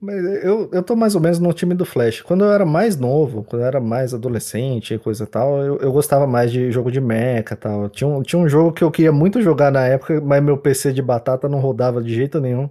Mas 0.00 0.22
eu, 0.44 0.68
eu 0.72 0.82
tô 0.82 0.94
mais 0.94 1.14
ou 1.14 1.20
menos 1.20 1.38
no 1.38 1.52
time 1.52 1.74
do 1.74 1.86
Flash. 1.86 2.20
Quando 2.20 2.44
eu 2.44 2.52
era 2.52 2.66
mais 2.66 2.96
novo, 2.96 3.42
quando 3.42 3.62
eu 3.62 3.66
era 3.66 3.80
mais 3.80 4.12
adolescente 4.12 4.92
e 4.94 4.98
coisa 4.98 5.24
e 5.24 5.26
tal, 5.26 5.58
eu, 5.58 5.78
eu 5.78 5.92
gostava 5.92 6.26
mais 6.26 6.52
de 6.52 6.70
jogo 6.70 6.90
de 6.92 7.00
mecha 7.00 7.54
e 7.54 7.56
tal. 7.56 7.88
Tinha 7.88 8.08
um, 8.08 8.22
tinha 8.22 8.38
um 8.40 8.48
jogo 8.48 8.72
que 8.72 8.84
eu 8.84 8.90
queria 8.90 9.12
muito 9.12 9.40
jogar 9.40 9.72
na 9.72 9.86
época, 9.86 10.20
mas 10.20 10.42
meu 10.42 10.58
PC 10.58 10.92
de 10.92 11.00
batata 11.00 11.48
não 11.48 11.60
rodava 11.60 12.02
de 12.02 12.14
jeito 12.14 12.40
nenhum. 12.40 12.68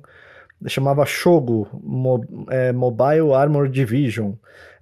Chamava 0.68 1.06
Shogo 1.06 1.68
Mo- 1.84 2.46
é, 2.50 2.72
Mobile 2.72 3.34
Armor 3.34 3.68
Division. 3.70 4.34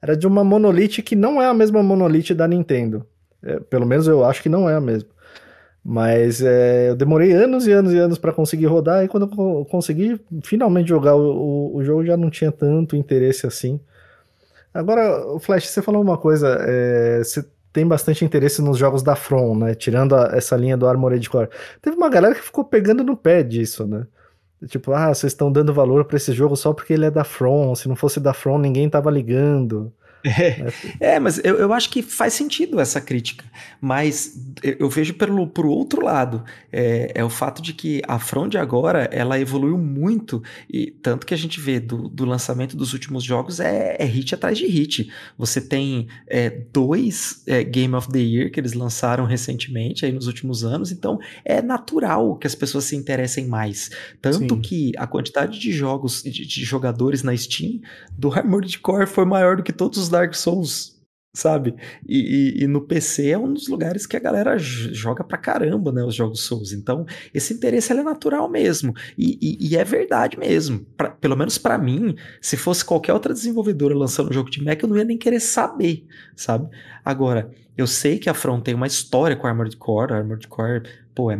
Era 0.01 0.15
de 0.15 0.27
uma 0.27 0.43
Monolith 0.43 1.01
que 1.01 1.15
não 1.15 1.41
é 1.41 1.45
a 1.47 1.53
mesma 1.53 1.81
Monolith 1.83 2.33
da 2.33 2.47
Nintendo. 2.47 3.05
É, 3.41 3.59
pelo 3.59 3.85
menos 3.85 4.07
eu 4.07 4.23
acho 4.23 4.41
que 4.41 4.49
não 4.49 4.69
é 4.69 4.75
a 4.75 4.81
mesma. 4.81 5.09
Mas 5.83 6.41
é, 6.41 6.89
eu 6.89 6.95
demorei 6.95 7.33
anos 7.33 7.67
e 7.67 7.71
anos 7.71 7.91
e 7.93 7.97
anos 7.97 8.17
para 8.17 8.31
conseguir 8.31 8.67
rodar, 8.67 9.03
e 9.03 9.07
quando 9.09 9.23
eu 9.23 9.29
co- 9.29 9.65
consegui 9.65 10.19
finalmente 10.41 10.87
jogar 10.87 11.15
o, 11.15 11.71
o, 11.73 11.75
o 11.77 11.83
jogo, 11.83 12.05
já 12.05 12.15
não 12.15 12.29
tinha 12.29 12.51
tanto 12.53 12.95
interesse 12.95 13.45
assim. 13.45 13.79
Agora, 14.73 15.37
Flash, 15.39 15.67
você 15.67 15.81
falou 15.81 16.01
uma 16.01 16.17
coisa, 16.17 16.57
é, 16.61 17.19
você 17.23 17.45
tem 17.71 17.85
bastante 17.87 18.23
interesse 18.25 18.61
nos 18.61 18.77
jogos 18.77 19.03
da 19.03 19.15
From, 19.15 19.55
né? 19.57 19.75
Tirando 19.75 20.15
a- 20.15 20.31
essa 20.33 20.55
linha 20.55 20.77
do 20.77 20.87
Armored 20.87 21.29
Core. 21.29 21.49
Teve 21.81 21.95
uma 21.97 22.09
galera 22.09 22.33
que 22.35 22.41
ficou 22.41 22.63
pegando 22.63 23.03
no 23.03 23.15
pé 23.17 23.43
disso, 23.43 23.85
né? 23.85 24.05
Tipo, 24.67 24.93
ah, 24.93 25.13
vocês 25.13 25.33
estão 25.33 25.51
dando 25.51 25.73
valor 25.73 26.05
para 26.05 26.17
esse 26.17 26.33
jogo 26.33 26.55
só 26.55 26.73
porque 26.73 26.93
ele 26.93 27.05
é 27.05 27.11
da 27.11 27.23
From. 27.23 27.75
Se 27.75 27.87
não 27.87 27.95
fosse 27.95 28.19
da 28.19 28.33
From, 28.33 28.57
ninguém 28.57 28.89
tava 28.89 29.09
ligando. 29.11 29.91
É, 30.99 31.19
mas 31.19 31.39
eu, 31.43 31.57
eu 31.57 31.73
acho 31.73 31.89
que 31.89 32.01
faz 32.01 32.33
sentido 32.33 32.79
essa 32.79 33.01
crítica. 33.01 33.43
Mas 33.81 34.39
eu, 34.61 34.89
vejo 34.89 35.13
pelo 35.13 35.47
pro 35.47 35.69
outro 35.69 36.03
lado. 36.03 36.43
É, 36.71 37.11
é 37.15 37.23
o 37.23 37.29
fato 37.29 37.61
de 37.61 37.73
que 37.73 38.01
a 38.07 38.17
Front 38.17 38.55
agora 38.55 39.09
ela 39.11 39.39
evoluiu 39.39 39.77
muito. 39.77 40.41
E 40.69 40.91
tanto 40.91 41.25
que 41.25 41.33
a 41.33 41.37
gente 41.37 41.59
vê 41.59 41.79
do, 41.79 42.07
do 42.07 42.25
lançamento 42.25 42.77
dos 42.77 42.93
últimos 42.93 43.23
jogos 43.23 43.59
é, 43.59 43.97
é 43.99 44.05
hit 44.05 44.33
atrás 44.33 44.57
de 44.57 44.65
hit. 44.65 45.11
Você 45.37 45.59
tem 45.59 46.07
é, 46.27 46.49
dois 46.49 47.43
é, 47.45 47.63
Game 47.63 47.93
of 47.93 48.09
the 48.09 48.19
Year 48.19 48.51
que 48.51 48.59
eles 48.59 48.73
lançaram 48.73 49.25
recentemente, 49.25 50.05
aí 50.05 50.11
nos 50.11 50.27
últimos 50.27 50.63
anos. 50.63 50.91
Então 50.91 51.19
é 51.43 51.61
natural 51.61 52.37
que 52.37 52.47
as 52.47 52.55
pessoas 52.55 52.85
se 52.85 52.95
interessem 52.95 53.47
mais. 53.47 53.91
Tanto 54.21 54.55
Sim. 54.55 54.61
que 54.61 54.91
a 54.97 55.05
quantidade 55.05 55.59
de 55.59 55.71
jogos, 55.71 56.23
de, 56.23 56.45
de 56.45 56.63
jogadores 56.63 57.23
na 57.23 57.35
Steam 57.35 57.81
do 58.17 58.31
Armored 58.31 58.79
Core 58.79 59.07
foi 59.07 59.25
maior 59.25 59.57
do 59.57 59.63
que 59.63 59.73
todos 59.73 59.97
os 59.97 60.09
Dark 60.13 60.33
Souls, 60.35 60.93
sabe? 61.35 61.73
E, 62.07 62.59
e- 62.59 62.63
e 62.63 62.67
no 62.67 62.81
PC 62.81 63.29
é 63.31 63.37
um 63.37 63.51
dos 63.53 63.67
lugares 63.67 64.05
que 64.05 64.15
a 64.15 64.19
galera 64.19 64.55
joga 64.57 65.23
pra 65.23 65.37
caramba, 65.37 65.91
né? 65.91 66.03
Os 66.03 66.13
jogos 66.15 66.41
Souls. 66.41 66.71
Então, 66.71 67.05
esse 67.33 67.53
interesse 67.55 67.91
é 67.91 68.03
natural 68.03 68.47
mesmo. 68.49 68.93
E, 69.17 69.37
e- 69.69 69.75
é 69.75 69.83
verdade 69.83 70.37
mesmo. 70.37 70.85
Pra- 70.95 71.09
pelo 71.09 71.35
menos 71.35 71.57
pra 71.57 71.77
mim, 71.77 72.15
se 72.39 72.55
fosse 72.55 72.85
qualquer 72.85 73.13
outra 73.13 73.33
desenvolvedora 73.33 73.95
lançando 73.95 74.29
um 74.29 74.33
jogo 74.33 74.49
de 74.51 74.63
Mac, 74.63 74.81
eu 74.81 74.87
não 74.89 74.97
ia 74.97 75.03
nem 75.03 75.17
querer 75.17 75.39
saber, 75.39 76.05
sabe? 76.35 76.69
Agora, 77.03 77.49
eu 77.75 77.87
sei 77.87 78.19
que 78.19 78.29
a 78.29 78.33
From 78.35 78.61
tem 78.61 78.75
uma 78.75 78.85
história 78.87 79.35
com 79.35 79.47
Armored 79.47 79.75
Core. 79.77 80.13
Armored 80.13 80.47
Core, 80.47 80.83
pô, 81.15 81.31
é, 81.31 81.39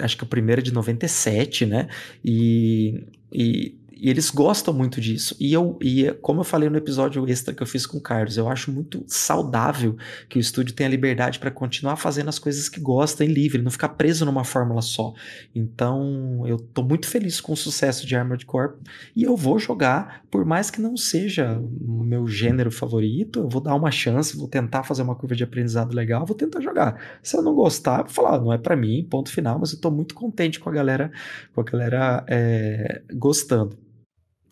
acho 0.00 0.16
que 0.16 0.24
o 0.24 0.26
primeiro 0.26 0.60
é 0.60 0.64
de 0.64 0.72
97, 0.74 1.64
né? 1.66 1.88
E, 2.24 3.76
e, 4.04 4.10
eles 4.10 4.30
gostam 4.30 4.74
muito 4.74 5.00
disso. 5.00 5.34
E 5.40 5.52
eu, 5.52 5.78
e 5.80 6.10
como 6.20 6.40
eu 6.40 6.44
falei 6.44 6.68
no 6.68 6.76
episódio 6.76 7.26
extra 7.28 7.54
que 7.54 7.62
eu 7.62 7.66
fiz 7.66 7.86
com 7.86 7.96
o 7.96 8.00
Carlos, 8.00 8.36
eu 8.36 8.48
acho 8.48 8.70
muito 8.70 9.02
saudável 9.06 9.96
que 10.28 10.38
o 10.38 10.40
estúdio 10.40 10.74
tenha 10.74 10.88
liberdade 10.90 11.38
para 11.38 11.50
continuar 11.50 11.96
fazendo 11.96 12.28
as 12.28 12.38
coisas 12.38 12.68
que 12.68 12.78
gosta 12.78 13.24
e 13.24 13.28
livre, 13.28 13.62
não 13.62 13.70
ficar 13.70 13.90
preso 13.90 14.24
numa 14.24 14.44
fórmula 14.44 14.82
só. 14.82 15.14
Então, 15.54 16.44
eu 16.46 16.58
tô 16.58 16.82
muito 16.82 17.06
feliz 17.06 17.40
com 17.40 17.54
o 17.54 17.56
sucesso 17.56 18.06
de 18.06 18.14
Armored 18.14 18.44
Core 18.44 18.74
e 19.16 19.22
eu 19.22 19.36
vou 19.36 19.58
jogar, 19.58 20.22
por 20.30 20.44
mais 20.44 20.70
que 20.70 20.80
não 20.80 20.96
seja 20.96 21.58
o 21.58 22.04
meu 22.04 22.26
gênero 22.26 22.70
favorito, 22.70 23.40
eu 23.40 23.48
vou 23.48 23.60
dar 23.60 23.74
uma 23.74 23.90
chance, 23.90 24.36
vou 24.36 24.48
tentar 24.48 24.82
fazer 24.82 25.02
uma 25.02 25.14
curva 25.14 25.34
de 25.34 25.44
aprendizado 25.44 25.94
legal, 25.94 26.26
vou 26.26 26.36
tentar 26.36 26.60
jogar. 26.60 27.00
Se 27.22 27.36
eu 27.36 27.42
não 27.42 27.54
gostar, 27.54 28.02
vou 28.02 28.10
falar, 28.10 28.36
"Ah, 28.36 28.40
não 28.40 28.52
é 28.52 28.58
para 28.58 28.76
mim, 28.76 29.06
ponto 29.08 29.30
final, 29.30 29.58
mas 29.58 29.72
eu 29.72 29.80
tô 29.80 29.90
muito 29.90 30.14
contente 30.14 30.60
com 30.60 30.68
a 30.68 30.72
galera, 30.72 31.10
com 31.54 31.60
a 31.60 31.64
galera 31.64 32.24
é, 32.28 33.02
gostando. 33.14 33.84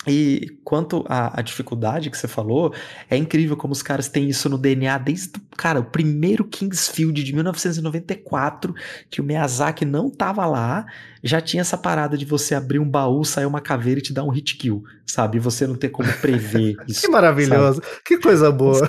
E 0.07 0.59
quanto 0.65 1.05
à, 1.09 1.39
à 1.39 1.43
dificuldade 1.43 2.11
que 2.11 2.19
você 2.19 2.27
falou, 2.27 2.75
é 3.09 3.17
incrível 3.17 3.57
como 3.57 3.73
os 3.73 3.83
caras 3.83 4.09
têm 4.09 4.29
isso 4.29 4.49
no 4.49 4.59
DNA 4.59 4.99
desde, 4.99 5.33
cara, 5.57 5.79
o 5.79 5.85
primeiro 5.85 6.45
Kingsfield 6.45 7.23
de 7.23 7.33
1994, 7.33 8.75
que 9.09 9.21
o 9.21 9.25
Miyazaki 9.25 9.85
não 9.85 10.11
tava 10.11 10.45
lá, 10.47 10.87
já 11.23 11.41
tinha 11.41 11.61
essa 11.61 11.79
parada 11.79 12.19
de 12.19 12.25
você 12.25 12.55
abrir 12.55 12.81
um 12.81 12.89
baú, 12.89 13.25
sair 13.25 13.47
uma 13.47 13.61
caveira 13.61 14.01
e 14.01 14.03
te 14.03 14.13
dar 14.13 14.25
um 14.25 14.31
hit 14.31 14.57
kill, 14.57 14.83
sabe? 15.07 15.37
E 15.37 15.41
você 15.41 15.67
não 15.67 15.77
ter 15.77 15.91
como 15.91 16.13
prever 16.15 16.75
isso. 16.89 17.03
Que 17.03 17.09
maravilhoso, 17.09 17.81
que 18.05 18.19
coisa 18.19 18.51
boa. 18.51 18.89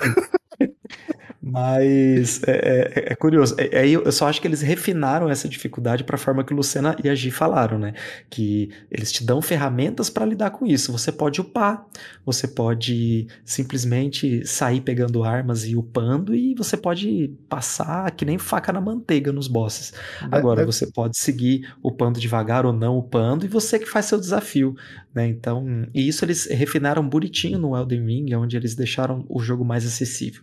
Mas 1.46 2.42
é, 2.46 2.92
é- 2.94 3.12
é 3.12 3.14
curioso. 3.14 3.54
É- 3.58 3.80
Aí 3.80 3.92
eu 3.92 4.10
só 4.10 4.28
acho 4.28 4.40
que 4.40 4.48
eles 4.48 4.62
refinaram 4.62 5.28
essa 5.28 5.46
dificuldade 5.46 6.02
para 6.02 6.16
a 6.16 6.18
forma 6.18 6.42
que 6.42 6.54
o 6.54 6.56
Lucena 6.56 6.96
e 7.04 7.08
a 7.08 7.14
Gi 7.14 7.30
falaram, 7.30 7.78
né? 7.78 7.92
Que 8.30 8.70
eles 8.90 9.12
te 9.12 9.22
dão 9.24 9.42
ferramentas 9.42 10.08
para 10.08 10.24
lidar 10.24 10.50
com 10.50 10.64
isso. 10.66 10.90
Você 10.90 11.12
pode 11.12 11.40
upar, 11.42 11.84
você 12.24 12.48
pode 12.48 13.26
simplesmente 13.44 14.46
sair 14.46 14.80
pegando 14.80 15.22
armas 15.22 15.66
e 15.66 15.76
upando, 15.76 16.34
e 16.34 16.54
você 16.54 16.76
pode 16.78 17.28
passar 17.48 18.10
que 18.12 18.24
nem 18.24 18.38
faca 18.38 18.72
na 18.72 18.80
manteiga 18.80 19.30
nos 19.30 19.46
bosses. 19.46 19.92
Agora, 20.32 20.64
você 20.64 20.86
pode 20.90 21.18
seguir 21.18 21.68
upando 21.82 22.18
devagar 22.18 22.64
ou 22.64 22.72
não 22.72 22.96
upando, 22.96 23.44
e 23.44 23.48
você 23.48 23.78
que 23.78 23.86
faz 23.86 24.06
seu 24.06 24.18
desafio, 24.18 24.74
né? 25.14 25.26
Então, 25.28 25.86
e 25.94 26.08
isso 26.08 26.24
eles 26.24 26.46
refinaram 26.46 27.08
bonitinho 27.08 27.58
no 27.58 27.76
Elden 27.76 28.04
Ring, 28.04 28.34
onde 28.34 28.56
eles 28.56 28.74
deixaram 28.74 29.24
o 29.28 29.40
jogo 29.40 29.64
mais 29.64 29.86
acessível. 29.86 30.42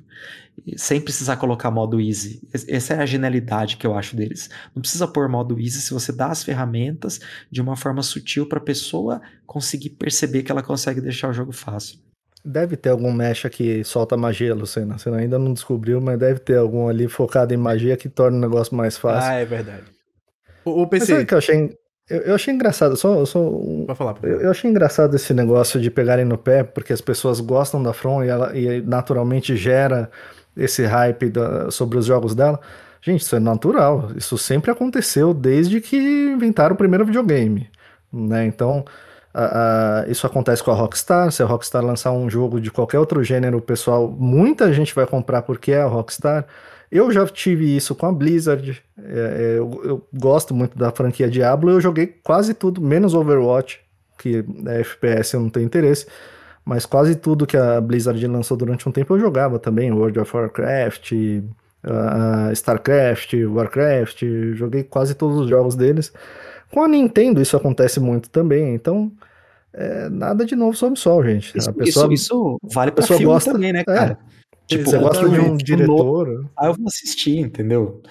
Sem 0.78 1.02
precisar 1.02 1.38
colocar 1.38 1.72
modo 1.72 2.00
easy. 2.00 2.42
Es- 2.54 2.68
Essa 2.68 2.94
é 2.96 3.00
a 3.02 3.06
genialidade 3.06 3.78
que 3.78 3.86
eu 3.88 3.96
acho 3.96 4.16
deles. 4.16 4.50
Não 4.76 4.82
precisa 4.82 5.08
pôr 5.08 5.28
modo 5.28 5.60
easy 5.60 5.82
se 5.82 5.94
você 5.94 6.12
dá 6.12 6.28
as 6.28 6.44
ferramentas 6.44 7.20
de 7.50 7.62
uma 7.62 7.76
forma 7.76 8.02
sutil 8.04 8.48
para 8.48 8.60
a 8.60 8.64
pessoa 8.64 9.22
conseguir 9.46 9.92
perceber 9.92 10.44
que 10.44 10.52
ela 10.52 10.64
consegue 10.64 11.02
deixar 11.02 11.30
o 11.30 11.34
jogo 11.34 11.52
fácil. 11.52 12.00
Deve 12.44 12.76
ter 12.76 12.90
algum 12.90 13.12
mecha 13.12 13.50
que 13.50 13.84
solta 13.84 14.18
magia, 14.18 14.56
Lucena. 14.56 14.98
Você 14.98 15.10
ainda 15.10 15.38
não 15.38 15.54
descobriu, 15.54 16.02
mas 16.02 16.18
deve 16.18 16.40
ter 16.40 16.58
algum 16.58 16.88
ali 16.88 17.08
focado 17.08 17.54
em 17.54 17.58
magia 17.58 17.96
que 17.96 18.10
torna 18.10 18.38
o 18.38 18.42
negócio 18.42 18.76
mais 18.76 18.98
fácil. 18.98 19.30
Ah, 19.32 19.36
é 19.36 19.46
verdade. 19.46 19.84
O, 20.66 20.84
o 20.84 20.90
Mas 20.92 21.04
sabe 21.04 21.22
PC, 21.22 21.24
o 21.24 21.26
que 21.28 21.34
eu 21.34 21.38
achei? 21.38 21.78
Eu, 22.12 22.22
eu 22.22 22.36
achei 22.36 22.54
engraçado, 22.54 22.96
só, 22.96 23.24
só 23.26 23.40
um- 23.40 23.86
falar. 23.96 24.16
eu, 24.24 24.42
eu 24.42 24.52
achei 24.52 24.70
engraçado 24.70 25.16
esse 25.16 25.34
negócio 25.34 25.80
de 25.80 25.90
pegarem 25.90 26.26
no 26.26 26.38
pé, 26.38 26.64
porque 26.64 26.94
as 26.94 27.02
pessoas 27.02 27.40
gostam 27.40 27.82
da 27.82 27.94
From 27.94 28.24
e, 28.24 28.28
ela, 28.30 28.58
e 28.58 28.82
naturalmente 28.82 29.56
gera 29.56 30.10
esse 30.56 30.86
hype 30.86 31.30
da- 31.30 31.72
sobre 31.72 31.98
os 31.98 32.06
jogos 32.06 32.36
dela. 32.36 32.60
Gente, 33.02 33.22
isso 33.22 33.36
é 33.36 33.40
natural. 33.40 34.10
Isso 34.16 34.38
sempre 34.38 34.70
aconteceu 34.70 35.34
desde 35.34 35.82
que 35.82 35.98
inventaram 35.98 36.76
o 36.76 36.78
primeiro 36.78 37.06
videogame. 37.06 37.68
Né? 38.14 38.46
Então, 38.46 38.86
a- 39.34 40.02
a- 40.04 40.08
isso 40.10 40.28
acontece 40.28 40.62
com 40.64 40.72
a 40.72 40.76
Rockstar. 40.76 41.32
Se 41.32 41.42
a 41.42 41.46
Rockstar 41.46 41.84
lançar 41.84 42.12
um 42.12 42.30
jogo 42.30 42.60
de 42.62 42.70
qualquer 42.70 43.00
outro 43.00 43.24
gênero, 43.24 43.58
o 43.58 43.62
pessoal, 43.62 44.08
muita 44.10 44.72
gente 44.74 44.94
vai 44.94 45.08
comprar 45.08 45.42
porque 45.44 45.72
é 45.72 45.82
a 45.82 45.88
Rockstar. 45.88 46.46
Eu 46.92 47.10
já 47.12 47.26
tive 47.26 47.76
isso 47.76 47.96
com 47.96 48.06
a 48.06 48.12
Blizzard. 48.12 48.82
É, 48.98 49.54
é, 49.54 49.58
eu, 49.60 49.82
eu 49.86 50.08
gosto 50.14 50.54
muito 50.54 50.78
da 50.78 50.92
franquia 50.92 51.30
Diablo. 51.30 51.70
Eu 51.72 51.80
joguei 51.80 52.06
quase 52.08 52.54
tudo, 52.54 52.82
menos 52.82 53.14
Overwatch, 53.14 53.80
que 54.20 54.44
é 54.68 54.82
FPS 54.82 55.34
eu 55.36 55.40
não 55.40 55.50
tenho 55.50 55.66
interesse. 55.66 56.06
Mas 56.66 56.86
quase 56.86 57.16
tudo 57.16 57.48
que 57.48 57.56
a 57.58 57.80
Blizzard 57.80 58.26
lançou 58.28 58.58
durante 58.58 58.88
um 58.88 58.92
tempo 58.92 59.16
eu 59.16 59.20
jogava 59.20 59.58
também. 59.58 59.92
World 59.92 60.20
of 60.20 60.36
Warcraft, 60.36 61.12
uh, 61.14 62.52
StarCraft, 62.52 63.34
Warcraft. 63.48 64.24
Joguei 64.54 64.84
quase 64.84 65.16
todos 65.16 65.38
os 65.40 65.50
jogos 65.50 65.76
deles. 65.76 66.12
Com 66.72 66.84
a 66.84 66.88
Nintendo 66.88 67.42
isso 67.42 67.56
acontece 67.58 68.00
muito 68.00 68.30
também. 68.30 68.76
Então, 68.76 69.12
é, 69.74 70.10
nada 70.10 70.46
de 70.46 70.56
novo 70.56 70.76
sob 70.76 70.94
o 70.94 70.98
sol, 70.98 71.24
gente. 71.24 71.58
Isso, 71.58 71.70
a 71.70 71.74
pessoa, 71.74 72.14
isso, 72.14 72.24
isso 72.26 72.60
vale 72.74 72.92
para 72.92 73.02
pessoa 73.02 73.18
filme 73.18 73.34
gosta- 73.34 73.52
também, 73.54 73.72
né, 73.74 73.84
é. 73.88 74.18
Tipo, 74.78 74.90
você 74.90 74.98
gosta 75.00 75.30
de 75.30 75.40
um 75.40 75.58
diretor? 75.58 76.50
Ah, 76.58 76.68
eu 76.68 76.74
vou 76.74 76.88
assistir, 76.88 77.38
entendeu? 77.40 78.02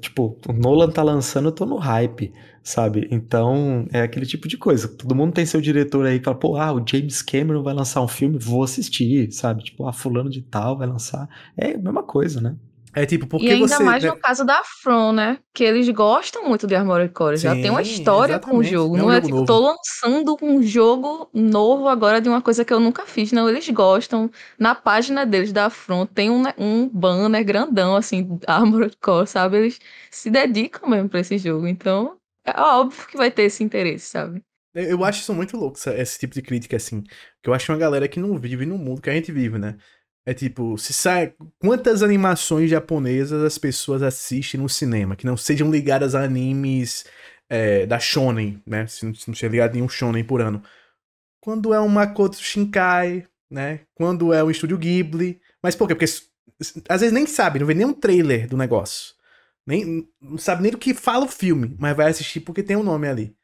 Tipo, 0.00 0.36
o 0.46 0.52
Nolan 0.52 0.90
tá 0.90 1.02
lançando, 1.02 1.48
eu 1.48 1.52
tô 1.52 1.64
no 1.64 1.76
hype, 1.76 2.32
sabe? 2.62 3.08
Então, 3.10 3.86
é 3.90 4.02
aquele 4.02 4.26
tipo 4.26 4.46
de 4.46 4.58
coisa. 4.58 4.86
Todo 4.86 5.14
mundo 5.14 5.32
tem 5.32 5.46
seu 5.46 5.60
diretor 5.60 6.04
aí 6.06 6.18
que 6.18 6.24
fala, 6.26 6.36
pô, 6.36 6.56
ah, 6.56 6.72
o 6.72 6.84
James 6.86 7.22
Cameron 7.22 7.62
vai 7.62 7.72
lançar 7.74 8.02
um 8.02 8.08
filme, 8.08 8.38
vou 8.38 8.62
assistir, 8.62 9.32
sabe? 9.32 9.62
Tipo, 9.64 9.86
ah, 9.86 9.92
fulano 9.92 10.28
de 10.28 10.42
tal 10.42 10.76
vai 10.76 10.86
lançar. 10.86 11.28
É 11.56 11.72
a 11.72 11.78
mesma 11.78 12.02
coisa, 12.02 12.40
né? 12.40 12.54
É 12.94 13.04
tipo, 13.04 13.26
porque 13.26 13.46
e 13.46 13.50
ainda 13.50 13.68
você... 13.68 13.82
mais 13.82 14.02
no 14.02 14.16
caso 14.16 14.44
da 14.44 14.62
From, 14.82 15.12
né? 15.12 15.38
Que 15.52 15.64
eles 15.64 15.88
gostam 15.90 16.48
muito 16.48 16.66
de 16.66 16.74
Armored 16.74 17.12
Core. 17.12 17.36
já 17.36 17.54
tem 17.54 17.70
uma 17.70 17.82
história 17.82 18.38
com 18.38 18.56
o 18.56 18.64
jogo. 18.64 18.96
É 18.96 19.00
um 19.00 19.02
não 19.02 19.12
é 19.12 19.16
jogo 19.16 19.26
tipo, 19.26 19.44
tô 19.44 19.60
lançando 19.60 20.36
um 20.42 20.62
jogo 20.62 21.28
novo 21.32 21.88
agora 21.88 22.20
de 22.20 22.28
uma 22.28 22.40
coisa 22.40 22.64
que 22.64 22.72
eu 22.72 22.80
nunca 22.80 23.06
fiz. 23.06 23.30
Não, 23.32 23.48
eles 23.48 23.68
gostam. 23.68 24.30
Na 24.58 24.74
página 24.74 25.26
deles 25.26 25.52
da 25.52 25.68
From 25.68 26.06
tem 26.06 26.30
um, 26.30 26.42
um 26.56 26.88
banner 26.88 27.44
grandão, 27.44 27.94
assim, 27.94 28.38
Armored 28.46 28.96
Core, 29.00 29.26
sabe? 29.26 29.58
Eles 29.58 29.78
se 30.10 30.30
dedicam 30.30 30.88
mesmo 30.88 31.08
pra 31.08 31.20
esse 31.20 31.36
jogo. 31.38 31.66
Então, 31.66 32.16
é 32.44 32.60
óbvio 32.60 33.06
que 33.06 33.16
vai 33.16 33.30
ter 33.30 33.42
esse 33.42 33.62
interesse, 33.62 34.06
sabe? 34.06 34.42
Eu 34.74 35.02
acho 35.04 35.20
isso 35.20 35.34
muito 35.34 35.56
louco, 35.56 35.78
esse 35.90 36.18
tipo 36.18 36.34
de 36.34 36.42
crítica, 36.42 36.76
assim. 36.76 37.02
Que 37.42 37.50
eu 37.50 37.54
acho 37.54 37.72
uma 37.72 37.78
galera 37.78 38.06
que 38.06 38.20
não 38.20 38.38
vive 38.38 38.64
no 38.64 38.78
mundo 38.78 39.02
que 39.02 39.10
a 39.10 39.12
gente 39.12 39.32
vive, 39.32 39.58
né? 39.58 39.76
É 40.28 40.34
tipo, 40.34 40.76
se 40.76 40.92
sai. 40.92 41.32
Quantas 41.58 42.02
animações 42.02 42.68
japonesas 42.68 43.42
as 43.42 43.56
pessoas 43.56 44.02
assistem 44.02 44.60
no 44.60 44.68
cinema 44.68 45.16
que 45.16 45.24
não 45.24 45.38
sejam 45.38 45.70
ligadas 45.70 46.14
a 46.14 46.22
animes 46.22 47.06
é, 47.48 47.86
da 47.86 47.98
Shonen, 47.98 48.62
né? 48.66 48.86
Se 48.86 49.06
não, 49.06 49.14
se 49.14 49.26
não 49.26 49.34
tiver 49.34 49.52
ligado 49.52 49.72
nenhum 49.72 49.88
Shonen 49.88 50.22
por 50.22 50.42
ano. 50.42 50.62
Quando 51.40 51.72
é 51.72 51.80
um 51.80 51.88
Makoto 51.88 52.36
Shinkai, 52.36 53.26
né? 53.50 53.80
Quando 53.94 54.30
é 54.34 54.44
um 54.44 54.50
estúdio 54.50 54.76
Ghibli. 54.76 55.40
Mas 55.62 55.74
por 55.74 55.88
quê? 55.88 55.94
Porque 55.94 56.12
às 56.90 57.00
vezes 57.00 57.14
nem 57.14 57.24
sabe, 57.24 57.58
não 57.58 57.66
vê 57.66 57.72
nem 57.72 57.86
um 57.86 57.94
trailer 57.94 58.46
do 58.46 58.58
negócio. 58.58 59.14
Nem, 59.66 60.06
não 60.20 60.36
sabe 60.36 60.60
nem 60.60 60.72
do 60.72 60.76
que 60.76 60.92
fala 60.92 61.24
o 61.24 61.28
filme, 61.28 61.74
mas 61.78 61.96
vai 61.96 62.10
assistir 62.10 62.40
porque 62.40 62.62
tem 62.62 62.76
um 62.76 62.82
nome 62.82 63.08
ali. 63.08 63.34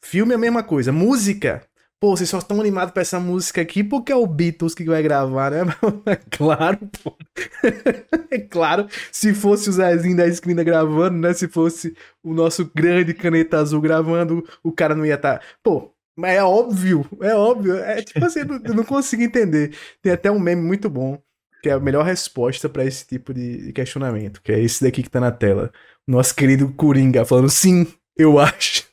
Filme 0.00 0.32
é 0.32 0.36
a 0.36 0.38
mesma 0.38 0.62
coisa. 0.62 0.90
Música. 0.90 1.68
Pô, 2.00 2.16
vocês 2.16 2.28
só 2.30 2.38
estão 2.38 2.60
animados 2.60 2.92
pra 2.92 3.02
essa 3.02 3.18
música 3.18 3.60
aqui 3.60 3.82
porque 3.82 4.12
é 4.12 4.16
o 4.16 4.24
Beatles 4.26 4.72
que 4.72 4.84
vai 4.84 5.02
gravar, 5.02 5.50
né? 5.50 5.58
É 6.06 6.14
claro, 6.16 6.78
pô. 7.02 7.16
É 8.30 8.38
claro. 8.38 8.86
Se 9.10 9.34
fosse 9.34 9.68
o 9.68 9.72
Zezinho 9.72 10.16
da 10.16 10.26
esquina 10.26 10.62
gravando, 10.62 11.18
né? 11.18 11.32
Se 11.34 11.48
fosse 11.48 11.96
o 12.22 12.32
nosso 12.32 12.70
grande 12.74 13.12
caneta 13.14 13.58
azul 13.58 13.80
gravando, 13.80 14.44
o 14.62 14.70
cara 14.70 14.94
não 14.94 15.04
ia 15.04 15.14
estar. 15.14 15.42
Pô, 15.62 15.92
mas 16.16 16.36
é 16.36 16.42
óbvio. 16.44 17.04
É 17.20 17.34
óbvio. 17.34 17.76
É 17.78 18.00
tipo 18.02 18.24
assim, 18.24 18.40
eu 18.40 18.74
não- 18.74 18.84
consigo 18.84 19.22
entender. 19.22 19.74
Tem 20.00 20.12
até 20.12 20.30
um 20.30 20.38
meme 20.38 20.62
muito 20.62 20.88
bom, 20.88 21.20
que 21.62 21.68
é 21.68 21.72
a 21.72 21.80
melhor 21.80 22.04
resposta 22.04 22.68
pra 22.68 22.84
esse 22.84 23.06
tipo 23.06 23.34
de 23.34 23.72
questionamento, 23.72 24.40
que 24.42 24.52
é 24.52 24.60
esse 24.60 24.84
daqui 24.84 25.02
que 25.02 25.10
tá 25.10 25.18
na 25.20 25.32
tela. 25.32 25.72
Nosso 26.06 26.32
querido 26.34 26.72
Coringa 26.74 27.24
falando: 27.24 27.48
sim, 27.50 27.86
eu 28.16 28.38
acho. 28.38 28.86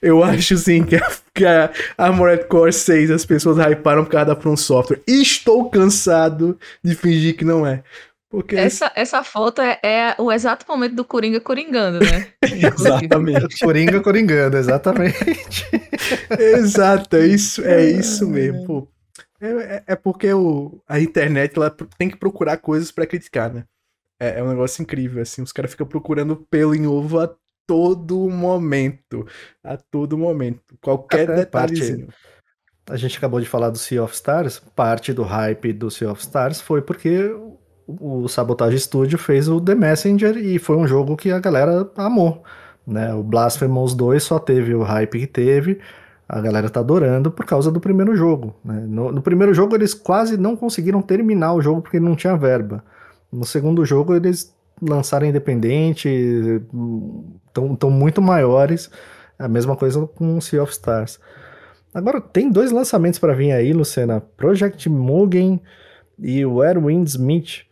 Eu 0.00 0.22
acho 0.24 0.56
sim 0.56 0.84
que 0.84 0.96
a, 0.96 1.10
que 1.34 1.44
a 1.44 1.70
Armored 1.98 2.46
Core 2.46 2.72
6 2.72 3.10
as 3.10 3.24
pessoas 3.24 3.58
hyparam 3.58 4.04
por 4.04 4.10
causa 4.10 4.34
da 4.34 4.36
From 4.40 4.56
Software. 4.56 5.00
Estou 5.06 5.68
cansado 5.70 6.58
de 6.82 6.94
fingir 6.94 7.36
que 7.36 7.44
não 7.44 7.66
é. 7.66 7.82
Porque 8.30 8.56
Essa, 8.56 8.90
essa 8.96 9.22
foto 9.22 9.62
é, 9.62 9.78
é 9.80 10.14
o 10.18 10.32
exato 10.32 10.66
momento 10.68 10.96
do 10.96 11.04
Coringa 11.04 11.40
coringando, 11.40 12.00
né? 12.00 12.26
Exatamente. 12.42 13.58
Coringa 13.64 14.00
coringando, 14.00 14.56
exatamente. 14.56 15.14
Exato, 16.38 17.16
é 17.16 17.26
isso, 17.26 17.62
é 17.64 17.84
isso 17.84 18.26
mesmo. 18.28 18.66
Pô. 18.66 18.88
É, 19.40 19.46
é- 19.48 19.82
é 19.88 19.96
porque 19.96 20.32
o, 20.32 20.80
a 20.88 20.98
internet 21.00 21.56
ela 21.56 21.70
tem 21.98 22.08
que 22.10 22.16
procurar 22.16 22.56
coisas 22.56 22.90
pra 22.90 23.06
criticar, 23.06 23.52
né? 23.52 23.64
É, 24.18 24.38
é 24.38 24.42
um 24.42 24.48
negócio 24.48 24.82
incrível, 24.82 25.22
assim. 25.22 25.42
Os 25.42 25.52
caras 25.52 25.70
ficam 25.72 25.86
procurando 25.86 26.36
pelo 26.50 26.74
em 26.74 26.86
ovo 26.86 27.20
a 27.20 27.32
todo 27.66 28.28
momento. 28.30 29.26
A 29.62 29.76
todo 29.76 30.16
momento. 30.18 30.60
Qualquer 30.80 31.30
Até 31.30 31.46
parte- 31.46 31.74
detalhezinho. 31.74 32.08
A 32.88 32.96
gente 32.96 33.16
acabou 33.16 33.40
de 33.40 33.46
falar 33.48 33.70
do 33.70 33.78
Sea 33.78 34.02
of 34.02 34.14
Stars. 34.14 34.58
Parte 34.76 35.12
do 35.12 35.22
hype 35.22 35.72
do 35.72 35.90
Sea 35.90 36.10
of 36.12 36.20
Stars 36.20 36.60
foi 36.60 36.82
porque 36.82 37.24
o 37.28 37.54
o 37.86 38.26
Sabotage 38.28 38.80
Studio 38.80 39.18
fez 39.18 39.46
o 39.46 39.60
The 39.60 39.74
Messenger 39.74 40.38
e 40.38 40.58
foi 40.58 40.74
um 40.74 40.86
jogo 40.86 41.18
que 41.18 41.30
a 41.30 41.38
galera 41.38 41.86
amou. 41.98 42.42
Né? 42.86 43.12
O 43.12 43.22
Blasphemous 43.22 43.92
2 43.94 44.22
só 44.22 44.38
teve 44.38 44.74
o 44.74 44.82
hype 44.82 45.18
que 45.20 45.26
teve. 45.26 45.78
A 46.26 46.40
galera 46.40 46.70
tá 46.70 46.80
adorando 46.80 47.30
por 47.30 47.44
causa 47.44 47.70
do 47.70 47.78
primeiro 47.80 48.16
jogo. 48.16 48.54
né? 48.64 48.86
No, 48.88 49.12
no 49.12 49.20
primeiro 49.20 49.52
jogo 49.52 49.74
eles 49.76 49.92
quase 49.92 50.38
não 50.38 50.56
conseguiram 50.56 51.02
terminar 51.02 51.52
o 51.52 51.60
jogo 51.60 51.82
porque 51.82 52.00
não 52.00 52.16
tinha 52.16 52.34
verba. 52.38 52.82
No 53.30 53.44
segundo 53.44 53.84
jogo 53.84 54.14
eles 54.14 54.54
lançaram 54.80 55.26
independente, 55.26 56.08
estão 57.54 57.90
muito 57.90 58.20
maiores. 58.22 58.90
A 59.38 59.48
mesma 59.48 59.76
coisa 59.76 60.06
com 60.06 60.40
Sea 60.40 60.62
of 60.62 60.72
Stars. 60.72 61.18
Agora, 61.92 62.20
tem 62.20 62.50
dois 62.50 62.72
lançamentos 62.72 63.18
para 63.18 63.34
vir 63.34 63.52
aí, 63.52 63.72
Luciana: 63.72 64.20
Project 64.20 64.88
Mugen 64.88 65.60
e 66.18 66.44
o 66.44 66.62
Erwin 66.62 67.02
Smith. 67.04 67.62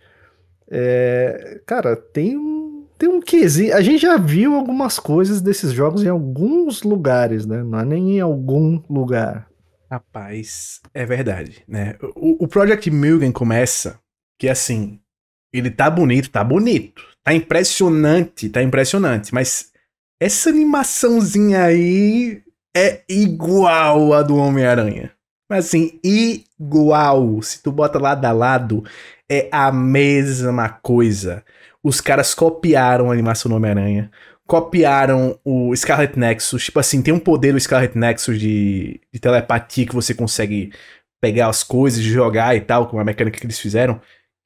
É, 0.71 1.61
cara, 1.67 1.97
tem 1.97 2.37
um, 2.37 2.87
tem 2.97 3.09
um 3.09 3.21
quesinho. 3.21 3.75
A 3.75 3.81
gente 3.81 4.03
já 4.03 4.17
viu 4.17 4.55
algumas 4.55 4.99
coisas 4.99 5.41
desses 5.41 5.73
jogos 5.73 6.05
em 6.05 6.09
alguns 6.09 6.83
lugares, 6.83 7.45
né? 7.45 7.63
Não 7.63 7.81
é 7.81 7.85
nem 7.85 8.17
em 8.17 8.21
algum 8.21 8.81
lugar. 8.89 9.49
Rapaz, 9.91 10.81
é 10.95 11.05
verdade, 11.05 11.63
né? 11.69 11.97
O, 12.15 12.45
o 12.45 12.49
Project 12.49 12.91
Mugen 12.91 13.31
começa 13.31 13.99
que 14.39 14.49
assim, 14.49 14.99
ele 15.53 15.71
tá 15.71 15.91
bonito, 15.91 16.31
tá 16.31 16.43
bonito, 16.43 17.03
tá 17.23 17.35
impressionante, 17.35 18.49
tá 18.49 18.63
impressionante, 18.63 19.35
mas 19.35 19.72
essa 20.23 20.51
animaçãozinha 20.51 21.65
aí 21.65 22.43
é 22.77 23.03
igual 23.09 24.13
a 24.13 24.23
do 24.23 24.37
Homem-Aranha. 24.37 25.13
Mas 25.51 25.67
assim, 25.67 25.99
igual. 26.03 27.43
Se 27.43 27.63
tu 27.63 27.73
bota 27.73 27.99
lado 27.99 28.25
a 28.25 28.33
lado, 28.33 28.85
é 29.29 29.49
a 29.51 29.73
mesma 29.73 30.69
coisa. 30.69 31.45
Os 31.83 32.01
caras 32.01 32.35
copiaram 32.35 33.11
a 33.11 33.13
animação 33.13 33.51
do 33.51 33.57
Homem-Aranha 33.57 34.11
copiaram 34.47 35.39
o 35.45 35.75
Scarlet 35.75 36.19
Nexus. 36.19 36.67
Tipo 36.67 36.79
assim, 36.79 37.01
tem 37.01 37.15
um 37.15 37.19
poder 37.19 37.53
do 37.53 37.61
Scarlet 37.61 37.97
Nexus 37.97 38.39
de, 38.39 39.01
de 39.11 39.19
telepatia 39.19 39.87
que 39.87 39.95
você 39.95 40.13
consegue 40.13 40.73
pegar 41.23 41.49
as 41.49 41.63
coisas, 41.63 42.03
jogar 42.03 42.55
e 42.55 42.61
tal, 42.61 42.87
com 42.87 42.99
a 42.99 43.05
mecânica 43.05 43.39
que 43.39 43.47
eles 43.47 43.59
fizeram, 43.59 43.99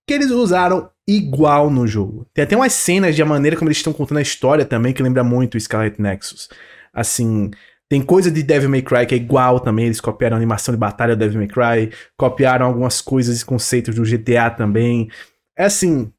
que 0.07 0.15
eles 0.15 0.31
usaram 0.31 0.89
igual 1.09 1.71
no 1.71 1.87
jogo. 1.87 2.27
Tem 2.35 2.45
até 2.45 2.57
umas 2.57 2.73
cenas 2.73 3.15
de 3.15 3.23
a 3.23 3.27
maneira 3.27 3.57
como 3.57 3.69
eles 3.69 3.79
estão 3.79 3.93
contando 3.93 4.19
a 4.19 4.23
história 4.23 4.65
também 4.65 4.93
que 4.93 5.03
lembra 5.03 5.23
muito 5.25 5.57
o 5.57 5.61
Scarlet 5.61 6.01
Nexus. 6.01 6.49
Assim, 6.93 7.51
tem 7.89 8.03
coisa 8.03 8.31
de 8.31 8.43
Devil 8.43 8.69
May 8.71 8.83
Cry 8.83 9.07
que 9.07 9.15
é 9.15 9.19
igual 9.19 9.61
também, 9.61 9.87
eles 9.87 10.01
copiaram 10.01 10.37
a 10.37 10.39
animação 10.39 10.73
de 10.75 10.79
batalha 10.79 11.15
do 11.15 11.19
Devil 11.21 11.39
May 11.39 11.49
Cry, 11.49 11.93
copiaram 12.17 12.67
algumas 12.67 13.01
coisas 13.01 13.41
e 13.41 13.45
conceitos 13.45 13.95
do 13.95 14.05
GTA 14.05 14.51
também. 14.51 15.09
É 15.57 15.65
assim, 15.65 16.11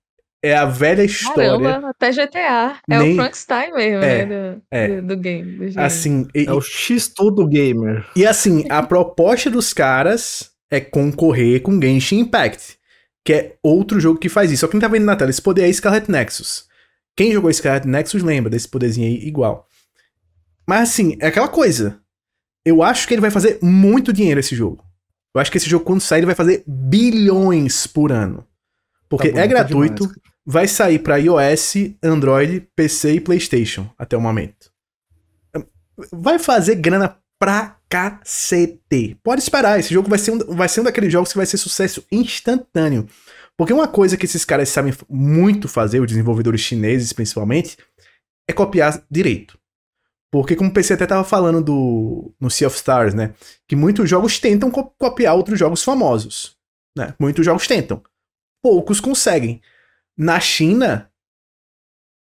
é 0.44 0.56
a 0.56 0.66
velha 0.66 1.04
história. 1.04 1.60
Caramba, 1.60 1.90
até 1.90 2.12
GTA. 2.12 2.78
É 2.90 2.98
Nem- 3.00 3.14
o 3.14 3.16
Frankenstein 3.16 3.74
mesmo, 3.74 4.04
É, 4.04 4.26
né? 4.26 4.54
Do, 4.56 4.62
é. 4.72 4.88
do, 5.02 5.08
do 5.08 5.18
game. 5.18 5.70
do. 5.72 5.80
Assim, 5.80 6.28
e, 6.34 6.46
É 6.46 6.54
o 6.54 6.62
X 6.62 7.08
tudo 7.10 7.48
gamer. 7.48 8.06
E 8.16 8.26
assim, 8.26 8.66
a 8.70 8.82
proposta 8.84 9.50
dos 9.50 9.74
caras 9.74 10.52
é 10.72 10.80
concorrer 10.80 11.62
com 11.62 11.82
Genshin 11.82 12.20
Impact, 12.20 12.77
que 13.28 13.34
é 13.34 13.58
outro 13.62 14.00
jogo 14.00 14.18
que 14.18 14.30
faz 14.30 14.50
isso. 14.50 14.62
Só 14.62 14.70
quem 14.70 14.80
tá 14.80 14.88
vendo 14.88 15.04
na 15.04 15.14
tela, 15.14 15.30
esse 15.30 15.42
poder 15.42 15.68
é 15.68 15.74
Scarlet 15.74 16.10
Nexus. 16.10 16.66
Quem 17.14 17.34
jogou 17.34 17.52
Scarlet 17.52 17.86
Nexus 17.86 18.24
lembra 18.24 18.50
desse 18.50 18.70
poderzinho 18.70 19.06
aí 19.06 19.28
igual. 19.28 19.68
Mas 20.66 20.90
assim, 20.90 21.18
é 21.20 21.28
aquela 21.28 21.50
coisa. 21.50 22.00
Eu 22.64 22.82
acho 22.82 23.06
que 23.06 23.14
ele 23.14 23.20
vai 23.20 23.30
fazer 23.30 23.60
muito 23.62 24.14
dinheiro 24.14 24.40
esse 24.40 24.56
jogo. 24.56 24.82
Eu 25.36 25.42
acho 25.42 25.52
que 25.52 25.58
esse 25.58 25.70
jogo, 25.70 25.84
quando 25.84 26.00
sair, 26.00 26.20
ele 26.20 26.26
vai 26.26 26.36
fazer 26.36 26.64
bilhões 26.66 27.86
por 27.86 28.14
ano. 28.14 28.48
Porque 29.10 29.28
Tá 29.30 29.40
é 29.42 29.42
bonito 29.42 29.50
gratuito, 29.50 30.04
demais. 30.04 30.22
vai 30.46 30.66
sair 30.66 31.00
pra 31.00 31.18
iOS, 31.18 31.74
Android, 32.02 32.66
PC 32.78 33.16
e 33.16 33.20
PlayStation 33.20 33.90
até 33.98 34.16
o 34.16 34.22
momento. 34.22 34.72
Vai 36.14 36.40
fazer 36.40 36.76
grana 36.76 37.18
pra 37.40 37.78
cacete. 37.90 39.18
Pode 39.24 39.42
esperar, 39.42 39.80
esse 39.80 39.94
jogo 39.94 40.10
vai 40.10 40.20
ser, 40.20 40.32
um, 40.32 40.38
vai 40.56 40.68
ser 40.68 40.82
um 40.82 40.84
daqueles 40.84 41.12
jogos 41.12 41.32
que 41.32 41.38
vai 41.38 41.46
ser 41.46 41.58
sucesso 41.58 42.06
instantâneo. 42.12 43.08
Porque 43.58 43.74
uma 43.74 43.88
coisa 43.88 44.16
que 44.18 44.26
esses 44.26 44.46
caras 44.46 44.70
sabem 44.70 44.94
muito 45.10 45.68
fazer, 45.68 46.00
os 46.00 46.08
desenvolvedores 46.08 46.62
chineses 46.62 47.14
principalmente, 47.14 47.78
é 48.48 48.54
copiar 48.54 49.04
direito. 49.10 49.58
Porque 50.32 50.56
como 50.56 50.70
o 50.70 50.74
PC 50.74 50.94
até 50.94 51.06
tava 51.06 51.24
falando 51.24 51.64
do, 51.64 52.34
no 52.40 52.52
Sea 52.52 52.68
of 52.68 52.76
Stars, 52.76 53.14
né? 53.14 53.34
Que 53.68 53.76
muitos 53.76 54.10
jogos 54.10 54.38
tentam 54.40 54.70
co- 54.70 54.94
copiar 55.00 55.36
outros 55.36 55.58
jogos 55.58 55.84
famosos. 55.84 56.56
Né? 56.98 57.14
Muitos 57.20 57.46
jogos 57.46 57.66
tentam. 57.66 58.04
Poucos 58.62 59.00
conseguem. 59.00 59.62
Na 60.18 60.40
China, 60.40 61.10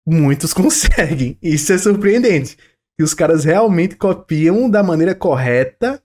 muitos 0.07 0.53
conseguem. 0.55 1.39
Isso 1.41 1.73
é 1.73 1.79
surpreendente. 1.79 2.57
E 2.99 3.03
os 3.03 3.15
caras 3.15 3.45
realmente 3.45 3.97
copiam 3.97 4.71
da 4.71 4.83
maneira 4.83 5.15
correta, 5.15 6.01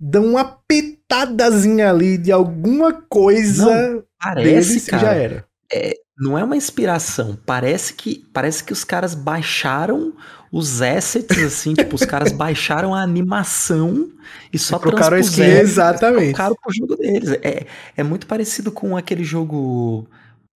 dão 0.00 0.24
uma 0.26 0.44
pitadazinha 0.44 1.90
ali 1.90 2.16
de 2.16 2.32
alguma 2.32 2.92
coisa. 2.92 4.04
Parece, 4.18 4.68
deles 4.74 4.86
cara, 4.86 5.02
e 5.02 5.06
já 5.06 5.12
era. 5.12 5.44
É, 5.72 5.94
não 6.18 6.38
é 6.38 6.44
uma 6.44 6.56
inspiração. 6.56 7.38
Parece 7.44 7.94
que, 7.94 8.24
parece 8.32 8.62
que 8.62 8.72
os 8.72 8.84
caras 8.84 9.14
baixaram 9.14 10.14
os 10.52 10.80
assets, 10.80 11.36
assim, 11.42 11.74
tipo, 11.74 11.96
os 11.96 12.04
caras 12.04 12.32
baixaram 12.32 12.94
a 12.94 13.02
animação 13.02 14.08
e 14.52 14.58
só 14.58 14.78
trocaram 14.78 15.16
a 15.16 15.20
skin, 15.20 15.36
transpuseram, 15.36 15.62
exatamente. 15.62 16.34
trocaram 16.34 16.56
pro 16.62 16.72
jogo 16.72 16.96
deles. 16.96 17.30
É, 17.42 17.66
é 17.96 18.02
muito 18.02 18.26
parecido 18.26 18.70
com 18.70 18.96
aquele 18.96 19.24
jogo. 19.24 20.08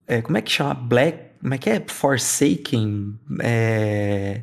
é, 0.06 0.22
como 0.22 0.38
é 0.38 0.42
que 0.42 0.52
chama? 0.52 0.74
Black. 0.74 1.28
Como 1.40 1.54
é 1.54 1.58
que 1.58 1.70
é? 1.70 1.82
Forsaken. 1.86 3.14
É. 3.40 4.42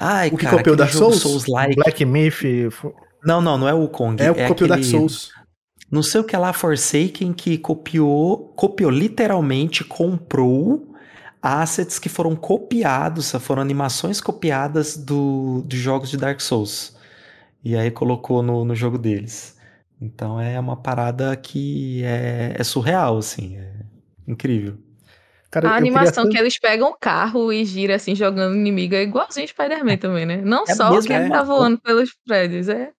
Ai, 0.00 0.28
O 0.28 0.36
que 0.36 0.44
cara, 0.44 0.58
copiou 0.58 0.76
Dark 0.76 0.92
jogo 0.92 1.12
Souls? 1.14 1.22
Souls-like. 1.22 1.74
Black 1.74 2.04
Myth. 2.04 2.42
Não, 3.24 3.40
não, 3.40 3.58
não 3.58 3.68
é 3.68 3.74
o 3.74 3.88
Kong. 3.88 4.22
É 4.22 4.30
o 4.30 4.34
que 4.34 4.46
copiou 4.46 4.68
Dark 4.68 4.80
aquele- 4.80 4.96
Souls. 4.96 5.30
não 5.90 6.02
sei 6.04 6.20
o 6.20 6.24
que 6.24 6.36
lá, 6.36 6.52
Forsaken, 6.52 7.32
que 7.32 7.58
copiou, 7.58 8.52
copiou 8.56 8.90
literalmente, 8.90 9.82
comprou 9.82 10.94
assets 11.42 11.98
que 11.98 12.08
foram 12.08 12.36
copiados, 12.36 13.32
foram 13.40 13.60
animações 13.62 14.20
copiadas 14.20 14.96
do, 14.96 15.62
dos 15.66 15.78
jogos 15.78 16.10
de 16.10 16.16
Dark 16.16 16.40
Souls. 16.40 16.96
E 17.64 17.76
aí 17.76 17.90
colocou 17.90 18.40
no, 18.42 18.64
no 18.64 18.74
jogo 18.76 18.96
deles. 18.98 19.56
Então 20.00 20.40
é 20.40 20.60
uma 20.60 20.76
parada 20.76 21.34
que 21.36 22.04
é, 22.04 22.54
é 22.56 22.62
surreal, 22.64 23.18
assim, 23.18 23.56
é 23.56 23.72
incrível. 24.28 24.78
Cara, 25.50 25.68
A 25.68 25.72
queria 25.74 25.86
animação 25.88 26.24
tanto- 26.24 26.32
que 26.34 26.38
eles 26.38 26.58
pegam 26.58 26.90
o 26.90 26.94
carro 26.98 27.50
e 27.52 27.64
gira 27.64 27.94
assim, 27.94 28.14
jogando 28.14 28.54
inimigo, 28.54 28.94
é 28.94 29.02
igualzinho 29.02 29.48
Spider-Man 29.48 29.96
também, 29.96 30.26
né? 30.26 30.36
Não 30.44 30.64
É 30.68 30.74
só 30.74 30.90
mesmo, 30.90 31.06
que 31.06 31.12
ele 31.12 31.24
é. 31.24 31.30
tá 31.30 31.42
voando 31.42 31.78
pelos 31.78 32.10
prédios, 32.26 32.68
é 32.68 32.90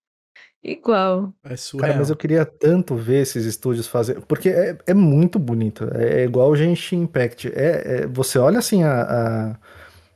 igual. 0.63 1.31
É 1.43 1.55
surreal. 1.55 1.87
Cara, 1.89 1.99
mas 1.99 2.09
eu 2.09 2.15
queria 2.15 2.45
tanto 2.45 2.95
ver 2.95 3.21
esses 3.21 3.45
estúdios 3.45 3.87
fazer. 3.87 4.19
Porque 4.27 4.49
é, 4.49 4.77
é 4.87 4.93
muito 4.93 5.37
bonito. 5.39 5.89
É, 5.93 6.21
é 6.21 6.23
igual 6.25 6.49
o 6.49 6.55
Genshin 6.55 7.03
Impact. 7.03 7.51
É, 7.55 8.01
é- 8.03 8.07
você 8.07 8.37
olha 8.39 8.59
assim 8.59 8.83
a, 8.83 9.01
a- 9.01 9.55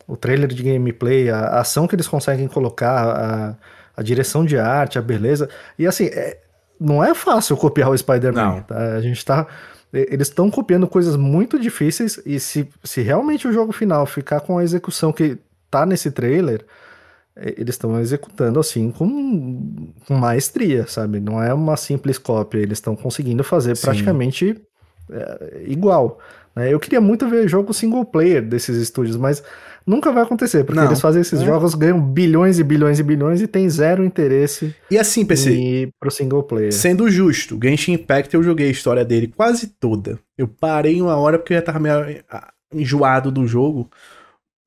o 0.07 0.17
trailer 0.17 0.47
de 0.49 0.61
gameplay, 0.63 1.29
a, 1.29 1.37
a 1.39 1.59
ação 1.61 1.87
que 1.87 1.95
eles 1.95 2.07
conseguem 2.07 2.47
colocar, 2.47 3.07
a, 3.07 3.55
a 3.95 4.03
direção 4.03 4.43
de 4.45 4.57
arte, 4.57 4.97
a 4.99 5.01
beleza. 5.01 5.47
E 5.79 5.87
assim, 5.87 6.05
é- 6.07 6.39
não 6.79 7.03
é 7.03 7.13
fácil 7.13 7.55
copiar 7.55 7.89
o 7.89 7.97
Spider-Man. 7.97 8.43
Não. 8.55 8.61
tá? 8.63 8.95
A 8.95 9.01
gente 9.01 9.23
tá. 9.23 9.47
Eles 9.93 10.27
estão 10.27 10.49
copiando 10.49 10.87
coisas 10.87 11.15
muito 11.15 11.59
difíceis. 11.59 12.19
E 12.25 12.39
se, 12.39 12.67
se 12.83 13.01
realmente 13.01 13.47
o 13.47 13.53
jogo 13.53 13.71
final 13.71 14.05
ficar 14.05 14.41
com 14.41 14.57
a 14.57 14.63
execução 14.63 15.13
que 15.13 15.37
tá 15.69 15.85
nesse 15.85 16.11
trailer. 16.11 16.65
Eles 17.35 17.73
estão 17.73 17.99
executando 17.99 18.59
assim 18.59 18.91
com, 18.91 19.91
com 20.07 20.13
maestria, 20.15 20.85
sabe? 20.85 21.19
Não 21.19 21.41
é 21.41 21.51
uma 21.51 21.75
simples 21.75 22.19
cópia, 22.19 22.59
eles 22.59 22.77
estão 22.77 22.95
conseguindo 22.95 23.43
fazer 23.43 23.75
Sim. 23.75 23.81
praticamente 23.81 24.61
é, 25.09 25.63
igual. 25.65 26.19
né? 26.55 26.71
Eu 26.71 26.79
queria 26.79 27.01
muito 27.01 27.27
ver 27.27 27.47
jogo 27.47 27.73
single 27.73 28.05
player 28.05 28.47
desses 28.47 28.77
estúdios, 28.77 29.17
mas 29.17 29.43
nunca 29.85 30.11
vai 30.11 30.23
acontecer, 30.23 30.63
porque 30.63 30.79
Não. 30.79 30.87
eles 30.87 30.99
fazem 31.01 31.21
esses 31.21 31.41
É. 31.41 31.45
jogos, 31.45 31.75
ganham 31.75 31.99
bilhões 32.01 32.59
e 32.59 32.63
bilhões 32.63 32.99
e 32.99 33.03
bilhões 33.03 33.41
e 33.41 33.47
tem 33.47 33.69
zero 33.69 34.03
interesse 34.03 34.75
E 34.89 34.97
assim, 34.97 35.25
PC, 35.25 35.51
em 35.53 35.73
ir 35.83 35.89
pro 35.99 36.09
single 36.11 36.43
player. 36.43 36.71
Sendo 36.73 37.09
justo, 37.09 37.59
Genshin 37.61 37.93
Impact 37.93 38.33
eu 38.33 38.43
joguei 38.43 38.67
a 38.67 38.71
história 38.71 39.03
dele 39.05 39.27
quase 39.27 39.67
toda. 39.67 40.19
Eu 40.37 40.47
parei 40.47 41.01
uma 41.01 41.15
hora 41.15 41.37
porque 41.37 41.53
eu 41.53 41.57
já 41.57 41.63
tava 41.63 41.79
meio 41.79 42.23
ah, 42.29 42.51
enjoado 42.73 43.31
do 43.31 43.45
jogo. 43.47 43.89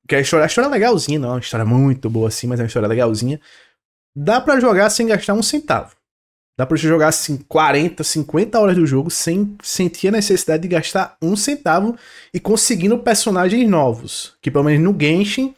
Que 0.08 0.14
a 0.14 0.20
história, 0.20 0.44
a 0.44 0.46
história 0.46 0.68
é 0.68 0.70
legalzinha, 0.70 1.18
não 1.18 1.30
é 1.30 1.32
uma 1.32 1.40
história 1.40 1.66
muito 1.66 2.08
boa 2.08 2.28
assim, 2.28 2.46
mas 2.46 2.60
é 2.60 2.62
uma 2.62 2.68
história 2.68 2.88
legalzinha. 2.88 3.40
Dá 4.16 4.40
pra 4.40 4.60
jogar 4.60 4.88
sem 4.90 5.06
gastar 5.08 5.34
um 5.34 5.42
centavo. 5.42 5.94
Dá 6.58 6.64
pra 6.64 6.76
você 6.76 6.88
jogar 6.88 7.08
assim 7.08 7.36
40, 7.36 8.02
50 8.02 8.58
horas 8.58 8.76
do 8.76 8.86
jogo 8.86 9.10
sem 9.10 9.56
sentir 9.62 10.08
a 10.08 10.12
necessidade 10.12 10.62
de 10.62 10.68
gastar 10.68 11.16
um 11.20 11.36
centavo 11.36 11.96
e 12.32 12.40
conseguindo 12.40 12.98
personagens 12.98 13.68
novos. 13.68 14.34
Que 14.40 14.50
pelo 14.50 14.64
menos 14.64 14.82
no 14.82 14.98
Genshin 14.98 15.54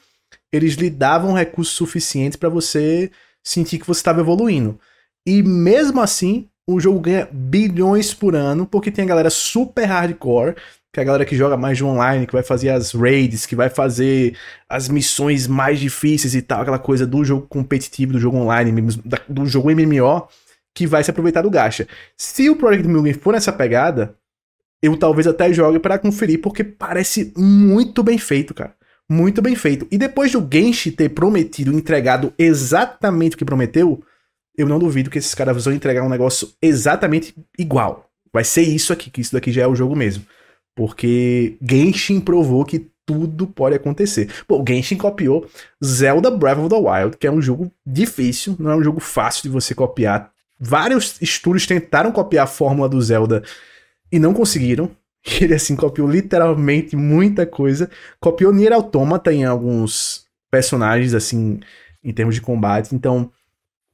eles 0.53 0.75
lhe 0.75 0.91
davam 0.91 1.35
recursos 1.35 1.75
suficientes 1.75 2.37
pra 2.37 2.49
você 2.49 3.11
sentir 3.45 3.79
que 3.79 3.87
você 3.87 4.01
estava 4.01 4.21
evoluindo. 4.21 4.79
E 5.27 5.43
mesmo 5.43 6.01
assim, 6.01 6.49
o 6.67 6.81
jogo 6.81 7.01
ganha 7.01 7.29
bilhões 7.31 8.13
por 8.13 8.35
ano, 8.35 8.67
porque 8.67 8.91
tem 8.91 9.05
a 9.05 9.09
galera 9.09 9.31
super 9.31 9.85
hardcore, 9.85 10.57
que 10.93 10.99
é 10.99 11.03
a 11.03 11.07
galera 11.07 11.25
que 11.25 11.37
joga 11.37 11.57
mais 11.57 11.77
de 11.77 11.85
online, 11.85 12.27
que 12.27 12.33
vai 12.33 12.43
fazer 12.43 12.71
as 12.71 12.93
raids, 12.93 13.47
que 13.47 13.55
vai 13.55 13.69
fazer 13.69 14.37
as 14.69 14.89
missões 14.89 15.47
mais 15.47 15.79
difíceis 15.79 16.35
e 16.35 16.43
tal, 16.43 16.63
aquela 16.63 16.79
coisa 16.79 17.07
do 17.07 17.25
jogo 17.25 17.47
competitivo, 17.47 18.15
do 18.15 18.19
jogo 18.19 18.39
online, 18.39 18.83
do 19.29 19.47
jogo 19.47 19.71
MMO, 19.71 20.27
que 20.79 20.87
vai 20.87 21.03
se 21.03 21.11
aproveitar 21.11 21.43
do 21.43 21.51
gacha. 21.51 21.89
Se 22.17 22.49
o 22.49 22.55
Project 22.55 22.87
Mugen 22.87 23.13
for 23.13 23.33
nessa 23.33 23.53
pegada, 23.53 24.15
eu 24.81 24.97
talvez 24.97 25.27
até 25.27 25.53
jogue 25.53 25.81
para 25.81 25.99
conferir, 25.99 26.41
porque 26.41 26.63
parece 26.63 27.33
muito 27.37 28.01
bem 28.01 28.17
feito, 28.17 28.55
cara. 28.55 28.77
Muito 29.11 29.43
bem 29.43 29.57
feito. 29.57 29.89
E 29.91 29.99
depois 29.99 30.31
do 30.31 30.49
Genshin 30.49 30.93
ter 30.93 31.09
prometido, 31.09 31.73
entregado 31.73 32.33
exatamente 32.39 33.35
o 33.35 33.39
que 33.39 33.45
prometeu, 33.45 34.01
eu 34.57 34.69
não 34.69 34.79
duvido 34.79 35.11
que 35.11 35.19
esses 35.19 35.35
caras 35.35 35.65
vão 35.65 35.75
entregar 35.75 36.05
um 36.05 36.09
negócio 36.09 36.51
exatamente 36.63 37.35
igual. 37.59 38.09
Vai 38.33 38.45
ser 38.45 38.63
isso 38.63 38.93
aqui, 38.93 39.11
que 39.11 39.21
isso 39.21 39.33
daqui 39.33 39.51
já 39.51 39.63
é 39.63 39.67
o 39.67 39.75
jogo 39.75 39.97
mesmo. 39.97 40.25
Porque 40.77 41.57
Genshin 41.61 42.21
provou 42.21 42.65
que 42.65 42.89
tudo 43.05 43.49
pode 43.49 43.75
acontecer. 43.75 44.31
Pô, 44.47 44.65
Genshin 44.65 44.97
copiou 44.97 45.45
Zelda 45.85 46.31
Breath 46.31 46.59
of 46.59 46.69
the 46.69 46.77
Wild, 46.77 47.17
que 47.17 47.27
é 47.27 47.33
um 47.33 47.43
jogo 47.43 47.69
difícil, 47.85 48.55
não 48.61 48.71
é 48.71 48.77
um 48.77 48.83
jogo 48.85 49.01
fácil 49.01 49.43
de 49.43 49.49
você 49.49 49.75
copiar. 49.75 50.31
Vários 50.61 51.21
estúdios 51.23 51.67
tentaram 51.67 52.11
copiar 52.13 52.45
a 52.45 52.49
fórmula 52.49 52.89
do 52.89 53.01
Zelda 53.01 53.43
e 54.11 54.19
não 54.19 54.35
conseguiram. 54.35 54.91
Ele, 55.41 55.55
assim, 55.55 55.77
copiou 55.77 56.09
literalmente 56.09 56.97
muita 56.97 57.45
coisa. 57.47 57.91
Copiou 58.21 58.53
Nier 58.53 58.73
Automata 58.73 59.33
em 59.33 59.45
alguns 59.45 60.25
personagens, 60.51 61.13
assim, 61.15 61.61
em 62.03 62.13
termos 62.13 62.35
de 62.35 62.41
combate. 62.41 62.95
Então, 62.95 63.31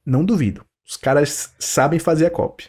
não 0.05 0.23
duvido. 0.23 0.63
Os 0.87 0.95
caras 0.97 1.51
sabem 1.59 1.99
fazer 1.99 2.27
a 2.27 2.29
cópia. 2.29 2.67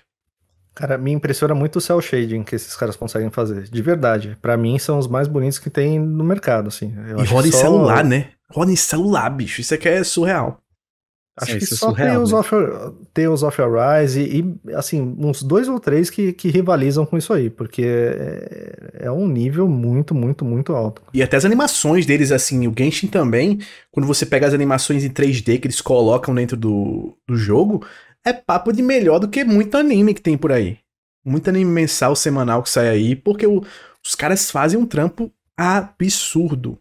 Cara, 0.75 0.99
me 0.99 1.11
impressiona 1.13 1.55
muito 1.55 1.77
o 1.77 1.81
cel 1.81 2.01
shading 2.03 2.43
que 2.43 2.55
esses 2.55 2.75
caras 2.77 2.97
conseguem 2.97 3.31
fazer. 3.31 3.63
De 3.65 3.81
verdade. 3.83 4.37
Pra 4.43 4.57
mim, 4.57 4.79
são 4.79 4.99
os 4.99 5.07
mais 5.07 5.27
bonitos 5.29 5.59
que 5.59 5.71
tem 5.71 5.99
no 5.99 6.25
mercado, 6.25 6.69
assim. 6.69 6.95
Eu 7.09 7.21
e 7.23 7.27
roda 7.27 7.49
em 7.49 7.53
só- 7.53 7.61
celular, 7.61 8.05
né? 8.05 8.29
Roda 8.51 8.71
em 8.73 8.77
celular, 8.77 9.31
bicho. 9.31 9.61
Isso 9.61 9.73
aqui 9.75 9.89
é 9.89 10.03
surreal. 10.05 10.61
Acho 11.37 11.55
É, 11.55 11.59
que 11.59 11.65
isso 11.65 11.75
é 11.75 11.77
só 11.77 11.93
surreal, 11.93 12.21
Tales 12.21 12.33
né? 12.33 12.35
of, 12.35 12.51
Tales 13.13 13.43
of 13.43 13.61
Arise 13.61 14.21
e, 14.23 14.41
e, 14.69 14.75
assim, 14.75 15.01
uns 15.19 15.43
dois 15.43 15.69
ou 15.69 15.79
três 15.79 16.09
que, 16.09 16.33
que 16.33 16.49
rivalizam 16.49 17.05
com 17.05 17.17
isso 17.19 17.33
aí, 17.33 17.51
porque 17.51 17.83
é, 17.85 19.05
é 19.07 19.11
um 19.13 19.29
nível 19.29 19.69
muito, 19.69 20.15
muito, 20.15 20.45
muito 20.45 20.73
alto. 20.75 21.03
E 21.13 21.23
até 21.23 21.37
as 21.37 21.45
animações 21.45 22.05
deles, 22.05 22.31
assim, 22.31 22.67
o 22.69 22.75
Genshin 22.77 23.07
também, 23.09 23.59
quando 23.91 24.07
você 24.07 24.27
pega 24.27 24.47
as 24.47 24.53
animações 24.55 25.05
em 25.05 25.09
3D 25.11 25.59
que 25.59 25.67
eles 25.67 25.81
colocam 25.81 26.35
dentro 26.35 26.57
do, 26.57 27.17
do 27.27 27.37
jogo, 27.37 27.87
é 28.25 28.33
papo 28.33 28.73
de 28.73 28.83
melhor 28.83 29.19
do 29.19 29.29
que 29.29 29.45
muito 29.45 29.77
anime 29.77 30.13
que 30.13 30.21
tem 30.21 30.37
por 30.37 30.53
aí. 30.53 30.79
Muito 31.25 31.49
anime 31.49 31.71
mensal, 31.71 32.15
semanal 32.15 32.63
que 32.63 32.69
sai 32.71 32.89
aí, 32.89 33.17
porque 33.17 33.47
o- 33.47 33.63
os 34.05 34.15
caras 34.15 34.51
fazem 34.51 34.79
um 34.79 34.87
trampo 34.87 35.33
absurdo. 35.57 36.79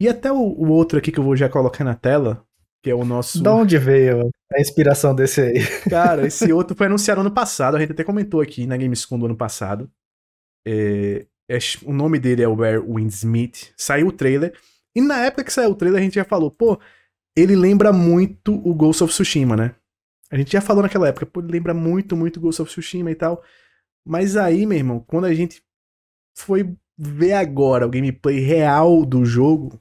E 0.00 0.08
até 0.08 0.30
o, 0.32 0.36
o 0.38 0.68
outro 0.70 0.98
aqui 0.98 1.12
que 1.12 1.18
eu 1.18 1.24
vou 1.24 1.36
já 1.36 1.48
colocar 1.48 1.84
na 1.84 1.94
tela, 1.94 2.44
que 2.82 2.90
é 2.90 2.94
o 2.94 3.04
nosso. 3.04 3.42
Da 3.42 3.54
onde 3.54 3.78
veio 3.78 4.30
a 4.52 4.60
inspiração 4.60 5.14
desse 5.14 5.40
aí? 5.40 5.54
Cara, 5.88 6.26
esse 6.26 6.52
outro 6.52 6.76
foi 6.76 6.86
anunciado 6.86 7.20
ano 7.20 7.30
passado, 7.30 7.76
a 7.76 7.80
gente 7.80 7.92
até 7.92 8.04
comentou 8.04 8.40
aqui 8.40 8.66
na 8.66 8.76
Gamescom 8.76 9.18
do 9.18 9.26
ano 9.26 9.36
passado. 9.36 9.90
É, 10.66 11.26
é- 11.48 11.58
o 11.84 11.92
nome 11.92 12.18
dele 12.18 12.42
é 12.42 12.48
Where 12.48 12.80
Windsmith. 12.80 13.72
Saiu 13.76 14.08
o 14.08 14.12
trailer. 14.12 14.52
E 14.94 15.00
na 15.00 15.24
época 15.24 15.44
que 15.44 15.52
saiu 15.52 15.70
o 15.70 15.74
trailer, 15.74 16.00
a 16.00 16.04
gente 16.04 16.14
já 16.14 16.24
falou, 16.24 16.50
pô, 16.50 16.78
ele 17.36 17.56
lembra 17.56 17.92
muito 17.92 18.54
o 18.68 18.74
Ghost 18.74 19.02
of 19.02 19.12
Tsushima, 19.12 19.56
né? 19.56 19.74
A 20.30 20.36
gente 20.36 20.52
já 20.52 20.60
falou 20.60 20.82
naquela 20.82 21.08
época, 21.08 21.26
pô, 21.26 21.40
ele 21.40 21.52
lembra 21.52 21.72
muito, 21.72 22.16
muito 22.16 22.38
o 22.38 22.40
Ghost 22.40 22.60
of 22.60 22.70
Tsushima 22.70 23.10
e 23.10 23.14
tal. 23.14 23.42
Mas 24.06 24.36
aí, 24.36 24.66
meu 24.66 24.76
irmão, 24.76 25.00
quando 25.00 25.26
a 25.26 25.34
gente 25.34 25.62
foi 26.36 26.76
ver 26.98 27.34
agora 27.34 27.86
o 27.86 27.90
gameplay 27.90 28.40
real 28.40 29.04
do 29.04 29.24
jogo, 29.24 29.80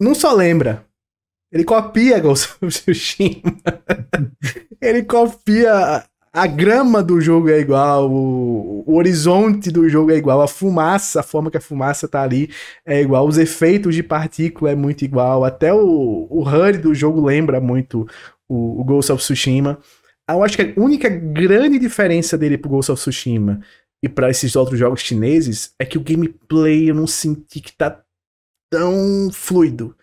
não 0.00 0.14
só 0.14 0.32
lembra. 0.32 0.86
Ele 1.52 1.64
copia 1.64 2.20
Tsushima. 2.68 3.42
ele 4.80 5.02
copia. 5.02 6.04
a- 6.32 6.46
grama 6.46 7.02
do 7.02 7.20
jogo 7.20 7.50
é 7.50 7.58
igual, 7.58 8.08
o, 8.10 8.84
o 8.86 8.94
horizonte 8.96 9.70
do 9.70 9.88
jogo 9.88 10.12
é 10.12 10.16
igual, 10.16 10.40
a 10.40 10.46
fumaça, 10.48 11.20
a 11.20 11.22
forma 11.24 11.50
que 11.50 11.56
a 11.56 11.60
fumaça 11.60 12.06
tá 12.06 12.22
ali 12.22 12.50
é 12.86 13.00
igual, 13.02 13.26
os 13.26 13.36
efeitos 13.36 13.94
de 13.96 14.02
partícula 14.02 14.70
é 14.70 14.74
muito 14.76 15.04
igual, 15.04 15.44
até 15.44 15.74
o, 15.74 16.28
o 16.30 16.42
HUD 16.48 16.78
do 16.78 16.94
jogo 16.94 17.20
lembra 17.24 17.60
muito 17.60 18.06
o, 18.48 18.80
o 18.80 18.84
Ghost 18.84 19.10
of 19.12 19.20
Tsushima. 19.22 19.78
Eu 20.28 20.44
acho 20.44 20.56
que 20.56 20.62
a 20.62 20.80
única 20.80 21.08
grande 21.08 21.78
diferença 21.80 22.38
dele 22.38 22.56
pro 22.56 22.70
Ghost 22.70 22.92
of 22.92 23.00
Tsushima 23.00 23.60
e 24.00 24.08
para 24.08 24.30
esses 24.30 24.54
outros 24.54 24.78
jogos 24.78 25.00
chineses 25.00 25.74
é 25.80 25.84
que 25.84 25.98
o 25.98 26.00
gameplay 26.00 26.88
eu 26.90 26.94
não 26.94 27.08
senti 27.08 27.60
que 27.60 27.72
tá 27.76 28.00
tão 28.70 29.30
fluido, 29.32 29.96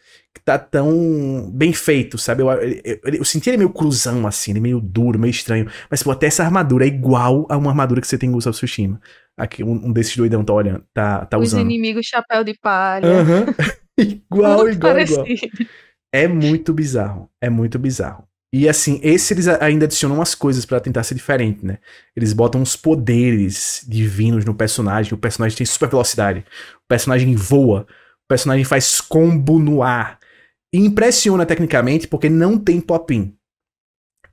tá 0.44 0.58
tão 0.60 1.50
bem 1.54 1.74
feito, 1.74 2.18
sabe? 2.18 2.42
Eu, 2.44 2.50
eu, 2.52 2.82
eu- 3.04 3.14
eu 3.16 3.26
senti 3.26 3.50
ele 3.50 3.58
meio 3.58 3.70
cruzão, 3.70 4.26
assim, 4.28 4.52
ele 4.52 4.60
meio 4.60 4.80
duro, 4.80 5.18
meio 5.20 5.32
estranho. 5.32 5.68
Mas, 5.90 6.04
pô, 6.04 6.12
até 6.12 6.28
essa 6.28 6.44
armadura 6.44 6.86
é 6.86 6.88
igual 6.88 7.46
a 7.50 7.58
uma 7.58 7.70
armadura 7.72 8.02
que 8.02 8.08
você 8.08 8.18
tem 8.18 8.30
em 8.30 8.32
Ghost 8.32 8.50
of 8.50 8.58
Tsushima. 8.58 9.00
aqui, 9.38 9.64
um, 9.64 9.72
um 9.88 9.92
desses 9.94 10.16
doidão 10.18 10.44
tá 10.44 10.54
olhando, 10.54 10.84
tá, 10.94 11.26
tá 11.26 11.38
Os 11.38 11.50
usando. 11.50 11.62
inimigos 11.62 12.06
chapéu 12.08 12.44
de 12.44 12.54
palha. 12.56 13.08
Aham. 13.08 13.46
igual, 13.98 14.60
Muito 14.60 14.76
igual, 14.76 15.00
igual. 15.00 15.24
parecido. 15.26 15.68
É 16.14 16.28
muito 16.28 16.74
bizarro. 16.74 17.30
É 17.42 17.50
muito 17.50 17.78
bizarro. 17.80 18.24
E 18.54 18.68
assim, 18.70 19.00
esse 19.04 19.34
eles 19.34 19.48
ainda 19.48 19.86
adicionam 19.86 20.16
umas 20.16 20.34
coisas 20.34 20.66
pra 20.66 20.80
tentar 20.80 21.04
ser 21.04 21.16
diferente, 21.16 21.66
né? 21.66 21.80
Eles 22.16 22.32
botam 22.32 22.62
uns 22.62 22.76
poderes 22.78 23.84
divinos 23.88 24.46
no 24.46 24.54
personagem. 24.56 25.14
O 25.14 25.18
personagem 25.18 25.58
tem 25.58 25.66
super 25.66 25.90
velocidade. 25.90 26.40
O 26.78 26.88
personagem 26.88 27.36
voa. 27.36 27.82
O 28.24 28.28
personagem 28.28 28.64
faz 28.64 29.02
combo 29.02 29.60
no 29.60 29.84
ar. 29.84 30.18
E 30.74 30.80
impressiona 30.80 31.45
tecnicamente 31.45 32.07
porque 32.07 32.30
não 32.30 32.57
tem 32.57 32.82
pop-in. 32.82 33.36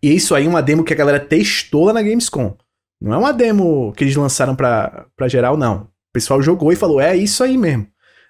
E 0.03 0.15
isso 0.15 0.35
aí 0.35 0.47
é 0.47 0.49
uma 0.49 0.63
demo 0.63 0.85
que 0.85 0.93
a 0.93 0.97
galera 0.97 1.21
testou 1.21 1.87
lá 1.87 1.93
na 1.93 2.03
Gamescom. 2.03 2.57
Não 3.01 3.15
é 3.15 3.19
uma 3.19 3.33
demo 3.33 3.93
que 3.93 4.05
eles 4.05 4.17
lançaram 4.17 4.55
pra, 4.55 5.07
pra 5.17 5.29
geral, 5.29 5.57
não. 5.57 5.83
O 5.83 6.13
pessoal 6.13 6.43
jogou 6.43 6.73
e 6.73 6.77
falou: 6.77 7.01
é 7.01 7.17
isso 7.17 7.43
aí 7.43 7.57
mesmo. 7.57 7.87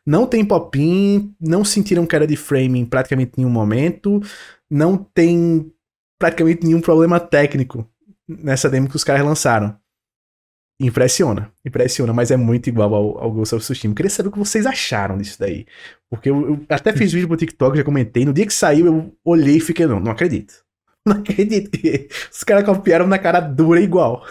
Não 0.07 0.26
tem 0.26 0.44
pop-in, 0.44 1.34
não 1.40 1.64
sentiram 1.64 2.07
queda 2.07 2.26
de 2.26 2.36
frame 2.36 2.78
em 2.78 2.84
praticamente 2.84 3.32
nenhum 3.36 3.50
momento, 3.50 4.20
não 4.70 4.96
tem 4.96 5.72
praticamente 6.18 6.64
nenhum 6.64 6.80
problema 6.80 7.18
técnico 7.18 7.88
nessa 8.28 8.68
demo 8.68 8.88
que 8.88 8.96
os 8.96 9.05
caras 9.05 9.24
lançaram. 9.24 9.76
Impressiona, 10.85 11.51
impressiona, 11.64 12.12
mas 12.12 12.30
é 12.30 12.37
muito 12.37 12.68
igual 12.68 12.95
ao, 12.95 13.18
ao 13.18 13.32
Ghost 13.32 13.55
of 13.55 13.64
Tsushima. 13.64 13.95
Queria 13.95 14.11
saber 14.11 14.28
o 14.28 14.32
que 14.32 14.39
vocês 14.39 14.66
acharam 14.66 15.16
disso 15.16 15.39
daí. 15.41 15.64
Porque 16.11 16.28
eu, 16.28 16.51
eu 16.51 16.66
até 16.68 16.93
fiz 16.93 17.11
vídeo 17.11 17.26
pro 17.26 17.39
TikTok, 17.39 17.78
já 17.78 17.82
comentei. 17.82 18.24
No 18.26 18.35
dia 18.35 18.47
que 18.47 18.53
saiu, 18.53 18.87
eu 18.87 19.16
olhei 19.24 19.57
e 19.57 19.61
fiquei, 19.61 19.87
não, 19.87 19.99
não 19.99 20.12
acredito. 20.12 20.62
Não 21.07 21.18
acredito 21.18 21.70
que 21.70 22.09
os 22.32 22.43
caras 22.45 22.64
copiaram 22.64 23.07
na 23.07 23.18
cara 23.18 23.39
dura 23.39 23.78
igual. 23.78 24.26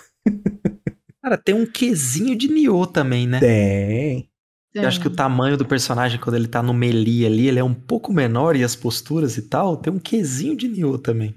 Cara, 1.22 1.38
tem 1.38 1.54
um 1.54 1.68
quesinho 1.68 2.36
de 2.36 2.48
Nioh 2.48 2.88
também, 2.88 3.28
né? 3.28 3.40
Tem. 3.40 4.28
Eu 4.74 4.88
acho 4.88 5.00
que 5.00 5.08
o 5.08 5.16
tamanho 5.16 5.56
do 5.56 5.66
personagem, 5.66 6.20
quando 6.20 6.36
ele 6.36 6.48
tá 6.48 6.64
no 6.64 6.74
melee 6.74 7.28
ali, 7.28 7.48
ele 7.48 7.60
é 7.60 7.64
um 7.64 7.76
pouco 7.76 8.12
menor 8.12 8.56
e 8.56 8.64
as 8.64 8.76
posturas 8.76 9.38
e 9.38 9.44
tal, 9.44 9.78
tem 9.78 9.94
um 9.94 10.00
quesinho 10.00 10.58
de 10.58 10.68
Nioh 10.68 10.98
também. 10.98 11.36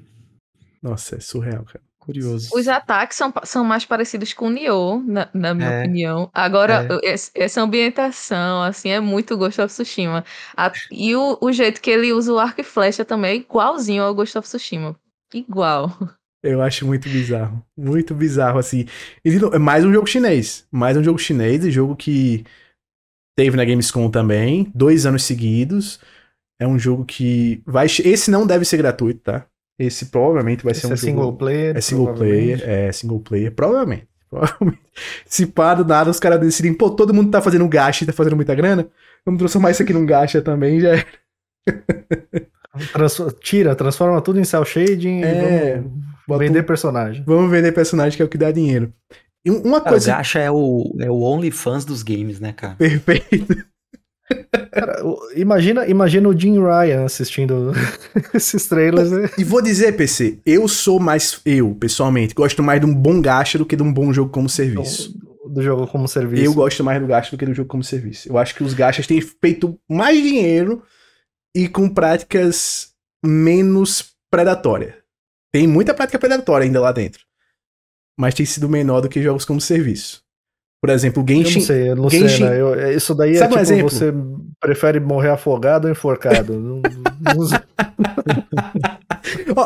Nossa, 0.82 1.16
é 1.16 1.20
surreal, 1.20 1.64
cara. 1.64 1.84
Curioso. 2.06 2.50
Os 2.54 2.68
ataques 2.68 3.16
são, 3.18 3.32
são 3.42 3.64
mais 3.64 3.84
parecidos 3.84 4.32
com 4.32 4.46
o 4.46 4.50
Nioh, 4.50 5.02
na, 5.04 5.28
na 5.34 5.52
minha 5.54 5.68
É. 5.70 5.80
opinião. 5.82 6.30
Agora, 6.32 6.86
esse- 7.02 7.32
essa 7.34 7.60
ambientação, 7.60 8.62
assim, 8.62 8.88
é 8.90 9.00
muito 9.00 9.36
Ghost 9.36 9.60
of 9.60 9.74
Tsushima. 9.74 10.24
A- 10.56 10.72
e 10.90 11.14
o, 11.16 11.36
o 11.40 11.52
jeito 11.52 11.80
que 11.80 11.90
ele 11.90 12.12
usa 12.12 12.32
o 12.32 12.38
arco 12.38 12.60
e 12.60 12.64
flecha 12.64 13.04
também 13.04 13.32
é 13.32 13.34
igualzinho 13.36 14.04
ao 14.04 14.14
Ghost 14.14 14.38
of 14.38 14.46
Tsushima. 14.46 14.96
Igual. 15.34 15.90
Eu 16.44 16.62
acho 16.62 16.86
muito 16.86 17.08
bizarro. 17.08 17.60
Muito 17.76 18.14
bizarro, 18.14 18.58
assim. 18.60 18.86
É 19.52 19.58
mais 19.58 19.84
um 19.84 19.92
jogo 19.92 20.06
chinês. 20.06 20.64
Mais 20.70 20.96
um 20.96 21.02
jogo 21.02 21.18
chinês, 21.18 21.64
e 21.64 21.72
jogo 21.72 21.96
que 21.96 22.44
teve 23.36 23.56
na 23.56 23.64
Gamescom 23.64 24.08
também, 24.08 24.70
dois 24.72 25.06
anos 25.06 25.24
seguidos. 25.24 25.98
É 26.60 26.66
um 26.66 26.78
jogo 26.78 27.04
que 27.04 27.60
vai. 27.66 27.86
Esse 27.86 28.30
não 28.30 28.46
deve 28.46 28.64
ser 28.64 28.76
gratuito, 28.76 29.20
tá? 29.20 29.46
Esse 29.78 30.06
provavelmente 30.06 30.64
vai 30.64 30.72
ser 30.74 30.80
Esse 30.80 30.86
um 30.88 30.92
é 30.92 30.96
single 30.96 31.24
jogo. 31.24 31.38
player. 31.38 31.76
É 31.76 31.80
single 31.80 32.14
player, 32.14 32.62
é 32.68 32.92
single 32.92 33.20
player, 33.20 33.52
provavelmente. 33.54 34.08
Provavelmente. 34.28 34.80
Se 35.24 35.46
pá, 35.46 35.72
do 35.74 35.84
nada, 35.84 36.10
os 36.10 36.18
caras 36.18 36.40
decidem, 36.40 36.74
pô, 36.74 36.90
todo 36.90 37.14
mundo 37.14 37.30
tá 37.30 37.40
fazendo 37.40 37.66
gacha 37.68 38.02
e 38.02 38.06
tá 38.08 38.12
fazendo 38.12 38.34
muita 38.34 38.54
grana. 38.56 38.88
Vamos 39.24 39.38
transformar 39.38 39.70
isso 39.70 39.82
aqui 39.82 39.92
num 39.92 40.04
gacha 40.04 40.42
também, 40.42 40.80
já 40.80 40.96
é. 40.96 41.04
Trans- 42.92 43.22
tira, 43.40 43.74
transforma 43.76 44.20
tudo 44.20 44.40
em 44.40 44.44
cell 44.44 44.64
shading 44.64 45.22
É, 45.22 45.76
e 45.78 45.82
vamos 46.26 46.44
vender 46.44 46.60
um- 46.62 46.66
personagem. 46.66 47.22
Vamos 47.24 47.50
vender 47.50 47.72
personagem 47.72 48.16
que 48.16 48.22
é 48.22 48.26
o 48.26 48.28
que 48.28 48.36
dá 48.36 48.50
dinheiro. 48.50 48.92
E 49.44 49.50
um- 49.50 49.62
uma 49.62 49.78
Cara, 49.80 49.90
o 49.90 49.92
coisa 49.92 50.10
Gacha 50.16 50.38
é 50.40 50.50
o, 50.50 50.92
é 50.98 51.08
o 51.10 51.20
OnlyFans 51.20 51.84
dos 51.84 52.02
games, 52.02 52.40
né, 52.40 52.52
cara? 52.52 52.74
perfeita. 52.74 53.64
Cara, 54.78 55.02
imagina, 55.34 55.86
imagina 55.88 56.28
o 56.28 56.38
Jim 56.38 56.58
Ryan 56.60 57.04
assistindo 57.04 57.72
esses 58.34 58.66
trailers. 58.66 59.10
né? 59.10 59.30
E 59.38 59.44
vou 59.44 59.62
dizer, 59.62 59.92
PC, 59.96 60.38
eu 60.44 60.68
sou 60.68 61.00
mais, 61.00 61.40
eu, 61.44 61.74
pessoalmente, 61.74 62.34
gosto 62.34 62.62
mais 62.62 62.80
de 62.80 62.86
um 62.86 62.94
bom 62.94 63.20
gacha 63.20 63.56
do 63.58 63.64
que 63.66 63.74
de 63.76 63.82
um 63.82 63.92
bom 63.92 64.12
jogo 64.12 64.30
como 64.30 64.48
serviço. 64.48 65.12
Do, 65.18 65.48
do 65.54 65.62
jogo 65.62 65.86
como 65.86 66.06
serviço. 66.06 66.44
Eu 66.44 66.52
gosto 66.54 66.82
mais 66.84 67.00
do 67.00 67.06
gacha 67.06 67.30
do 67.30 67.38
que 67.38 67.46
do 67.46 67.54
jogo 67.54 67.68
como 67.68 67.82
serviço. 67.82 68.28
Eu 68.28 68.36
acho 68.38 68.54
que 68.54 68.62
os 68.62 68.74
gachas 68.74 69.06
têm 69.06 69.20
feito 69.20 69.78
mais 69.88 70.16
dinheiro 70.22 70.82
e 71.56 71.68
com 71.68 71.88
práticas 71.88 72.88
menos 73.24 74.12
predatórias. 74.30 74.94
Tem 75.52 75.66
muita 75.66 75.94
prática 75.94 76.18
predatória 76.18 76.64
ainda 76.66 76.80
lá 76.80 76.92
dentro. 76.92 77.22
Mas 78.18 78.34
tem 78.34 78.44
sido 78.44 78.68
menor 78.68 79.00
do 79.00 79.08
que 79.08 79.22
jogos 79.22 79.44
como 79.44 79.60
serviço. 79.60 80.22
Por 80.82 80.90
exemplo, 80.90 81.22
o 81.22 81.24
Eu 81.24 81.28
Genshin. 81.36 81.58
não 81.58 81.66
sei, 81.66 81.94
Lucena, 81.94 82.28
Genshin- 82.28 82.44
eu- 82.44 82.74
é- 82.74 82.94
isso 82.94 83.14
daí 83.14 83.32
é 83.34 83.38
Sabe 83.38 83.54
um 83.54 83.56
tipo, 83.56 83.60
exemplo? 83.62 83.90
você 83.90 84.12
prefere 84.66 84.98
morrer 84.98 85.28
afogado 85.30 85.86
ou 85.86 85.92
enforcado. 85.92 86.82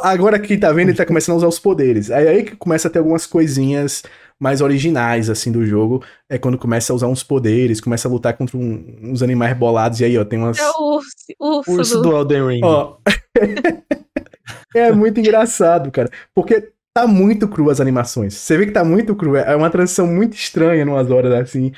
Agora 0.02 0.38
quem 0.38 0.58
tá 0.58 0.70
vendo, 0.72 0.90
ele 0.90 0.96
tá 0.96 1.06
começando 1.06 1.34
a 1.34 1.38
usar 1.38 1.48
os 1.48 1.58
poderes. 1.58 2.10
Aí 2.10 2.28
aí 2.28 2.42
que 2.44 2.54
começa 2.56 2.88
a 2.88 2.90
ter 2.90 2.98
algumas 2.98 3.26
coisinhas 3.26 4.02
mais 4.38 4.60
originais, 4.60 5.28
assim, 5.30 5.50
do 5.50 5.64
jogo. 5.64 6.02
É 6.28 6.36
quando 6.38 6.58
começa 6.58 6.92
a 6.92 6.96
usar 6.96 7.06
uns 7.08 7.22
poderes, 7.22 7.80
começa 7.80 8.08
a 8.08 8.10
lutar 8.10 8.36
contra 8.36 8.56
um- 8.58 8.98
uns 9.02 9.22
animais 9.22 9.56
bolados. 9.56 10.00
E 10.00 10.04
aí, 10.04 10.18
ó, 10.18 10.24
tem 10.24 10.38
umas. 10.38 10.58
É 10.58 10.68
o 10.70 10.96
urso, 10.96 11.08
urso, 11.40 11.72
Urso 11.72 12.02
do... 12.02 12.10
do 12.10 12.16
Elden 12.18 12.46
Ring. 12.46 12.60
Ó. 12.62 12.96
é 14.74 14.92
muito 14.92 15.18
engraçado, 15.20 15.90
cara. 15.90 16.10
Porque 16.34 16.70
tá 16.94 17.06
muito 17.06 17.48
cru 17.48 17.70
as 17.70 17.80
animações. 17.80 18.34
Você 18.34 18.56
vê 18.58 18.66
que 18.66 18.72
tá 18.72 18.84
muito 18.84 19.14
cru. 19.16 19.36
É 19.36 19.56
uma 19.56 19.70
transição 19.70 20.06
muito 20.06 20.34
estranha 20.34 20.84
numas 20.84 21.10
horas, 21.10 21.32
assim, 21.34 21.72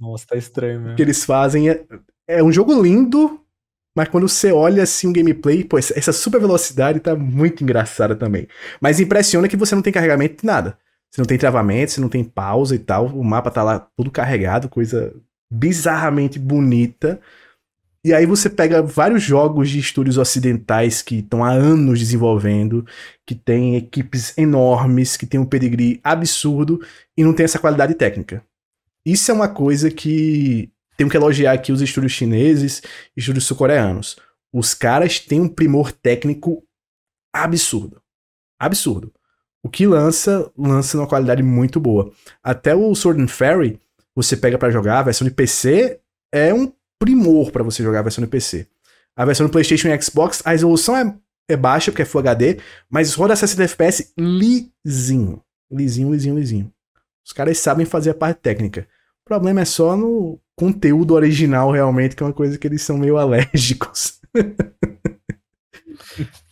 Nossa, 0.00 0.26
tá 0.28 0.36
estranho 0.36 0.80
mesmo. 0.80 0.96
que 0.96 1.02
eles 1.02 1.24
fazem. 1.24 1.68
É, 2.28 2.42
um 2.42 2.52
jogo 2.52 2.80
lindo. 2.80 3.40
Mas 3.96 4.08
quando 4.08 4.28
você 4.28 4.52
olha 4.52 4.82
assim 4.82 5.08
o 5.08 5.12
gameplay, 5.12 5.64
pô, 5.64 5.78
essa 5.78 6.12
super 6.12 6.38
velocidade 6.38 7.00
tá 7.00 7.16
muito 7.16 7.64
engraçada 7.64 8.14
também. 8.14 8.46
Mas 8.78 9.00
impressiona 9.00 9.48
que 9.48 9.56
você 9.56 9.74
não 9.74 9.80
tem 9.80 9.92
carregamento 9.92 10.42
de 10.42 10.46
nada. 10.46 10.78
Você 11.10 11.20
não 11.22 11.26
tem 11.26 11.38
travamento, 11.38 11.92
você 11.92 12.00
não 12.00 12.08
tem 12.10 12.22
pausa 12.22 12.74
e 12.74 12.78
tal. 12.78 13.06
O 13.06 13.24
mapa 13.24 13.50
tá 13.50 13.62
lá 13.62 13.88
tudo 13.96 14.10
carregado, 14.10 14.68
coisa 14.68 15.14
bizarramente 15.50 16.38
bonita. 16.38 17.18
E 18.04 18.12
aí 18.12 18.26
você 18.26 18.50
pega 18.50 18.82
vários 18.82 19.22
jogos 19.22 19.70
de 19.70 19.78
estúdios 19.78 20.18
ocidentais 20.18 21.02
que 21.02 21.16
estão 21.20 21.42
há 21.42 21.50
anos 21.50 21.98
desenvolvendo, 21.98 22.86
que 23.26 23.34
tem 23.34 23.76
equipes 23.76 24.36
enormes, 24.36 25.16
que 25.16 25.26
tem 25.26 25.40
um 25.40 25.46
pedigree 25.46 26.00
absurdo 26.04 26.80
e 27.16 27.24
não 27.24 27.32
tem 27.32 27.44
essa 27.44 27.58
qualidade 27.58 27.94
técnica. 27.94 28.44
Isso 29.04 29.30
é 29.30 29.34
uma 29.34 29.48
coisa 29.48 29.90
que 29.90 30.70
tenho 30.96 31.10
que 31.10 31.16
elogiar 31.16 31.52
aqui 31.52 31.72
os 31.72 31.80
estúdios 31.80 32.12
chineses 32.12 32.82
e 33.16 33.20
estúdios 33.20 33.44
sul-coreanos. 33.44 34.16
Os 34.52 34.74
caras 34.74 35.20
têm 35.20 35.40
um 35.40 35.48
primor 35.48 35.92
técnico 35.92 36.62
absurdo. 37.32 38.00
Absurdo. 38.58 39.12
O 39.62 39.68
que 39.68 39.86
lança, 39.86 40.50
lança 40.56 40.96
numa 40.96 41.08
qualidade 41.08 41.42
muito 41.42 41.78
boa. 41.80 42.12
Até 42.42 42.74
o 42.74 42.94
Sword 42.94 43.22
and 43.22 43.28
Fairy, 43.28 43.80
você 44.14 44.36
pega 44.36 44.56
pra 44.56 44.70
jogar, 44.70 45.00
a 45.00 45.02
versão 45.02 45.26
de 45.26 45.34
PC 45.34 46.00
é 46.32 46.54
um 46.54 46.72
primor 46.98 47.50
pra 47.50 47.62
você 47.62 47.82
jogar 47.82 47.98
a 47.98 48.02
versão 48.02 48.24
de 48.24 48.30
PC. 48.30 48.66
A 49.14 49.24
versão 49.24 49.46
do 49.46 49.52
PlayStation 49.52 49.88
e 49.88 50.02
Xbox, 50.02 50.42
a 50.44 50.50
resolução 50.50 50.96
é, 50.96 51.14
é 51.48 51.56
baixa, 51.56 51.90
porque 51.90 52.02
é 52.02 52.06
Full 52.06 52.20
HD, 52.20 52.58
mas 52.88 53.14
roda 53.14 53.32
a 53.32 53.36
60 53.36 53.64
FPS 53.64 54.12
lisinho. 54.16 55.42
Lisinho, 55.70 56.12
lisinho, 56.12 56.38
lisinho. 56.38 56.72
Os 57.24 57.32
caras 57.32 57.58
sabem 57.58 57.84
fazer 57.84 58.10
a 58.10 58.14
parte 58.14 58.38
técnica. 58.40 58.86
O 59.22 59.24
problema 59.24 59.60
é 59.60 59.64
só 59.64 59.96
no 59.96 60.38
conteúdo 60.56 61.14
original, 61.14 61.70
realmente, 61.70 62.16
que 62.16 62.22
é 62.22 62.26
uma 62.26 62.32
coisa 62.32 62.58
que 62.58 62.66
eles 62.66 62.82
são 62.82 62.96
meio 62.96 63.18
alérgicos. 63.18 64.20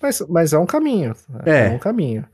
Mas, 0.01 0.21
mas 0.29 0.53
é 0.53 0.59
um 0.59 0.67
caminho. 0.67 1.15
É. 1.47 1.67
É, 1.67 1.71
um 1.71 1.79
caminho. 1.79 2.27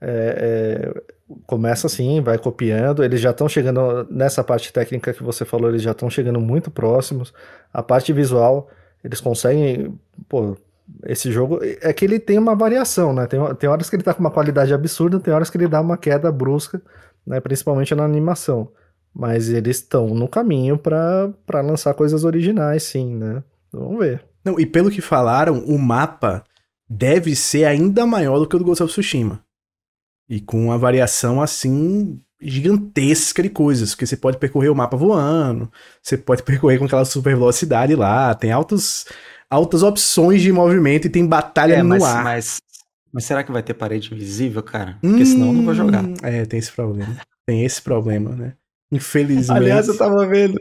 É, 0.00 0.90
é, 0.90 1.02
começa 1.46 1.86
assim, 1.86 2.20
vai 2.20 2.36
copiando. 2.36 3.04
Eles 3.04 3.20
já 3.20 3.30
estão 3.30 3.48
chegando 3.48 4.04
nessa 4.10 4.42
parte 4.42 4.72
técnica 4.72 5.12
que 5.12 5.22
você 5.22 5.44
falou, 5.44 5.70
eles 5.70 5.82
já 5.82 5.92
estão 5.92 6.10
chegando 6.10 6.40
muito 6.40 6.70
próximos. 6.70 7.32
A 7.72 7.82
parte 7.82 8.12
visual, 8.12 8.68
eles 9.04 9.20
conseguem. 9.20 9.96
Pô, 10.28 10.56
esse 11.04 11.30
jogo. 11.30 11.60
É 11.80 11.92
que 11.92 12.04
ele 12.04 12.18
tem 12.18 12.38
uma 12.38 12.56
variação, 12.56 13.12
né? 13.12 13.26
Tem, 13.26 13.38
tem 13.54 13.70
horas 13.70 13.88
que 13.88 13.94
ele 13.94 14.02
tá 14.02 14.12
com 14.12 14.20
uma 14.20 14.30
qualidade 14.30 14.74
absurda, 14.74 15.20
tem 15.20 15.32
horas 15.32 15.48
que 15.48 15.56
ele 15.56 15.68
dá 15.68 15.80
uma 15.80 15.96
queda 15.96 16.32
brusca, 16.32 16.82
né? 17.24 17.40
Principalmente 17.40 17.94
na 17.94 18.04
animação. 18.04 18.68
Mas 19.14 19.48
eles 19.50 19.76
estão 19.78 20.08
no 20.14 20.26
caminho 20.26 20.78
para 20.78 21.32
lançar 21.62 21.94
coisas 21.94 22.24
originais, 22.24 22.82
sim, 22.84 23.14
né? 23.14 23.42
Vamos 23.72 23.98
ver. 23.98 24.24
Não, 24.44 24.58
e 24.58 24.66
pelo 24.66 24.90
que 24.90 25.00
falaram, 25.00 25.58
o 25.64 25.78
mapa 25.78 26.42
deve 26.88 27.36
ser 27.36 27.64
ainda 27.64 28.06
maior 28.06 28.38
do 28.38 28.46
que 28.48 28.56
o 28.56 28.58
do 28.58 28.64
Ghost 28.64 28.82
of 28.82 28.92
Tsushima. 28.92 29.40
E 30.28 30.40
com 30.40 30.64
uma 30.66 30.78
variação 30.78 31.42
assim 31.42 32.20
gigantesca 32.40 33.42
de 33.42 33.48
coisas, 33.48 33.90
porque 33.90 34.06
você 34.06 34.16
pode 34.16 34.38
percorrer 34.38 34.68
o 34.70 34.74
mapa 34.74 34.96
voando, 34.96 35.70
você 36.02 36.16
pode 36.16 36.42
percorrer 36.44 36.78
com 36.78 36.86
aquela 36.86 37.04
super 37.04 37.34
velocidade 37.36 37.94
lá, 37.94 38.34
tem 38.34 38.50
altos, 38.50 39.04
altas 39.48 39.82
opções 39.82 40.42
de 40.42 40.50
movimento 40.50 41.06
e 41.06 41.10
tem 41.10 41.26
batalha 41.26 41.74
É, 41.74 41.82
no 41.82 41.90
mas, 41.90 42.02
ar. 42.02 42.24
mas, 42.24 42.60
mas 43.12 43.24
será 43.24 43.44
que 43.44 43.52
vai 43.52 43.62
ter 43.62 43.74
parede 43.74 44.12
invisível, 44.12 44.62
cara? 44.62 44.98
Porque 45.00 45.24
senão 45.24 45.48
eu 45.48 45.52
não 45.52 45.64
vou 45.64 45.74
jogar. 45.74 46.04
Hum, 46.04 46.14
É, 46.22 46.44
tem 46.44 46.58
esse 46.58 46.72
problema. 46.72 47.16
Tem 47.46 47.64
esse 47.64 47.80
problema, 47.82 48.30
né? 48.34 48.54
Infelizmente. 48.92 49.50
Aliás, 49.50 49.88
eu 49.88 49.96
tava 49.96 50.26
vendo. 50.26 50.60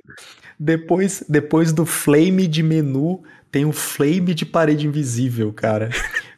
Depois, 0.58 1.24
depois 1.28 1.74
do 1.74 1.86
flame 1.86 2.48
de 2.48 2.64
menu, 2.64 3.22
tem 3.52 3.66
o 3.66 3.74
flame 3.74 4.34
de 4.34 4.46
parede 4.46 4.88
invisível, 4.88 5.52
cara. 5.52 5.90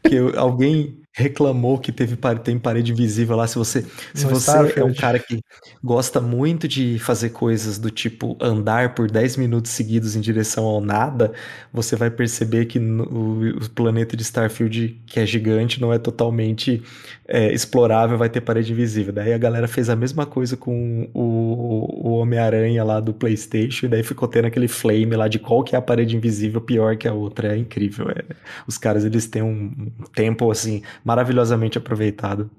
que 0.04 0.18
alguém 0.36 1.03
reclamou 1.16 1.80
que 1.80 1.92
teve 1.92 2.18
tem 2.44 2.58
parede 2.60 2.92
invisível 2.92 3.36
lá. 3.36 3.48
Se 3.48 3.56
você, 3.56 3.86
se 4.14 4.26
No 4.26 4.30
você 4.30 4.72
é 4.80 4.84
um 4.84 4.92
Starfield. 4.92 4.94
cara 4.94 5.20
que 5.20 5.42
gosta 5.84 6.20
muito 6.22 6.68
de 6.68 6.98
fazer 7.00 7.30
coisas 7.30 7.78
do 7.78 7.92
tipo 7.92 8.38
andar 8.42 8.96
por 8.96 9.10
10 9.12 9.38
minutos 9.38 9.72
seguidos 9.72 10.16
em 10.16 10.22
direção 10.22 10.66
ao 10.66 10.82
nada, 10.82 11.34
você 11.72 11.96
vai 11.96 12.10
perceber 12.10 12.66
que 12.66 12.80
no- 12.80 13.04
o, 13.06 13.50
o 13.66 13.70
planeta 13.72 14.16
de 14.18 14.24
Starfield, 14.24 15.02
que 15.06 15.20
é 15.20 15.26
gigante, 15.26 15.80
não 15.82 15.94
é 15.94 16.00
totalmente 16.00 16.82
é, 17.28 17.54
explorável, 17.54 18.18
vai 18.18 18.30
ter 18.30 18.42
parede 18.42 18.72
invisível. 18.74 19.14
Daí 19.14 19.34
a 19.34 19.38
galera 19.38 19.68
fez 19.68 19.90
a 19.90 19.96
mesma 19.96 20.26
coisa 20.26 20.58
com 20.58 21.10
o, 21.14 22.10
o 22.10 22.14
Homem-Aranha 22.18 22.84
lá 22.84 23.00
do 23.00 23.14
PlayStation, 23.14 23.86
e 23.86 23.90
daí 23.90 24.04
ficou 24.04 24.28
tendo 24.28 24.46
aquele 24.48 24.68
flame 24.68 25.16
lá 25.16 25.28
de 25.28 25.40
qual 25.40 25.64
que 25.64 25.76
é 25.76 25.78
a 25.80 25.82
parede 25.82 26.16
invisível 26.16 26.62
pior 26.62 26.98
que 26.98 27.08
a 27.08 27.14
outra. 27.14 27.54
É 27.56 27.58
incrível. 27.58 28.10
é. 28.10 28.24
Os 28.68 28.78
caras 28.78 29.06
eles 29.06 29.28
têm 29.28 29.42
um 29.42 29.92
tempo 30.14 30.50
assim 30.52 30.82
maravilhosamente 31.04 31.78
aproveitado. 31.78 32.50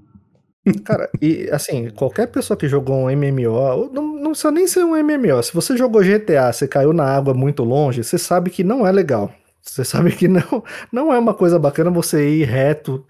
Cara, 0.85 1.11
e 1.21 1.49
assim, 1.53 1.91
qualquer 1.91 2.27
pessoa 2.29 2.57
que 2.57 2.67
jogou 2.69 2.97
um 2.97 3.11
MMO, 3.11 3.51
ou 3.53 3.93
não, 3.93 4.15
não 4.17 4.31
precisa 4.31 4.51
nem 4.51 4.67
ser 4.67 4.83
um 4.83 4.97
MMO, 4.97 5.43
se 5.43 5.53
você 5.53 5.77
jogou 5.77 6.03
GTA, 6.03 6.51
você 6.53 6.67
caiu 6.67 6.93
na 6.95 7.05
água 7.05 7.35
muito 7.35 7.63
longe, 7.63 8.03
você 8.03 8.17
sabe 8.17 8.51
que 8.51 8.65
não 8.65 8.87
é 8.87 8.91
legal. 8.91 9.31
Você 9.61 9.85
sabe 9.85 10.13
que 10.13 10.27
não, 10.29 10.63
não 10.93 11.13
é 11.13 11.19
uma 11.19 11.35
coisa 11.35 11.59
bacana 11.59 11.91
você 11.91 12.29
ir 12.29 12.45
reto 12.45 13.05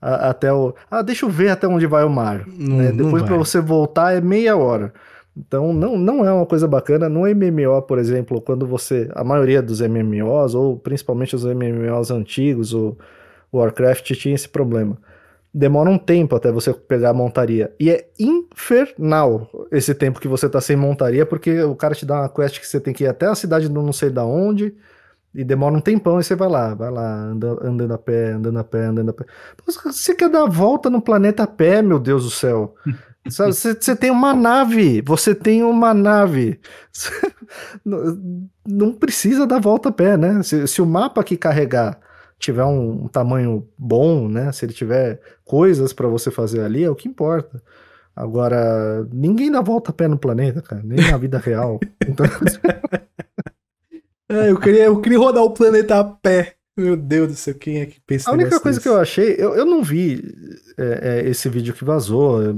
a- 0.00 0.30
até 0.30 0.52
o. 0.52 0.74
Ah, 0.90 1.02
deixa 1.02 1.24
eu 1.26 1.30
ver 1.30 1.48
até 1.50 1.66
onde 1.66 1.86
vai 1.86 2.04
o 2.04 2.10
mar. 2.10 2.44
Não, 2.46 2.76
né? 2.76 2.88
não 2.90 2.96
Depois 2.96 3.22
vai. 3.22 3.28
pra 3.30 3.36
você 3.38 3.60
voltar 3.60 4.12
é 4.16 4.20
meia 4.20 4.56
hora. 4.56 4.92
Então 5.36 5.72
não, 5.72 5.96
não 5.96 6.24
é 6.26 6.32
uma 6.32 6.46
coisa 6.46 6.66
bacana. 6.68 7.08
No 7.08 7.20
MMO, 7.26 7.82
por 7.82 7.98
exemplo, 7.98 8.40
quando 8.40 8.66
você. 8.66 9.08
A 9.14 9.22
maioria 9.24 9.62
dos 9.62 9.80
MMOs, 9.80 10.54
ou 10.54 10.76
principalmente 10.76 11.34
os 11.36 11.44
MMOs 11.44 12.10
antigos, 12.10 12.72
o 12.74 12.96
Warcraft 13.52 14.12
tinha 14.12 14.34
esse 14.34 14.48
problema. 14.48 14.98
Demora 15.52 15.90
um 15.90 15.98
tempo 15.98 16.36
até 16.36 16.52
você 16.52 16.72
pegar 16.72 17.10
a 17.10 17.14
montaria. 17.14 17.74
E 17.78 17.90
é 17.90 18.08
infernal 18.18 19.50
esse 19.72 19.94
tempo 19.94 20.20
que 20.20 20.28
você 20.28 20.48
tá 20.48 20.60
sem 20.60 20.76
montaria, 20.76 21.26
porque 21.26 21.60
o 21.62 21.74
cara 21.74 21.94
te 21.94 22.06
dá 22.06 22.20
uma 22.20 22.28
quest 22.28 22.60
que 22.60 22.66
você 22.66 22.78
tem 22.80 22.94
que 22.94 23.04
ir 23.04 23.08
até 23.08 23.26
a 23.26 23.34
cidade 23.34 23.68
do 23.68 23.82
não 23.82 23.92
sei 23.92 24.10
da 24.10 24.24
onde. 24.24 24.74
E 25.34 25.44
demora 25.44 25.74
um 25.74 25.80
tempão 25.80 26.18
e 26.20 26.24
você 26.24 26.34
vai 26.34 26.48
lá, 26.48 26.74
vai 26.74 26.90
lá, 26.90 27.14
anda, 27.22 27.56
andando 27.62 27.94
a 27.94 27.98
pé, 27.98 28.32
andando 28.32 28.58
a 28.58 28.64
pé, 28.64 28.84
andando 28.86 29.10
a 29.10 29.12
pé. 29.12 29.24
Você 29.86 30.14
quer 30.14 30.28
dar 30.28 30.42
a 30.42 30.48
volta 30.48 30.90
no 30.90 31.00
planeta 31.00 31.44
a 31.44 31.46
pé, 31.46 31.82
meu 31.82 31.98
Deus 32.00 32.24
do 32.24 32.30
céu. 32.30 32.74
Sabe, 33.28 33.52
Você, 33.52 33.74
você 33.74 33.94
tem 33.94 34.10
uma 34.10 34.32
nave, 34.34 35.02
você 35.02 35.34
tem 35.34 35.62
uma 35.62 35.92
nave. 35.92 36.58
Não- 37.84 38.48
Não 38.66 38.92
precisa 38.92 39.46
dar 39.46 39.60
volta 39.60 39.88
a 39.90 39.92
pé, 39.92 40.16
né? 40.16 40.42
Se, 40.42 40.66
se 40.66 40.80
o 40.82 40.86
mapa 40.86 41.22
que 41.22 41.36
carregar 41.36 41.98
tiver 42.40 42.64
um, 42.64 43.04
um 43.04 43.08
tamanho 43.08 43.68
bom, 43.78 44.28
né? 44.28 44.50
Se 44.52 44.64
ele 44.64 44.72
tiver 44.72 45.20
coisas 45.44 45.92
pra 45.92 46.08
você 46.08 46.30
fazer 46.30 46.62
ali, 46.62 46.82
é 46.82 46.90
o 46.90 46.96
que 46.96 47.08
importa. 47.08 47.62
Agora, 48.16 49.06
ninguém 49.12 49.50
dá 49.52 49.60
volta 49.60 49.90
a 49.90 49.94
pé 49.94 50.08
no 50.08 50.18
planeta, 50.18 50.60
cara, 50.60 50.82
nem 50.84 50.98
na 51.10 51.16
vida 51.16 51.38
real. 51.38 51.78
Então, 52.08 52.26
É, 54.28 54.50
eu, 54.50 54.58
queria, 54.58 54.84
eu 54.84 55.00
queria 55.00 55.18
rodar 55.18 55.42
o 55.42 55.50
planeta 55.52 55.98
a 55.98 56.04
pé. 56.04 56.54
Meu 56.76 56.96
Deus 56.96 57.28
do 57.28 57.34
céu, 57.34 57.54
quem 57.54 57.80
é 57.80 57.86
que 57.86 58.00
pensa 58.00 58.30
A 58.30 58.32
única 58.32 58.60
coisa 58.60 58.78
desse? 58.78 58.80
que 58.80 58.88
eu 58.88 58.98
achei, 58.98 59.34
eu, 59.36 59.54
eu 59.54 59.66
não 59.66 59.82
vi 59.82 60.22
é, 60.80 61.20
é, 61.20 61.28
esse 61.28 61.48
vídeo 61.48 61.74
que 61.74 61.84
vazou, 61.84 62.42
eu 62.42 62.54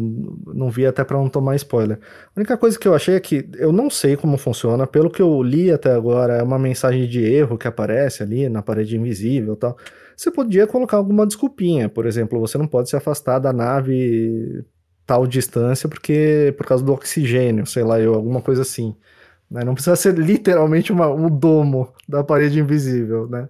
não 0.55 0.70
vi 0.70 0.87
até 0.87 1.03
pra 1.03 1.18
não 1.18 1.29
tomar 1.29 1.57
spoiler. 1.57 1.99
A 2.35 2.39
única 2.39 2.57
coisa 2.57 2.79
que 2.79 2.87
eu 2.87 2.95
achei 2.95 3.16
é 3.16 3.20
que 3.20 3.49
eu 3.57 3.73
não 3.73 3.91
sei 3.91 4.16
como 4.16 4.39
funciona, 4.39 4.87
pelo 4.87 5.11
que 5.11 5.20
eu 5.20 5.43
li 5.43 5.73
até 5.73 5.93
agora, 5.93 6.35
é 6.35 6.43
uma 6.43 6.59
mensagem 6.59 7.09
de 7.09 7.20
erro 7.25 7.59
que 7.59 7.66
aparece 7.66 8.23
ali 8.23 8.49
na 8.49 8.62
parede 8.62 8.97
invisível 8.97 9.57
tal. 9.57 9.77
Você 10.16 10.31
podia 10.31 10.66
colocar 10.66 10.99
alguma 10.99 11.27
desculpinha, 11.27 11.89
por 11.89 12.07
exemplo, 12.07 12.39
você 12.39 12.57
não 12.57 12.66
pode 12.66 12.89
se 12.89 12.97
afastar 12.97 13.39
da 13.41 13.53
nave 13.53 14.64
tal 15.07 15.27
distância 15.27 15.89
porque 15.89 16.55
por 16.57 16.66
causa 16.66 16.85
do 16.85 16.93
oxigênio, 16.93 17.66
sei 17.66 17.83
lá, 17.83 17.99
eu, 18.01 18.14
alguma 18.14 18.41
coisa 18.41 18.62
assim. 18.62 18.95
né? 19.51 19.64
Não 19.64 19.75
precisa 19.75 19.97
ser 19.97 20.14
literalmente 20.16 20.93
uma, 20.93 21.09
um 21.09 21.29
domo 21.29 21.93
da 22.09 22.23
parede 22.23 22.61
invisível, 22.61 23.29
né? 23.29 23.49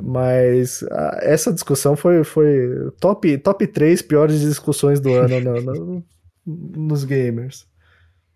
Mas 0.00 0.82
ah, 0.90 1.18
essa 1.22 1.52
discussão 1.52 1.94
foi, 1.96 2.24
foi 2.24 2.90
top, 3.00 3.36
top 3.38 3.66
3 3.66 4.00
piores 4.02 4.40
discussões 4.40 5.00
do 5.00 5.12
ano 5.14 5.40
no- 5.40 6.04
no- 6.46 6.86
nos 6.88 7.04
gamers. 7.04 7.66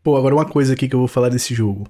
Pô, 0.02 0.16
agora 0.16 0.34
uma 0.34 0.44
coisa 0.44 0.74
aqui 0.74 0.88
que 0.88 0.94
eu 0.94 0.98
vou 1.00 1.08
falar 1.08 1.28
desse 1.30 1.54
jogo. 1.54 1.86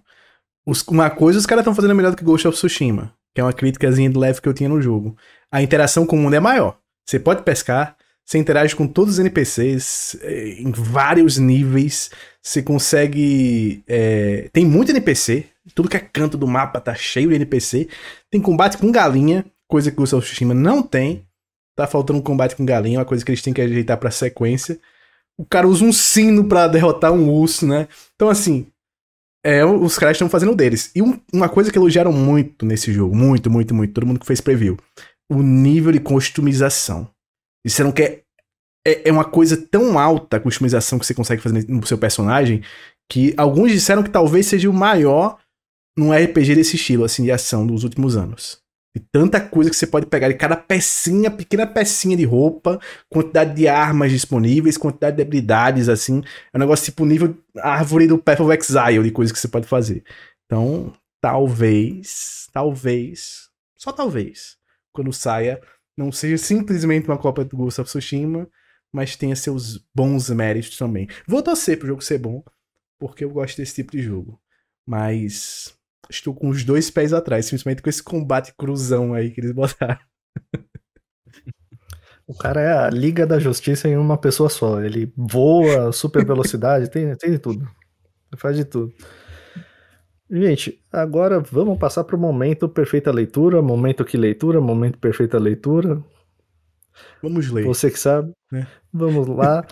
Os- 0.67 0.83
uma 0.89 1.11
coisa 1.11 1.39
os 1.39 1.47
caras 1.47 1.63
estão 1.63 1.75
fazendo 1.75 1.95
melhor 1.95 2.11
do 2.11 2.17
que 2.17 2.25
Ghost 2.25 2.47
of 2.49 2.57
Tsushima, 2.57 3.13
que 3.35 3.41
é 3.41 3.45
uma 3.45 3.53
críticazinha 3.53 4.09
de 4.11 4.19
leve 4.19 4.41
que 4.41 4.49
eu 4.49 4.55
tinha 4.55 4.69
no 4.69 4.81
jogo. 4.81 5.17
A 5.51 5.61
interação 5.63 6.07
com 6.07 6.17
o 6.17 6.19
mundo 6.19 6.35
é 6.35 6.41
maior. 6.41 6.79
Você 7.05 7.19
pode 7.21 7.43
pescar, 7.43 7.97
você 8.25 8.39
interage 8.39 8.75
com 8.75 8.87
todos 8.89 9.15
os 9.15 9.19
NPCs 9.21 10.17
eh, 10.23 10.57
em 10.61 10.73
vários 10.73 11.39
níveis. 11.39 12.11
Você 12.43 12.63
consegue. 12.63 13.83
eh, 13.87 14.49
tem 14.53 14.65
muito 14.65 14.91
NPC. 14.91 15.45
Tudo 15.75 15.89
que 15.89 15.97
é 15.97 16.01
canto 16.01 16.37
do 16.39 16.47
mapa 16.47 16.81
tá 16.81 16.95
cheio 16.95 17.29
de 17.29 17.35
NPC. 17.37 17.89
Tem 18.31 18.41
combate 18.41 18.79
com 18.79 18.91
galinha, 18.91 19.45
coisa 19.69 19.91
que 19.91 19.97
o 19.97 20.01
Ghost 20.01 20.15
of 20.15 20.27
Tsushima 20.27 20.55
não 20.55 20.83
tem. 20.83 21.27
Tá 21.77 21.87
faltando 21.87 22.19
um 22.19 22.23
combate 22.23 22.57
com 22.57 22.65
galinha, 22.65 22.99
uma 22.99 23.05
coisa 23.05 23.25
que 23.25 23.31
eles 23.31 23.43
têm 23.43 23.53
que 23.53 23.61
ajeitar 23.61 23.99
pra 23.99 24.11
sequência. 24.11 24.79
O 25.39 25.45
cara 25.45 25.69
usa 25.69 25.85
um 25.85 25.93
sino 25.93 26.45
pra 26.49 26.67
derrotar 26.67 27.13
um 27.13 27.29
urso, 27.31 27.67
né? 27.67 27.87
Então, 28.15 28.31
assim, 28.31 28.67
é, 29.45 29.65
os 29.65 29.99
caras 29.99 30.17
estão 30.17 30.29
fazendo 30.31 30.55
deles. 30.57 30.91
E 30.95 31.03
um- 31.03 31.21
uma 31.33 31.49
coisa 31.49 31.71
que 31.71 31.79
elogiaram 31.79 32.13
muito 32.13 32.65
nesse 32.65 32.93
jogo, 32.93 33.15
muito, 33.15 33.51
muito, 33.51 33.75
muito, 33.75 33.93
todo 33.93 34.07
mundo 34.07 34.19
que 34.21 34.27
fez 34.27 34.41
preview, 34.41 34.79
o 35.31 35.43
nível 35.43 35.93
de 35.93 36.01
customização. 36.01 37.11
Disseram 37.65 37.93
que 37.93 38.03
é, 38.03 38.23
é, 38.87 39.09
é 39.09 39.13
uma 39.13 39.25
coisa 39.25 39.57
tão 39.57 39.99
alta 39.99 40.39
a 40.39 40.41
customização 40.41 40.99
que 40.99 41.05
você 41.05 41.13
consegue 41.15 41.43
fazer 41.43 41.67
no 41.69 41.87
seu 41.87 41.99
personagem, 41.99 42.63
que 43.11 43.35
alguns 43.37 43.71
disseram 43.71 44.03
que 44.03 44.11
talvez 44.11 44.47
seja 44.47 44.71
o 44.71 44.73
maior 44.73 45.39
num 45.99 46.13
RPG 46.13 46.55
desse 46.55 46.77
estilo, 46.77 47.05
assim, 47.05 47.25
de 47.25 47.31
ação 47.31 47.67
dos 47.67 47.85
últimos 47.85 48.17
anos. 48.17 48.65
E 48.97 48.99
tanta 48.99 49.39
coisa 49.39 49.69
que 49.69 49.77
você 49.77 49.87
pode 49.87 50.07
pegar 50.07 50.29
de 50.29 50.35
cada 50.35 50.57
pecinha, 50.57 51.31
pequena 51.31 51.67
pecinha 51.67 52.17
de 52.17 52.25
roupa, 52.25 52.81
quantidade 53.11 53.55
de 53.55 53.69
armas 53.69 54.11
disponíveis, 54.11 54.79
quantidade 54.79 55.17
de 55.17 55.23
habilidades, 55.23 55.91
assim. 55.91 56.23
É 56.51 56.57
um 56.57 56.61
negócio 56.61 56.87
tipo 56.87 57.05
nível 57.05 57.37
árvore 57.59 58.07
do 58.07 58.17
Path 58.17 58.41
of 58.41 58.57
Exile, 58.57 59.03
de 59.03 59.11
coisas 59.11 59.33
que 59.33 59.39
você 59.39 59.49
pode 59.49 59.67
fazer. 59.67 60.03
Então, 60.47 60.95
talvez, 61.21 62.49
talvez, 62.55 63.51
só 63.77 63.93
talvez, 63.93 64.57
quando 64.95 65.13
saia, 65.13 65.61
não 65.95 66.11
seja 66.11 66.39
simplesmente 66.39 67.07
uma 67.07 67.19
cópia 67.19 67.45
do 67.45 67.55
Ghost 67.55 67.83
of 67.83 67.91
Tsushima, 67.91 68.49
mas 68.91 69.15
tenha 69.15 69.37
seus 69.37 69.77
bons 69.95 70.31
méritos 70.31 70.79
também. 70.79 71.07
Vou 71.29 71.43
torcer 71.43 71.79
pro 71.79 71.89
jogo 71.89 72.01
ser 72.01 72.17
bom, 72.17 72.43
porque 72.99 73.23
eu 73.23 73.29
gosto 73.29 73.59
desse 73.59 73.75
tipo 73.75 73.93
de 73.93 74.03
jogo. 74.03 74.41
Mas 74.87 75.77
estou 76.11 76.35
com 76.35 76.49
os 76.49 76.65
dois 76.65 76.91
pés 76.91 77.13
atrás, 77.13 77.47
simplesmente 77.47 77.83
com 77.83 77.91
esse 77.91 78.03
combate 78.03 78.55
cruzão 78.57 79.15
aí 79.15 79.31
que 79.31 79.41
eles 79.41 79.53
botaram. 79.53 79.99
O 82.27 82.35
cara 82.35 82.61
é 82.61 82.73
a 82.73 82.91
Liga 82.91 83.25
da 83.25 83.39
Justiça 83.39 83.89
em 83.89 83.97
uma 83.97 84.19
pessoa 84.19 84.49
só. 84.49 84.83
Ele 84.83 85.13
voa, 85.17 85.93
super 85.93 86.25
velocidade, 86.27 86.91
tem, 86.91 87.15
tem 87.15 87.31
de 87.31 87.39
tudo. 87.39 87.61
Ele 87.63 88.41
faz 88.41 88.57
de 88.57 88.65
tudo. 88.65 88.93
Gente, 90.29 90.85
agora 90.91 91.39
vamos 91.39 91.79
passar 91.79 92.03
para 92.03 92.17
o 92.17 92.19
momento 92.19 92.69
perfeita 92.69 93.13
leitura, 93.13 93.63
momento 93.63 94.05
que 94.05 94.17
leitura, 94.17 94.61
momento 94.61 94.99
perfeita 94.99 95.39
leitura. 95.39 96.03
Vamos 97.23 97.49
ler. 97.51 97.65
Você 97.65 97.91
que 97.91 97.99
sabe. 97.99 98.33
É. 98.53 98.67
Vamos 98.93 99.29
lá. 99.29 99.65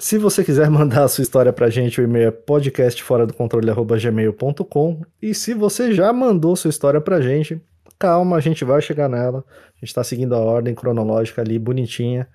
Se 0.00 0.16
você 0.16 0.44
quiser 0.44 0.70
mandar 0.78 1.02
a 1.02 1.08
sua 1.08 1.22
história 1.22 1.52
pra 1.52 1.68
gente, 1.68 2.00
o 2.00 2.04
e-mail 2.04 2.28
é 2.28 2.30
podcastforadocontrole.gmail.com 2.30 5.02
E 5.20 5.34
se 5.34 5.54
você 5.54 5.92
já 5.92 6.12
mandou 6.12 6.54
sua 6.54 6.70
história 6.70 7.00
pra 7.00 7.20
gente, 7.20 7.60
calma, 7.98 8.36
a 8.36 8.40
gente 8.40 8.64
vai 8.64 8.80
chegar 8.80 9.08
nela. 9.08 9.44
A 9.48 9.84
gente 9.84 9.92
tá 9.92 10.04
seguindo 10.04 10.36
a 10.36 10.38
ordem 10.38 10.72
cronológica 10.72 11.42
ali, 11.42 11.58
bonitinha. 11.58 12.28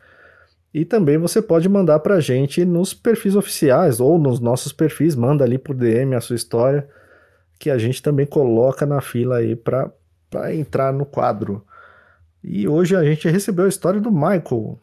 E 0.73 0.83
também 0.83 1.17
você 1.17 1.41
pode 1.41 1.69
mandar 1.69 1.99
pra 1.99 2.19
gente 2.19 2.65
nos 2.65 2.93
perfis 2.93 3.33
oficiais 3.35 4.01
ou 4.01 4.17
nos 4.17 4.41
nossos 4.41 4.73
perfis, 4.73 5.15
manda 5.15 5.45
ali 5.45 5.57
por 5.57 5.73
DM 5.75 6.15
a 6.15 6.21
sua 6.21 6.35
história, 6.35 6.85
que 7.59 7.69
a 7.69 7.77
gente 7.77 8.01
também 8.01 8.25
coloca 8.25 8.85
na 8.85 8.99
fila 8.99 9.37
aí 9.37 9.55
pra, 9.55 9.89
pra 10.29 10.53
entrar 10.53 10.91
no 10.91 11.05
quadro. 11.05 11.65
E 12.43 12.67
hoje 12.67 12.93
a 12.95 13.03
gente 13.03 13.29
recebeu 13.29 13.65
a 13.65 13.69
história 13.69 14.01
do 14.01 14.11
Michael. 14.11 14.79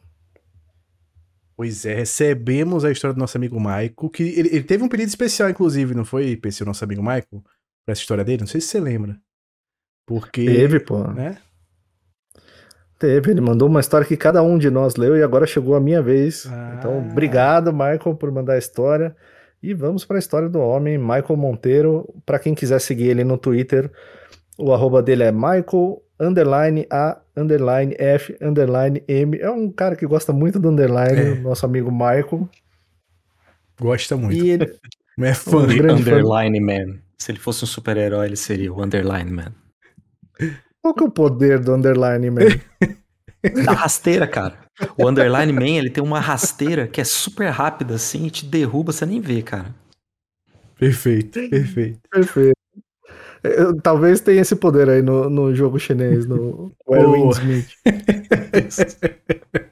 Pois 1.61 1.85
é, 1.85 1.93
recebemos 1.93 2.87
a 2.87 2.91
história 2.91 3.13
do 3.13 3.21
nosso 3.21 3.37
amigo 3.37 3.61
Maico, 3.61 4.09
que 4.09 4.23
ele, 4.23 4.49
ele 4.49 4.63
teve 4.63 4.83
um 4.83 4.89
pedido 4.89 5.11
especial, 5.11 5.51
inclusive, 5.51 5.95
não 5.95 6.07
foi, 6.07 6.35
PC, 6.35 6.63
o 6.63 6.67
nosso 6.67 6.83
amigo 6.83 7.03
Maico? 7.03 7.45
Pra 7.85 7.93
essa 7.93 8.01
história 8.01 8.25
dele? 8.25 8.41
Não 8.41 8.47
sei 8.47 8.63
se 8.63 8.69
você 8.69 8.81
lembra. 8.81 9.19
Porque. 10.07 10.47
Teve, 10.47 10.81
pô. 10.81 11.07
Né? 11.09 11.37
Teve. 12.99 13.33
Ele 13.33 13.43
mandou 13.43 13.69
uma 13.69 13.81
história 13.81 14.07
que 14.07 14.17
cada 14.17 14.43
um 14.43 14.57
de 14.57 14.71
nós 14.71 14.97
leu 14.97 15.19
e 15.19 15.23
agora 15.23 15.47
chegou 15.47 15.75
a 15.75 15.81
minha 15.81 16.01
vez. 16.01 16.47
Ah. 16.51 16.77
Então, 16.79 16.99
obrigado, 16.99 17.71
Michael, 17.75 18.17
por 18.19 18.33
mandar 18.33 18.55
a 18.55 18.59
história. 18.59 19.15
E 19.63 19.75
vamos 19.75 20.07
para 20.07 20.17
a 20.17 20.19
história 20.19 20.49
do 20.49 20.61
homem, 20.61 20.97
Michael 20.97 21.37
Monteiro. 21.37 22.09
Para 22.25 22.39
quem 22.39 22.55
quiser 22.55 22.81
seguir 22.81 23.09
ele 23.09 23.23
no 23.23 23.37
Twitter, 23.37 23.93
o 24.57 24.73
arroba 24.73 25.03
dele 25.03 25.25
é 25.25 25.31
Michael 25.31 26.03
underline 26.19 26.87
A 26.91 27.21
underline 27.41 27.95
F 27.99 28.37
underline 28.41 29.03
M. 29.09 29.39
É 29.39 29.51
um 29.51 29.71
cara 29.71 29.97
que 29.97 30.07
gosta 30.07 30.33
muito 30.33 30.59
do 30.59 30.69
underline, 30.69 31.19
É. 31.21 31.35
nosso 31.37 31.65
amigo 31.67 31.91
Michael. 31.91 32.49
Gosta 33.81 34.17
muito. 34.17 34.35
E 34.45 34.51
ele, 34.51 34.67
É 35.21 35.35
fã. 35.35 35.59
Um 35.59 35.67
grande 35.67 36.03
fã. 36.03 36.11
Underline 36.11 36.61
Man. 36.61 36.99
Se 37.19 37.31
ele 37.33 37.39
fosse 37.39 37.65
um 37.65 37.67
super-herói, 37.67 38.27
ele 38.27 38.37
seria 38.37 38.73
o 38.73 38.83
Underline 38.83 39.31
Man. 39.31 39.53
qual 40.83 40.95
que 40.95 41.03
é 41.03 41.07
o 41.07 41.11
poder 41.11 41.59
do 41.61 41.75
underline, 41.75 42.31
man? 42.31 42.41
Da 43.65 43.73
rasteira, 43.73 44.27
cara. 44.27 44.59
O 44.99 45.09
Underline 45.09 45.51
Man, 45.53 45.79
ele 45.79 45.89
tem 45.91 46.03
uma 46.05 46.21
rasteira 46.21 46.87
que 46.87 47.01
é 47.01 47.05
super 47.05 47.49
rápida 47.49 47.95
assim 47.95 48.27
e 48.27 48.31
te 48.31 48.45
derruba, 48.45 48.93
você 48.93 49.07
nem 49.07 49.19
vê, 49.21 49.43
cara. 49.43 49.75
Perfeito, 50.79 51.39
perfeito. 51.49 52.01
Perfeito. 52.11 52.53
Eu- 53.43 53.81
talvez 53.81 54.21
tenha 54.21 54.43
esse 54.43 54.55
poder 54.55 54.89
aí 54.89 55.03
no, 55.03 55.31
no 55.31 55.55
jogo 55.55 55.79
chinês, 55.79 56.27
no 56.27 56.73
Meet. 57.45 57.69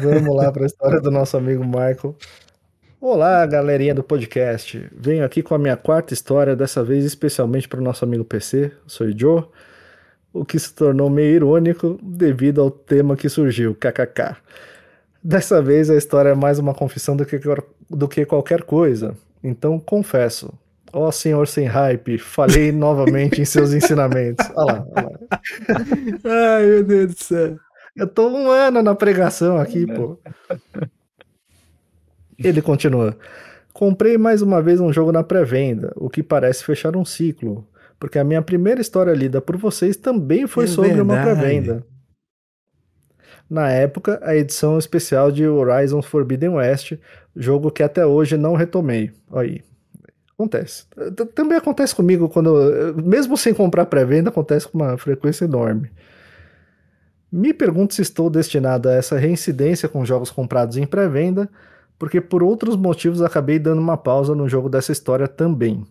Vamos 0.00 0.36
lá 0.36 0.52
para 0.52 0.62
a 0.64 0.66
história 0.66 1.00
do 1.00 1.10
nosso 1.10 1.36
amigo 1.36 1.64
Michael. 1.64 2.16
Olá, 3.00 3.44
galerinha 3.46 3.94
do 3.94 4.02
podcast. 4.02 4.88
Venho 4.96 5.24
aqui 5.24 5.42
com 5.42 5.54
a 5.54 5.58
minha 5.58 5.76
quarta 5.76 6.14
história, 6.14 6.56
dessa 6.56 6.82
vez 6.82 7.04
especialmente 7.04 7.68
para 7.68 7.80
o 7.80 7.82
nosso 7.84 8.04
amigo 8.04 8.24
PC, 8.24 8.72
sou 8.86 9.06
o 9.06 9.18
Joe, 9.18 9.44
o 10.32 10.44
que 10.44 10.58
se 10.58 10.72
tornou 10.74 11.10
meio 11.10 11.34
irônico 11.36 11.98
devido 12.02 12.60
ao 12.62 12.70
tema 12.70 13.16
que 13.16 13.28
surgiu, 13.28 13.74
kkk. 13.74 14.36
Dessa 15.22 15.60
vez 15.60 15.90
a 15.90 15.96
história 15.96 16.30
é 16.30 16.34
mais 16.34 16.58
uma 16.58 16.74
confissão 16.74 17.16
do 17.16 17.24
que, 17.26 17.38
do 17.90 18.08
que 18.08 18.24
qualquer 18.24 18.62
coisa, 18.62 19.14
então 19.42 19.78
confesso. 19.78 20.52
Ó 20.96 21.10
senhor 21.10 21.48
sem 21.48 21.66
hype, 21.66 22.18
falhei 22.18 22.70
novamente 22.70 23.40
em 23.40 23.44
seus 23.44 23.72
ensinamentos. 23.72 24.46
Olha 24.54 24.72
lá, 24.74 24.86
olha 24.96 25.10
lá. 25.10 26.56
Ai, 26.56 26.66
meu 26.66 26.84
Deus 26.84 27.14
do 27.14 27.24
céu. 27.24 27.56
Eu 27.96 28.06
tô 28.06 28.28
um 28.28 28.48
ano 28.48 28.80
na 28.80 28.94
pregação 28.94 29.56
aqui, 29.58 29.86
pô. 29.86 30.18
Ele 32.38 32.62
continua. 32.62 33.16
Comprei 33.72 34.16
mais 34.16 34.40
uma 34.40 34.62
vez 34.62 34.80
um 34.80 34.92
jogo 34.92 35.10
na 35.10 35.24
pré-venda, 35.24 35.92
o 35.96 36.08
que 36.08 36.22
parece 36.22 36.62
fechar 36.64 36.96
um 36.96 37.04
ciclo, 37.04 37.66
porque 37.98 38.18
a 38.18 38.24
minha 38.24 38.40
primeira 38.40 38.80
história 38.80 39.12
lida 39.12 39.40
por 39.40 39.56
vocês 39.56 39.96
também 39.96 40.46
foi 40.46 40.64
É 40.64 40.68
sobre 40.68 41.00
uma 41.00 41.14
verdade. 41.16 41.40
pré-venda. 41.40 41.86
Na 43.50 43.68
época, 43.68 44.20
a 44.22 44.34
edição 44.36 44.78
especial 44.78 45.30
de 45.32 45.46
Horizon 45.46 46.00
Forbidden 46.02 46.50
West, 46.50 46.92
jogo 47.34 47.70
que 47.70 47.82
até 47.82 48.06
hoje 48.06 48.36
não 48.36 48.54
retomei. 48.54 49.10
Olha 49.30 49.50
aí. 49.50 49.73
Acontece. 50.34 50.84
Também 51.34 51.56
acontece 51.56 51.94
comigo 51.94 52.28
quando, 52.28 52.54
mesmo 53.04 53.36
sem 53.36 53.54
comprar 53.54 53.86
pré-venda, 53.86 54.30
acontece 54.30 54.68
com 54.68 54.78
uma 54.78 54.98
frequência 54.98 55.44
enorme. 55.44 55.90
Me 57.30 57.52
pergunto 57.52 57.94
se 57.94 58.02
estou 58.02 58.28
destinado 58.28 58.88
a 58.88 58.92
essa 58.92 59.16
reincidência 59.16 59.88
com 59.88 60.04
jogos 60.04 60.30
comprados 60.30 60.76
em 60.76 60.86
pré-venda, 60.86 61.48
porque 61.98 62.20
por 62.20 62.42
outros 62.42 62.76
motivos 62.76 63.22
acabei 63.22 63.58
dando 63.58 63.80
uma 63.80 63.96
pausa 63.96 64.34
no 64.34 64.48
jogo 64.48 64.68
dessa 64.68 64.92
história 64.92 65.28
também. 65.28 65.84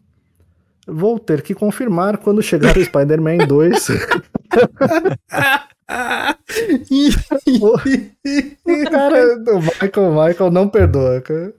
Vou 0.85 1.17
ter 1.17 1.41
que 1.41 1.53
confirmar 1.53 2.17
quando 2.17 2.41
chegar 2.41 2.77
o 2.77 2.79
Spider-Man 2.83 3.47
2. 3.47 3.89
o 3.89 3.93
cara, 8.91 9.35
o 9.35 9.59
Michael, 9.59 10.27
Michael 10.27 10.51
não 10.51 10.67
perdoa, 10.67 11.21
cara. 11.21 11.53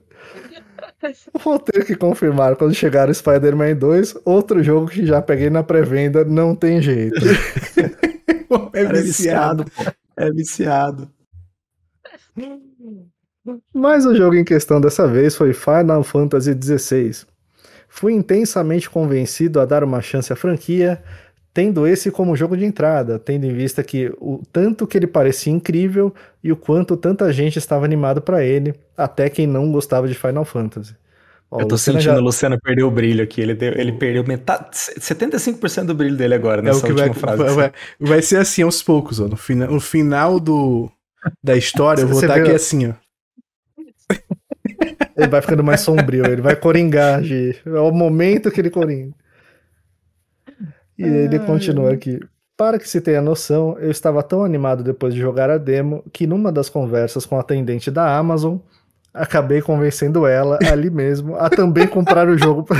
Vou 1.42 1.58
ter 1.58 1.84
que 1.84 1.94
confirmar 1.96 2.56
quando 2.56 2.74
chegar 2.74 3.08
o 3.08 3.14
Spider-Man 3.14 3.76
2, 3.76 4.16
outro 4.24 4.62
jogo 4.62 4.88
que 4.88 5.04
já 5.04 5.20
peguei 5.20 5.50
na 5.50 5.62
pré-venda, 5.62 6.24
não 6.24 6.54
tem 6.54 6.80
jeito. 6.80 7.20
É 8.72 8.82
é 8.82 9.02
viciado. 9.02 9.64
viciado, 9.64 9.70
pô. 9.70 9.92
É 10.16 10.30
viciado. 10.30 11.10
Mas 13.72 14.06
o 14.06 14.14
jogo 14.14 14.36
em 14.36 14.44
questão 14.44 14.80
dessa 14.80 15.06
vez 15.06 15.34
foi 15.34 15.52
Final 15.52 16.02
Fantasy 16.02 16.52
XVI. 16.52 17.26
Fui 17.88 18.12
intensamente 18.12 18.88
convencido 18.88 19.60
a 19.60 19.64
dar 19.64 19.84
uma 19.84 20.00
chance 20.00 20.32
à 20.32 20.36
franquia, 20.36 21.02
tendo 21.54 21.86
esse 21.86 22.10
como 22.10 22.34
jogo 22.36 22.56
de 22.56 22.64
entrada, 22.64 23.16
tendo 23.18 23.46
em 23.46 23.54
vista 23.54 23.82
que 23.84 24.12
o 24.20 24.42
tanto 24.52 24.86
que 24.88 24.98
ele 24.98 25.06
parecia 25.06 25.52
incrível 25.52 26.12
e 26.42 26.50
o 26.50 26.56
quanto 26.56 26.96
tanta 26.96 27.32
gente 27.32 27.56
estava 27.58 27.84
animado 27.84 28.20
para 28.20 28.44
ele, 28.44 28.74
até 28.96 29.30
quem 29.30 29.46
não 29.46 29.70
gostava 29.70 30.08
de 30.08 30.14
Final 30.14 30.44
Fantasy. 30.44 30.96
Ó, 31.50 31.60
Eu 31.60 31.64
o 31.66 31.68
tô 31.68 31.74
Luciano 31.76 32.00
sentindo 32.00 32.14
já- 32.16 32.20
o 32.20 32.24
Luciano 32.24 32.58
perder 32.60 32.82
o 32.82 32.90
brilho 32.90 33.22
aqui. 33.22 33.40
Ele, 33.40 33.54
deu- 33.54 33.72
ele 33.78 33.92
perdeu 33.92 34.24
metade. 34.26 34.66
75% 34.98 35.86
do 35.86 35.94
brilho 35.94 36.16
dele 36.16 36.34
agora, 36.34 36.58
É 36.60 36.62
o 36.62 36.64
nessa 36.64 36.80
vai, 36.92 37.08
última 37.08 37.14
frase. 37.14 37.42
vai, 37.44 37.54
vai- 37.54 37.72
vai 38.00 38.22
ser 38.22 38.38
assim 38.38 38.62
aos 38.62 38.82
poucos, 38.82 39.20
ó. 39.20 39.28
No, 39.28 39.36
fina, 39.36 39.66
no 39.68 39.78
final 39.78 40.40
do, 40.40 40.90
da 41.42 41.56
história, 41.56 42.02
eu 42.02 42.08
vou 42.08 42.20
estar 42.20 42.34
vê- 42.34 42.40
aqui 42.40 42.50
assim, 42.50 42.88
ó. 42.88 42.94
Ele 45.16 45.28
vai 45.28 45.40
ficando 45.40 45.62
mais 45.62 45.80
sombrio, 45.82 46.26
ele 46.26 46.42
vai 46.42 46.56
coringar, 46.56 47.22
Gi. 47.22 47.56
É 47.64 47.78
o 47.78 47.92
momento 47.92 48.50
que 48.50 48.60
ele 48.60 48.70
coringa. 48.70 49.12
E 50.98 51.02
ele 51.02 51.38
continua 51.40 51.92
aqui. 51.92 52.20
Para 52.56 52.78
que 52.78 52.88
se 52.88 53.00
tenha 53.00 53.20
noção, 53.20 53.76
eu 53.80 53.90
estava 53.90 54.22
tão 54.22 54.44
animado 54.44 54.84
depois 54.84 55.12
de 55.12 55.20
jogar 55.20 55.50
a 55.50 55.58
demo 55.58 56.04
que 56.12 56.26
numa 56.26 56.52
das 56.52 56.68
conversas 56.68 57.26
com 57.26 57.36
a 57.36 57.40
atendente 57.40 57.90
da 57.90 58.16
Amazon, 58.16 58.58
acabei 59.12 59.60
convencendo 59.60 60.24
ela 60.26 60.58
ali 60.70 60.88
mesmo 60.88 61.34
a 61.36 61.50
também 61.50 61.86
comprar 61.86 62.28
o 62.28 62.38
jogo. 62.38 62.66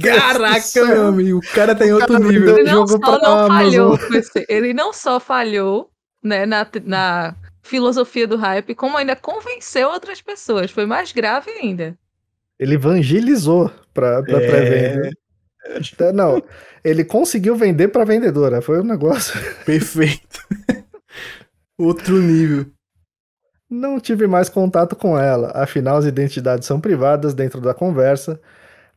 Caraca, 0.00 0.84
meu 0.86 1.06
amigo, 1.08 1.38
o 1.38 1.54
cara 1.54 1.74
tá 1.74 1.86
em 1.86 1.92
outro 1.92 2.14
cara 2.14 2.24
nível. 2.24 2.58
Ele 2.58 2.70
não 2.70 2.86
jogo 2.86 3.06
só 3.06 3.18
não 3.20 3.46
falhou, 3.46 3.98
PC, 3.98 4.46
ele 4.48 4.72
não 4.72 4.92
só 4.92 5.20
falhou 5.20 5.90
né, 6.22 6.46
na, 6.46 6.66
na 6.84 7.36
filosofia 7.62 8.26
do 8.26 8.36
hype, 8.36 8.74
como 8.74 8.96
ainda 8.96 9.14
convenceu 9.14 9.88
outras 9.88 10.20
pessoas. 10.20 10.70
Foi 10.70 10.86
mais 10.86 11.12
grave 11.12 11.50
ainda. 11.50 11.96
Ele 12.58 12.74
evangelizou 12.74 13.70
para 13.92 14.22
pra 14.22 14.40
É. 14.40 14.46
pré-venda. 14.46 15.10
Então, 15.92 16.12
Não, 16.12 16.42
ele 16.84 17.04
conseguiu 17.04 17.56
vender 17.56 17.88
para 17.88 18.04
vendedora. 18.04 18.60
Foi 18.60 18.80
um 18.80 18.84
negócio. 18.84 19.38
Perfeito. 19.64 20.40
outro 21.78 22.18
nível. 22.18 22.66
Não 23.68 23.98
tive 23.98 24.26
mais 24.26 24.48
contato 24.50 24.94
com 24.94 25.18
ela, 25.18 25.50
afinal 25.54 25.96
as 25.96 26.04
identidades 26.04 26.66
são 26.66 26.78
privadas 26.78 27.32
dentro 27.32 27.58
da 27.58 27.72
conversa. 27.72 28.38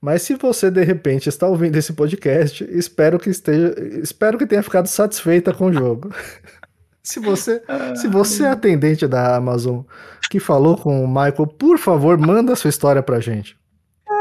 Mas 0.02 0.22
se 0.22 0.36
você 0.36 0.70
de 0.70 0.84
repente 0.84 1.30
está 1.30 1.48
ouvindo 1.48 1.78
esse 1.78 1.94
podcast, 1.94 2.64
espero 2.70 3.18
que 3.18 3.30
esteja, 3.30 3.74
espero 4.04 4.38
que 4.38 4.46
tenha 4.46 4.62
ficado 4.62 4.88
satisfeita 4.88 5.54
com 5.54 5.68
o 5.68 5.74
jogo. 5.74 6.14
se 7.02 7.20
você, 7.20 7.64
se 7.96 8.08
você 8.08 8.44
é 8.44 8.50
atendente 8.50 9.08
da 9.08 9.38
Amazon 9.38 9.82
que 10.30 10.40
falou 10.40 10.78
com 10.78 11.04
o 11.04 11.08
Michael, 11.08 11.48
por 11.58 11.78
favor, 11.78 12.18
manda 12.18 12.56
sua 12.56 12.70
história 12.70 13.02
pra 13.02 13.22
gente. 13.22 13.58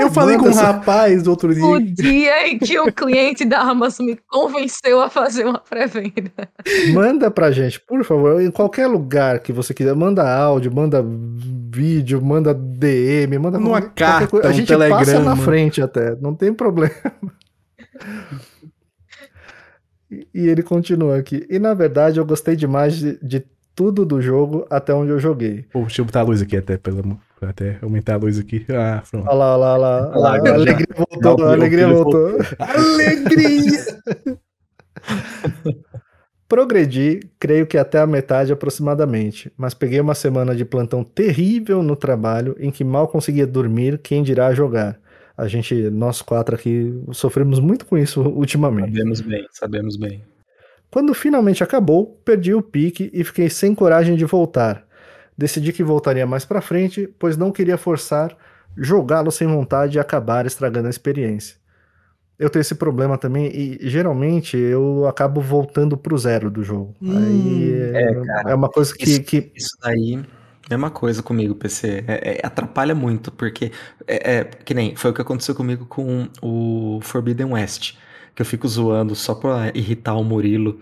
Eu 0.01 0.11
falei 0.11 0.37
com 0.37 0.47
um 0.47 0.51
essa- 0.51 0.63
rapaz 0.73 1.23
do 1.23 1.31
outro 1.31 1.51
O 1.51 1.81
dia. 1.81 1.95
dia 1.95 2.49
em 2.49 2.59
que 2.59 2.79
o 2.79 2.93
cliente 2.93 3.45
da 3.45 3.61
Amazon 3.61 4.07
me 4.07 4.19
convenceu 4.29 5.01
a 5.01 5.09
fazer 5.09 5.45
uma 5.47 5.59
pré-venda. 5.59 6.33
Manda 6.93 7.31
pra 7.31 7.51
gente, 7.51 7.81
por 7.81 8.05
favor, 8.05 8.41
em 8.41 8.51
qualquer 8.51 8.87
lugar 8.87 9.39
que 9.41 9.53
você 9.53 9.73
quiser. 9.73 9.95
Manda 9.95 10.23
áudio, 10.37 10.75
manda 10.75 11.05
vídeo, 11.71 12.21
manda 12.23 12.53
DM, 12.55 13.39
manda 13.39 13.59
Numa 13.59 13.81
qualquer 13.81 13.95
carta, 13.95 14.27
coisa. 14.29 14.49
A 14.49 14.51
um 14.51 14.55
gente 14.55 14.69
passa 14.69 14.89
telegrama. 14.89 15.25
na 15.25 15.37
frente 15.37 15.81
até, 15.83 16.17
não 16.21 16.35
tem 16.35 16.53
problema. 16.53 16.95
E- 20.11 20.27
E 20.35 20.49
ele 20.49 20.63
continua 20.63 21.17
aqui. 21.19 21.47
E 21.51 21.59
na 21.59 21.75
verdade 21.75 22.19
eu 22.19 22.25
gostei 22.25 22.55
demais 22.57 22.97
de, 22.97 23.19
de 23.23 23.45
tudo 23.75 24.05
do 24.05 24.21
jogo 24.23 24.67
até 24.71 24.95
onde 24.95 25.11
eu 25.11 25.19
joguei. 25.19 25.65
Pô, 25.73 25.81
deixa 25.81 26.01
eu 26.01 26.05
botar 26.05 26.21
a 26.21 26.25
luz 26.25 26.41
aqui 26.41 26.57
até, 26.57 26.77
pelo 26.77 27.01
amor. 27.01 27.19
Pra 27.45 27.51
Até 27.51 27.79
aumentar 27.83 28.15
a 28.15 28.17
luz 28.19 28.39
aqui. 28.39 28.65
Ah, 28.71 29.03
pronto. 29.11 29.27
Olha 29.29 29.35
lá, 29.37 29.57
olha 29.57 29.77
lá, 29.77 30.11
olha 30.11 30.19
lá. 30.19 30.33
A 30.33 30.45
já- 30.47 30.55
alegria 30.55 30.87
voltou, 30.97 31.45
a 31.47 31.53
alegria 31.53 31.89
voltou. 31.89 32.39
Alegria! 32.59 33.85
Progredi, 36.49 37.21
creio 37.39 37.67
que 37.67 37.79
até 37.79 37.99
a 37.99 38.07
metade 38.07 38.53
aproximadamente, 38.53 39.51
mas 39.57 39.73
peguei 39.75 39.99
uma 39.99 40.15
semana 40.15 40.55
de 40.55 40.65
plantão 40.65 41.03
terrível 41.03 41.83
no 41.83 41.97
trabalho 41.97 42.55
em 42.61 42.71
que 42.71 42.85
mal 42.85 43.09
conseguia 43.09 43.47
dormir, 43.47 43.99
quem 43.99 44.23
dirá 44.23 44.53
jogar. 44.55 45.01
A 45.37 45.49
gente, 45.49 45.75
nós 45.91 46.23
quatro 46.23 46.55
aqui, 46.55 46.95
sofremos 47.13 47.59
muito 47.59 47.87
com 47.87 47.99
isso 47.99 48.21
ultimamente. 48.21 48.91
Sabemos 48.93 49.21
bem, 49.21 49.47
sabemos 49.51 49.97
bem. 49.97 50.23
Quando 50.91 51.13
finalmente 51.13 51.65
acabou, 51.65 52.21
perdi 52.25 52.55
o 52.55 52.63
pique 52.63 53.11
e 53.13 53.25
fiquei 53.25 53.49
sem 53.51 53.75
coragem 53.75 54.15
de 54.15 54.25
voltar. 54.25 54.84
Decidi 55.37 55.73
que 55.73 55.83
voltaria 55.83 56.27
mais 56.27 56.45
pra 56.45 56.61
frente, 56.61 57.09
pois 57.19 57.37
não 57.37 57.51
queria 57.51 57.77
forçar, 57.77 58.37
jogá-lo 58.77 59.31
sem 59.31 59.47
vontade 59.49 59.97
e 59.97 60.01
acabar 60.01 60.47
estragando 60.47 60.87
a 60.87 60.91
experiência. 60.91 61.57
Eu 62.39 62.51
tenho 62.51 62.61
esse 62.63 62.75
problema 62.75 63.17
também 63.17 63.47
e 63.47 63.79
geralmente 63.89 64.57
eu 64.57 65.07
acabo 65.07 65.41
voltando 65.41 65.97
pro 65.97 66.19
zero 66.19 66.51
do 66.51 66.63
jogo. 66.65 66.95
Hum, 67.01 67.17
Aí 67.17 67.73
é, 67.95 68.03
é, 68.11 68.25
cara. 68.25 68.51
é 68.51 68.55
uma 68.55 68.69
coisa 68.69 68.93
que, 68.95 69.05
Isso- 69.05 69.23
que 69.23 69.53
Isso 69.55 69.77
daí, 69.83 70.23
Mesma 70.71 70.91
coisa 70.91 71.23
comigo, 71.23 71.55
PC. 71.55 72.05
É, 72.09 72.39
é, 72.39 72.47
atrapalha 72.47 72.95
muito, 72.95 73.31
porque 73.31 73.71
é, 74.07 74.37
é, 74.39 74.45
que 74.45 74.73
nem 74.73 74.97
foi 74.97 75.11
o 75.11 75.15
que 75.15 75.21
aconteceu 75.21 75.55
comigo 75.55 75.85
com 75.85 76.27
o 76.41 77.01
Forbidden 77.03 77.53
West, 77.53 77.97
que 78.35 78.41
eu 78.41 78.47
fico 78.47 78.67
zoando 78.67 79.15
só 79.15 79.35
pra 79.35 79.71
irritar 79.75 80.15
o 80.15 80.25
Murilo, 80.25 80.81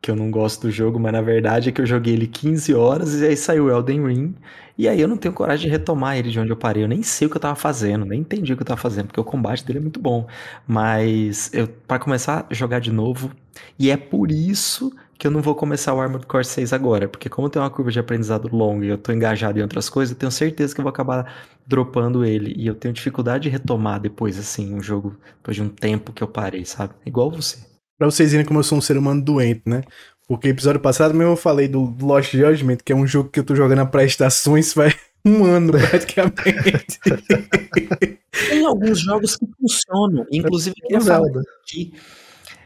que 0.00 0.10
eu 0.10 0.16
não 0.16 0.30
gosto 0.30 0.62
do 0.62 0.70
jogo, 0.70 0.98
mas 0.98 1.12
na 1.12 1.20
verdade 1.20 1.68
é 1.68 1.72
que 1.72 1.80
eu 1.80 1.86
joguei 1.86 2.14
ele 2.14 2.26
15 2.26 2.74
horas 2.74 3.20
e 3.20 3.26
aí 3.26 3.36
saiu 3.36 3.68
Elden 3.68 4.06
Ring, 4.06 4.34
e 4.76 4.88
aí 4.88 5.00
eu 5.00 5.08
não 5.08 5.16
tenho 5.16 5.34
coragem 5.34 5.66
de 5.66 5.72
retomar 5.72 6.16
ele 6.16 6.30
de 6.30 6.38
onde 6.38 6.50
eu 6.50 6.56
parei. 6.56 6.84
Eu 6.84 6.88
nem 6.88 7.02
sei 7.02 7.26
o 7.26 7.30
que 7.30 7.36
eu 7.36 7.40
tava 7.40 7.56
fazendo, 7.56 8.04
nem 8.04 8.20
entendi 8.20 8.52
o 8.52 8.56
que 8.56 8.62
eu 8.62 8.66
tava 8.66 8.80
fazendo, 8.80 9.06
porque 9.08 9.20
o 9.20 9.24
combate 9.24 9.64
dele 9.64 9.78
é 9.80 9.82
muito 9.82 10.00
bom. 10.00 10.26
Mas 10.66 11.50
eu 11.52 11.66
para 11.68 11.98
começar 11.98 12.46
a 12.48 12.54
jogar 12.54 12.78
de 12.80 12.92
novo, 12.92 13.32
e 13.78 13.90
é 13.90 13.96
por 13.96 14.30
isso 14.30 14.92
que 15.18 15.26
eu 15.26 15.30
não 15.32 15.42
vou 15.42 15.54
começar 15.54 15.92
o 15.94 16.00
Armored 16.00 16.26
Core 16.26 16.44
6 16.44 16.72
agora, 16.72 17.08
porque 17.08 17.28
como 17.28 17.50
tem 17.50 17.60
uma 17.60 17.70
curva 17.70 17.90
de 17.90 17.98
aprendizado 17.98 18.48
longa 18.54 18.86
e 18.86 18.88
eu 18.88 18.98
tô 18.98 19.10
engajado 19.12 19.58
em 19.58 19.62
outras 19.62 19.88
coisas, 19.90 20.12
eu 20.12 20.18
tenho 20.18 20.30
certeza 20.30 20.72
que 20.74 20.80
eu 20.80 20.84
vou 20.84 20.90
acabar 20.90 21.32
dropando 21.66 22.24
ele. 22.24 22.54
E 22.56 22.66
eu 22.66 22.74
tenho 22.74 22.94
dificuldade 22.94 23.44
de 23.44 23.48
retomar 23.48 24.00
depois, 24.00 24.38
assim, 24.38 24.72
um 24.74 24.80
jogo, 24.80 25.16
depois 25.38 25.56
de 25.56 25.62
um 25.62 25.68
tempo 25.68 26.12
que 26.12 26.22
eu 26.22 26.28
parei, 26.28 26.64
sabe? 26.64 26.94
Igual 27.04 27.30
você. 27.30 27.77
Pra 27.98 28.06
vocês 28.06 28.30
verem 28.30 28.46
como 28.46 28.60
eu 28.60 28.64
sou 28.64 28.78
um 28.78 28.80
ser 28.80 28.96
humano 28.96 29.20
doente, 29.20 29.62
né? 29.66 29.82
Porque 30.28 30.48
episódio 30.48 30.80
passado 30.80 31.14
mesmo 31.14 31.32
eu 31.32 31.36
falei 31.36 31.66
do 31.66 31.96
Lost 32.00 32.32
Judgment, 32.32 32.78
que 32.84 32.92
é 32.92 32.96
um 32.96 33.06
jogo 33.06 33.28
que 33.28 33.40
eu 33.40 33.44
tô 33.44 33.56
jogando 33.56 33.80
a 33.80 33.86
prestações 33.86 34.72
faz 34.72 34.94
um 35.24 35.44
ano 35.44 35.72
praticamente. 35.72 37.00
tem 38.48 38.64
alguns 38.64 39.00
jogos 39.00 39.36
que 39.36 39.46
funcionam, 39.58 40.26
inclusive 40.30 40.76
eu 40.78 40.86
queria 40.86 41.00
falar 41.00 41.28
aqui. 41.62 41.92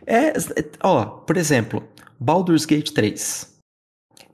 É, 0.07 0.33
ó, 0.83 1.05
por 1.07 1.37
exemplo, 1.37 1.83
Baldur's 2.19 2.67
Gate 2.67 2.91
3. 2.91 3.53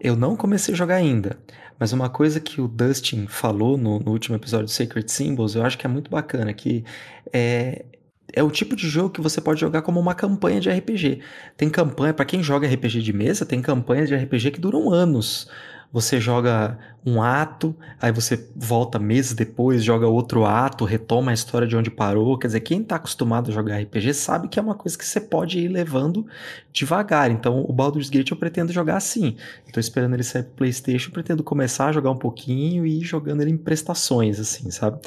Eu 0.01 0.17
não 0.17 0.35
comecei 0.35 0.75
a 0.75 0.77
jogar 0.77 0.97
ainda, 0.97 1.39
mas 1.79 1.93
uma 1.93 2.09
coisa 2.09 2.41
que 2.41 2.61
o 2.61 2.67
Dustin 2.69 3.27
falou 3.27 3.77
no, 3.77 3.99
no 3.99 4.13
último 4.13 4.37
episódio 4.37 4.67
do 4.67 4.73
Sacred 4.73 5.11
Symbols, 5.11 5.55
eu 5.55 5.65
acho 5.65 5.77
que 5.77 5.87
é 5.87 5.89
muito 5.89 6.11
bacana, 6.11 6.53
que 6.55 6.85
é, 7.33 7.85
é 8.33 8.43
o 8.43 8.51
tipo 8.51 8.77
de 8.77 8.89
jogo 8.89 9.11
que 9.11 9.21
você 9.21 9.41
pode 9.41 9.61
jogar 9.61 9.83
como 9.83 9.99
uma 9.99 10.15
campanha 10.15 10.61
de 10.61 10.71
RPG. 10.71 11.21
Tem 11.57 11.69
campanha, 11.71 12.13
para 12.13 12.25
quem 12.25 12.43
joga 12.43 12.69
RPG 12.69 13.03
de 13.03 13.13
mesa, 13.13 13.47
tem 13.47 13.61
campanhas 13.61 14.09
de 14.09 14.15
RPG 14.15 14.53
que 14.53 14.61
duram 14.61 14.91
anos 14.91 15.49
você 15.93 16.21
joga 16.21 16.79
um 17.05 17.23
ato, 17.23 17.75
aí 18.01 18.13
você 18.13 18.47
volta 18.55 18.99
meses 18.99 19.33
depois, 19.33 19.83
joga 19.83 20.07
outro 20.07 20.45
ato, 20.45 20.85
retoma 20.85 21.31
a 21.31 21.35
história 21.35 21.67
de 21.67 21.75
onde 21.75 21.91
parou. 21.91 22.37
Quer 22.37 22.49
dizer, 22.49 22.61
quem 22.61 22.83
está 22.83 22.97
acostumado 22.97 23.51
a 23.51 23.55
jogar 23.55 23.81
RPG 23.81 24.13
sabe 24.13 24.49
que 24.49 24.59
é 24.59 24.63
uma 24.63 24.75
coisa 24.75 24.99
que 24.99 25.07
você 25.07 25.19
pode 25.19 25.59
ir 25.59 25.69
levando 25.69 26.27
devagar. 26.73 27.31
Então, 27.31 27.65
o 27.67 27.73
Baldur's 27.73 28.11
Gate 28.11 28.31
eu 28.31 28.37
pretendo 28.37 28.73
jogar 28.73 28.97
assim. 28.97 29.37
Estou 29.67 29.81
esperando 29.81 30.13
ele 30.13 30.23
sair 30.23 30.43
pro 30.43 30.57
PlayStation, 30.57 31.11
pretendo 31.11 31.43
começar 31.43 31.87
a 31.87 31.93
jogar 31.93 32.11
um 32.11 32.19
pouquinho 32.19 32.85
e 32.85 33.01
ir 33.01 33.05
jogando 33.05 33.41
ele 33.41 33.53
em 33.53 33.57
prestações, 33.57 34.39
assim, 34.39 34.71
sabe? 34.71 35.01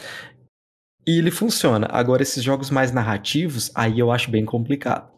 E 1.06 1.18
ele 1.18 1.32
funciona. 1.32 1.88
Agora, 1.92 2.22
esses 2.22 2.44
jogos 2.44 2.70
mais 2.70 2.92
narrativos, 2.92 3.72
aí 3.74 4.00
eu 4.00 4.12
acho 4.12 4.30
bem 4.30 4.46
complicado. 4.46 5.10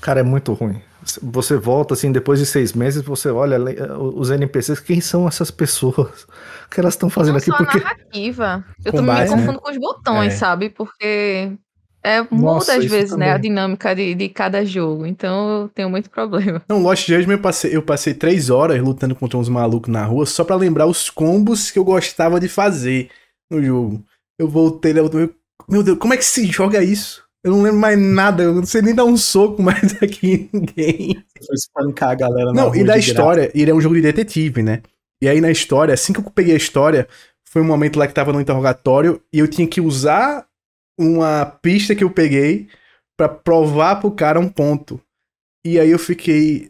Cara, 0.00 0.20
é 0.20 0.22
muito 0.22 0.52
ruim. 0.52 0.80
Você 1.22 1.56
volta 1.56 1.94
assim, 1.94 2.12
depois 2.12 2.38
de 2.38 2.46
seis 2.46 2.72
meses, 2.72 3.02
você 3.02 3.30
olha 3.30 3.58
os 3.98 4.30
NPCs, 4.30 4.80
quem 4.80 5.00
são 5.00 5.26
essas 5.26 5.50
pessoas? 5.50 6.24
O 6.66 6.70
que 6.70 6.80
elas 6.80 6.94
estão 6.94 7.08
fazendo 7.08 7.34
Não 7.34 7.38
aqui? 7.38 7.50
Só 7.50 7.56
Porque... 7.56 7.78
a 7.78 7.80
narrativa. 7.80 8.64
Eu 8.84 8.92
também 8.92 9.14
me 9.14 9.28
confundo 9.28 9.52
né? 9.52 9.58
com 9.62 9.70
os 9.70 9.78
botões, 9.78 10.32
é. 10.34 10.36
sabe? 10.36 10.70
Porque 10.70 11.52
é, 12.02 12.22
muda 12.30 12.76
às 12.76 12.84
vezes, 12.84 13.10
também. 13.10 13.28
né, 13.28 13.34
a 13.34 13.38
dinâmica 13.38 13.94
de, 13.94 14.14
de 14.14 14.28
cada 14.28 14.64
jogo. 14.64 15.06
Então 15.06 15.62
eu 15.62 15.68
tenho 15.68 15.90
muito 15.90 16.10
problema. 16.10 16.62
Não, 16.68 16.82
Lost 16.82 17.06
Judgment 17.06 17.34
eu 17.34 17.40
passei, 17.40 17.76
eu 17.76 17.82
passei 17.82 18.14
três 18.14 18.50
horas 18.50 18.80
lutando 18.80 19.14
contra 19.14 19.38
uns 19.38 19.48
malucos 19.48 19.92
na 19.92 20.04
rua 20.04 20.26
só 20.26 20.44
para 20.44 20.56
lembrar 20.56 20.86
os 20.86 21.10
combos 21.10 21.70
que 21.70 21.78
eu 21.78 21.84
gostava 21.84 22.38
de 22.40 22.48
fazer 22.48 23.10
no 23.50 23.62
jogo. 23.62 24.04
Eu 24.38 24.48
voltei, 24.48 24.92
meu 24.92 25.82
Deus, 25.82 25.98
como 25.98 26.14
é 26.14 26.16
que 26.16 26.24
se 26.24 26.46
joga 26.46 26.82
isso? 26.82 27.26
Eu 27.42 27.52
não 27.52 27.62
lembro 27.62 27.78
mais 27.78 27.98
nada, 27.98 28.42
eu 28.42 28.54
não 28.54 28.66
sei 28.66 28.82
nem 28.82 28.94
dar 28.94 29.04
um 29.04 29.16
soco 29.16 29.62
mais 29.62 29.94
aqui 30.02 30.32
em 30.32 30.50
ninguém. 30.52 31.24
Foi 31.46 31.54
espancar 31.54 32.10
a 32.10 32.14
galera 32.14 32.52
Não, 32.52 32.74
e 32.74 32.84
da 32.84 32.98
história, 32.98 33.50
ele 33.54 33.70
é 33.70 33.74
um 33.74 33.80
jogo 33.80 33.94
de 33.94 34.02
detetive, 34.02 34.62
né? 34.62 34.82
E 35.22 35.28
aí 35.28 35.40
na 35.40 35.50
história, 35.50 35.94
assim 35.94 36.12
que 36.12 36.20
eu 36.20 36.30
peguei 36.30 36.54
a 36.54 36.58
história, 36.58 37.08
foi 37.48 37.62
um 37.62 37.66
momento 37.66 37.98
lá 37.98 38.06
que 38.06 38.14
tava 38.14 38.32
no 38.32 38.40
interrogatório 38.40 39.22
e 39.32 39.38
eu 39.38 39.48
tinha 39.48 39.66
que 39.66 39.80
usar 39.80 40.46
uma 40.98 41.46
pista 41.46 41.94
que 41.94 42.04
eu 42.04 42.10
peguei 42.10 42.68
para 43.16 43.28
provar 43.28 43.96
pro 43.96 44.12
cara 44.12 44.38
um 44.38 44.48
ponto. 44.48 45.00
E 45.64 45.78
aí 45.78 45.90
eu 45.90 45.98
fiquei. 45.98 46.68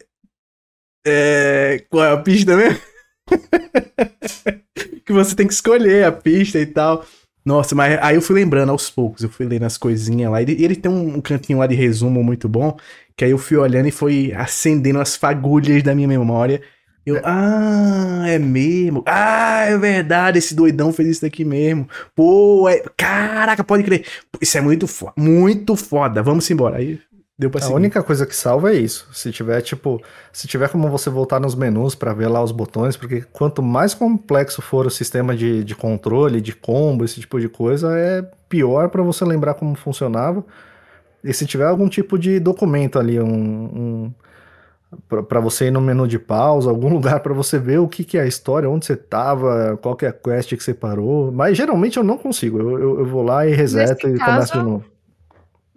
É. 1.07 1.85
Qual 1.91 2.05
é 2.05 2.13
a 2.13 2.17
pista 2.17 2.57
mesmo? 2.57 2.81
que 5.05 5.13
você 5.13 5.35
tem 5.35 5.47
que 5.47 5.53
escolher 5.53 6.05
a 6.05 6.13
pista 6.13 6.59
e 6.59 6.67
tal. 6.67 7.05
Nossa, 7.49 7.75
mas 7.75 7.99
aí 8.03 8.15
eu 8.15 8.21
fui 8.21 8.35
lembrando 8.35 8.71
aos 8.71 8.91
poucos, 8.91 9.23
eu 9.23 9.31
fui 9.31 9.47
lendo 9.47 9.63
as 9.63 9.79
coisinhas 9.79 10.31
lá. 10.31 10.43
E 10.43 10.45
ele, 10.45 10.63
ele 10.63 10.77
tem 10.77 10.93
um 10.93 11.19
cantinho 11.19 11.59
lá 11.59 11.67
de 11.67 11.75
resumo 11.75 12.23
muito 12.23 12.47
bom, 12.47 12.77
que 13.17 13.25
aí 13.25 13.31
eu 13.31 13.39
fui 13.39 13.57
olhando 13.57 13.89
e 13.89 13.91
foi 13.91 14.35
acendendo 14.37 15.01
as 15.01 15.17
fagulhas 15.17 15.83
da 15.83 15.95
minha 15.95 16.07
memória. 16.07 16.61
Eu, 17.07 17.17
é. 17.17 17.23
ah, 17.25 18.25
é 18.27 18.39
mesmo. 18.39 19.03
Ah, 19.07 19.65
é 19.65 19.79
verdade, 19.79 20.37
esse 20.37 20.55
doidão 20.55 20.93
fez 20.93 21.09
isso 21.09 21.23
daqui 21.23 21.43
mesmo. 21.43 21.89
Pô, 22.15 22.69
é, 22.69 22.83
caraca, 22.95 23.65
pode 23.65 23.83
crer. 23.83 24.05
Isso 24.43 24.59
é 24.59 24.61
muito 24.61 24.87
foda, 24.87 25.15
muito 25.17 25.75
foda. 25.75 26.23
Vamos 26.23 26.51
embora. 26.51 26.77
Aí 26.77 27.01
Deu 27.39 27.49
pra 27.49 27.65
a 27.65 27.71
única 27.71 28.03
coisa 28.03 28.27
que 28.27 28.35
salva 28.35 28.73
é 28.73 28.75
isso. 28.75 29.09
Se 29.13 29.31
tiver, 29.31 29.61
tipo, 29.61 30.03
se 30.33 30.49
tiver 30.49 30.69
como 30.71 30.91
você 30.91 31.09
voltar 31.09 31.39
nos 31.39 31.55
menus 31.55 31.95
para 31.95 32.13
ver 32.13 32.27
lá 32.27 32.43
os 32.43 32.51
botões, 32.51 32.97
porque 32.97 33.23
quanto 33.33 33.63
mais 33.63 33.95
complexo 33.95 34.61
for 34.61 34.87
o 34.87 34.91
sistema 34.91 35.37
de, 35.37 35.63
de 35.63 35.77
controle, 35.77 36.41
de 36.41 36.53
combo, 36.53 37.05
esse 37.05 37.21
tipo 37.21 37.39
de 37.39 37.49
coisa, 37.49 37.97
é 37.97 38.23
pior 38.49 38.89
para 38.89 39.05
você 39.05 39.25
lembrar 39.25 39.55
como 39.55 39.77
funcionava. 39.77 40.45
E 41.23 41.33
se 41.33 41.47
tiver 41.47 41.67
algum 41.67 41.89
tipo 41.89 42.19
de 42.19 42.41
documento 42.41 42.99
ali, 42.99 43.21
um, 43.21 43.31
um 43.31 44.13
para 45.09 45.39
você 45.39 45.67
ir 45.67 45.71
no 45.71 45.81
menu 45.81 46.09
de 46.09 46.19
pausa, 46.19 46.71
algum 46.71 46.89
lugar 46.93 47.21
para 47.21 47.33
você 47.33 47.57
ver 47.57 47.79
o 47.79 47.87
que, 47.87 48.03
que 48.03 48.19
é 48.19 48.23
a 48.23 48.27
história, 48.27 48.69
onde 48.69 48.85
você 48.85 48.97
tava, 48.97 49.79
qual 49.81 49.95
que 49.95 50.05
é 50.05 50.09
a 50.09 50.13
quest 50.13 50.57
que 50.57 50.63
você 50.65 50.75
parou. 50.75 51.31
Mas 51.31 51.57
geralmente 51.57 51.99
eu 51.99 52.03
não 52.03 52.19
consigo. 52.19 52.59
Eu, 52.59 52.81
eu, 52.81 52.99
eu 52.99 53.07
vou 53.07 53.23
lá 53.23 53.47
e 53.47 53.55
reseto 53.55 54.09
Nesse 54.09 54.17
e 54.17 54.19
caso... 54.19 54.33
começo 54.33 54.53
de 54.59 54.65
novo. 54.65 54.98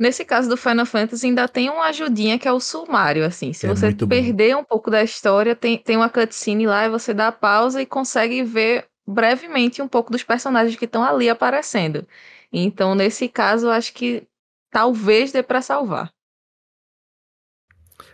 Nesse 0.01 0.25
caso 0.25 0.49
do 0.49 0.57
Final 0.57 0.87
Fantasy 0.87 1.27
ainda 1.27 1.47
tem 1.47 1.69
uma 1.69 1.85
ajudinha 1.85 2.39
que 2.39 2.47
é 2.47 2.51
o 2.51 2.59
sumário, 2.59 3.23
assim. 3.23 3.53
Se 3.53 3.67
é 3.67 3.69
você 3.69 3.93
perder 3.93 4.55
bom. 4.55 4.61
um 4.61 4.63
pouco 4.63 4.89
da 4.89 5.03
história, 5.03 5.55
tem, 5.55 5.77
tem 5.77 5.95
uma 5.95 6.09
cutscene 6.09 6.65
lá 6.65 6.87
e 6.87 6.89
você 6.89 7.13
dá 7.13 7.27
a 7.27 7.31
pausa 7.31 7.79
e 7.79 7.85
consegue 7.85 8.41
ver 8.41 8.87
brevemente 9.05 9.79
um 9.79 9.87
pouco 9.87 10.11
dos 10.11 10.23
personagens 10.23 10.75
que 10.75 10.85
estão 10.85 11.03
ali 11.03 11.29
aparecendo. 11.29 12.03
Então, 12.51 12.95
nesse 12.95 13.29
caso, 13.29 13.67
eu 13.67 13.69
acho 13.69 13.93
que 13.93 14.23
talvez 14.71 15.31
dê 15.31 15.43
para 15.43 15.61
salvar. 15.61 16.11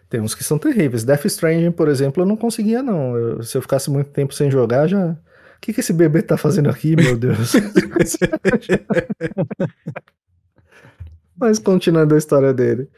Tem 0.09 0.19
uns 0.19 0.35
que 0.35 0.43
são 0.43 0.59
terríveis. 0.59 1.05
Death 1.05 1.23
Stranding, 1.23 1.71
por 1.71 1.87
exemplo, 1.87 2.21
eu 2.21 2.27
não 2.27 2.35
conseguia, 2.35 2.83
não. 2.83 3.15
Eu, 3.15 3.43
se 3.43 3.57
eu 3.57 3.61
ficasse 3.61 3.89
muito 3.89 4.09
tempo 4.09 4.33
sem 4.33 4.51
jogar, 4.51 4.87
já. 4.87 5.11
O 5.11 5.17
que, 5.61 5.71
que 5.71 5.79
esse 5.79 5.93
bebê 5.93 6.21
tá 6.21 6.35
fazendo 6.35 6.69
aqui, 6.69 6.97
meu 6.97 7.17
Deus? 7.17 7.53
Mas 11.39 11.59
continuando 11.59 12.15
a 12.15 12.17
história 12.17 12.53
dele. 12.53 12.89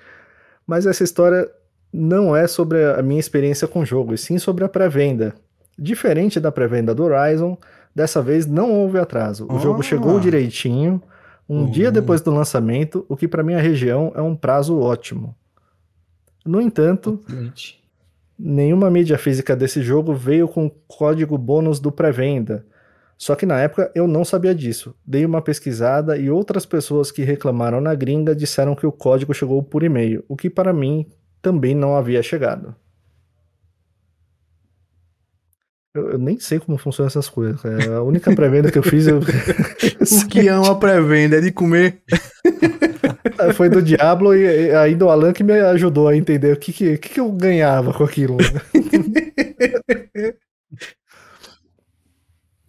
Mas 0.65 0.85
essa 0.85 1.03
história 1.03 1.49
não 1.91 2.35
é 2.35 2.47
sobre 2.47 2.83
a 2.85 3.01
minha 3.01 3.19
experiência 3.19 3.67
com 3.67 3.81
o 3.81 3.85
jogo, 3.85 4.13
e 4.13 4.17
sim 4.17 4.37
sobre 4.37 4.63
a 4.63 4.69
pré-venda. 4.69 5.33
Diferente 5.77 6.39
da 6.39 6.51
pré-venda 6.51 6.93
do 6.93 7.03
Horizon, 7.03 7.57
dessa 7.93 8.21
vez 8.21 8.45
não 8.45 8.71
houve 8.71 8.99
atraso. 8.99 9.47
O 9.49 9.59
jogo 9.59 9.81
chegou 9.81 10.17
ah. 10.17 10.19
direitinho, 10.19 11.01
um 11.47 11.61
uhum. 11.61 11.71
dia 11.71 11.91
depois 11.91 12.21
do 12.21 12.31
lançamento, 12.31 13.05
o 13.09 13.17
que 13.17 13.27
para 13.27 13.43
minha 13.43 13.59
região 13.59 14.11
é 14.15 14.21
um 14.21 14.35
prazo 14.35 14.79
ótimo. 14.79 15.35
No 16.45 16.61
entanto, 16.61 17.19
nenhuma 18.37 18.89
mídia 18.89 19.17
física 19.17 19.55
desse 19.55 19.81
jogo 19.81 20.13
veio 20.13 20.47
com 20.47 20.69
código 20.87 21.37
bônus 21.37 21.79
do 21.79 21.91
pré-venda, 21.91 22.65
só 23.19 23.35
que 23.35 23.45
na 23.45 23.59
época 23.59 23.91
eu 23.93 24.07
não 24.07 24.23
sabia 24.23 24.55
disso. 24.55 24.95
Dei 25.05 25.25
uma 25.25 25.41
pesquisada 25.41 26.15
e 26.15 26.31
outras 26.31 26.65
pessoas 26.65 27.11
que 27.11 27.21
reclamaram 27.21 27.81
na 27.81 27.93
gringa 27.93 28.33
disseram 28.33 28.73
que 28.73 28.87
o 28.87 28.93
código 28.93 29.33
chegou 29.33 29.61
por 29.61 29.83
e-mail, 29.83 30.23
o 30.29 30.37
que 30.37 30.49
para 30.49 30.71
mim 30.71 31.05
também 31.41 31.75
não 31.75 31.97
havia 31.97 32.23
chegado. 32.23 32.73
Eu, 35.93 36.11
eu 36.11 36.17
nem 36.17 36.39
sei 36.39 36.59
como 36.59 36.77
funcionam 36.77 37.07
essas 37.07 37.27
coisas. 37.27 37.59
É 37.65 37.93
a 37.93 38.01
única 38.01 38.33
pré-venda 38.33 38.71
que 38.71 38.77
eu 38.77 38.83
fiz. 38.83 39.05
Eu... 39.05 39.19
o 39.19 40.27
que 40.29 40.47
é 40.47 40.57
uma 40.57 40.79
pré-venda? 40.79 41.39
É 41.39 41.41
de 41.41 41.51
comer. 41.51 42.01
Foi 43.55 43.67
do 43.67 43.81
Diablo 43.81 44.33
e 44.33 44.71
ainda 44.73 45.05
o 45.05 45.09
Alan 45.09 45.33
que 45.33 45.43
me 45.43 45.59
ajudou 45.59 46.07
a 46.07 46.15
entender 46.15 46.53
o 46.53 46.57
que, 46.57 46.71
que, 46.71 46.97
que 46.97 47.19
eu 47.19 47.29
ganhava 47.33 47.93
com 47.93 48.05
aquilo. 48.05 48.37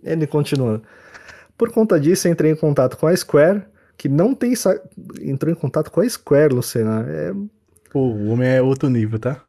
Ele 0.02 0.26
continua. 0.26 0.82
Por 1.56 1.70
conta 1.72 1.98
disso, 2.00 2.28
entrei 2.28 2.52
em 2.52 2.56
contato 2.56 2.96
com 2.96 3.06
a 3.06 3.16
Square, 3.16 3.62
que 3.96 4.08
não 4.08 4.34
tem. 4.34 4.54
Sa... 4.54 4.80
Entrou 5.20 5.52
em 5.52 5.56
contato 5.56 5.90
com 5.90 6.00
a 6.00 6.08
Square, 6.08 6.54
Lucena. 6.54 7.04
É... 7.08 7.32
Pô, 7.90 8.00
o 8.00 8.28
homem 8.28 8.48
é 8.48 8.62
outro 8.62 8.88
nível, 8.88 9.18
tá? 9.18 9.44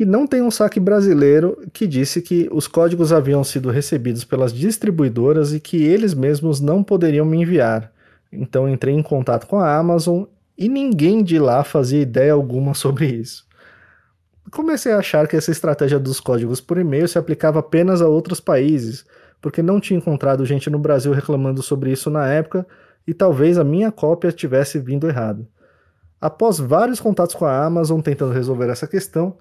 E 0.00 0.04
não 0.06 0.26
tem 0.26 0.40
um 0.40 0.50
saque 0.50 0.80
brasileiro 0.80 1.62
que 1.74 1.86
disse 1.86 2.22
que 2.22 2.48
os 2.50 2.66
códigos 2.66 3.12
haviam 3.12 3.44
sido 3.44 3.70
recebidos 3.70 4.24
pelas 4.24 4.50
distribuidoras 4.50 5.52
e 5.52 5.60
que 5.60 5.82
eles 5.82 6.14
mesmos 6.14 6.58
não 6.58 6.82
poderiam 6.82 7.26
me 7.26 7.42
enviar. 7.42 7.92
Então 8.32 8.66
entrei 8.66 8.94
em 8.94 9.02
contato 9.02 9.46
com 9.46 9.58
a 9.58 9.76
Amazon 9.76 10.24
e 10.56 10.68
ninguém 10.70 11.22
de 11.22 11.38
lá 11.38 11.62
fazia 11.64 12.00
ideia 12.00 12.32
alguma 12.32 12.72
sobre 12.72 13.06
isso. 13.06 13.46
Comecei 14.50 14.92
a 14.92 14.98
achar 14.98 15.28
que 15.28 15.36
essa 15.36 15.50
estratégia 15.50 15.98
dos 15.98 16.18
códigos 16.18 16.60
por 16.62 16.78
e-mail 16.78 17.06
se 17.06 17.18
aplicava 17.18 17.60
apenas 17.60 18.00
a 18.00 18.08
outros 18.08 18.40
países, 18.40 19.04
porque 19.40 19.62
não 19.62 19.80
tinha 19.80 19.98
encontrado 19.98 20.44
gente 20.44 20.68
no 20.68 20.78
Brasil 20.78 21.12
reclamando 21.12 21.62
sobre 21.62 21.90
isso 21.90 22.10
na 22.10 22.26
época 22.28 22.66
e 23.06 23.14
talvez 23.14 23.58
a 23.58 23.64
minha 23.64 23.90
cópia 23.90 24.32
tivesse 24.32 24.78
vindo 24.78 25.08
errado. 25.08 25.46
Após 26.20 26.58
vários 26.58 27.00
contatos 27.00 27.34
com 27.34 27.46
a 27.46 27.64
Amazon 27.64 28.00
tentando 28.00 28.32
resolver 28.32 28.68
essa 28.68 28.86
questão, 28.86 29.38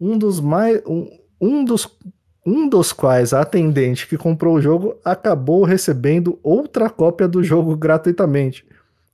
um 0.00 0.18
dos 0.18 0.40
mais 0.40 0.82
um, 0.84 1.08
um 1.40 1.64
dos 1.64 1.96
um 2.44 2.68
dos 2.68 2.92
quais 2.92 3.32
a 3.32 3.40
atendente 3.40 4.06
que 4.06 4.16
comprou 4.16 4.54
o 4.54 4.60
jogo 4.60 4.96
acabou 5.04 5.64
recebendo 5.64 6.38
outra 6.44 6.88
cópia 6.88 7.26
do 7.26 7.42
jogo 7.42 7.76
gratuitamente, 7.76 8.64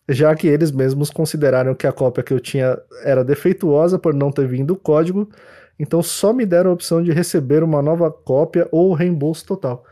já 0.06 0.34
que 0.34 0.46
eles 0.46 0.70
mesmos 0.70 1.09
consideraram 1.09 1.74
que 1.74 1.86
a 1.86 1.92
cópia 1.92 2.22
que 2.22 2.34
eu 2.34 2.38
tinha 2.38 2.78
era 3.04 3.24
defeituosa 3.24 3.98
por 3.98 4.12
não 4.12 4.30
ter 4.30 4.46
vindo 4.46 4.72
o 4.72 4.76
código, 4.76 5.30
então 5.78 6.02
só 6.02 6.30
me 6.32 6.44
deram 6.44 6.70
a 6.70 6.74
opção 6.74 7.02
de 7.02 7.10
receber 7.10 7.62
uma 7.62 7.80
nova 7.80 8.10
cópia 8.10 8.68
ou 8.70 8.92
reembolso 8.92 9.46
total. 9.46 9.82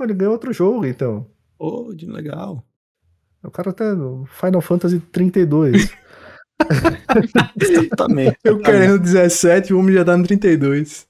Pô, 0.00 0.04
ele 0.04 0.14
ganhou 0.14 0.32
outro 0.32 0.50
jogo, 0.50 0.86
então. 0.86 1.26
Pô, 1.58 1.92
de 1.94 2.06
legal. 2.06 2.64
O 3.44 3.50
cara 3.50 3.70
tá 3.70 3.94
no 3.94 4.24
Final 4.24 4.62
Fantasy 4.62 4.98
32. 4.98 5.94
Exatamente. 7.60 8.38
Eu 8.42 8.58
querendo 8.60 8.98
17, 8.98 9.74
o 9.74 9.78
homem 9.78 9.94
já 9.94 10.02
tá 10.02 10.16
no 10.16 10.26
32. 10.26 11.06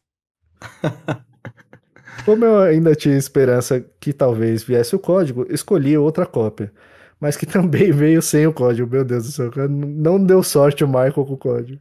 Como 2.27 2.45
eu 2.45 2.59
ainda 2.59 2.93
tinha 2.97 3.17
esperança 3.17 3.81
que 4.01 4.13
talvez 4.13 4.65
viesse 4.65 4.97
o 4.97 4.99
código, 4.99 5.47
escolhi 5.49 5.97
outra 5.97 6.27
cópia. 6.27 6.73
Mas 7.21 7.37
que 7.37 7.47
também 7.47 7.93
veio 7.93 8.21
sem 8.21 8.45
o 8.45 8.53
código. 8.53 8.91
Meu 8.91 9.05
Deus 9.05 9.25
do 9.25 9.31
céu, 9.31 9.51
não 9.69 10.23
deu 10.23 10.43
sorte 10.43 10.83
o 10.83 10.89
Michael 10.89 11.13
com 11.13 11.35
o 11.35 11.39
código. 11.39 11.81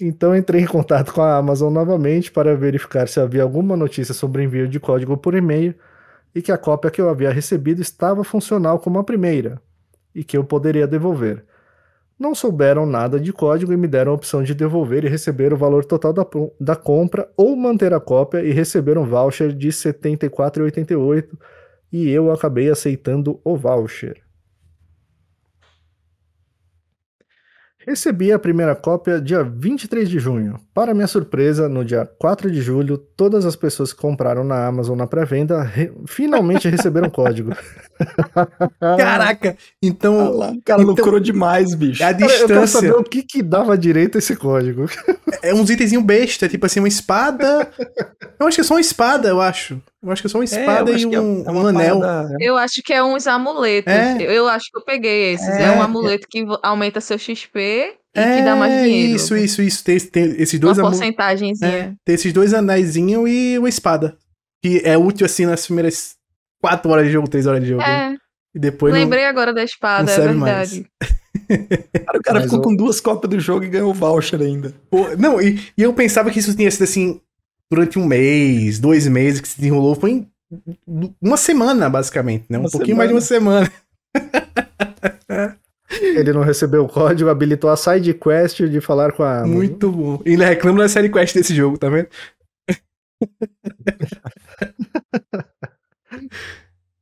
Então 0.00 0.34
entrei 0.34 0.62
em 0.62 0.66
contato 0.66 1.12
com 1.12 1.20
a 1.20 1.36
Amazon 1.36 1.70
novamente 1.70 2.32
para 2.32 2.56
verificar 2.56 3.06
se 3.06 3.20
havia 3.20 3.42
alguma 3.42 3.76
notícia 3.76 4.14
sobre 4.14 4.42
envio 4.44 4.66
de 4.66 4.80
código 4.80 5.14
por 5.18 5.34
e-mail 5.34 5.74
e 6.36 6.42
que 6.42 6.52
a 6.52 6.58
cópia 6.58 6.90
que 6.90 7.00
eu 7.00 7.08
havia 7.08 7.30
recebido 7.30 7.80
estava 7.80 8.22
funcional 8.22 8.78
como 8.78 8.98
a 8.98 9.04
primeira 9.04 9.58
e 10.14 10.22
que 10.22 10.36
eu 10.36 10.44
poderia 10.44 10.86
devolver. 10.86 11.42
Não 12.18 12.34
souberam 12.34 12.84
nada 12.84 13.18
de 13.18 13.32
código 13.32 13.72
e 13.72 13.76
me 13.76 13.88
deram 13.88 14.12
a 14.12 14.14
opção 14.14 14.42
de 14.42 14.54
devolver 14.54 15.02
e 15.06 15.08
receber 15.08 15.54
o 15.54 15.56
valor 15.56 15.86
total 15.86 16.12
da, 16.12 16.26
da 16.60 16.76
compra 16.76 17.26
ou 17.38 17.56
manter 17.56 17.94
a 17.94 18.00
cópia 18.00 18.44
e 18.44 18.52
receber 18.52 18.98
um 18.98 19.06
voucher 19.06 19.50
de 19.50 19.68
R$ 19.68 19.72
74,88 19.72 21.26
e 21.90 22.10
eu 22.10 22.30
acabei 22.30 22.68
aceitando 22.68 23.40
o 23.42 23.56
voucher. 23.56 24.25
Recebi 27.86 28.32
a 28.32 28.38
primeira 28.38 28.74
cópia 28.74 29.20
dia 29.20 29.44
23 29.44 30.08
de 30.08 30.18
junho. 30.18 30.58
Para 30.74 30.92
minha 30.92 31.06
surpresa, 31.06 31.68
no 31.68 31.84
dia 31.84 32.04
4 32.18 32.50
de 32.50 32.60
julho, 32.60 32.98
todas 32.98 33.46
as 33.46 33.54
pessoas 33.54 33.92
que 33.92 34.00
compraram 34.00 34.42
na 34.42 34.66
Amazon 34.66 34.98
na 34.98 35.06
pré-venda 35.06 35.62
re 35.62 35.92
finalmente 36.04 36.68
receberam 36.68 37.08
código. 37.08 37.52
Caraca! 38.80 39.56
Então. 39.80 40.18
Ah 40.18 40.28
lá, 40.30 40.50
o 40.50 40.62
cara 40.62 40.82
então, 40.82 40.94
lucrou 40.94 41.20
demais, 41.20 41.74
bicho. 41.74 42.02
A 42.02 42.12
Cara, 42.12 42.24
eu 42.24 42.28
quero 42.28 42.46
distância. 42.46 42.80
saber 42.80 42.92
o 42.94 43.04
que, 43.04 43.22
que 43.22 43.40
dava 43.40 43.78
direito 43.78 44.16
a 44.16 44.18
esse 44.18 44.34
código. 44.34 44.86
É 45.40 45.54
uns 45.54 45.70
itenzinhos 45.70 46.04
besta, 46.04 46.48
tipo 46.48 46.66
assim, 46.66 46.80
uma 46.80 46.88
espada. 46.88 47.70
Eu 48.38 48.46
acho 48.46 48.56
que 48.56 48.60
é 48.60 48.64
só 48.64 48.74
uma 48.74 48.80
espada, 48.80 49.28
eu 49.28 49.40
acho. 49.40 49.80
Eu 50.02 50.10
acho 50.12 50.22
que 50.22 50.26
é 50.26 50.30
só 50.30 50.38
uma 50.38 50.44
espada 50.44 50.90
eu 50.90 50.94
e 50.94 50.96
acho 50.96 51.08
que 51.08 51.14
é- 51.16 51.20
um, 51.20 51.42
é 51.46 51.50
um 51.50 51.58
uma 51.60 51.68
anel. 51.70 52.00
parada- 52.00 52.36
Eu 52.40 52.56
acho 52.56 52.82
que 52.84 52.92
é 52.92 53.02
uns 53.02 53.26
amuletos. 53.26 53.92
É. 53.92 54.16
Eu, 54.18 54.30
eu 54.30 54.48
acho 54.48 54.70
que 54.70 54.78
eu 54.78 54.84
peguei 54.84 55.32
esses. 55.34 55.48
É, 55.48 55.64
É. 55.64 55.70
um 55.72 55.82
amuleto 55.82 56.26
que 56.30 56.44
aumenta 56.62 57.00
seu 57.00 57.18
XP 57.18 57.94
e 58.14 58.22
que 58.36 58.42
dá 58.42 58.54
mais 58.56 58.72
dinheiro. 58.84 59.12
É, 59.12 59.16
Isso, 59.16 59.36
isso, 59.36 59.62
isso. 59.62 59.82
Tem, 59.84 59.98
tem 59.98 60.24
esses 60.40 60.54
Uma 60.54 60.60
dois 60.60 60.78
amu- 60.78 60.88
porcentagemzinha. 60.90 61.70
é, 61.70 61.92
Tem 62.04 62.14
esses 62.14 62.32
dois 62.32 62.52
anéisinhos 62.54 63.28
e 63.28 63.58
uma 63.58 63.68
espada. 63.68 64.16
Que 64.62 64.80
é 64.84 64.96
útil 64.96 65.26
assim 65.26 65.44
nas 65.46 65.64
primeiras 65.66 66.14
4 66.62 66.90
horas 66.90 67.06
de 67.06 67.12
jogo, 67.12 67.28
3 67.28 67.46
horas 67.46 67.62
de 67.62 67.68
jogo. 67.70 67.82
É, 67.82 68.14
E 68.54 68.58
depois 68.58 68.92
não- 68.92 69.00
lembrei 69.00 69.24
agora 69.24 69.52
da 69.52 69.62
espada, 69.64 70.04
não 70.04 70.24
é 70.24 70.26
verdade. 70.28 70.86
Cara, 72.06 72.18
o 72.18 72.22
cara 72.22 72.34
Mas 72.40 72.44
ficou 72.44 72.58
o- 72.58 72.62
com 72.62 72.74
duas 72.74 73.00
cópias 73.00 73.30
do 73.30 73.38
jogo 73.40 73.64
e 73.64 73.68
ganhou 73.68 73.90
o 73.90 73.94
voucher 73.94 74.40
ainda. 74.40 74.74
Pô, 74.90 75.08
não, 75.18 75.40
e, 75.40 75.60
e 75.76 75.82
eu 75.82 75.92
pensava 75.92 76.30
que 76.30 76.38
isso 76.38 76.56
tinha 76.56 76.70
sido 76.70 76.82
assim 76.84 77.20
durante 77.70 77.98
um 77.98 78.06
mês, 78.06 78.78
dois 78.78 79.06
meses 79.06 79.40
que 79.40 79.48
se 79.48 79.58
desenrolou. 79.58 79.94
Foi 79.94 80.10
em 80.10 80.30
uma 81.20 81.36
semana, 81.36 81.90
basicamente, 81.90 82.46
né? 82.48 82.58
Um 82.58 82.62
Uma 82.62 82.70
pouquinho 82.70 82.96
mais 82.96 83.08
de 83.08 83.14
uma 83.14 83.20
semana. 83.20 83.70
Ele 86.00 86.32
não 86.32 86.42
recebeu 86.42 86.84
o 86.84 86.88
código, 86.88 87.30
habilitou 87.30 87.70
a 87.70 87.76
side 87.76 88.12
quest 88.14 88.62
de 88.62 88.80
falar 88.80 89.12
com 89.12 89.22
a. 89.22 89.46
Muito 89.46 89.90
bom. 89.90 90.20
E 90.24 90.30
ainda 90.30 90.46
reclamo 90.46 90.78
da 90.78 90.88
série 90.88 91.08
quest 91.08 91.34
desse 91.34 91.54
jogo, 91.54 91.78
tá 91.78 91.88
vendo? 91.88 92.08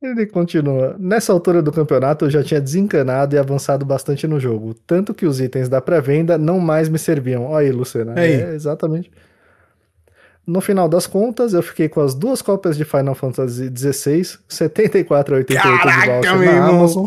Ele 0.02 0.26
continua. 0.26 0.96
Nessa 0.98 1.32
altura 1.32 1.62
do 1.62 1.72
campeonato 1.72 2.26
eu 2.26 2.30
já 2.30 2.42
tinha 2.42 2.60
desencanado 2.60 3.34
e 3.34 3.38
avançado 3.38 3.86
bastante 3.86 4.26
no 4.26 4.38
jogo. 4.38 4.74
Tanto 4.86 5.14
que 5.14 5.24
os 5.24 5.40
itens 5.40 5.68
da 5.68 5.80
pré-venda 5.80 6.36
não 6.36 6.60
mais 6.60 6.90
me 6.90 6.98
serviam. 6.98 7.46
Olha 7.46 7.66
aí, 7.66 7.72
Luciana. 7.72 8.12
Aí. 8.16 8.34
É, 8.34 8.54
exatamente. 8.54 9.10
No 10.46 10.60
final 10.60 10.88
das 10.88 11.06
contas, 11.06 11.54
eu 11.54 11.62
fiquei 11.62 11.88
com 11.88 12.00
as 12.00 12.14
duas 12.14 12.42
cópias 12.42 12.76
de 12.76 12.84
Final 12.84 13.14
Fantasy 13.14 13.72
XVI, 13.74 14.22
74,88 14.48 15.46
de 15.48 15.54
Caraca, 15.54 16.12
voucher 16.12 16.36
meu 16.38 16.52
na. 16.52 16.66
Amazon 16.68 17.06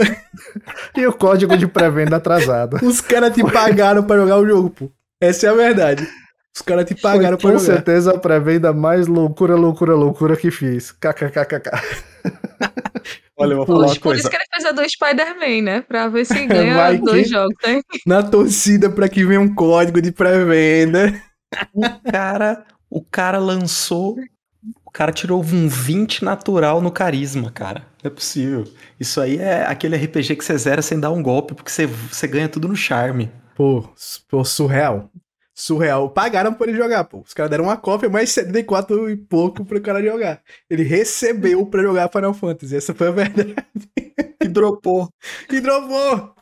e 0.96 1.06
o 1.06 1.14
código 1.14 1.56
de 1.56 1.68
pré-venda 1.68 2.16
atrasado. 2.18 2.78
Os 2.86 3.00
caras 3.00 3.34
te 3.36 3.44
pagaram 3.44 4.04
pra 4.04 4.18
jogar 4.18 4.38
o 4.38 4.48
jogo, 4.48 4.70
pô. 4.72 4.92
Essa 5.22 5.48
é 5.48 5.50
a 5.50 5.54
verdade. 5.54 6.08
Os 6.56 6.62
caras 6.64 6.86
te 6.86 6.96
pagaram 6.96 7.38
Foi 7.40 7.52
pra 7.52 7.60
com 7.60 7.64
jogar. 7.66 7.76
certeza 7.76 8.12
a 8.16 8.18
pré-venda 8.18 8.74
mais 8.74 9.06
loucura, 9.06 9.56
loucura, 9.56 9.94
loucura 9.94 10.36
que 10.36 10.50
fiz. 10.50 10.92
KKKKK. 10.92 11.70
Olha, 13.40 13.52
eu 13.54 13.58
vou 13.58 13.66
falar 13.68 13.78
Por, 13.80 13.86
uma 13.86 13.94
por 13.96 14.02
coisa. 14.02 14.20
isso 14.22 14.30
que 14.32 14.36
ele 14.36 14.46
fez 14.52 14.66
a 14.66 14.72
do 14.72 14.90
Spider-Man, 14.90 15.62
né? 15.62 15.82
Pra 15.82 16.08
ver 16.08 16.26
se 16.26 16.34
ganha 16.48 16.74
Vai 16.76 16.98
dois 16.98 17.28
que- 17.28 17.34
jogos, 17.34 17.56
né? 17.64 17.82
Na 18.08 18.24
torcida 18.24 18.90
pra 18.90 19.08
que 19.08 19.24
venha 19.24 19.40
um 19.40 19.54
código 19.54 20.02
de 20.02 20.12
pré-venda. 20.12 21.14
O 21.76 22.12
cara, 22.12 22.66
o 22.98 23.06
cara 23.12 23.38
lançou. 23.38 24.18
O 24.84 24.92
cara 24.92 25.12
tirou 25.12 25.42
um 25.42 25.68
20 25.68 26.26
natural 26.26 26.82
no 26.82 26.92
carisma, 26.92 27.52
cara. 27.52 27.86
Não 28.04 28.10
é 28.12 28.14
possível. 28.14 28.66
Isso 29.00 29.22
aí 29.22 29.38
é 29.38 29.64
aquele 29.66 29.96
RPG 29.96 30.36
que 30.36 30.44
você 30.44 30.58
zera 30.58 30.82
sem 30.82 31.00
dar 31.00 31.12
um 31.12 31.22
golpe, 31.22 31.54
porque 31.54 31.72
você, 31.72 31.86
você 31.86 32.28
ganha 32.28 32.50
tudo 32.50 32.68
no 32.68 32.76
charme. 32.76 33.32
Pô, 33.56 33.88
pô, 34.28 34.44
surreal. 34.44 35.10
Surreal. 35.56 36.10
Pagaram 36.10 36.54
pra 36.54 36.68
ele 36.68 36.78
jogar, 36.78 37.04
pô. 37.04 37.22
Os 37.22 37.34
caras 37.34 37.50
deram 37.50 37.66
uma 37.66 37.78
cópia, 37.78 38.10
mais 38.10 38.32
74 38.32 39.10
e 39.10 39.16
pouco 39.16 39.64
pro 39.64 39.82
cara 39.82 40.04
jogar. 40.04 40.42
Ele 40.70 40.84
recebeu 40.84 41.66
pra 41.66 41.84
jogar 41.84 42.10
Final 42.10 42.34
Fantasy. 42.34 42.76
Essa 42.76 42.94
foi 42.94 43.08
a 43.08 43.12
verdade. 43.12 43.56
E 44.42 44.48
dropou. 44.48 45.10
E 45.52 45.60
dropou. 45.60 46.36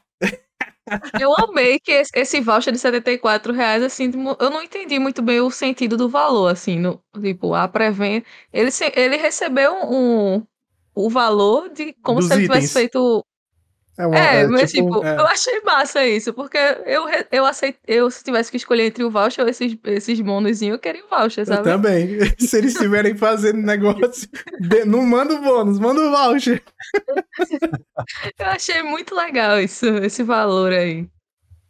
Eu 1.18 1.34
amei 1.36 1.80
que 1.80 1.92
esse, 1.92 2.12
esse 2.16 2.42
voucher 2.42 2.74
de 2.74 2.80
74 2.80 3.54
reais, 3.54 3.84
assim, 3.84 4.12
eu 4.40 4.50
não 4.50 4.62
entendi 4.62 5.00
muito 5.00 5.22
bem 5.22 5.40
o 5.42 5.50
sentido 5.52 5.98
do 5.98 6.10
valor, 6.10 6.48
assim, 6.50 6.80
no, 6.80 7.02
tipo, 7.22 7.54
a 7.54 7.68
pré-venda. 7.68 8.26
Ele, 8.52 8.70
ele 8.96 9.18
recebeu 9.18 9.74
um, 9.86 10.46
o 10.96 11.10
valor 11.10 11.70
de 11.70 11.94
como 12.02 12.20
Dos 12.20 12.28
se 12.28 12.34
ele 12.34 12.44
tivesse 12.44 12.68
itens. 12.68 12.74
feito. 12.74 13.26
É, 13.98 14.06
uma, 14.06 14.18
É, 14.18 14.42
é 14.42 14.48
mas 14.48 14.72
tipo, 14.72 15.04
é. 15.06 15.16
eu 15.18 15.26
achei 15.26 15.62
massa 15.62 16.06
isso, 16.06 16.34
porque 16.34 16.58
eu, 16.86 17.06
eu 17.32 17.46
aceito, 17.46 17.80
eu 17.88 18.12
se 18.12 18.24
tivesse 18.24 18.52
que 18.52 18.58
escolher 18.58 18.88
entre 18.88 19.04
o 19.04 19.10
voucher 19.12 19.44
ou 19.44 19.50
esses, 19.50 19.78
esses 19.86 20.20
bônusinhos, 20.20 20.74
eu 20.76 20.80
queria 20.80 21.04
o 21.06 21.10
voucher, 21.10 21.46
Eu 21.46 21.46
sabe? 21.46 21.64
também. 21.64 22.20
Se 22.38 22.58
eles 22.58 22.74
estiverem 22.74 23.16
fazendo 23.16 23.60
negócio, 23.62 24.28
de- 24.60 24.86
não 24.86 25.02
manda 25.06 25.34
o 25.36 25.42
bônus, 25.42 25.80
manda 25.80 26.02
o 26.02 26.12
voucher. 26.12 26.62
Eu 28.40 28.46
achei 28.48 28.82
muito 28.84 29.16
legal 29.16 29.60
isso, 29.60 29.86
esse 29.86 30.24
valor 30.24 30.72
aí. 30.72 31.08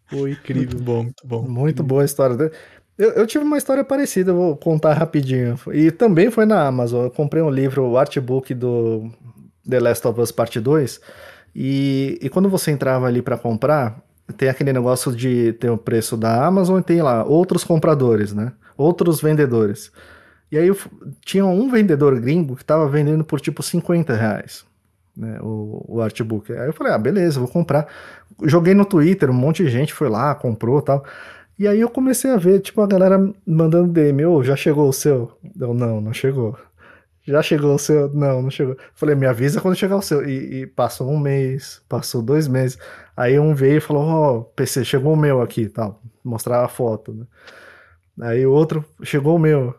Pô, 0.10 0.28
incrível. 0.28 0.80
bom, 0.80 1.04
muito 1.04 1.28
bom. 1.28 1.42
Muito 1.48 1.84
boa 1.84 2.02
a 2.04 2.06
história 2.06 2.36
dele. 2.36 2.52
Eu, 2.98 3.12
eu 3.12 3.28
tive 3.28 3.44
uma 3.44 3.58
história 3.58 3.84
parecida, 3.84 4.32
eu 4.32 4.36
vou 4.36 4.58
contar 4.58 4.94
rapidinho. 4.94 5.60
E 5.74 5.92
também 5.92 6.32
foi 6.32 6.46
na 6.46 6.66
Amazon. 6.68 7.06
Eu 7.06 7.12
comprei 7.12 7.42
um 7.42 7.50
livro, 7.50 7.84
o 7.86 7.98
artbook 7.98 8.54
do 8.54 9.12
The 9.70 9.80
Last 9.80 10.08
of 10.08 10.20
Us 10.22 10.32
Parte 10.32 10.60
2. 10.60 11.02
E, 11.56 12.20
e 12.22 12.30
quando 12.30 12.50
você 12.50 12.72
entrava 12.72 13.08
ali 13.08 13.22
para 13.22 13.38
comprar, 13.38 14.04
tem 14.38 14.50
aquele 14.50 14.74
negócio 14.74 15.16
de 15.16 15.54
ter 15.54 15.70
o 15.70 15.78
preço 15.78 16.18
da 16.18 16.46
Amazon 16.46 16.80
e 16.80 16.84
tem 16.84 17.02
lá 17.02 17.24
outros 17.24 17.64
compradores, 17.64 18.34
né? 18.34 18.52
Outros 18.76 19.22
vendedores. 19.22 19.92
E 20.52 20.58
aí 20.58 20.70
tinha 21.24 21.46
um 21.46 21.70
vendedor 21.70 22.20
gringo 22.20 22.56
que 22.56 22.66
tava 22.66 22.88
vendendo 22.90 23.24
por 23.24 23.40
tipo 23.40 23.64
50 23.64 24.14
reais. 24.14 24.66
Né, 25.16 25.40
o, 25.42 25.86
o 25.88 26.02
artbook. 26.02 26.52
Aí 26.52 26.68
eu 26.68 26.74
falei, 26.74 26.92
ah, 26.92 26.98
beleza, 26.98 27.40
vou 27.40 27.48
comprar. 27.48 27.88
Joguei 28.44 28.74
no 28.74 28.84
Twitter, 28.84 29.30
um 29.30 29.34
monte 29.34 29.64
de 29.64 29.70
gente 29.70 29.94
foi 29.94 30.10
lá, 30.10 30.36
comprou 30.36 30.82
tal. 30.82 31.06
E 31.58 31.66
aí 31.70 31.80
eu 31.80 31.90
comecei 31.90 32.30
a 32.32 32.36
ver, 32.36 32.60
tipo, 32.60 32.82
a 32.82 32.88
galera 32.88 33.18
mandando 33.48 33.94
DM, 33.94 34.26
ô, 34.26 34.44
já 34.44 34.58
chegou 34.58 34.90
o 34.90 34.94
seu? 34.94 35.32
Eu, 35.58 35.74
não, 35.74 36.02
não 36.02 36.14
chegou. 36.14 36.58
Já 37.28 37.42
chegou 37.42 37.74
o 37.74 37.80
seu? 37.80 38.14
Não, 38.14 38.42
não 38.44 38.52
chegou. 38.52 38.78
Falei, 38.94 39.16
me 39.16 39.26
avisa 39.26 39.60
quando 39.60 39.76
chegar 39.76 39.98
o 39.98 40.02
seu. 40.02 40.28
E, 40.28 40.62
e 40.62 40.68
passou 40.68 41.10
um 41.10 41.18
mês, 41.18 41.82
passou 41.90 42.22
dois 42.22 42.48
meses. 42.48 42.78
Aí 43.18 43.40
um 43.40 43.56
veio 43.56 43.78
e 43.78 43.82
falou, 43.82 44.04
ó, 44.04 44.38
oh, 44.38 44.44
PC, 44.44 44.86
chegou 44.86 45.14
o 45.14 45.18
meu 45.18 45.42
aqui, 45.42 45.68
tal. 45.68 46.02
Mostrar 46.24 46.64
a 46.64 46.68
foto, 46.68 47.14
né? 47.14 47.26
Aí 48.22 48.46
o 48.46 48.52
outro, 48.52 48.86
chegou 49.04 49.36
o 49.36 49.40
meu. 49.40 49.76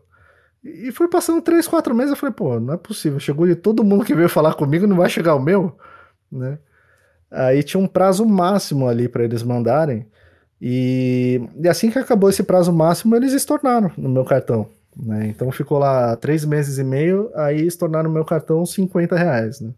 E 0.64 0.90
foi 0.90 1.08
passando 1.08 1.40
três, 1.40 1.68
quatro 1.68 1.94
meses, 1.94 2.10
eu 2.10 2.16
falei, 2.16 2.34
pô, 2.34 2.58
não 2.58 2.74
é 2.74 2.76
possível. 2.76 3.20
Chegou 3.20 3.46
de 3.46 3.54
todo 3.54 3.84
mundo 3.84 4.04
que 4.04 4.14
veio 4.14 4.28
falar 4.28 4.54
comigo, 4.54 4.86
não 4.86 4.96
vai 4.96 5.08
chegar 5.08 5.34
o 5.36 5.40
meu, 5.40 5.76
né? 6.30 6.58
Aí 7.30 7.62
tinha 7.62 7.80
um 7.80 7.86
prazo 7.86 8.24
máximo 8.26 8.88
ali 8.88 9.08
para 9.08 9.24
eles 9.24 9.42
mandarem. 9.42 10.06
E, 10.60 11.40
e, 11.60 11.68
assim 11.68 11.90
que 11.90 11.98
acabou 11.98 12.30
esse 12.30 12.42
prazo 12.42 12.72
máximo, 12.72 13.14
eles 13.14 13.32
estornaram 13.32 13.90
no 13.96 14.08
meu 14.08 14.24
cartão. 14.24 14.68
Né? 14.96 15.26
Então 15.28 15.50
ficou 15.52 15.78
lá 15.78 16.16
três 16.16 16.44
meses 16.44 16.78
e 16.78 16.84
meio, 16.84 17.30
aí 17.34 17.66
estornaram 17.66 18.08
no 18.08 18.14
meu 18.14 18.24
cartão 18.24 18.64
50 18.64 19.16
reais. 19.16 19.60
Né? 19.60 19.70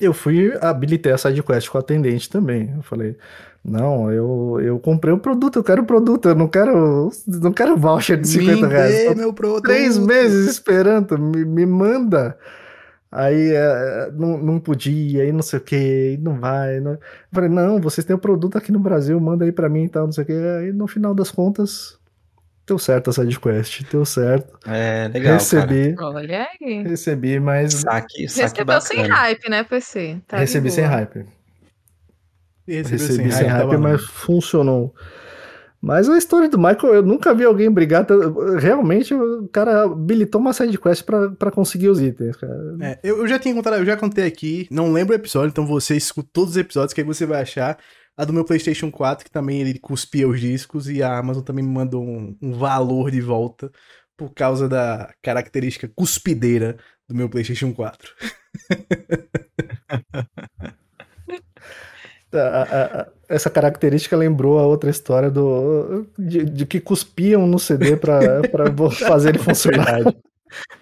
Eu 0.00 0.12
fui, 0.12 0.56
habilitei 0.60 1.12
a 1.12 1.18
SideQuest 1.18 1.70
com 1.70 1.78
o 1.78 1.80
atendente 1.80 2.28
também. 2.28 2.72
Eu 2.76 2.82
falei, 2.82 3.16
não, 3.64 4.10
eu, 4.12 4.60
eu 4.62 4.78
comprei 4.78 5.12
o 5.12 5.18
produto, 5.18 5.56
eu 5.56 5.64
quero 5.64 5.82
o 5.82 5.86
produto, 5.86 6.28
eu 6.28 6.34
não 6.34 6.46
quero, 6.46 7.10
não 7.26 7.52
quero 7.52 7.76
voucher 7.76 8.20
de 8.20 8.28
50 8.28 8.66
me 8.66 8.72
reais. 8.72 9.16
meu 9.16 9.32
produto. 9.32 9.64
Três 9.64 9.98
meses 9.98 10.48
esperando, 10.48 11.18
me, 11.18 11.44
me 11.44 11.66
manda. 11.66 12.38
Aí 13.10 13.52
é, 13.52 14.12
não, 14.12 14.36
não 14.36 14.60
podia, 14.60 15.22
aí 15.22 15.32
não 15.32 15.40
sei 15.42 15.58
o 15.58 15.62
que, 15.62 16.18
não 16.20 16.38
vai. 16.38 16.78
Não... 16.78 16.92
Eu 16.92 16.98
falei, 17.32 17.48
não, 17.48 17.80
vocês 17.80 18.04
têm 18.04 18.14
o 18.14 18.18
produto 18.18 18.56
aqui 18.56 18.70
no 18.70 18.78
Brasil, 18.78 19.18
manda 19.18 19.44
aí 19.44 19.52
pra 19.52 19.68
mim 19.68 19.84
e 19.84 19.88
tal, 19.88 20.04
não 20.04 20.12
sei 20.12 20.24
o 20.24 20.26
que. 20.26 20.32
Aí 20.32 20.72
no 20.72 20.86
final 20.86 21.14
das 21.14 21.30
contas, 21.30 21.97
deu 22.68 22.78
certo 22.78 23.10
a 23.10 23.12
sidequest, 23.12 23.82
deu 23.90 24.04
certo. 24.04 24.58
É, 24.66 25.08
legal. 25.12 25.34
Recebi. 25.34 25.94
Cara. 25.94 26.08
Olha 26.10 26.48
aí. 26.60 26.82
Recebi, 26.82 27.40
mas. 27.40 27.74
Saque, 27.74 28.28
saque 28.28 28.42
Recebeu 28.42 28.64
bacana. 28.66 28.80
sem 28.80 29.02
hype, 29.02 29.50
né, 29.50 29.64
PC? 29.64 30.20
Tá 30.28 30.38
Recebi 30.38 30.70
sem 30.70 30.84
hype. 30.84 31.26
Recebeu 32.66 33.06
Recebi 33.08 33.32
sem 33.32 33.46
hype, 33.46 33.76
mas 33.78 34.04
funcionou. 34.04 34.94
Mas 35.80 36.08
a 36.08 36.18
história 36.18 36.48
do 36.48 36.58
Michael, 36.58 36.94
eu 36.94 37.02
nunca 37.02 37.32
vi 37.32 37.44
alguém 37.44 37.70
brigar. 37.70 38.04
Realmente, 38.58 39.14
o 39.14 39.48
cara 39.48 39.84
habilitou 39.84 40.40
uma 40.40 40.52
sidequest 40.52 41.04
pra, 41.04 41.30
pra 41.30 41.50
conseguir 41.52 41.88
os 41.88 42.00
itens, 42.00 42.36
cara. 42.36 42.76
É, 42.80 42.98
eu, 43.02 43.18
eu 43.18 43.28
já 43.28 43.38
tinha 43.38 43.54
contado, 43.54 43.76
eu 43.76 43.86
já 43.86 43.96
contei 43.96 44.26
aqui, 44.26 44.66
não 44.70 44.92
lembro 44.92 45.12
o 45.14 45.16
episódio, 45.16 45.50
então 45.50 45.64
você 45.64 45.96
escuta 45.96 46.28
todos 46.32 46.50
os 46.50 46.56
episódios 46.56 46.92
que 46.92 47.00
aí 47.00 47.06
você 47.06 47.24
vai 47.24 47.40
achar. 47.42 47.78
A 48.18 48.24
do 48.24 48.32
meu 48.32 48.44
PlayStation 48.44 48.90
4, 48.90 49.24
que 49.24 49.30
também 49.30 49.60
ele 49.60 49.78
cuspia 49.78 50.28
os 50.28 50.40
discos, 50.40 50.88
e 50.88 51.02
a 51.02 51.16
Amazon 51.16 51.42
também 51.44 51.64
me 51.64 51.70
mandou 51.70 52.04
um, 52.04 52.36
um 52.42 52.52
valor 52.52 53.12
de 53.12 53.20
volta 53.20 53.70
por 54.16 54.34
causa 54.34 54.68
da 54.68 55.14
característica 55.22 55.88
cuspideira 55.94 56.76
do 57.08 57.14
meu 57.14 57.28
PlayStation 57.30 57.72
4. 57.72 58.12
A- 62.30 62.36
a- 62.36 63.00
a- 63.00 63.08
essa 63.26 63.48
característica 63.48 64.14
lembrou 64.14 64.58
a 64.58 64.66
outra 64.66 64.90
história 64.90 65.30
do 65.30 66.06
de, 66.18 66.44
de 66.44 66.66
que 66.66 66.78
cuspiam 66.78 67.46
no 67.46 67.58
CD 67.58 67.96
vo- 68.74 68.90
fazer 69.08 69.30
ele 69.30 69.38
funcionar. 69.38 69.94
Verdade. 69.94 70.16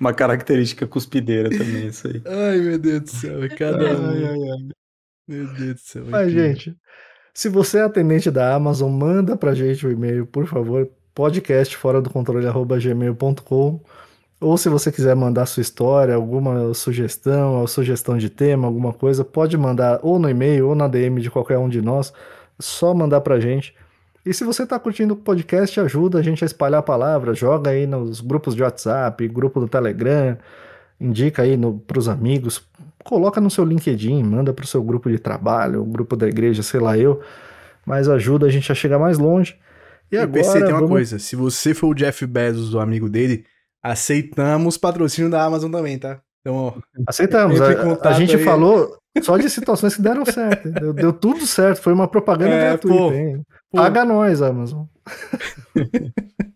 Uma 0.01 0.13
característica 0.13 0.87
cuspideira 0.89 1.49
também, 1.51 1.87
isso 1.89 2.09
aí. 2.09 2.21
Ai, 2.27 2.59
meu 2.59 2.79
Deus 2.79 3.01
do 3.03 3.11
céu, 3.11 3.45
é 3.45 3.49
cada 3.49 3.97
um. 3.97 4.69
Meu 5.29 5.47
Deus 5.55 5.75
do 5.75 5.79
céu. 5.81 6.05
é 6.07 6.11
Mas, 6.11 6.33
gente, 6.33 6.77
se 7.37 7.51
você 7.51 7.77
é 7.77 7.83
atendente 7.83 8.31
da 8.31 8.55
Amazon, 8.55 8.91
manda 8.91 9.37
pra 9.37 9.53
gente 9.53 9.87
o 9.87 9.93
e-mail, 9.93 10.25
por 10.25 10.47
favor, 10.47 10.89
podcast 11.15 11.77
fora 11.77 12.01
do 12.01 12.09
controle 12.09 12.47
arroba 12.47 12.79
gmail.com. 12.79 13.79
Ou 14.41 14.57
se 14.57 14.71
você 14.71 14.91
quiser 14.91 15.15
mandar 15.15 15.45
sua 15.45 15.61
história, 15.61 16.15
alguma 16.15 16.73
sugestão, 16.73 17.61
ou 17.61 17.67
sugestão 17.67 18.17
de 18.17 18.31
tema, 18.31 18.67
alguma 18.67 18.91
coisa, 18.91 19.23
pode 19.23 19.55
mandar 19.59 20.01
ou 20.03 20.19
no 20.19 20.31
e-mail 20.31 20.69
ou 20.69 20.75
na 20.75 20.89
DM 20.89 21.21
de 21.21 21.31
qualquer 21.31 21.59
um 21.59 21.69
de 21.69 21.83
nós. 21.83 22.11
Só 22.59 22.95
mandar 22.95 23.21
pra 23.21 23.39
gente. 23.39 23.75
E 24.25 24.33
se 24.33 24.43
você 24.43 24.67
tá 24.67 24.79
curtindo 24.79 25.13
o 25.13 25.19
podcast, 25.19 25.79
ajuda 25.79 26.21
a 26.21 26.23
gente 26.23 26.43
a 26.43 26.47
espalhar 26.47 26.81
a 26.81 26.83
palavra, 26.83 27.35
joga 27.35 27.71
aí 27.71 27.87
nos 27.87 28.23
grupos 28.23 28.55
de 28.55 28.63
WhatsApp, 28.63 29.29
grupo 29.29 29.61
do 29.61 29.69
Telegram, 29.69 30.39
indica 31.01 31.43
aí 31.43 31.57
no, 31.57 31.79
pros 31.79 32.09
amigos, 32.09 32.67
coloca 33.05 33.41
no 33.41 33.51
seu 33.51 33.65
LinkedIn, 33.65 34.23
manda 34.23 34.53
pro 34.53 34.67
seu 34.67 34.83
grupo 34.83 35.11
de 35.11 35.19
trabalho, 35.19 35.83
o 35.83 35.87
grupo 35.87 36.17
da 36.17 36.27
igreja, 36.29 36.63
sei 36.63 36.81
lá 36.81 36.97
eu, 36.99 37.21
mas 37.85 38.09
ajuda 38.09 38.47
a 38.47 38.51
gente 38.51 38.71
a 38.73 38.75
chegar 38.75 38.99
mais 38.99 39.19
longe. 39.19 39.57
E, 40.11 40.17
E 40.17 40.19
agora, 40.19 40.43
PC 40.43 40.59
tem 40.61 40.69
uma 40.69 40.75
vamos- 40.75 40.89
coisa, 40.91 41.19
se 41.19 41.35
você 41.37 41.75
for 41.75 41.89
o 41.89 41.95
Jeff 41.95 42.25
Bezos, 42.27 42.75
o 42.75 42.81
amigo 42.81 43.09
dele, 43.09 43.45
aceitamos 43.83 44.77
patrocínio 44.77 45.31
da 45.31 45.45
Amazon 45.45 45.71
também, 45.71 45.99
tá? 45.99 46.21
Então, 46.41 46.55
ó, 46.57 46.73
Aceitamos. 47.07 47.61
A, 47.61 48.09
a 48.09 48.13
gente 48.13 48.37
aí. 48.37 48.45
falou 48.45 48.97
só 49.21 49.37
de 49.37 49.51
situações 49.51 49.97
que 49.97 50.03
deram 50.03 50.25
certo. 50.25 50.71
Deu, 50.71 50.93
deu 50.93 51.13
tudo 51.13 51.45
certo. 51.47 51.83
Foi 51.83 51.93
uma 51.93 52.07
propaganda 52.07 52.55
É, 52.55 52.69
gratuita. 52.69 52.97
pô. 52.99 53.13
hein? 53.13 53.43
pô, 53.71 53.79
Paga 53.79 54.05
nós, 54.05 54.41
Amazon. 54.43 54.85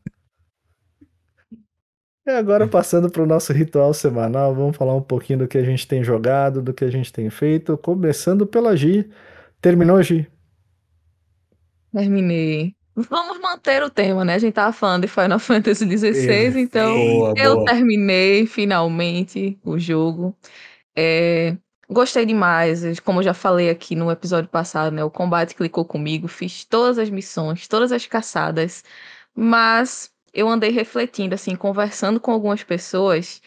e 2.31 2.37
agora, 2.37 2.67
passando 2.69 3.11
para 3.11 3.23
o 3.23 3.27
nosso 3.27 3.53
ritual 3.53 3.93
semanal, 3.95 4.55
vamos 4.55 4.77
falar 4.77 4.95
um 4.95 5.03
pouquinho 5.03 5.41
do 5.41 5.49
que 5.49 5.59
a 5.59 5.65
gente 5.65 5.87
tem 5.87 6.03
jogado, 6.05 6.63
do 6.63 6.73
que 6.75 6.85
a 6.85 6.91
gente 6.91 7.13
tem 7.13 7.31
feito. 7.31 7.77
Começando 7.79 8.47
pela 8.47 8.77
Gi. 8.77 9.09
Terminou, 9.61 10.03
Gi? 10.03 10.31
Terminei. 11.93 12.75
Vamos 12.95 13.41
manter 13.41 13.83
o 13.83 13.91
tema, 13.91 14.25
né? 14.25 14.35
A 14.35 14.39
gente 14.39 14.55
tava 14.55 14.73
falando 14.73 15.03
de 15.03 15.09
Final 15.09 15.39
Fantasy 15.41 15.87
XVI, 15.87 16.61
então 16.61 16.95
Boa, 16.95 17.35
eu 17.37 17.55
boa. 17.57 17.65
terminei 17.65 18.47
finalmente 18.47 19.59
o 19.65 19.79
jogo. 19.79 20.37
É, 20.97 21.57
gostei 21.89 22.27
demais, 22.27 23.01
como 23.01 23.21
eu 23.21 23.25
já 23.25 23.35
falei 23.35 23.71
aqui 23.71 23.95
no 23.97 24.11
episódio 24.11 24.51
passado, 24.51 24.93
né? 24.95 25.05
O 25.05 25.11
combate 25.11 25.55
clicou 25.55 25.85
comigo, 25.85 26.29
fiz 26.29 26.65
todas 26.65 26.99
as 26.99 27.11
missões, 27.11 27.67
todas 27.69 27.93
as 27.93 28.07
caçadas, 28.07 28.85
mas 29.35 30.11
eu 30.33 30.49
andei 30.49 30.71
refletindo, 30.71 31.35
assim, 31.35 31.55
conversando 31.55 32.21
com 32.21 32.31
algumas 32.33 32.63
pessoas. 32.63 33.43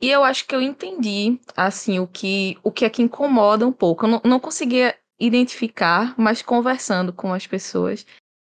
E 0.00 0.10
eu 0.10 0.24
acho 0.24 0.46
que 0.46 0.54
eu 0.54 0.60
entendi, 0.60 1.38
assim, 1.56 2.00
o 2.00 2.06
que, 2.06 2.58
o 2.62 2.72
que 2.72 2.84
é 2.84 2.90
que 2.90 3.02
incomoda 3.02 3.66
um 3.66 3.72
pouco. 3.72 4.04
Eu 4.04 4.10
não, 4.10 4.20
não 4.24 4.40
conseguia 4.40 4.96
identificar, 5.18 6.14
mas 6.18 6.42
conversando 6.42 7.12
com 7.12 7.32
as 7.32 7.46
pessoas, 7.46 8.04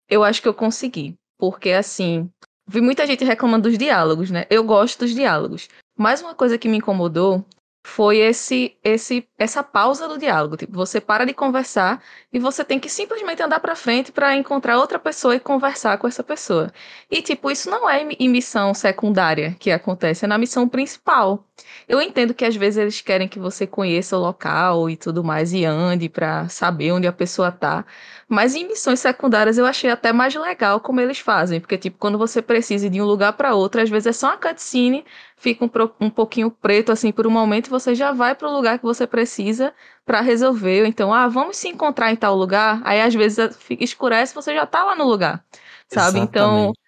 eu 0.09 0.25
acho 0.25 0.41
que 0.41 0.49
eu 0.49 0.55
consegui. 0.55 1.15
Porque, 1.39 1.71
assim, 1.71 2.31
vi 2.67 2.81
muita 2.81 3.07
gente 3.07 3.25
reclamando 3.25 3.69
dos 3.69 3.77
diálogos, 3.77 4.31
né? 4.31 4.47
Eu 4.49 4.65
gosto 4.65 5.01
dos 5.01 5.15
diálogos. 5.15 5.69
Mas 5.97 6.23
uma 6.23 6.35
coisa 6.35 6.57
que 6.57 6.69
me 6.69 6.79
incomodou 6.79 7.45
foi 7.87 8.19
esse, 8.19 8.77
esse, 8.83 9.29
essa 9.39 9.63
pausa 9.63 10.09
do 10.09 10.19
diálogo. 10.19 10.57
Tipo, 10.57 10.73
você 10.73 11.01
para 11.01 11.27
de 11.27 11.35
conversar 11.35 12.03
e 12.33 12.39
você 12.39 12.65
tem 12.65 12.81
que 12.81 12.89
simplesmente 12.89 13.43
andar 13.43 13.61
pra 13.61 13.77
frente 13.77 14.11
pra 14.11 14.35
encontrar 14.35 14.79
outra 14.79 14.99
pessoa 14.99 15.37
e 15.37 15.41
conversar 15.41 15.99
com 15.99 16.09
essa 16.09 16.23
pessoa. 16.25 16.73
E, 17.11 17.21
tipo, 17.23 17.51
isso 17.51 17.71
não 17.71 17.89
é 17.89 18.03
em 18.19 18.29
missão 18.29 18.73
secundária 18.73 19.55
que 19.61 19.71
acontece, 19.71 20.25
é 20.25 20.29
na 20.29 20.39
missão 20.39 20.67
principal. 20.69 21.45
Eu 21.87 22.01
entendo 22.01 22.35
que 22.35 22.45
às 22.45 22.57
vezes 22.57 22.79
eles 22.79 23.01
querem 23.03 23.29
que 23.29 23.39
você 23.39 23.67
conheça 23.67 24.17
o 24.17 24.21
local 24.21 24.89
e 24.89 24.97
tudo 24.97 25.23
mais 25.23 25.53
e 25.53 25.65
ande 25.65 26.09
pra 26.09 26.49
saber 26.49 26.91
onde 26.93 27.07
a 27.07 27.13
pessoa 27.13 27.53
tá. 27.53 27.85
Mas 28.29 28.55
em 28.55 28.67
missões 28.67 29.01
secundárias 29.01 29.59
eu 29.59 29.67
achei 29.67 29.91
até 29.91 30.13
mais 30.13 30.35
legal 30.35 30.81
como 30.81 31.01
eles 31.01 31.19
fazem, 31.19 31.61
porque 31.61 31.77
tipo, 31.79 31.99
quando 31.99 32.19
você 32.19 32.41
precisa 32.43 32.87
ir 32.87 32.91
de 32.91 33.01
um 33.01 33.05
lugar 33.05 33.33
pra 33.35 33.55
outro, 33.55 33.81
às 33.83 33.91
vezes 33.91 34.07
é 34.07 34.13
só 34.13 34.29
uma 34.29 34.37
cutscene, 34.37 35.05
fica 35.37 35.65
um, 35.65 35.71
um 36.07 36.11
pouquinho 36.11 36.51
preto 36.51 36.91
assim 36.93 37.13
por 37.13 37.27
um 37.27 37.31
momento 37.31 37.67
e 37.67 37.71
você 37.71 37.95
já 37.95 38.13
vai 38.13 38.35
pro 38.35 38.51
lugar 38.51 38.79
que 38.79 38.85
você 38.85 39.07
precisa 39.07 39.73
pra 40.05 40.21
resolver. 40.21 40.83
Ou 40.83 40.87
então, 40.87 41.13
ah, 41.13 41.29
vamos 41.29 41.57
se 41.57 41.69
encontrar 41.69 42.11
em 42.13 42.17
tal 42.17 42.35
lugar. 42.37 42.81
Aí 42.85 43.01
às 43.01 43.15
vezes 43.15 43.57
escurece, 43.81 44.33
e 44.33 44.35
você 44.35 44.55
já 44.55 44.67
tá 44.67 44.85
lá 44.85 44.97
no 44.97 45.05
lugar. 45.05 45.45
Sabe? 45.89 46.19
Então, 46.21 46.73
Exatamente. 46.73 46.79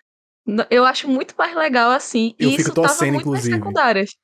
n- 0.47 0.67
eu 0.71 0.85
acho 0.85 1.09
muito 1.09 1.35
mais 1.39 1.55
legal 1.57 1.91
assim. 1.91 2.35
Eu 2.39 2.51
e 2.51 2.55
fico 2.55 2.69
isso 2.69 2.75
torcendo, 2.75 3.17
inclusive. 3.17 3.61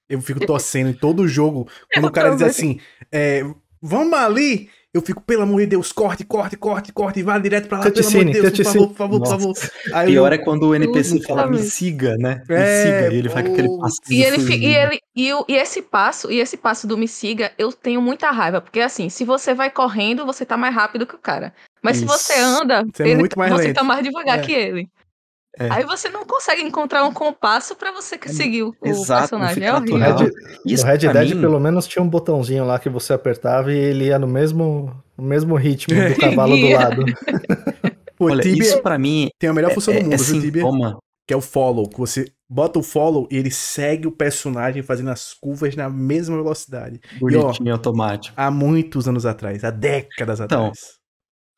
eu 0.09 0.21
fico 0.21 0.45
torcendo 0.45 0.91
em 0.91 0.95
todo 0.95 1.27
jogo. 1.27 1.69
Quando 1.93 2.07
o 2.07 2.13
cara 2.13 2.31
diz 2.31 2.43
assim, 2.43 2.81
é, 3.11 3.43
vamos 3.81 4.15
ali, 4.15 4.71
eu 4.95 5.01
fico, 5.01 5.23
pelo 5.23 5.43
amor 5.43 5.61
de 5.61 5.67
Deus, 5.69 5.91
corte, 5.91 6.23
corte, 6.23 6.55
corte, 6.57 6.93
corte, 6.93 7.21
e 7.21 7.23
vai 7.23 7.41
direto 7.41 7.67
pra 7.67 7.79
lá, 7.79 7.91
pelo 7.91 8.07
amor 8.07 8.25
de 8.27 8.33
Deus, 8.33 8.51
por 8.51 8.65
favor, 8.65 8.89
por 8.89 8.97
favor, 8.97 9.21
por 9.21 9.29
favor. 9.29 9.55
Aí 9.95 10.07
eu- 10.09 10.23
Pior 10.23 10.33
é 10.35 10.39
quando 10.39 10.65
o 10.69 10.75
NPC 10.75 11.15
Tudo, 11.17 11.27
fala, 11.29 11.47
me 11.47 11.59
siga, 11.59 12.17
né? 12.19 12.43
Me 12.47 12.55
É, 12.55 12.83
siga. 12.85 13.15
E 13.15 13.19
ele 13.19 13.29
com 13.31 13.39
aquele 13.39 13.79
passo. 13.79 13.97
E 14.11 14.23
ele, 14.23 14.39
fi- 14.41 14.59
e 14.59 14.75
ele 14.75 14.99
e, 15.17 15.31
e 15.49 15.57
esse 15.57 15.81
passo, 15.81 16.31
e 16.31 16.41
esse 16.41 16.57
passo 16.59 16.87
do 16.87 16.99
me 16.99 17.09
siga, 17.09 17.53
eu 17.57 17.73
tenho 17.73 18.03
muita 18.03 18.31
raiva, 18.31 18.61
porque 18.61 18.81
assim, 18.81 19.09
se 19.09 19.25
você 19.25 19.55
vai 19.55 19.71
correndo, 19.71 20.27
você 20.27 20.45
tá 20.45 20.57
mais 20.59 20.75
rápido 20.75 21.07
que 21.07 21.15
o 21.15 21.19
cara. 21.19 21.55
Mas 21.83 21.97
se 21.97 22.05
você 22.05 22.35
Isso. 22.35 22.43
anda, 22.45 22.85
Você 22.95 23.03
é 23.03 23.09
ele- 23.09 23.21
muito 23.21 23.39
mais 23.39 23.51
você 23.53 23.65
lento. 23.69 23.77
tá 23.77 23.83
mais 23.83 24.05
devagar 24.05 24.39
É. 24.39 24.43
que 24.43 24.53
ele. 24.53 24.89
É. 25.59 25.69
Aí 25.71 25.85
você 25.85 26.09
não 26.09 26.25
consegue 26.25 26.63
encontrar 26.63 27.05
um 27.05 27.13
compasso 27.13 27.77
pra 27.77 27.93
você 27.93 28.19
seguir 28.27 28.63
o, 28.63 28.75
o 28.81 28.89
Exato, 28.89 29.37
não 29.37 29.41
personagem. 29.41 29.65
É 29.65 29.75
horrível. 29.75 29.99
natural. 29.99 30.25
Red, 30.27 30.33
Isso 30.65 30.85
no 30.85 30.91
Red 30.91 30.99
Dead, 30.99 31.35
mim- 31.35 31.41
pelo 31.41 31.61
menos, 31.61 31.87
tinha 31.87 32.03
um 32.03 32.09
botãozinho 32.09 32.65
lá 32.65 32.79
que 32.79 32.89
você 32.89 33.13
apertava 33.13 33.73
e 33.73 33.77
ele 33.77 34.07
ia 34.07 34.19
no 34.19 34.27
mesmo, 34.27 34.91
no 35.17 35.25
mesmo 35.25 35.55
ritmo 35.57 35.95
do 35.95 36.15
cavalo 36.19 36.57
do 36.57 36.69
lado. 36.71 37.05
Pô, 38.17 38.27
Olha, 38.31 38.43
Tibia 38.43 38.63
isso 38.63 38.81
pra 38.83 38.97
mim 38.99 39.29
tem 39.39 39.51
a 39.51 39.53
melhor 39.53 39.73
é, 39.73 39.75
função 39.75 39.93
do 39.93 40.01
é, 40.01 40.03
mundo, 40.05 40.15
é 40.15 40.17
viu, 40.17 40.41
Tibia? 40.41 40.63
Que 41.27 41.35
é 41.35 41.37
o 41.37 41.41
follow, 41.41 41.89
que 41.89 41.99
você 41.99 42.27
bota 42.49 42.79
o 42.79 42.83
follow 42.83 43.29
e 43.31 43.37
ele 43.37 43.51
segue 43.51 44.07
o 44.07 44.13
personagem 44.13 44.83
fazendo 44.83 45.11
as 45.11 45.35
curvas 45.35 45.75
na 45.77 45.89
mesma 45.89 46.37
velocidade. 46.37 47.01
Bonitinho 47.21 47.69
e 47.69 47.71
automático. 47.71 48.35
Há 48.37 48.51
muitos 48.51 49.07
anos 49.09 49.27
atrás, 49.27 49.65
há 49.65 49.71
décadas 49.71 50.41
Então, 50.41 50.67
atrás. 50.67 50.79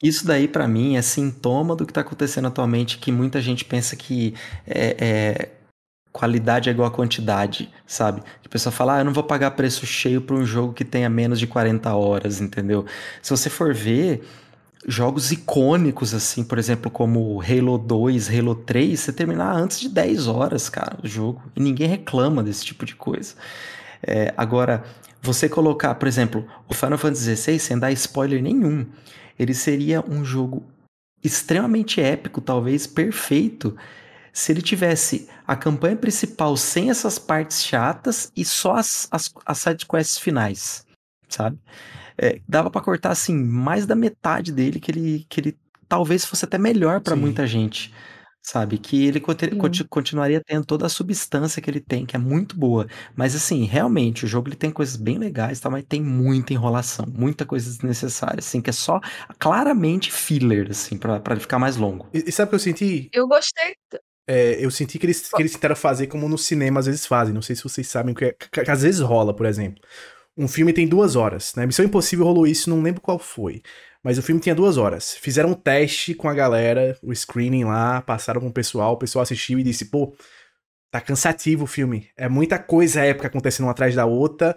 Isso 0.03 0.27
daí, 0.27 0.47
pra 0.49 0.69
mim, 0.69 0.97
é 0.97 1.03
sintoma 1.03 1.75
do 1.75 1.87
que 1.87 1.93
tá 1.93 2.01
acontecendo 2.03 2.49
atualmente, 2.49 2.99
que 2.99 3.11
muita 3.13 3.41
gente 3.41 3.65
pensa 3.65 3.97
que 3.97 4.35
é, 4.67 4.97
é, 4.99 5.51
qualidade 6.13 6.69
é 6.69 6.73
igual 6.73 6.89
a 6.89 6.91
quantidade, 6.91 7.71
sabe? 7.87 8.23
A 8.45 8.49
pessoa 8.49 8.73
fala, 8.73 8.97
ah, 8.97 9.01
eu 9.01 9.05
não 9.05 9.13
vou 9.13 9.25
pagar 9.25 9.51
preço 9.53 9.87
cheio 9.87 10.21
pra 10.21 10.37
um 10.37 10.45
jogo 10.45 10.73
que 10.73 10.85
tenha 10.85 11.09
menos 11.09 11.41
de 11.41 11.47
40 11.47 11.95
horas, 11.95 12.41
entendeu? 12.41 12.85
Se 13.23 13.31
você 13.31 13.51
for 13.51 13.75
ver 13.75 14.23
jogos 14.87 15.33
icônicos, 15.33 16.15
assim, 16.15 16.45
por 16.45 16.59
exemplo, 16.59 16.91
como 16.91 17.43
Halo 17.43 17.79
2, 17.79 18.29
Halo 18.29 18.55
3, 18.55 19.01
você 19.01 19.13
terminar 19.13 19.57
antes 19.57 19.81
de 19.81 19.89
10 19.89 20.27
horas, 20.29 20.69
cara, 20.69 20.99
o 21.03 21.09
jogo. 21.09 21.43
E 21.57 21.61
ninguém 21.61 21.89
reclama 21.89 22.43
desse 22.43 22.65
tipo 22.65 22.85
de 22.85 22.95
coisa. 22.95 23.35
É, 24.07 24.33
agora, 24.37 24.85
você 25.23 25.49
colocar, 25.49 25.95
por 25.95 26.07
exemplo, 26.07 26.47
o 26.69 26.75
Final 26.75 26.99
Fantasy 26.99 27.35
XVI 27.37 27.59
sem 27.59 27.79
dar 27.79 27.91
spoiler 27.93 28.43
nenhum, 28.43 28.87
ele 29.39 29.55
seria 29.55 30.05
um 30.07 30.25
jogo 30.25 30.65
extremamente 31.23 32.01
épico, 32.01 32.41
talvez 32.41 32.87
perfeito, 32.87 33.77
se 34.33 34.53
ele 34.53 34.61
tivesse 34.61 35.29
a 35.47 35.57
campanha 35.57 35.97
principal 35.97 36.57
sem 36.57 36.91
essas 36.91 37.19
partes 37.19 37.65
chatas 37.65 38.31
e 38.37 38.45
só 38.45 38.77
as, 38.77 39.09
as, 39.11 39.33
as 39.47 39.59
sidequests 39.59 40.19
finais, 40.19 40.85
sabe? 41.29 41.59
É, 42.19 42.41
dava 42.49 42.71
pra 42.71 42.81
cortar, 42.81 43.11
assim, 43.11 43.35
mais 43.35 43.87
da 43.87 43.95
metade 43.95 44.53
dele, 44.53 44.79
que 44.79 44.91
ele, 44.91 45.27
que 45.29 45.41
ele 45.41 45.59
talvez 45.89 46.25
fosse 46.25 46.45
até 46.45 46.59
melhor 46.59 47.01
Sim. 47.15 47.21
muita 47.21 47.47
gente, 47.47 47.93
sabe? 48.45 48.77
Que 48.79 49.07
ele 49.07 49.19
Sim. 49.19 49.57
conti- 49.59 49.85
continuaria 49.85 50.41
tendo 50.45 50.65
toda 50.67 50.85
a 50.85 50.89
substância 50.89 51.63
que 51.63 51.71
ele 51.71 51.81
tem, 51.81 52.05
que 52.05 52.15
é 52.15 52.19
muito 52.19 52.57
boa. 52.57 52.87
Mas, 53.17 53.35
assim, 53.35 53.65
realmente, 53.65 54.25
o 54.27 54.29
jogo 54.29 54.49
ele 54.49 54.57
tem 54.57 54.71
coisas 54.71 54.97
bem 54.97 55.19
legais, 55.19 55.59
tá? 55.59 55.71
mas 55.71 55.85
tem 55.89 56.03
muita 56.03 56.53
enrolação, 56.53 57.07
muita 57.09 57.47
coisa 57.47 57.69
desnecessária, 57.71 58.39
assim, 58.41 58.61
que 58.61 58.69
é 58.69 58.73
só 58.73 59.01
claramente 59.39 60.13
filler, 60.13 60.69
assim, 60.71 60.99
pra, 60.99 61.19
pra 61.19 61.33
ele 61.35 61.41
ficar 61.41 61.59
mais 61.59 61.77
longo. 61.77 62.07
E, 62.13 62.25
e 62.27 62.33
sabe 62.33 62.49
o 62.49 62.51
que 62.51 62.55
eu 62.57 62.61
senti? 62.61 63.09
Eu 63.13 63.27
gostei. 63.27 63.75
É, 64.27 64.65
eu 64.65 64.71
senti 64.71 64.99
que 64.99 65.07
eles, 65.07 65.31
que 65.31 65.43
eles 65.43 65.53
tentaram 65.53 65.77
fazer 65.77 66.07
como 66.07 66.29
no 66.29 66.39
cinema 66.39 66.81
às 66.81 66.87
vezes 66.87 67.07
fazem. 67.07 67.35
Não 67.35 67.43
sei 67.43 67.57
se 67.57 67.63
vocês 67.63 67.87
sabem 67.89 68.13
o 68.13 68.17
que, 68.17 68.27
é, 68.27 68.33
que, 68.33 68.63
que 68.63 68.71
às 68.71 68.83
vezes 68.83 69.01
rola, 69.01 69.35
por 69.35 69.47
exemplo. 69.47 69.83
Um 70.37 70.49
filme 70.49 70.73
tem 70.73 70.89
duas 70.89 71.15
horas, 71.15 71.55
né? 71.55 71.65
Missão 71.67 71.85
Impossível 71.85 72.25
rolou 72.25 72.47
isso, 72.47 72.69
não 72.69 72.83
lembro 72.83 73.01
qual 73.01 73.19
foi. 73.19 73.63
Mas 74.05 74.19
o 74.19 74.23
filme 74.23 74.39
tinha 74.39 74.55
duas 74.55 74.77
horas. 74.77 75.15
Fizeram 75.15 75.53
um 75.53 75.55
teste 75.55 76.15
com 76.15 76.29
a 76.29 76.35
galera, 76.35 76.99
o 77.03 77.11
screening 77.15 77.65
lá, 77.65 78.03
passaram 78.03 78.43
com 78.43 78.49
o 78.49 78.53
pessoal, 78.53 78.93
o 78.93 78.99
pessoal 78.99 79.23
assistiu 79.23 79.59
e 79.59 79.63
disse, 79.63 79.87
pô, 79.87 80.15
tá 80.91 81.01
cansativo 81.01 81.65
o 81.65 81.67
filme. 81.67 82.11
É 82.15 82.29
muita 82.29 82.59
coisa 82.59 83.01
épica 83.01 83.29
acontecendo 83.29 83.65
uma 83.65 83.73
atrás 83.73 83.95
da 83.95 84.05
outra. 84.05 84.55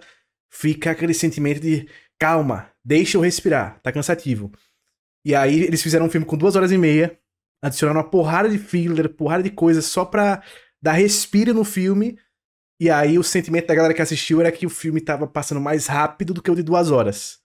Fica 0.50 0.90
aquele 0.90 1.14
sentimento 1.14 1.60
de, 1.60 1.88
calma, 2.18 2.70
deixa 2.84 3.16
eu 3.16 3.22
respirar, 3.22 3.80
tá 3.82 3.90
cansativo. 3.90 4.52
E 5.24 5.34
aí 5.34 5.62
eles 5.62 5.82
fizeram 5.82 6.06
um 6.06 6.10
filme 6.10 6.26
com 6.26 6.36
duas 6.36 6.54
horas 6.54 6.70
e 6.70 6.76
meia, 6.76 7.18
adicionaram 7.62 8.00
uma 8.00 8.10
porrada 8.10 8.50
de 8.50 8.58
filler, 8.58 9.08
porrada 9.08 9.42
de 9.42 9.50
coisas 9.50 9.86
só 9.86 10.04
pra 10.04 10.42
dar 10.80 10.92
respiro 10.92 11.54
no 11.54 11.64
filme. 11.64 12.18
E 12.78 12.90
aí 12.90 13.18
o 13.18 13.24
sentimento 13.24 13.66
da 13.66 13.74
galera 13.74 13.94
que 13.94 14.02
assistiu 14.02 14.40
era 14.40 14.52
que 14.52 14.66
o 14.66 14.70
filme 14.70 15.00
tava 15.00 15.26
passando 15.26 15.60
mais 15.60 15.86
rápido 15.86 16.34
do 16.34 16.42
que 16.42 16.50
o 16.50 16.54
de 16.54 16.62
duas 16.62 16.90
horas. 16.90 17.40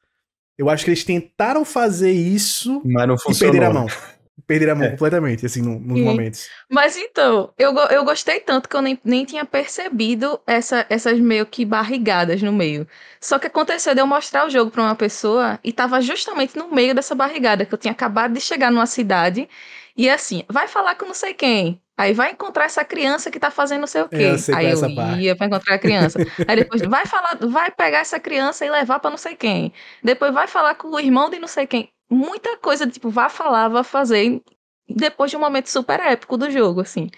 Eu 0.57 0.69
acho 0.69 0.83
que 0.85 0.91
eles 0.91 1.03
tentaram 1.03 1.65
fazer 1.65 2.11
isso 2.11 2.81
Mas 2.85 3.07
não 3.07 3.15
e 3.15 3.37
perderam 3.37 3.67
a 3.67 3.73
mão. 3.73 3.87
Perderam 4.47 4.73
a 4.73 4.75
mão 4.75 4.85
É. 4.85 4.91
completamente, 4.91 5.45
assim, 5.45 5.61
no- 5.61 5.79
nos 5.79 5.97
Sim. 5.99 6.03
momentos. 6.03 6.49
Mas 6.69 6.97
então, 6.97 7.53
eu, 7.57 7.73
eu 7.75 8.03
gostei 8.03 8.39
tanto 8.39 8.67
que 8.67 8.75
eu 8.75 8.81
nem, 8.81 8.99
nem 9.03 9.23
tinha 9.25 9.45
percebido 9.45 10.39
essa, 10.45 10.85
essas 10.89 11.19
meio 11.19 11.45
que 11.45 11.63
barrigadas 11.63 12.41
no 12.41 12.51
meio. 12.51 12.87
Só 13.21 13.39
que 13.39 13.47
aconteceu 13.47 13.93
de 13.93 14.01
eu 14.01 14.07
mostrar 14.07 14.45
o 14.45 14.49
jogo 14.49 14.69
pra 14.71 14.81
uma 14.81 14.95
pessoa 14.95 15.59
e 15.63 15.71
tava 15.71 16.01
justamente 16.01 16.57
no 16.57 16.69
meio 16.73 16.93
dessa 16.95 17.15
barrigada, 17.15 17.65
que 17.65 17.73
eu 17.73 17.77
tinha 17.77 17.91
acabado 17.93 18.33
de 18.33 18.41
chegar 18.41 18.71
numa 18.71 18.85
cidade 18.87 19.47
e 19.95 20.09
assim, 20.09 20.43
vai 20.49 20.67
falar 20.67 20.95
com 20.95 21.05
não 21.05 21.13
sei 21.13 21.33
quem. 21.33 21.79
Aí 21.95 22.13
vai 22.13 22.31
encontrar 22.31 22.65
essa 22.65 22.83
criança 22.83 23.29
que 23.29 23.39
tá 23.39 23.51
fazendo 23.51 23.81
não 23.81 23.87
sei 23.87 24.01
o 24.01 24.09
quê. 24.09 24.15
Eu 24.15 24.37
sei 24.39 24.55
Aí 24.55 24.65
é 24.65 24.73
eu 24.73 25.17
ia 25.19 25.35
pra 25.35 25.45
encontrar 25.45 25.75
a 25.75 25.79
criança. 25.79 26.19
Aí 26.47 26.55
depois 26.55 26.81
vai 26.81 27.05
falar, 27.05 27.37
vai 27.41 27.69
pegar 27.69 27.99
essa 27.99 28.19
criança 28.19 28.65
e 28.65 28.69
levar 28.69 28.99
pra 28.99 29.11
não 29.11 29.17
sei 29.17 29.35
quem. 29.35 29.71
Depois 30.03 30.33
vai 30.33 30.47
falar 30.47 30.75
com 30.75 30.87
o 30.89 30.99
irmão 30.99 31.29
de 31.29 31.37
não 31.37 31.47
sei 31.47 31.67
quem. 31.67 31.89
Muita 32.09 32.57
coisa, 32.57 32.87
tipo, 32.87 33.09
vai 33.09 33.29
falar, 33.29 33.67
vai 33.69 33.83
fazer 33.83 34.41
depois 34.89 35.29
de 35.31 35.37
um 35.37 35.39
momento 35.39 35.69
super 35.69 35.99
épico 35.99 36.37
do 36.37 36.49
jogo, 36.49 36.81
assim. 36.81 37.09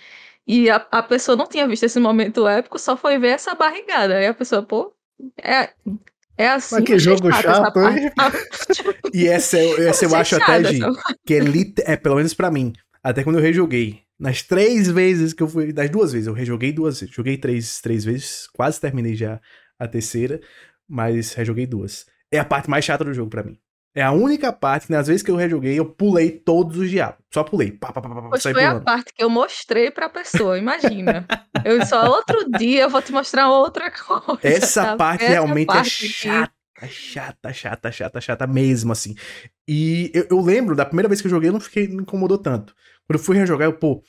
E 0.47 0.69
a, 0.69 0.85
a 0.91 1.01
pessoa 1.01 1.35
não 1.35 1.47
tinha 1.47 1.67
visto 1.67 1.83
esse 1.83 1.99
momento 1.99 2.47
épico, 2.47 2.77
só 2.77 2.95
foi 2.95 3.17
ver 3.17 3.29
essa 3.29 3.55
barrigada. 3.55 4.15
Aí 4.17 4.27
a 4.27 4.33
pessoa, 4.33 4.61
pô, 4.61 4.93
é, 5.41 5.69
é 6.37 6.49
assim. 6.49 6.75
Mas 6.75 6.83
que 6.85 6.93
achei 6.93 6.99
jogo 6.99 7.31
chato 7.31 7.43
chato, 7.43 7.79
hein? 7.79 8.11
E 9.13 9.27
essa, 9.27 9.57
eu- 9.57 9.87
essa 9.89 10.05
eu 10.05 10.15
acho 10.15 10.35
até, 10.35 10.63
Gi, 10.65 10.79
que 11.25 11.35
é, 11.35 11.93
é, 11.93 11.97
pelo 11.97 12.15
menos 12.15 12.33
pra 12.33 12.51
mim, 12.51 12.73
até 13.09 13.23
quando 13.23 13.37
eu 13.37 13.41
rejoguei. 13.43 14.01
Nas 14.19 14.41
três 14.41 14.89
vezes 14.89 15.33
que 15.33 15.43
eu 15.43 15.47
fui. 15.47 15.73
Das 15.73 15.89
duas 15.89 16.13
vezes, 16.13 16.27
eu 16.27 16.33
rejoguei 16.33 16.71
duas 16.71 16.99
vezes. 17.01 17.13
Joguei 17.13 17.37
três, 17.37 17.81
três 17.81 18.03
vezes, 18.05 18.47
quase 18.53 18.79
terminei 18.79 19.13
já 19.15 19.39
a 19.77 19.87
terceira, 19.87 20.39
mas 20.87 21.33
rejoguei 21.33 21.65
duas. 21.67 22.05
É 22.31 22.39
a 22.39 22.45
parte 22.45 22.69
mais 22.69 22.83
chata 22.85 23.03
do 23.03 23.13
jogo 23.13 23.29
pra 23.29 23.43
mim. 23.43 23.57
É 23.93 24.01
a 24.01 24.11
única 24.11 24.51
parte 24.51 24.87
que, 24.87 24.91
nas 24.91 25.07
vezes 25.07 25.21
que 25.23 25.31
eu 25.31 25.35
rejoguei, 25.37 25.77
eu 25.79 25.85
pulei 25.85 26.29
todos 26.31 26.77
os 26.77 26.89
diabos. 26.89 27.19
Só 27.33 27.43
pulei. 27.43 27.71
Pá, 27.71 27.93
pá, 27.93 28.01
pá, 28.01 28.09
pá, 28.09 28.27
Pois 28.29 28.43
foi 28.43 28.51
a 28.63 28.69
pulando. 28.71 28.83
parte 28.83 29.13
que 29.13 29.23
eu 29.23 29.29
mostrei 29.29 29.89
pra 29.91 30.09
pessoa, 30.09 30.57
imagina. 30.59 31.25
Eu 31.63 31.85
só 31.85 32.05
outro 32.09 32.49
dia 32.57 32.83
eu 32.83 32.89
vou 32.89 33.01
te 33.01 33.11
mostrar 33.13 33.49
outra 33.49 33.89
coisa. 33.91 34.39
Essa 34.43 34.67
sabe? 34.83 34.97
parte 34.97 35.23
Essa 35.23 35.31
realmente 35.33 35.69
é 35.69 35.73
parte 35.73 35.89
que- 35.89 36.07
chata, 36.07 36.51
chata, 36.89 37.53
chata, 37.53 37.91
chata, 37.91 38.21
chata 38.21 38.47
mesmo, 38.47 38.91
assim. 38.91 39.15
E 39.67 40.11
eu, 40.13 40.27
eu 40.31 40.41
lembro, 40.41 40.75
da 40.75 40.85
primeira 40.85 41.07
vez 41.07 41.21
que 41.21 41.27
eu 41.27 41.31
joguei, 41.31 41.47
eu 41.49 41.53
não 41.53 41.59
fiquei, 41.61 41.87
não 41.87 41.95
me 41.97 42.01
incomodou 42.01 42.37
tanto. 42.37 42.75
Quando 43.07 43.19
eu 43.19 43.23
fui 43.23 43.37
rejogar, 43.37 43.67
eu, 43.67 43.73
pô, 43.73 44.01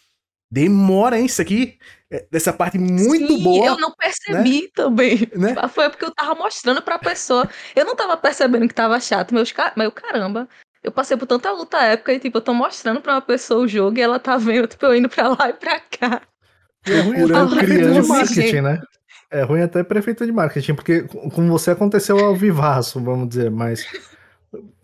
demora, 0.50 1.18
hein, 1.18 1.26
isso 1.26 1.42
aqui? 1.42 1.78
É, 2.10 2.26
Dessa 2.30 2.52
parte 2.52 2.78
muito 2.78 3.26
Sim, 3.26 3.42
boa, 3.42 3.66
Eu 3.66 3.78
não 3.78 3.92
percebi 3.92 4.70
também. 4.72 5.28
né? 5.34 5.54
Foi 5.68 5.90
porque 5.90 6.04
eu 6.04 6.14
tava 6.14 6.34
mostrando 6.34 6.80
pra 6.82 6.98
pessoa. 6.98 7.48
Eu 7.74 7.84
não 7.84 7.96
tava 7.96 8.16
percebendo 8.16 8.68
que 8.68 8.74
tava 8.74 8.98
chato, 9.00 9.34
meus 9.34 9.52
mas 9.76 9.84
eu, 9.84 9.92
caramba. 9.92 10.48
Eu 10.82 10.92
passei 10.92 11.16
por 11.16 11.26
tanta 11.26 11.50
luta 11.50 11.78
épica 11.78 12.12
e, 12.12 12.20
tipo, 12.20 12.38
eu 12.38 12.42
tô 12.42 12.54
mostrando 12.54 13.00
pra 13.00 13.14
uma 13.14 13.20
pessoa 13.20 13.64
o 13.64 13.68
jogo 13.68 13.98
e 13.98 14.02
ela 14.02 14.20
tá 14.20 14.36
vendo, 14.36 14.68
tipo, 14.68 14.86
eu 14.86 14.94
indo 14.94 15.08
pra 15.08 15.28
lá 15.28 15.48
e 15.50 15.52
pra 15.52 15.80
cá. 15.80 16.22
É 16.86 17.00
ruim 17.00 17.24
até 17.24 17.56
prefeito 17.56 17.92
de 17.92 18.08
marketing, 18.08 18.60
né? 18.60 18.80
É 19.28 19.42
ruim 19.42 19.62
até 19.62 19.82
prefeito 19.82 20.24
de 20.24 20.30
marketing, 20.30 20.74
porque 20.74 21.02
com 21.02 21.48
você 21.48 21.72
aconteceu 21.72 22.16
ao 22.20 22.36
vivaço, 22.36 23.00
vamos 23.02 23.28
dizer, 23.28 23.50
mas 23.50 23.84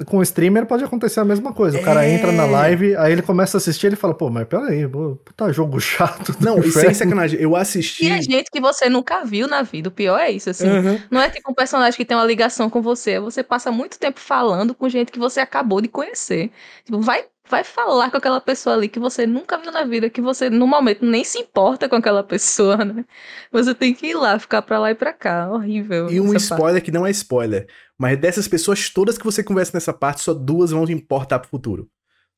com 0.07 0.19
o 0.19 0.23
streamer 0.23 0.67
pode 0.67 0.85
acontecer 0.85 1.21
a 1.21 1.25
mesma 1.25 1.53
coisa. 1.53 1.79
O 1.79 1.83
cara 1.83 2.05
É. 2.05 2.13
entra 2.13 2.33
na 2.33 2.45
live, 2.45 2.97
aí 2.97 3.13
ele 3.13 3.23
começa 3.23 3.57
a 3.57 3.59
assistir, 3.59 3.87
ele 3.87 3.97
fala, 3.97 4.13
pô, 4.13 4.29
mas 4.29 4.47
peraí, 4.47 4.87
puta 4.89 5.53
jogo 5.53 5.81
chato. 5.81 6.35
Não, 6.41 6.59
e 6.59 6.63
sem 6.63 6.69
inferno." 6.83 6.95
sacanagem, 6.95 7.41
eu 7.41 7.57
assisti. 7.57 8.05
E 8.07 8.11
é 8.11 8.21
gente 8.21 8.51
que 8.51 8.61
você 8.61 8.89
nunca 8.89 9.25
viu 9.25 9.47
na 9.47 9.63
vida. 9.63 9.89
O 9.89 9.93
pior 9.93 10.19
é 10.19 10.31
isso, 10.31 10.51
assim. 10.51 10.69
Aham. 10.69 11.01
Não 11.11 11.21
é 11.21 11.31
tipo 11.31 11.51
um 11.51 11.55
personagem 11.55 11.97
que 11.97 12.05
tem 12.05 12.17
uma 12.17 12.27
ligação 12.27 12.69
com 12.69 12.83
você. 12.83 13.19
Você 13.21 13.43
passa 13.43 13.71
muito 13.71 13.99
tempo 13.99 14.21
falando 14.21 14.75
com 14.75 14.89
gente 14.89 15.11
que 15.13 15.19
você 15.19 15.41
acabou 15.41 15.81
de 15.81 15.89
conhecer. 15.89 16.51
Tipo, 16.85 17.01
vai, 17.01 17.25
vai 17.49 17.65
falar 17.65 18.11
com 18.11 18.17
aquela 18.17 18.41
pessoa 18.41 18.77
ali 18.77 18.89
que 18.89 18.99
você 18.99 19.27
nunca 19.27 19.59
viu 19.59 19.71
na 19.73 19.85
vida, 19.85 20.09
que 20.09 20.21
você, 20.21 20.49
no 20.49 20.67
momento, 20.67 21.05
nem 21.05 21.25
se 21.25 21.39
importa 21.39 21.89
com 21.89 21.97
aquela 21.97 22.23
pessoa, 22.23 22.85
né? 22.85 23.05
Você 23.51 23.75
tem 23.75 23.93
que 23.95 24.09
ir 24.09 24.15
lá, 24.15 24.39
ficar 24.39 24.63
pra 24.63 24.79
lá 24.79 24.91
e 24.91 24.95
pra 24.95 25.13
cá. 25.13 25.51
Horrível. 25.51 26.11
E 26.11 26.21
um 26.21 26.35
essa 26.35 26.51
parte. 26.51 26.61
spoiler 26.61 26.83
que 26.83 26.93
não 26.93 27.07
é 27.07 27.11
spoiler. 27.11 27.67
Mas 27.99 28.19
dessas 28.19 28.49
pessoas 28.49 28.89
todas 28.91 29.19
que 29.19 29.25
você 29.25 29.43
conversa 29.43 29.73
nessa 29.75 29.93
parte, 29.93 30.23
só 30.23 30.33
duas 30.33 30.71
vão 30.71 30.87
te 30.87 30.93
importar 30.93 31.39
pro 31.39 31.51
futuro. 31.51 31.89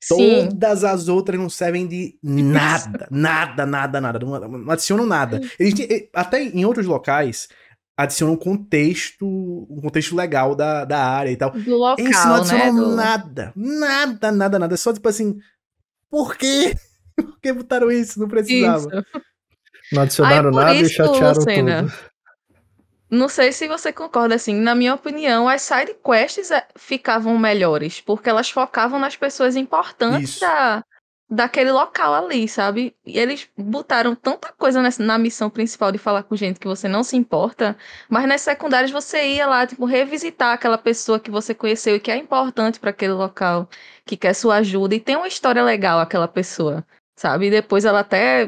Sim. 0.02 0.48
Todas 0.50 0.84
as 0.84 1.08
outras 1.08 1.40
não 1.40 1.48
servem 1.48 1.86
de 1.86 2.18
nada, 2.22 3.08
nada, 3.10 3.64
nada, 3.64 4.00
nada. 4.00 4.18
Não, 4.18 4.70
adicionam 4.70 5.06
nada. 5.06 5.40
Eles, 5.58 5.74
até 6.12 6.42
em 6.42 6.64
outros 6.66 6.84
locais, 6.84 7.48
adicionam 7.96 8.34
um 8.34 8.38
contexto, 8.38 9.26
um 9.70 9.80
contexto 9.80 10.16
legal 10.16 10.54
da, 10.54 10.84
da 10.84 10.98
área 11.04 11.30
e 11.30 11.36
tal. 11.36 11.50
Do 11.50 11.76
local, 11.76 12.06
Esse 12.06 12.26
não 12.26 12.34
adicionam 12.36 12.64
né? 12.64 12.72
Do- 12.72 12.96
nada. 12.96 13.52
Nada, 13.54 14.32
nada, 14.32 14.58
nada. 14.58 14.74
É 14.74 14.76
só 14.76 14.92
tipo 14.92 15.08
assim, 15.08 15.38
por 16.10 16.36
quê? 16.36 16.74
Por 17.16 17.38
que 17.40 17.52
botaram 17.52 17.92
isso? 17.92 18.18
Não 18.18 18.26
precisava. 18.26 18.88
Isso. 18.88 19.22
Não 19.92 20.02
adicionaram 20.02 20.50
por 20.50 20.60
nada 20.60 20.74
e 20.74 20.82
isso, 20.82 20.94
chatearam 20.94 21.36
Lucena, 21.36 21.82
tudo. 21.84 21.92
Não 23.08 23.28
sei 23.28 23.52
se 23.52 23.68
você 23.68 23.92
concorda, 23.92 24.34
assim, 24.34 24.54
na 24.54 24.74
minha 24.74 24.94
opinião, 24.94 25.48
as 25.48 25.62
side 25.62 25.94
quests 26.04 26.50
eh, 26.50 26.66
ficavam 26.74 27.38
melhores, 27.38 28.00
porque 28.00 28.28
elas 28.28 28.50
focavam 28.50 28.98
nas 28.98 29.14
pessoas 29.14 29.54
importantes 29.54 30.30
Isso. 30.30 30.40
da, 30.40 30.84
daquele 31.28 31.72
local 31.72 32.14
ali, 32.14 32.48
sabe? 32.48 32.94
E 33.04 33.18
eles 33.18 33.48
botaram 33.56 34.14
tanta 34.14 34.52
coisa 34.52 34.82
nessa, 34.82 35.02
na 35.02 35.18
missão 35.18 35.48
principal 35.50 35.90
de 35.90 35.98
falar 35.98 36.22
com 36.22 36.36
gente 36.36 36.60
que 36.60 36.66
você 36.66 36.86
não 36.88 37.02
se 37.02 37.16
importa, 37.16 37.76
mas 38.08 38.28
nas 38.28 38.42
secundárias 38.42 38.90
você 38.90 39.34
ia 39.34 39.46
lá, 39.46 39.66
tipo, 39.66 39.84
revisitar 39.84 40.52
aquela 40.52 40.78
pessoa 40.78 41.18
que 41.18 41.30
você 41.30 41.54
conheceu 41.54 41.96
e 41.96 42.00
que 42.00 42.10
é 42.10 42.16
importante 42.16 42.78
para 42.78 42.90
aquele 42.90 43.12
local, 43.14 43.68
que 44.04 44.16
quer 44.16 44.34
sua 44.34 44.56
ajuda 44.56 44.94
e 44.94 45.00
tem 45.00 45.16
uma 45.16 45.28
história 45.28 45.62
legal 45.62 45.98
aquela 45.98 46.28
pessoa, 46.28 46.86
sabe? 47.16 47.46
E 47.46 47.50
depois 47.50 47.84
ela 47.84 48.00
até 48.00 48.46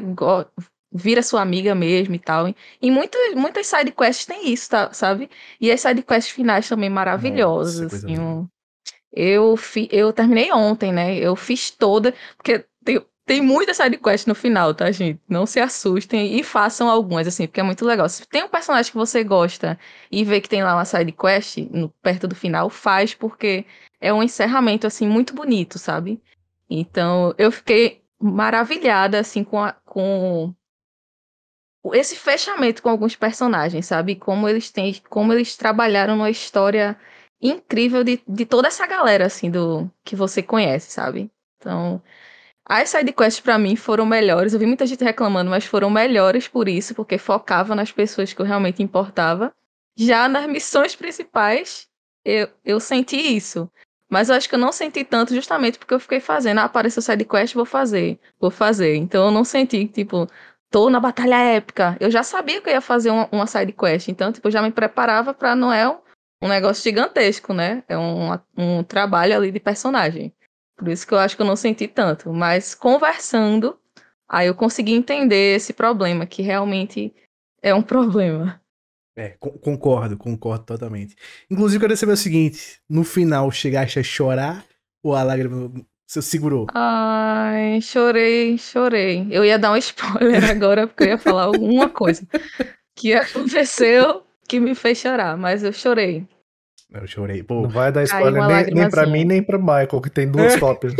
vira 0.91 1.21
sua 1.21 1.41
amiga 1.41 1.75
mesmo 1.75 2.15
e 2.15 2.19
tal. 2.19 2.47
E 2.81 2.91
muitas, 2.91 3.33
muitas 3.33 3.67
sidequests 3.67 4.25
tem 4.25 4.51
isso, 4.51 4.69
tá, 4.69 4.93
sabe? 4.93 5.29
E 5.59 5.71
as 5.71 5.81
sidequests 5.81 6.33
finais 6.33 6.67
também 6.69 6.89
maravilhosas, 6.89 7.81
Nossa, 7.81 7.95
assim, 7.97 8.19
um... 8.19 8.47
Eu, 9.19 9.57
fi, 9.57 9.89
eu 9.91 10.13
terminei 10.13 10.51
ontem, 10.53 10.93
né? 10.93 11.17
Eu 11.17 11.35
fiz 11.35 11.71
toda, 11.71 12.13
porque 12.37 12.63
tem, 12.85 13.03
tem 13.25 13.41
muita 13.41 13.73
sidequest 13.73 14.27
no 14.27 14.35
final, 14.35 14.75
tá, 14.75 14.91
gente? 14.91 15.19
Não 15.27 15.47
se 15.47 15.59
assustem 15.59 16.39
e 16.39 16.43
façam 16.43 16.87
algumas, 16.87 17.25
assim, 17.25 17.47
porque 17.47 17.59
é 17.59 17.63
muito 17.63 17.83
legal. 17.83 18.07
Se 18.07 18.27
tem 18.27 18.43
um 18.43 18.47
personagem 18.47 18.91
que 18.91 18.97
você 18.97 19.23
gosta 19.23 19.79
e 20.11 20.23
vê 20.23 20.39
que 20.39 20.47
tem 20.47 20.63
lá 20.63 20.75
uma 20.75 20.85
sidequest 20.85 21.57
perto 21.99 22.27
do 22.27 22.35
final, 22.35 22.69
faz, 22.69 23.15
porque 23.15 23.65
é 23.99 24.13
um 24.13 24.21
encerramento, 24.21 24.85
assim, 24.85 25.07
muito 25.07 25.33
bonito, 25.33 25.79
sabe? 25.79 26.21
Então, 26.69 27.33
eu 27.39 27.51
fiquei 27.51 28.03
maravilhada, 28.21 29.19
assim, 29.19 29.43
com, 29.43 29.59
a, 29.59 29.71
com 29.83 30.53
esse 31.91 32.15
fechamento 32.15 32.83
com 32.83 32.89
alguns 32.89 33.15
personagens, 33.15 33.87
sabe? 33.87 34.15
Como 34.15 34.47
eles 34.47 34.69
têm, 34.69 34.93
como 35.09 35.33
eles 35.33 35.57
trabalharam 35.57 36.15
numa 36.15 36.29
história 36.29 36.95
incrível 37.41 38.03
de, 38.03 38.21
de 38.27 38.45
toda 38.45 38.67
essa 38.67 38.85
galera, 38.87 39.25
assim, 39.25 39.49
do 39.51 39.89
que 40.03 40.15
você 40.15 40.41
conhece, 40.41 40.91
sabe? 40.91 41.31
Então, 41.57 42.01
as 42.65 42.89
sidequests 42.89 43.39
para 43.39 43.57
mim 43.57 43.75
foram 43.75 44.05
melhores. 44.05 44.53
Eu 44.53 44.59
vi 44.59 44.65
muita 44.65 44.85
gente 44.85 45.03
reclamando, 45.03 45.49
mas 45.49 45.65
foram 45.65 45.89
melhores 45.89 46.47
por 46.47 46.67
isso, 46.67 46.93
porque 46.95 47.17
focava 47.17 47.75
nas 47.75 47.91
pessoas 47.91 48.33
que 48.33 48.41
eu 48.41 48.45
realmente 48.45 48.83
importava. 48.83 49.53
Já 49.97 50.27
nas 50.27 50.47
missões 50.47 50.95
principais, 50.95 51.87
eu, 52.25 52.49
eu 52.65 52.79
senti 52.79 53.15
isso. 53.15 53.69
Mas 54.09 54.29
eu 54.29 54.35
acho 54.35 54.47
que 54.47 54.55
eu 54.55 54.59
não 54.59 54.71
senti 54.71 55.03
tanto 55.03 55.33
justamente 55.33 55.79
porque 55.79 55.93
eu 55.93 55.99
fiquei 55.99 56.19
fazendo. 56.19 56.59
Ah, 56.59 56.65
apareceu 56.65 57.01
sidequest, 57.01 57.53
vou 57.53 57.65
fazer. 57.65 58.19
Vou 58.39 58.51
fazer. 58.51 58.95
Então 58.95 59.25
eu 59.25 59.31
não 59.31 59.43
senti, 59.43 59.87
tipo, 59.87 60.27
tô 60.69 60.89
na 60.89 60.99
batalha 60.99 61.35
épica. 61.37 61.97
Eu 61.99 62.09
já 62.11 62.23
sabia 62.23 62.61
que 62.61 62.69
eu 62.69 62.73
ia 62.73 62.81
fazer 62.81 63.11
uma, 63.11 63.27
uma 63.31 63.47
sidequest. 63.47 64.09
Então, 64.09 64.31
tipo, 64.31 64.47
eu 64.47 64.51
já 64.51 64.61
me 64.61 64.71
preparava 64.71 65.33
pra 65.33 65.55
Noel 65.55 66.03
um 66.41 66.47
negócio 66.47 66.83
gigantesco, 66.83 67.53
né? 67.53 67.83
É 67.87 67.97
um, 67.97 68.31
um 68.57 68.83
trabalho 68.83 69.35
ali 69.35 69.51
de 69.51 69.59
personagem. 69.59 70.33
Por 70.77 70.87
isso 70.87 71.07
que 71.07 71.13
eu 71.13 71.19
acho 71.19 71.35
que 71.35 71.41
eu 71.41 71.45
não 71.47 71.55
senti 71.55 71.87
tanto. 71.87 72.31
Mas 72.31 72.75
conversando, 72.75 73.79
aí 74.29 74.47
eu 74.47 74.55
consegui 74.55 74.93
entender 74.93 75.55
esse 75.55 75.73
problema, 75.73 76.25
que 76.25 76.41
realmente 76.41 77.13
é 77.61 77.73
um 77.73 77.81
problema. 77.83 78.61
É, 79.17 79.29
concordo, 79.39 80.15
concordo 80.15 80.63
totalmente. 80.63 81.15
Inclusive, 81.49 81.81
quero 81.81 81.97
saber 81.97 82.11
o 82.11 82.17
seguinte: 82.17 82.79
no 82.87 83.03
final, 83.03 83.49
chegaste 83.51 83.97
a 83.97 84.03
chorar 84.03 84.63
ou 85.03 85.15
a 85.15 85.23
lágrima 85.23 85.71
você 86.07 86.21
segurou? 86.21 86.67
Ai, 86.73 87.81
chorei, 87.81 88.57
chorei. 88.57 89.27
Eu 89.29 89.43
ia 89.43 89.59
dar 89.59 89.71
um 89.71 89.75
spoiler 89.77 90.49
agora, 90.49 90.87
porque 90.87 91.03
eu 91.03 91.07
ia 91.07 91.17
falar 91.17 91.43
alguma 91.43 91.89
coisa 91.89 92.25
que 92.95 93.13
aconteceu 93.13 94.26
que 94.47 94.59
me 94.59 94.73
fez 94.73 94.97
chorar, 94.99 95.37
mas 95.37 95.63
eu 95.63 95.73
chorei. 95.73 96.25
Eu 96.91 97.05
chorei. 97.05 97.43
Pô. 97.43 97.63
Não 97.63 97.69
vai 97.69 97.91
dar 97.91 98.03
spoiler 98.03 98.47
nem, 98.47 98.73
nem 98.73 98.89
pra 98.89 99.05
mim, 99.05 99.25
nem 99.25 99.43
pro 99.43 99.59
Michael, 99.59 100.01
que 100.01 100.09
tem 100.09 100.29
duas 100.29 100.55
cópias. 100.59 100.93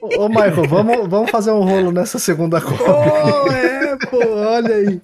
Ô, 0.00 0.28
Michael, 0.28 0.66
vamos, 0.66 1.08
vamos 1.08 1.30
fazer 1.30 1.50
um 1.50 1.62
rolo 1.62 1.92
nessa 1.92 2.18
segunda 2.18 2.60
cópia. 2.62 2.86
Oh, 2.86 3.52
é, 3.52 3.96
pô, 4.06 4.18
olha 4.18 4.74
aí. 4.74 5.02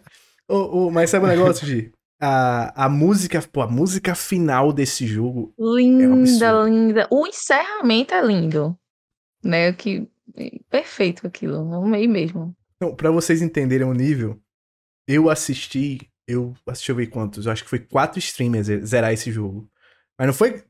Oh, 0.49 0.87
oh, 0.87 0.91
mas 0.91 1.11
sabe 1.11 1.27
o 1.27 1.29
um 1.29 1.31
negócio, 1.31 1.67
Gi? 1.67 1.93
A, 2.21 2.87
a 2.87 2.89
música, 2.89 3.43
pô, 3.53 3.61
a 3.61 3.67
música 3.67 4.15
final 4.15 4.73
desse 4.73 5.07
jogo. 5.07 5.53
Linda, 5.59 6.47
é 6.47 6.65
linda. 6.65 7.09
O 7.11 7.27
encerramento 7.27 8.15
é 8.15 8.23
lindo. 8.23 8.77
Né? 9.43 9.73
Que. 9.73 10.09
Perfeito 10.71 11.27
aquilo. 11.27 11.75
Amei 11.75 12.09
mesmo. 12.09 12.57
Então, 12.77 12.95
pra 12.95 13.11
vocês 13.11 13.43
entenderem 13.43 13.87
o 13.87 13.93
nível, 13.93 14.39
eu 15.07 15.29
assisti 15.29 16.09
eu 16.27 16.55
assisti 16.67 16.91
eu 16.91 16.97
ver 16.97 17.09
quantos, 17.09 17.47
eu 17.47 17.53
acho 17.53 17.65
que 17.65 17.71
foi 17.71 17.79
quatro 17.81 18.19
streamers 18.19 18.67
zerar 18.87 19.13
esse 19.13 19.31
jogo. 19.33 19.69
Mas 20.19 20.27
não 20.29 20.35
foi 20.35 20.65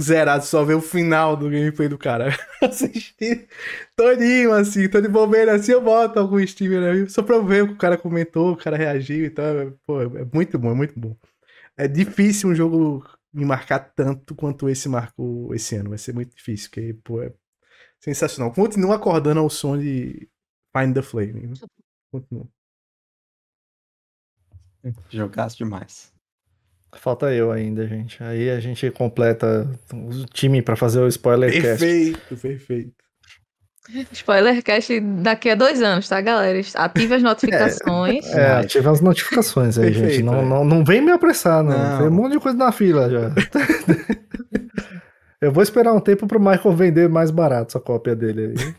zerado 0.00 0.44
só 0.44 0.64
ver 0.64 0.74
o 0.74 0.80
final 0.80 1.36
do 1.36 1.50
gameplay 1.50 1.88
do 1.88 1.98
cara. 1.98 2.28
Assisti 2.62 3.48
todinho, 3.96 4.52
assim, 4.52 4.88
tô 4.88 5.00
de 5.00 5.08
bobeira 5.08 5.54
assim, 5.54 5.72
eu 5.72 5.80
boto 5.82 6.18
algum 6.18 6.38
streamer 6.40 6.82
aí, 6.92 7.08
só 7.10 7.22
pra 7.22 7.38
ver 7.38 7.64
o 7.64 7.68
que 7.68 7.74
o 7.74 7.78
cara 7.78 7.96
comentou, 7.98 8.52
o 8.52 8.56
cara 8.56 8.76
reagiu 8.76 9.24
e 9.24 9.30
tal. 9.30 9.72
Pô, 9.86 10.02
é 10.02 10.24
muito 10.32 10.58
bom, 10.58 10.70
é 10.72 10.74
muito 10.74 10.98
bom. 10.98 11.16
É 11.76 11.88
difícil 11.88 12.50
um 12.50 12.54
jogo 12.54 13.04
me 13.32 13.44
marcar 13.44 13.80
tanto 13.80 14.34
quanto 14.34 14.68
esse 14.68 14.88
marcou 14.88 15.54
esse 15.54 15.76
ano. 15.76 15.90
Vai 15.90 15.98
ser 15.98 16.14
muito 16.14 16.34
difícil, 16.36 16.70
porque, 16.70 16.94
pô, 17.04 17.22
é 17.22 17.32
sensacional. 18.00 18.52
Continua 18.52 18.96
acordando 18.96 19.40
ao 19.40 19.50
som 19.50 19.78
de 19.78 20.28
Find 20.76 20.94
the 20.94 21.02
Flame. 21.02 21.48
Né? 21.48 21.54
Continua. 22.10 22.48
Jogasse 25.10 25.56
demais. 25.56 26.12
Falta 26.94 27.32
eu 27.32 27.52
ainda, 27.52 27.86
gente. 27.86 28.22
Aí 28.22 28.50
a 28.50 28.58
gente 28.60 28.90
completa 28.90 29.68
o 29.92 30.24
time 30.26 30.62
para 30.62 30.76
fazer 30.76 31.00
o 31.00 31.08
spoiler 31.08 31.52
cast. 31.52 31.62
Perfeito, 31.62 32.36
perfeito. 32.36 33.06
Spoilercast 34.12 35.00
daqui 35.00 35.50
a 35.50 35.54
dois 35.54 35.80
anos, 35.80 36.08
tá, 36.08 36.20
galera? 36.20 36.60
Ative 36.74 37.14
as 37.14 37.22
notificações. 37.24 38.26
É, 38.34 38.40
é 38.40 38.52
ative 38.52 38.88
as 38.88 39.00
notificações 39.00 39.78
aí, 39.78 39.92
Perfeito, 39.92 40.10
gente. 40.14 40.22
Não, 40.24 40.40
é. 40.40 40.44
não, 40.44 40.64
não 40.64 40.84
vem 40.84 41.00
me 41.00 41.12
apressar, 41.12 41.62
não. 41.62 41.78
não. 41.78 41.98
Tem 41.98 42.08
um 42.08 42.10
monte 42.10 42.32
de 42.32 42.40
coisa 42.40 42.58
na 42.58 42.72
fila 42.72 43.08
já. 43.08 43.32
Eu 45.40 45.52
vou 45.52 45.62
esperar 45.62 45.92
um 45.92 46.00
tempo 46.00 46.26
pro 46.26 46.40
Michael 46.40 46.74
vender 46.74 47.08
mais 47.08 47.30
barato 47.30 47.68
essa 47.68 47.78
cópia 47.78 48.16
dele 48.16 48.54
aí. 48.56 48.74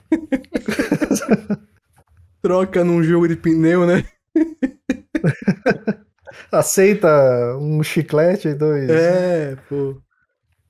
Troca 2.41 2.83
num 2.83 3.03
jogo 3.03 3.27
de 3.27 3.35
pneu, 3.35 3.85
né? 3.85 4.03
Aceita 6.51 7.57
um 7.59 7.81
chiclete 7.83 8.49
e 8.49 8.53
dois. 8.53 8.89
É, 8.89 9.55
pô. 9.67 10.01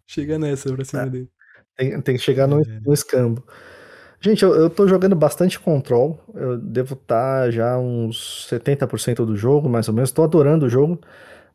Chega 0.06 0.40
nessa 0.40 0.74
pra 0.74 0.86
cima 0.86 1.04
é. 1.04 1.10
dele. 1.10 1.30
Tem, 1.76 2.02
tem, 2.02 2.16
que 2.16 2.22
chegar 2.22 2.48
no, 2.48 2.62
é. 2.62 2.80
no 2.86 2.94
escambo. 2.94 3.44
Gente, 4.20 4.44
eu, 4.44 4.56
eu 4.56 4.70
tô 4.70 4.88
jogando 4.88 5.16
bastante 5.16 5.60
Control. 5.60 6.20
Eu 6.34 6.58
devo 6.58 6.96
estar 6.96 7.44
tá 7.44 7.52
já 7.52 7.78
uns 7.78 8.48
70% 8.50 9.26
do 9.26 9.36
jogo, 9.36 9.70
mais 9.70 9.88
ou 9.88 9.94
menos. 9.94 10.12
Tô 10.12 10.24
adorando 10.24 10.66
o 10.66 10.70
jogo. 10.70 11.00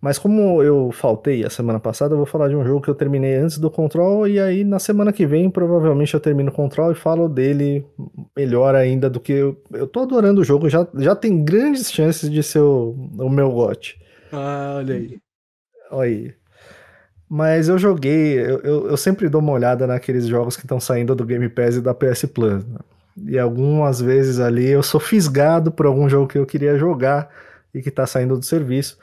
Mas 0.02 0.18
como 0.18 0.60
eu 0.60 0.90
faltei 0.90 1.44
a 1.44 1.48
semana 1.48 1.78
passada, 1.78 2.12
eu 2.12 2.16
vou 2.16 2.26
falar 2.26 2.48
de 2.48 2.56
um 2.56 2.64
jogo 2.64 2.80
que 2.82 2.88
eu 2.88 2.94
terminei 2.94 3.36
antes 3.36 3.56
do 3.56 3.70
Control 3.70 4.26
e 4.26 4.40
aí 4.40 4.64
na 4.64 4.80
semana 4.80 5.12
que 5.12 5.24
vem 5.24 5.48
provavelmente 5.48 6.12
eu 6.12 6.18
termino 6.18 6.50
o 6.50 6.52
Control 6.52 6.90
e 6.90 6.96
falo 6.96 7.28
dele 7.28 7.86
melhor 8.36 8.74
ainda 8.74 9.08
do 9.08 9.20
que 9.20 9.32
eu, 9.32 9.62
eu 9.72 9.86
tô 9.86 10.00
adorando 10.00 10.40
o 10.40 10.44
jogo, 10.44 10.68
já, 10.68 10.84
já 10.96 11.14
tem 11.14 11.44
grandes 11.44 11.88
chances 11.92 12.28
de 12.28 12.42
ser 12.42 12.58
o, 12.58 12.96
o 13.16 13.30
meu 13.30 13.52
GOT. 13.52 13.96
Ah, 14.32 14.74
olha 14.78 14.96
aí. 14.96 15.18
Olha 15.88 16.08
aí. 16.08 16.34
Mas 17.30 17.68
eu 17.68 17.78
joguei, 17.78 18.40
eu, 18.40 18.60
eu, 18.60 18.86
eu 18.88 18.96
sempre 18.96 19.28
dou 19.28 19.40
uma 19.40 19.52
olhada 19.52 19.86
naqueles 19.86 20.26
jogos 20.26 20.56
que 20.56 20.64
estão 20.64 20.80
saindo 20.80 21.14
do 21.14 21.24
Game 21.24 21.48
Pass 21.48 21.76
e 21.76 21.80
da 21.80 21.94
PS 21.94 22.24
Plus. 22.24 22.66
Né? 22.66 22.78
E 23.24 23.38
algumas 23.38 24.00
vezes 24.00 24.40
ali 24.40 24.68
eu 24.68 24.82
sou 24.82 24.98
fisgado 24.98 25.70
por 25.70 25.86
algum 25.86 26.08
jogo 26.08 26.26
que 26.26 26.38
eu 26.38 26.44
queria 26.44 26.76
jogar 26.76 27.30
e 27.72 27.80
que 27.80 27.90
tá 27.90 28.04
saindo 28.04 28.36
do 28.36 28.44
serviço. 28.44 28.98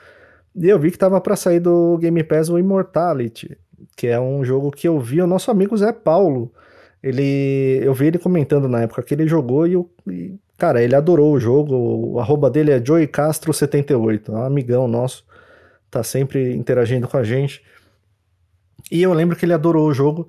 E 0.54 0.68
eu 0.68 0.78
vi 0.78 0.90
que 0.90 0.98
tava 0.98 1.20
para 1.20 1.36
sair 1.36 1.60
do 1.60 1.96
Game 1.98 2.22
Pass 2.24 2.48
o 2.48 2.58
Immortality, 2.58 3.56
que 3.96 4.06
é 4.06 4.20
um 4.20 4.44
jogo 4.44 4.70
que 4.70 4.88
eu 4.88 4.98
vi 4.98 5.20
o 5.20 5.26
nosso 5.26 5.50
amigo 5.50 5.76
Zé 5.76 5.92
Paulo. 5.92 6.52
Ele, 7.02 7.80
eu 7.82 7.94
vi 7.94 8.06
ele 8.06 8.18
comentando 8.18 8.68
na 8.68 8.82
época 8.82 9.02
que 9.02 9.14
ele 9.14 9.26
jogou 9.26 9.66
e, 9.66 9.72
eu, 9.72 9.90
e 10.08 10.34
cara, 10.58 10.82
ele 10.82 10.94
adorou 10.94 11.32
o 11.32 11.40
jogo. 11.40 11.74
O 12.14 12.20
arroba 12.20 12.50
dele 12.50 12.72
é 12.72 12.80
joeycastro78, 12.80 14.28
é 14.28 14.32
um 14.32 14.42
amigão 14.42 14.86
nosso, 14.86 15.24
tá 15.90 16.02
sempre 16.02 16.54
interagindo 16.54 17.08
com 17.08 17.16
a 17.16 17.24
gente. 17.24 17.62
E 18.90 19.02
eu 19.02 19.12
lembro 19.12 19.36
que 19.36 19.44
ele 19.44 19.54
adorou 19.54 19.88
o 19.88 19.94
jogo. 19.94 20.28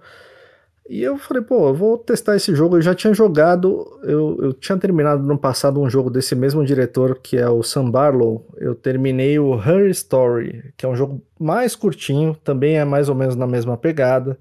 E 0.91 1.01
eu 1.03 1.18
falei, 1.18 1.41
pô, 1.41 1.69
eu 1.69 1.73
vou 1.73 1.97
testar 1.97 2.35
esse 2.35 2.53
jogo. 2.53 2.76
Eu 2.76 2.81
já 2.81 2.93
tinha 2.93 3.13
jogado, 3.13 3.97
eu, 4.03 4.38
eu 4.41 4.53
tinha 4.53 4.77
terminado 4.77 5.23
no 5.23 5.38
passado 5.38 5.80
um 5.80 5.89
jogo 5.89 6.09
desse 6.09 6.35
mesmo 6.35 6.65
diretor, 6.65 7.18
que 7.23 7.38
é 7.38 7.49
o 7.49 7.63
Sam 7.63 7.89
Barlow. 7.89 8.45
Eu 8.57 8.76
terminei 8.76 9.39
o 9.39 9.55
Her 9.55 9.89
Story, 9.91 10.73
que 10.76 10.85
é 10.85 10.89
um 10.89 10.95
jogo 10.95 11.23
mais 11.39 11.77
curtinho, 11.77 12.35
também 12.43 12.77
é 12.77 12.84
mais 12.84 13.07
ou 13.07 13.15
menos 13.15 13.38
na 13.38 13.47
mesma 13.47 13.77
pegada. 13.77 14.38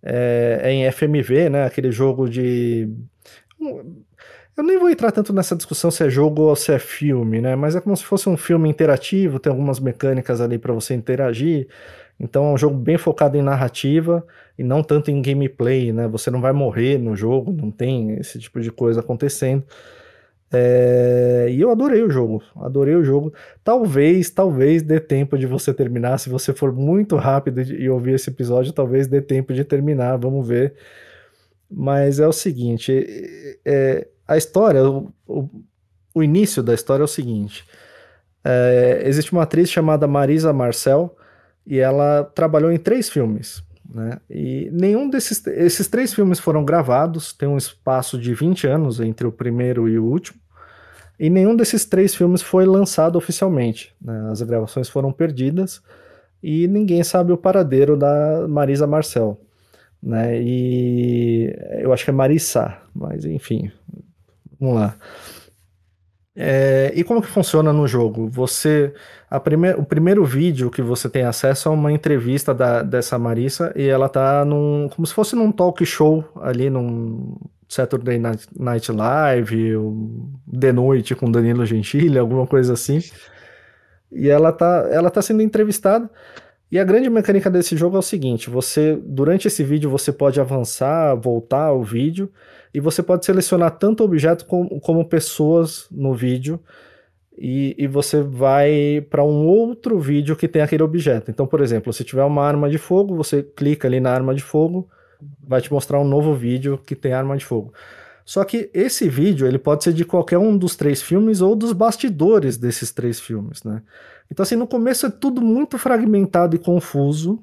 É, 0.00 0.60
é 0.62 0.72
em 0.72 0.88
FMV, 0.88 1.50
né? 1.50 1.64
Aquele 1.64 1.90
jogo 1.90 2.28
de. 2.28 2.88
Eu 4.56 4.62
nem 4.62 4.78
vou 4.78 4.88
entrar 4.90 5.10
tanto 5.10 5.32
nessa 5.32 5.56
discussão 5.56 5.90
se 5.90 6.04
é 6.04 6.08
jogo 6.08 6.42
ou 6.42 6.54
se 6.54 6.70
é 6.72 6.78
filme, 6.78 7.40
né? 7.40 7.56
Mas 7.56 7.74
é 7.74 7.80
como 7.80 7.96
se 7.96 8.04
fosse 8.04 8.28
um 8.28 8.36
filme 8.36 8.68
interativo, 8.68 9.40
tem 9.40 9.50
algumas 9.50 9.80
mecânicas 9.80 10.40
ali 10.40 10.58
para 10.58 10.72
você 10.72 10.94
interagir. 10.94 11.66
Então 12.20 12.46
é 12.46 12.52
um 12.52 12.58
jogo 12.58 12.76
bem 12.76 12.98
focado 12.98 13.36
em 13.36 13.42
narrativa 13.42 14.26
e 14.58 14.64
não 14.64 14.82
tanto 14.82 15.10
em 15.10 15.22
gameplay, 15.22 15.92
né? 15.92 16.08
Você 16.08 16.30
não 16.30 16.40
vai 16.40 16.52
morrer 16.52 16.98
no 16.98 17.14
jogo, 17.14 17.52
não 17.52 17.70
tem 17.70 18.14
esse 18.18 18.38
tipo 18.38 18.60
de 18.60 18.72
coisa 18.72 19.00
acontecendo. 19.00 19.64
É... 20.50 21.46
E 21.50 21.60
eu 21.60 21.70
adorei 21.70 22.02
o 22.02 22.10
jogo, 22.10 22.42
adorei 22.56 22.94
o 22.96 23.04
jogo. 23.04 23.32
Talvez, 23.62 24.30
talvez 24.30 24.82
dê 24.82 24.98
tempo 24.98 25.38
de 25.38 25.46
você 25.46 25.72
terminar. 25.72 26.18
Se 26.18 26.28
você 26.28 26.52
for 26.52 26.72
muito 26.72 27.16
rápido 27.16 27.60
e 27.62 27.88
ouvir 27.88 28.14
esse 28.14 28.30
episódio, 28.30 28.72
talvez 28.72 29.06
dê 29.06 29.20
tempo 29.20 29.52
de 29.52 29.64
terminar. 29.64 30.16
Vamos 30.16 30.46
ver. 30.46 30.74
Mas 31.70 32.18
é 32.18 32.26
o 32.26 32.32
seguinte: 32.32 32.92
é, 33.64 34.08
a 34.26 34.36
história, 34.36 34.82
o, 34.84 35.12
o, 36.14 36.22
início 36.22 36.62
da 36.62 36.74
história 36.74 37.02
é 37.02 37.04
o 37.04 37.08
seguinte: 37.08 37.64
é, 38.44 39.02
existe 39.04 39.32
uma 39.32 39.42
atriz 39.42 39.70
chamada 39.70 40.06
Marisa 40.06 40.52
Marcel 40.52 41.14
e 41.68 41.78
ela 41.78 42.24
trabalhou 42.34 42.72
em 42.72 42.78
três 42.78 43.10
filmes. 43.10 43.62
Né? 43.88 44.18
E 44.28 44.70
nenhum 44.72 45.08
desses 45.08 45.46
esses 45.46 45.86
três 45.86 46.14
filmes 46.14 46.38
foram 46.38 46.64
gravados, 46.64 47.32
tem 47.32 47.48
um 47.48 47.58
espaço 47.58 48.18
de 48.18 48.34
20 48.34 48.66
anos 48.66 49.00
entre 49.00 49.26
o 49.26 49.32
primeiro 49.32 49.86
e 49.88 49.98
o 49.98 50.04
último, 50.04 50.40
e 51.20 51.28
nenhum 51.28 51.54
desses 51.54 51.84
três 51.84 52.14
filmes 52.14 52.40
foi 52.40 52.64
lançado 52.64 53.16
oficialmente. 53.16 53.94
Né? 54.00 54.28
As 54.30 54.40
gravações 54.40 54.88
foram 54.88 55.12
perdidas 55.12 55.82
e 56.42 56.66
ninguém 56.68 57.02
sabe 57.04 57.32
o 57.32 57.36
paradeiro 57.36 57.96
da 57.96 58.46
Marisa 58.48 58.86
Marcel. 58.86 59.38
Né? 60.02 60.40
E 60.40 61.54
eu 61.80 61.92
acho 61.92 62.04
que 62.04 62.10
é 62.10 62.14
Marissa, 62.14 62.78
mas 62.94 63.24
enfim, 63.24 63.70
vamos 64.58 64.76
lá. 64.76 64.96
É, 66.40 66.92
e 66.94 67.02
como 67.02 67.20
que 67.20 67.26
funciona 67.26 67.72
no 67.72 67.88
jogo? 67.88 68.28
Você, 68.28 68.94
prime 69.42 69.72
o 69.72 69.82
primeiro 69.84 70.24
vídeo 70.24 70.70
que 70.70 70.80
você 70.80 71.08
tem 71.08 71.24
acesso 71.24 71.68
é 71.68 71.72
uma 71.72 71.90
entrevista 71.90 72.54
da, 72.54 72.80
dessa 72.80 73.18
Marissa 73.18 73.72
e 73.74 73.88
ela 73.88 74.08
tá 74.08 74.44
num, 74.44 74.88
como 74.94 75.04
se 75.04 75.12
fosse 75.12 75.34
num 75.34 75.50
talk 75.50 75.84
show 75.84 76.24
ali 76.40 76.70
num 76.70 77.36
Saturday 77.68 78.20
Night 78.56 78.92
Live, 78.92 79.72
de 80.46 80.72
noite 80.72 81.16
com 81.16 81.28
Danilo 81.28 81.66
Gentili, 81.66 82.16
alguma 82.16 82.46
coisa 82.46 82.74
assim. 82.74 83.00
E 84.12 84.28
ela 84.28 84.52
tá, 84.52 84.88
ela 84.92 85.10
tá 85.10 85.20
sendo 85.20 85.42
entrevistada. 85.42 86.08
E 86.70 86.78
a 86.78 86.84
grande 86.84 87.10
mecânica 87.10 87.50
desse 87.50 87.76
jogo 87.76 87.96
é 87.96 87.98
o 87.98 88.02
seguinte: 88.02 88.48
você, 88.48 88.96
durante 89.04 89.48
esse 89.48 89.64
vídeo, 89.64 89.90
você 89.90 90.12
pode 90.12 90.40
avançar, 90.40 91.16
voltar 91.16 91.64
ao 91.64 91.82
vídeo 91.82 92.30
e 92.72 92.80
você 92.80 93.02
pode 93.02 93.24
selecionar 93.24 93.78
tanto 93.78 94.04
objeto 94.04 94.44
como, 94.46 94.80
como 94.80 95.04
pessoas 95.04 95.86
no 95.90 96.14
vídeo 96.14 96.60
e, 97.36 97.74
e 97.78 97.86
você 97.86 98.20
vai 98.20 99.04
para 99.08 99.22
um 99.22 99.46
outro 99.46 99.98
vídeo 99.98 100.34
que 100.36 100.48
tem 100.48 100.60
aquele 100.60 100.82
objeto. 100.82 101.30
Então, 101.30 101.46
por 101.46 101.60
exemplo, 101.60 101.92
se 101.92 102.04
tiver 102.04 102.24
uma 102.24 102.44
arma 102.44 102.68
de 102.68 102.78
fogo, 102.78 103.14
você 103.14 103.42
clica 103.42 103.86
ali 103.86 104.00
na 104.00 104.10
arma 104.10 104.34
de 104.34 104.42
fogo, 104.42 104.88
vai 105.46 105.60
te 105.60 105.72
mostrar 105.72 106.00
um 106.00 106.04
novo 106.04 106.34
vídeo 106.34 106.78
que 106.84 106.96
tem 106.96 107.12
arma 107.12 107.36
de 107.36 107.44
fogo. 107.44 107.72
Só 108.24 108.44
que 108.44 108.68
esse 108.74 109.08
vídeo 109.08 109.46
ele 109.46 109.58
pode 109.58 109.84
ser 109.84 109.94
de 109.94 110.04
qualquer 110.04 110.36
um 110.36 110.58
dos 110.58 110.76
três 110.76 111.00
filmes 111.00 111.40
ou 111.40 111.56
dos 111.56 111.72
bastidores 111.72 112.58
desses 112.58 112.92
três 112.92 113.18
filmes, 113.18 113.62
né? 113.62 113.82
Então 114.30 114.42
assim, 114.42 114.56
no 114.56 114.66
começo 114.66 115.06
é 115.06 115.10
tudo 115.10 115.40
muito 115.40 115.78
fragmentado 115.78 116.54
e 116.54 116.58
confuso, 116.58 117.42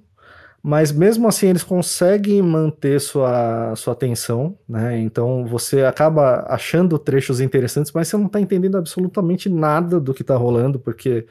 mas 0.67 0.91
mesmo 0.91 1.27
assim 1.27 1.47
eles 1.47 1.61
conseguem 1.63 2.41
manter 2.41 2.99
sua, 2.99 3.75
sua 3.75 3.93
atenção, 3.93 4.57
né? 4.67 4.97
Então 4.99 5.45
você 5.45 5.83
acaba 5.83 6.43
achando 6.49 6.97
trechos 6.97 7.39
interessantes, 7.39 7.91
mas 7.91 8.07
você 8.07 8.17
não 8.17 8.25
está 8.25 8.41
entendendo 8.41 8.75
absolutamente 8.75 9.47
nada 9.47 9.99
do 9.99 10.11
que 10.11 10.23
está 10.23 10.35
rolando, 10.35 10.79
porque 10.79 11.27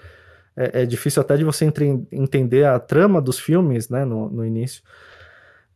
é, 0.56 0.82
é, 0.82 0.86
difícil 0.86 1.20
até 1.20 1.36
de 1.36 1.42
você 1.42 1.64
entre, 1.64 2.06
entender 2.12 2.64
a 2.64 2.78
trama 2.78 3.20
dos 3.20 3.40
filmes, 3.40 3.88
né, 3.88 4.04
no, 4.04 4.30
no 4.30 4.46
início 4.46 4.84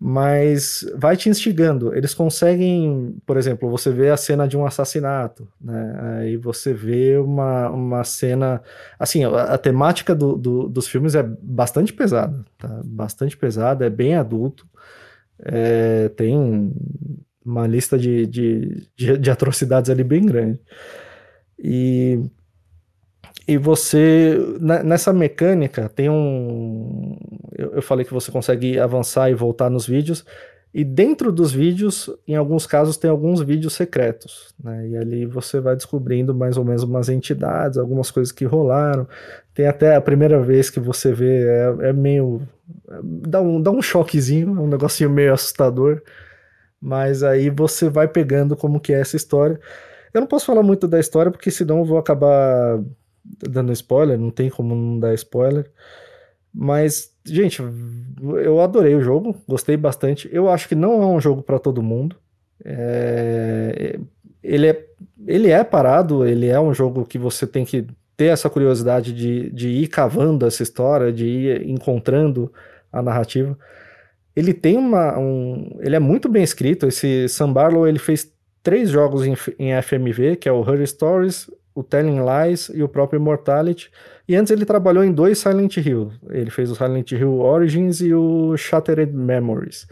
mas 0.01 0.87
vai 0.95 1.17
te 1.17 1.29
instigando. 1.29 1.95
Eles 1.95 2.15
conseguem, 2.15 3.17
por 3.27 3.37
exemplo, 3.37 3.69
você 3.69 3.91
vê 3.91 4.11
a 4.11 4.17
cena 4.17 4.47
de 4.47 4.57
um 4.57 4.65
assassinato, 4.65 5.49
né? 5.61 5.99
Aí 6.21 6.37
você 6.37 6.73
vê 6.73 7.17
uma, 7.19 7.69
uma 7.71 8.05
cena. 8.05 8.63
Assim, 8.99 9.25
a, 9.25 9.55
a 9.55 9.59
temática 9.59 10.15
do, 10.15 10.37
do, 10.37 10.69
dos 10.69 10.87
filmes 10.87 11.17
é 11.17 11.23
bastante 11.23 11.93
pesada, 11.93 12.45
tá? 12.57 12.81
Bastante 12.85 13.37
pesada, 13.37 13.87
é 13.87 13.91
bem 13.91 14.15
adulto. 14.15 14.67
É, 15.41 16.09
tem 16.11 16.73
uma 17.45 17.67
lista 17.67 17.99
de, 17.99 18.27
de, 18.27 18.89
de, 18.97 19.19
de 19.19 19.31
atrocidades 19.31 19.91
ali 19.91 20.05
bem 20.05 20.25
grande. 20.25 20.61
E 21.59 22.23
e 23.49 23.57
você, 23.57 24.39
nessa 24.85 25.11
mecânica, 25.11 25.89
tem 25.89 26.11
um. 26.11 27.17
Eu, 27.57 27.81
falei 27.81 28.05
que 28.05 28.13
você 28.13 28.31
consegue 28.31 28.79
avançar 28.79 29.31
e 29.31 29.35
voltar 29.35 29.71
nos 29.71 29.87
vídeos. 29.87 30.23
E 30.75 30.85
dentro 30.85 31.33
dos 31.33 31.51
vídeos, 31.51 32.11
em 32.27 32.37
alguns 32.37 32.67
casos, 32.67 32.99
tem 32.99 33.11
alguns 33.11 33.41
vídeos 33.41 33.73
secretos. 33.73 34.55
Né? 34.63 34.89
E 34.89 34.97
ali 34.99 35.25
você 35.25 35.61
vai 35.61 35.75
descobrindo 35.75 36.35
mais 36.35 36.59
ou 36.59 36.65
menos 36.65 36.83
umas 36.83 37.09
entidades, 37.09 37.79
algumas 37.79 38.11
coisas 38.11 38.31
que 38.31 38.45
rolaram. 38.45 39.09
Tem 39.55 39.67
até 39.67 39.97
a 39.97 40.01
primeira 40.03 40.39
vez 40.43 40.69
que 40.69 40.79
você 40.79 41.11
vê, 41.11 41.49
é, 41.49 41.89
é 41.89 41.93
meio. 41.95 42.43
Dá 43.03 43.41
um, 43.41 43.63
dá 43.63 43.71
um 43.71 43.81
choquezinho, 43.81 44.59
é 44.59 44.61
um 44.61 44.69
negocinho 44.69 45.09
meio 45.09 45.33
assustador. 45.33 46.03
Mas 46.79 47.23
aí 47.23 47.49
você 47.49 47.89
vai 47.89 48.09
pegando 48.09 48.55
como 48.55 48.79
que 48.79 48.93
é 48.93 49.01
essa 49.01 49.17
história. 49.17 49.59
Eu 50.13 50.21
não 50.21 50.29
posso 50.29 50.45
falar 50.45 50.63
muito 50.63 50.87
da 50.87 51.01
história, 51.01 51.33
porque 51.33 51.51
senão 51.51 51.79
eu 51.79 51.85
vou 51.87 51.97
acabar 51.97 52.79
dando 53.25 53.73
spoiler, 53.73 54.19
não 54.19 54.31
tem 54.31 54.51
como 54.51 54.75
não 54.75 54.99
dar 54.99 55.15
spoiler. 55.15 55.71
Mas, 56.53 57.13
gente, 57.25 57.63
eu 58.21 58.61
adorei 58.61 58.95
o 58.95 59.01
jogo, 59.01 59.37
gostei 59.47 59.77
bastante. 59.77 60.29
Eu 60.33 60.49
acho 60.49 60.69
que 60.69 60.75
não 60.75 61.03
é 61.03 61.07
um 61.07 61.21
jogo 61.21 61.43
para 61.43 61.59
todo 61.59 61.83
mundo. 61.83 62.17
É... 62.65 63.99
Ele, 64.43 64.69
é... 64.69 64.87
ele 65.27 65.51
é 65.51 65.63
parado, 65.63 66.27
ele 66.27 66.47
é 66.47 66.59
um 66.59 66.73
jogo 66.75 67.05
que 67.05 67.19
você 67.19 67.47
tem 67.47 67.65
que 67.65 67.87
ter 68.17 68.27
essa 68.27 68.51
curiosidade 68.51 69.13
de, 69.13 69.51
de 69.51 69.69
ir 69.69 69.87
cavando 69.87 70.47
essa 70.47 70.63
história, 70.63 71.13
de 71.13 71.27
ir 71.27 71.69
encontrando 71.69 72.53
a 72.93 73.01
narrativa. 73.01 73.57
Ele 74.35 74.53
tem 74.53 74.77
uma. 74.77 75.19
Um... 75.19 75.79
Ele 75.81 75.97
é 75.97 76.01
muito 76.01 76.29
bem 76.29 76.43
escrito. 76.43 76.87
Esse 76.87 77.29
Sam 77.29 77.53
Barlow 77.53 77.87
ele 77.87 77.99
fez 77.99 78.33
três 78.63 78.91
jogos 78.91 79.25
em, 79.25 79.35
em 79.59 79.81
FMV, 79.81 80.37
que 80.37 80.49
é 80.49 80.53
o 80.53 80.69
Her 80.69 80.87
Stories, 80.87 81.49
o 81.79 81.85
Telling 81.85 82.19
Lies 82.19 82.71
e 82.75 82.83
o 82.83 82.89
próprio 82.89 83.21
Immortality. 83.21 83.89
E 84.27 84.35
antes 84.35 84.51
ele 84.51 84.65
trabalhou 84.65 85.05
em 85.05 85.13
dois 85.13 85.39
Silent 85.39 85.77
Hill. 85.77 86.11
Ele 86.29 86.51
fez 86.51 86.73
o 86.73 86.75
Silent 86.75 87.13
Hill 87.13 87.39
Origins 87.39 88.01
e 88.01 88.13
o 88.13 88.57
Shattered 88.57 89.13
Memories. 89.13 89.87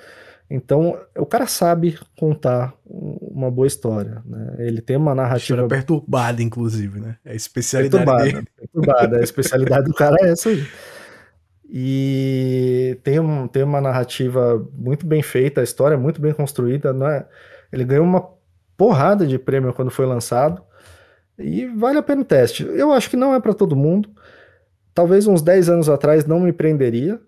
Então, 0.51 0.99
o 1.17 1.25
cara 1.25 1.47
sabe 1.47 1.97
contar 2.19 2.75
uma 2.85 3.51
boa 3.53 3.69
história, 3.69 4.21
né? 4.27 4.57
Ele 4.59 4.81
tem 4.81 4.97
uma 4.97 5.15
narrativa... 5.15 5.61
História 5.61 5.69
perturbada, 5.69 6.43
inclusive, 6.43 6.99
né? 6.99 7.17
É 7.25 7.33
a 7.33 7.35
especialidade 7.35 8.05
perturbada, 8.05 8.25
dele. 8.25 8.49
Perturbada, 8.57 9.17
a 9.19 9.23
especialidade 9.23 9.87
do 9.87 9.95
cara 9.95 10.17
é 10.21 10.31
essa 10.31 10.49
aí. 10.49 10.67
E 11.71 12.99
tem, 13.05 13.21
um, 13.21 13.47
tem 13.47 13.63
uma 13.63 13.81
narrativa 13.81 14.65
muito 14.73 15.07
bem 15.07 15.23
feita, 15.23 15.61
a 15.61 15.65
história 15.65 15.95
é 15.95 15.99
muito 15.99 16.21
bem 16.21 16.33
construída, 16.33 16.93
não 16.93 17.09
é? 17.09 17.27
Ele 17.73 17.85
ganhou 17.85 18.05
uma 18.05 18.29
porrada 18.77 19.27
de 19.27 19.39
prêmio 19.39 19.73
quando 19.73 19.91
foi 19.91 20.07
lançado. 20.07 20.63
E 21.39 21.67
vale 21.67 21.99
a 21.99 22.03
pena 22.03 22.23
o 22.23 22.25
teste. 22.25 22.65
Eu 22.65 22.93
acho 22.93 23.11
que 23.11 23.17
não 23.17 23.35
é 23.35 23.41
para 23.41 23.55
todo 23.55 23.77
mundo. 23.77 24.09
Talvez 24.95 25.27
uns 25.27 25.43
10 25.43 25.69
anos 25.69 25.89
atrás 25.89 26.25
não 26.25 26.41
me 26.41 26.53
prenderia, 26.53 27.21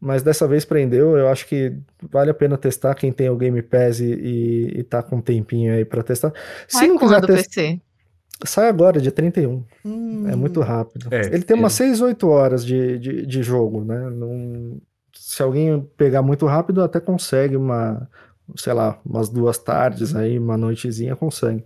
mas 0.00 0.22
dessa 0.22 0.48
vez 0.48 0.64
prendeu. 0.64 1.16
Eu 1.16 1.28
acho 1.28 1.46
que 1.46 1.76
vale 2.10 2.30
a 2.30 2.34
pena 2.34 2.56
testar 2.56 2.94
quem 2.94 3.12
tem 3.12 3.28
o 3.28 3.36
Game 3.36 3.60
Pass 3.62 4.00
e, 4.00 4.12
e, 4.12 4.80
e 4.80 4.82
tá 4.82 5.02
com 5.02 5.16
um 5.16 5.20
tempinho 5.20 5.74
aí 5.74 5.84
para 5.84 6.02
testar. 6.02 6.32
Se 6.66 6.78
Sai 6.78 6.88
não 6.88 6.98
quiser 6.98 7.20
testar. 7.20 7.78
Sai 8.44 8.68
agora, 8.68 9.00
dia 9.00 9.12
31. 9.12 9.64
Hum. 9.84 10.28
É 10.28 10.34
muito 10.34 10.60
rápido. 10.60 11.08
É, 11.10 11.26
Ele 11.26 11.42
tem 11.42 11.56
é. 11.56 11.60
umas 11.60 11.74
6, 11.74 12.00
8 12.00 12.28
horas 12.28 12.64
de, 12.64 12.98
de, 12.98 13.26
de 13.26 13.42
jogo, 13.42 13.84
né? 13.84 14.10
Não... 14.10 14.80
Se 15.14 15.42
alguém 15.42 15.86
pegar 15.96 16.22
muito 16.22 16.46
rápido, 16.46 16.82
até 16.82 16.98
consegue 16.98 17.56
uma, 17.56 18.08
sei 18.56 18.72
lá, 18.72 18.98
umas 19.04 19.28
duas 19.28 19.58
tardes 19.58 20.16
aí, 20.16 20.38
uma 20.38 20.56
noitezinha, 20.56 21.14
consegue. 21.14 21.64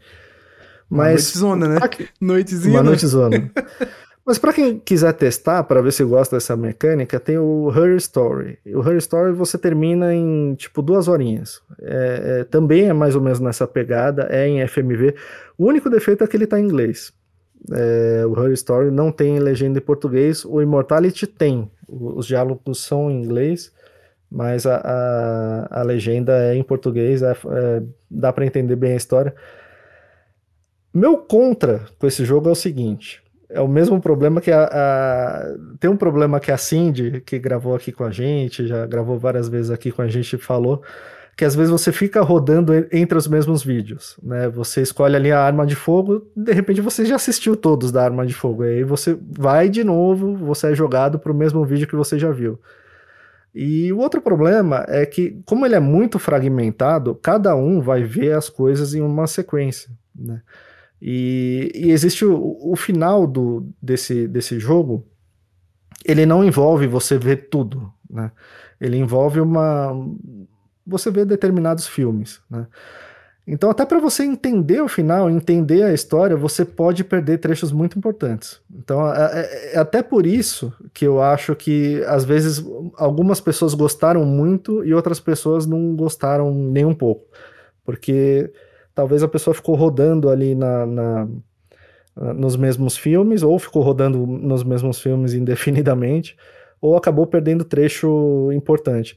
Mas 0.88 1.34
uma 1.36 1.56
noitezona, 1.56 1.68
né? 1.68 1.88
Que... 1.88 2.08
Noitezinha. 2.20 2.74
Uma 2.74 2.82
né? 2.82 2.88
noitezona. 2.90 3.50
Mas 4.26 4.38
para 4.38 4.52
quem 4.52 4.80
quiser 4.80 5.12
testar, 5.12 5.62
para 5.62 5.80
ver 5.80 5.92
se 5.92 6.02
gosta 6.02 6.34
dessa 6.34 6.56
mecânica, 6.56 7.20
tem 7.20 7.38
o 7.38 7.70
Her 7.70 7.94
Story. 7.96 8.58
O 8.66 8.80
Her 8.80 8.96
Story 8.96 9.32
você 9.32 9.56
termina 9.56 10.12
em 10.12 10.56
tipo 10.56 10.82
duas 10.82 11.06
horinhas. 11.06 11.62
É, 11.80 12.40
é, 12.40 12.44
também 12.44 12.88
é 12.88 12.92
mais 12.92 13.14
ou 13.14 13.22
menos 13.22 13.38
nessa 13.38 13.68
pegada, 13.68 14.26
é 14.28 14.48
em 14.48 14.66
FMV. 14.66 15.14
O 15.56 15.66
único 15.66 15.88
defeito 15.88 16.24
é 16.24 16.26
que 16.26 16.36
ele 16.36 16.42
está 16.42 16.58
em 16.58 16.64
inglês. 16.64 17.12
É, 17.72 18.26
o 18.26 18.44
Her 18.44 18.52
Story 18.52 18.90
não 18.90 19.12
tem 19.12 19.38
legenda 19.38 19.78
em 19.78 19.82
português. 19.82 20.44
O 20.44 20.60
Immortality 20.60 21.28
tem. 21.28 21.70
Os 21.88 22.26
diálogos 22.26 22.82
são 22.82 23.08
em 23.08 23.22
inglês, 23.22 23.72
mas 24.28 24.66
a, 24.66 24.76
a, 24.84 25.80
a 25.80 25.82
legenda 25.84 26.36
é 26.36 26.56
em 26.56 26.64
português. 26.64 27.22
É, 27.22 27.30
é 27.30 27.82
dá 28.10 28.32
para 28.32 28.44
entender 28.44 28.74
bem 28.74 28.94
a 28.94 28.96
história. 28.96 29.32
Meu 30.96 31.18
contra 31.18 31.84
com 31.98 32.06
esse 32.06 32.24
jogo 32.24 32.48
é 32.48 32.52
o 32.52 32.54
seguinte: 32.54 33.22
é 33.50 33.60
o 33.60 33.68
mesmo 33.68 34.00
problema 34.00 34.40
que 34.40 34.50
a, 34.50 34.64
a, 34.64 35.54
Tem 35.78 35.90
um 35.90 35.96
problema 35.96 36.40
que 36.40 36.50
a 36.50 36.56
Cindy, 36.56 37.20
que 37.20 37.38
gravou 37.38 37.74
aqui 37.74 37.92
com 37.92 38.02
a 38.02 38.10
gente, 38.10 38.66
já 38.66 38.86
gravou 38.86 39.18
várias 39.18 39.46
vezes 39.46 39.70
aqui 39.70 39.92
com 39.92 40.00
a 40.00 40.08
gente, 40.08 40.38
falou 40.38 40.82
que 41.36 41.44
às 41.44 41.54
vezes 41.54 41.70
você 41.70 41.92
fica 41.92 42.22
rodando 42.22 42.72
entre 42.90 43.18
os 43.18 43.28
mesmos 43.28 43.62
vídeos, 43.62 44.16
né? 44.22 44.48
Você 44.48 44.80
escolhe 44.80 45.14
ali 45.14 45.30
a 45.30 45.38
arma 45.38 45.66
de 45.66 45.76
fogo, 45.76 46.26
de 46.34 46.50
repente 46.54 46.80
você 46.80 47.04
já 47.04 47.16
assistiu 47.16 47.54
todos 47.54 47.92
da 47.92 48.02
arma 48.02 48.24
de 48.24 48.32
fogo, 48.32 48.62
aí 48.62 48.82
você 48.82 49.18
vai 49.20 49.68
de 49.68 49.84
novo, 49.84 50.34
você 50.34 50.68
é 50.68 50.74
jogado 50.74 51.18
para 51.18 51.30
o 51.30 51.34
mesmo 51.34 51.62
vídeo 51.62 51.86
que 51.86 51.94
você 51.94 52.18
já 52.18 52.30
viu. 52.30 52.58
E 53.54 53.92
o 53.92 53.98
outro 53.98 54.22
problema 54.22 54.86
é 54.88 55.04
que, 55.04 55.38
como 55.44 55.66
ele 55.66 55.74
é 55.74 55.80
muito 55.80 56.18
fragmentado, 56.18 57.14
cada 57.16 57.54
um 57.54 57.82
vai 57.82 58.02
ver 58.02 58.32
as 58.32 58.48
coisas 58.48 58.94
em 58.94 59.02
uma 59.02 59.26
sequência, 59.26 59.90
né? 60.14 60.40
E, 61.00 61.70
e 61.74 61.90
existe 61.90 62.24
o, 62.24 62.56
o, 62.60 62.74
final 62.76 63.26
do, 63.26 63.68
desse, 63.82 64.26
desse 64.26 64.58
jogo, 64.58 65.06
ele 66.04 66.24
não 66.24 66.44
envolve 66.44 66.86
você 66.86 67.18
ver 67.18 67.48
tudo, 67.48 67.92
né? 68.08 68.32
Ele 68.80 68.96
envolve 68.96 69.40
uma 69.40 69.92
você 70.86 71.10
vê 71.10 71.24
determinados 71.24 71.86
filmes, 71.86 72.40
né? 72.48 72.66
Então, 73.48 73.70
até 73.70 73.86
para 73.86 74.00
você 74.00 74.24
entender 74.24 74.80
o 74.80 74.88
final, 74.88 75.30
entender 75.30 75.84
a 75.84 75.94
história, 75.94 76.36
você 76.36 76.64
pode 76.64 77.04
perder 77.04 77.38
trechos 77.38 77.70
muito 77.70 77.96
importantes. 77.96 78.60
Então, 78.74 79.08
é, 79.12 79.72
é, 79.72 79.78
até 79.78 80.02
por 80.02 80.26
isso 80.26 80.72
que 80.92 81.06
eu 81.06 81.22
acho 81.22 81.54
que, 81.54 82.02
às 82.08 82.24
vezes, 82.24 82.64
algumas 82.96 83.40
pessoas 83.40 83.72
gostaram 83.72 84.24
muito 84.24 84.84
e 84.84 84.92
outras 84.92 85.20
pessoas 85.20 85.64
não 85.64 85.94
gostaram 85.94 86.52
nem 86.52 86.84
um 86.84 86.94
pouco. 86.94 87.24
Porque 87.84 88.52
talvez 88.96 89.22
a 89.22 89.28
pessoa 89.28 89.54
ficou 89.54 89.74
rodando 89.74 90.30
ali 90.30 90.54
na, 90.54 90.86
na, 90.86 91.28
nos 92.34 92.56
mesmos 92.56 92.96
filmes, 92.96 93.42
ou 93.42 93.58
ficou 93.58 93.82
rodando 93.82 94.26
nos 94.26 94.64
mesmos 94.64 94.98
filmes 94.98 95.34
indefinidamente, 95.36 96.34
ou 96.80 96.96
acabou 96.96 97.26
perdendo 97.26 97.62
trecho 97.62 98.50
importante. 98.52 99.16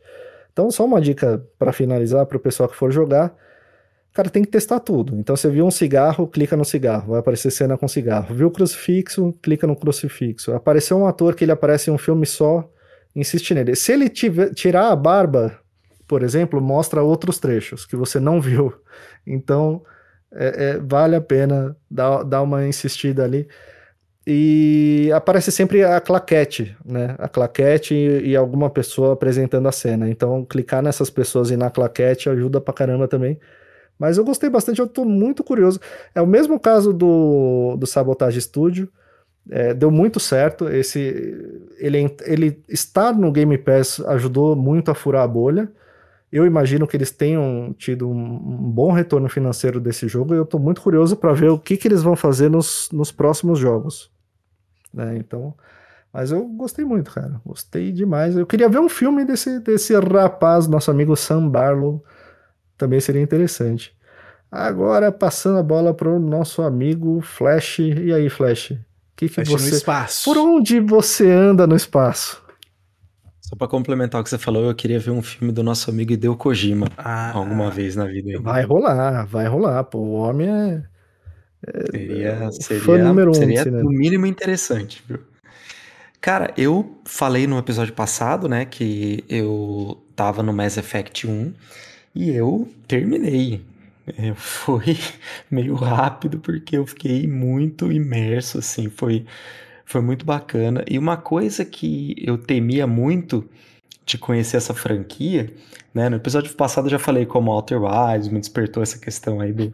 Então, 0.52 0.70
só 0.70 0.84
uma 0.86 1.00
dica 1.00 1.42
para 1.58 1.72
finalizar 1.72 2.26
para 2.26 2.36
o 2.36 2.40
pessoal 2.40 2.68
que 2.68 2.76
for 2.76 2.92
jogar. 2.92 3.34
Cara, 4.12 4.30
tem 4.30 4.44
que 4.44 4.50
testar 4.50 4.82
tudo. 4.82 5.16
Então, 5.16 5.36
você 5.36 5.50
viu 5.50 5.66
um 5.66 5.72
cigarro, 5.72 6.28
clica 6.28 6.58
no 6.58 6.66
cigarro, 6.66 7.12
vai 7.12 7.20
aparecer 7.22 7.50
cena 7.50 7.78
com 7.78 7.88
cigarro. 7.88 8.36
Viu 8.36 8.48
o 8.48 8.52
crucifixo, 8.52 9.34
clica 9.42 9.66
no 9.66 9.76
crucifixo. 9.78 10.52
Apareceu 10.52 10.98
um 10.98 11.08
ator 11.08 11.36
que 11.36 11.46
ele 11.46 11.54
aparece 11.54 11.90
em 11.90 11.94
um 11.94 11.98
filme 11.98 12.26
só, 12.26 12.70
insiste 13.16 13.54
nele. 13.54 13.76
Se 13.76 13.94
ele 13.94 14.10
tiver, 14.10 14.54
tirar 14.54 14.90
a 14.90 14.96
barba, 14.96 15.58
por 16.10 16.24
exemplo, 16.24 16.60
mostra 16.60 17.04
outros 17.04 17.38
trechos 17.38 17.86
que 17.86 17.96
você 17.96 18.20
não 18.20 18.42
viu. 18.42 18.74
Então, 19.28 19.84
é, 20.34 20.72
é, 20.72 20.78
vale 20.80 21.16
a 21.16 21.22
pena 21.22 21.78
dar, 21.90 22.24
dar 22.24 22.42
uma 22.42 22.66
insistida 22.66 23.24
ali 23.24 23.48
e 24.26 25.12
aparece 25.14 25.52
sempre 25.52 25.84
a 25.84 26.02
claquete, 26.02 26.76
né? 26.84 27.16
A 27.20 27.28
claquete 27.28 27.94
e, 27.94 28.30
e, 28.30 28.36
alguma 28.36 28.72
pessoa 28.72 29.14
apresentando 29.14 29.68
a 29.68 29.72
cena. 29.72 30.10
Então, 30.10 30.44
clicar 30.46 30.82
nessas 30.82 31.12
pessoas 31.12 31.52
e 31.52 31.58
na 31.58 31.70
claquete 31.70 32.28
ajuda 32.28 32.60
pra 32.60 32.74
caramba 32.74 33.08
também. 33.08 33.40
Mas 33.98 34.18
eu 34.18 34.26
gostei 34.26 34.50
bastante, 34.50 34.80
eu 34.80 34.88
tô 34.88 35.06
muito 35.06 35.44
curioso. 35.44 35.80
É 36.16 36.22
o 36.22 36.28
mesmo 36.28 36.60
caso 36.60 36.92
do, 36.92 37.76
do 37.78 37.86
Sabotage 37.86 38.42
Studio. 38.42 38.90
É, 39.50 39.76
deu 39.76 39.92
muito 39.92 40.20
certo. 40.20 40.70
Esse, 40.70 41.36
ele, 41.78 42.16
ele 42.26 42.64
estar 42.68 43.14
no 43.14 43.32
Game 43.32 43.58
Pass 43.60 44.00
ajudou 44.08 44.56
muito 44.56 44.90
a 44.90 44.96
furar 44.96 45.24
a 45.24 45.28
bolha. 45.28 45.72
Eu 46.32 46.46
imagino 46.46 46.88
que 46.88 46.96
eles 46.96 47.12
tenham 47.12 47.74
tido 47.78 48.08
um, 48.08 48.36
um 48.36 48.72
bom 48.72 48.92
retorno 48.92 49.28
financeiro 49.28 49.80
desse 49.80 50.08
jogo 50.08 50.34
e 50.34 50.38
eu 50.38 50.44
estou 50.44 50.60
muito 50.60 50.82
curioso 50.82 51.16
para 51.16 51.34
ver 51.34 51.50
o 51.50 51.58
que, 51.58 51.76
que 51.76 51.88
eles 51.88 52.04
vão 52.04 52.16
fazer 52.16 52.50
nos, 52.50 52.90
nos 52.92 53.12
próximos 53.12 53.58
jogos 53.58 54.12
né? 54.94 55.18
Então, 55.18 55.54
mas 56.12 56.32
eu 56.32 56.44
gostei 56.46 56.84
muito, 56.84 57.12
cara. 57.12 57.40
Gostei 57.46 57.92
demais. 57.92 58.36
Eu 58.36 58.46
queria 58.46 58.68
ver 58.68 58.80
um 58.80 58.90
filme 58.90 59.24
desse, 59.24 59.60
desse 59.60 59.94
rapaz, 60.00 60.68
nosso 60.68 60.90
amigo 60.90 61.16
Sam 61.16 61.48
Barlow. 61.48 62.04
Também 62.78 63.00
seria 63.00 63.22
interessante. 63.22 63.96
Agora, 64.52 65.12
passando 65.12 65.60
a 65.60 65.64
bola 65.64 65.94
pro 65.94 66.20
nosso 66.20 66.62
amigo 66.62 67.22
Flash. 67.22 67.80
E 67.80 68.12
aí, 68.12 68.30
Flash? 68.30 68.74
Que 69.16 69.28
que 69.28 69.30
Flash 69.30 69.50
você... 69.50 69.70
no 69.70 69.76
espaço. 69.76 70.26
Por 70.26 70.38
onde 70.38 70.80
você 70.80 71.30
anda 71.30 71.68
no 71.68 71.76
espaço? 71.76 72.42
Só 73.50 73.56
para 73.56 73.68
complementar 73.68 74.22
o 74.22 74.24
que 74.24 74.30
você 74.30 74.38
falou, 74.38 74.66
eu 74.66 74.76
queria 74.76 75.00
ver 75.00 75.10
um 75.10 75.24
filme 75.24 75.52
do 75.52 75.64
nosso 75.64 75.90
amigo 75.90 76.14
Hideo 76.14 76.36
Kojima 76.36 76.88
ah, 76.96 77.32
alguma 77.32 77.72
vez 77.72 77.96
na 77.96 78.06
vida. 78.06 78.40
Vai 78.40 78.64
rolar, 78.64 79.26
vai 79.26 79.48
rolar. 79.48 79.84
Pô, 79.86 79.98
o 79.98 80.12
homem 80.14 80.48
é 80.48 80.84
Seria, 81.92 82.52
seria, 82.52 83.04
número 83.04 83.32
um 83.32 83.34
seria 83.34 83.66
no 83.66 83.90
mínimo 83.90 84.26
interessante, 84.26 85.04
viu? 85.08 85.20
Cara, 86.22 86.54
eu 86.58 87.00
falei 87.06 87.48
no 87.48 87.58
episódio 87.58 87.94
passado, 87.94 88.48
né, 88.48 88.66
que 88.66 89.24
eu 89.28 90.02
tava 90.16 90.42
no 90.42 90.54
Mass 90.54 90.78
Effect 90.78 91.28
1 91.28 91.54
e 92.16 92.30
eu 92.30 92.70
terminei. 92.88 93.62
É, 94.18 94.34
foi 94.36 94.98
meio 95.52 95.76
rápido 95.76 96.40
porque 96.40 96.78
eu 96.78 96.86
fiquei 96.86 97.28
muito 97.28 97.92
imerso, 97.92 98.60
assim, 98.60 98.90
foi, 98.90 99.26
foi 99.90 100.02
muito 100.02 100.24
bacana. 100.24 100.86
E 100.88 101.00
uma 101.00 101.18
coisa 101.18 101.66
que 101.66 102.16
eu 102.20 102.38
temia 102.38 102.86
muito 102.86 103.50
de 104.06 104.20
conhecer 104.20 104.58
essa 104.58 104.74
franquia, 104.74 105.52
né, 105.94 106.08
no 106.10 106.16
episódio 106.16 106.54
passado 106.54 106.86
eu 106.86 106.92
já 106.92 107.00
falei 107.00 107.26
como 107.26 107.52
Outer 107.52 107.82
Wilds 107.82 108.28
me 108.28 108.40
despertou 108.40 108.84
essa 108.84 109.00
questão 109.00 109.42
aí 109.42 109.52
do, 109.52 109.74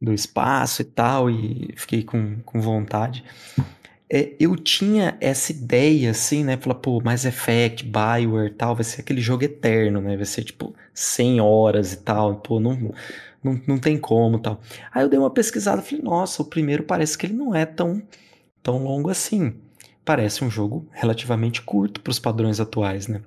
do 0.00 0.12
espaço 0.12 0.82
e 0.82 0.84
tal, 0.84 1.30
e 1.30 1.72
fiquei 1.76 2.02
com, 2.02 2.40
com 2.44 2.60
vontade. 2.60 3.24
É, 4.10 4.32
eu 4.38 4.56
tinha 4.56 5.16
essa 5.20 5.52
ideia, 5.52 6.10
assim, 6.10 6.42
né? 6.42 6.56
Falar, 6.56 6.74
pô, 6.74 7.00
Mass 7.00 7.24
Effect, 7.24 7.84
Bioware 7.84 8.50
tal, 8.50 8.74
vai 8.74 8.84
ser 8.84 9.00
aquele 9.02 9.20
jogo 9.20 9.44
eterno, 9.44 10.00
né? 10.00 10.16
Vai 10.16 10.26
ser, 10.26 10.42
tipo, 10.42 10.74
100 10.92 11.40
horas 11.40 11.92
e 11.92 11.98
tal, 11.98 12.34
pô, 12.36 12.58
não, 12.58 12.92
não, 13.42 13.60
não 13.66 13.78
tem 13.78 13.96
como 13.96 14.40
tal. 14.40 14.60
Aí 14.92 15.04
eu 15.04 15.08
dei 15.08 15.18
uma 15.20 15.30
pesquisada 15.30 15.80
falei, 15.82 16.02
nossa, 16.02 16.42
o 16.42 16.46
primeiro 16.46 16.82
parece 16.82 17.16
que 17.16 17.26
ele 17.26 17.34
não 17.34 17.54
é 17.54 17.64
tão, 17.64 18.02
tão 18.62 18.82
longo 18.82 19.10
assim. 19.10 19.54
Parece 20.04 20.44
um 20.44 20.50
jogo 20.50 20.88
relativamente 20.92 21.62
curto 21.62 22.00
para 22.00 22.10
os 22.10 22.18
padrões 22.18 22.60
atuais, 22.60 23.06
né? 23.08 23.22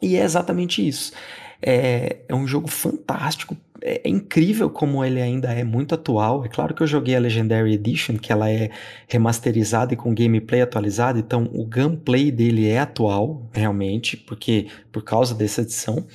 E 0.00 0.16
é 0.16 0.22
exatamente 0.22 0.86
isso. 0.86 1.12
É, 1.60 2.18
é 2.28 2.34
um 2.34 2.46
jogo 2.46 2.68
fantástico, 2.68 3.56
é, 3.80 4.02
é, 4.04 4.10
incrível 4.10 4.68
como 4.68 5.04
ele 5.04 5.20
ainda 5.20 5.52
é 5.52 5.64
muito 5.64 5.94
atual. 5.94 6.44
É 6.44 6.48
claro 6.48 6.74
que 6.74 6.82
eu 6.82 6.86
joguei 6.86 7.16
a 7.16 7.20
Legendary 7.20 7.72
Edition, 7.74 8.16
que 8.16 8.32
ela 8.32 8.50
é 8.50 8.70
remasterizada 9.08 9.94
e 9.94 9.96
com 9.96 10.14
gameplay 10.14 10.60
atualizado, 10.60 11.18
então 11.18 11.48
o 11.52 11.64
gameplay 11.64 12.30
dele 12.30 12.68
é 12.68 12.78
atual, 12.78 13.48
realmente, 13.52 14.16
porque 14.16 14.66
por 14.92 15.02
causa 15.02 15.34
dessa 15.34 15.62
edição. 15.62 16.06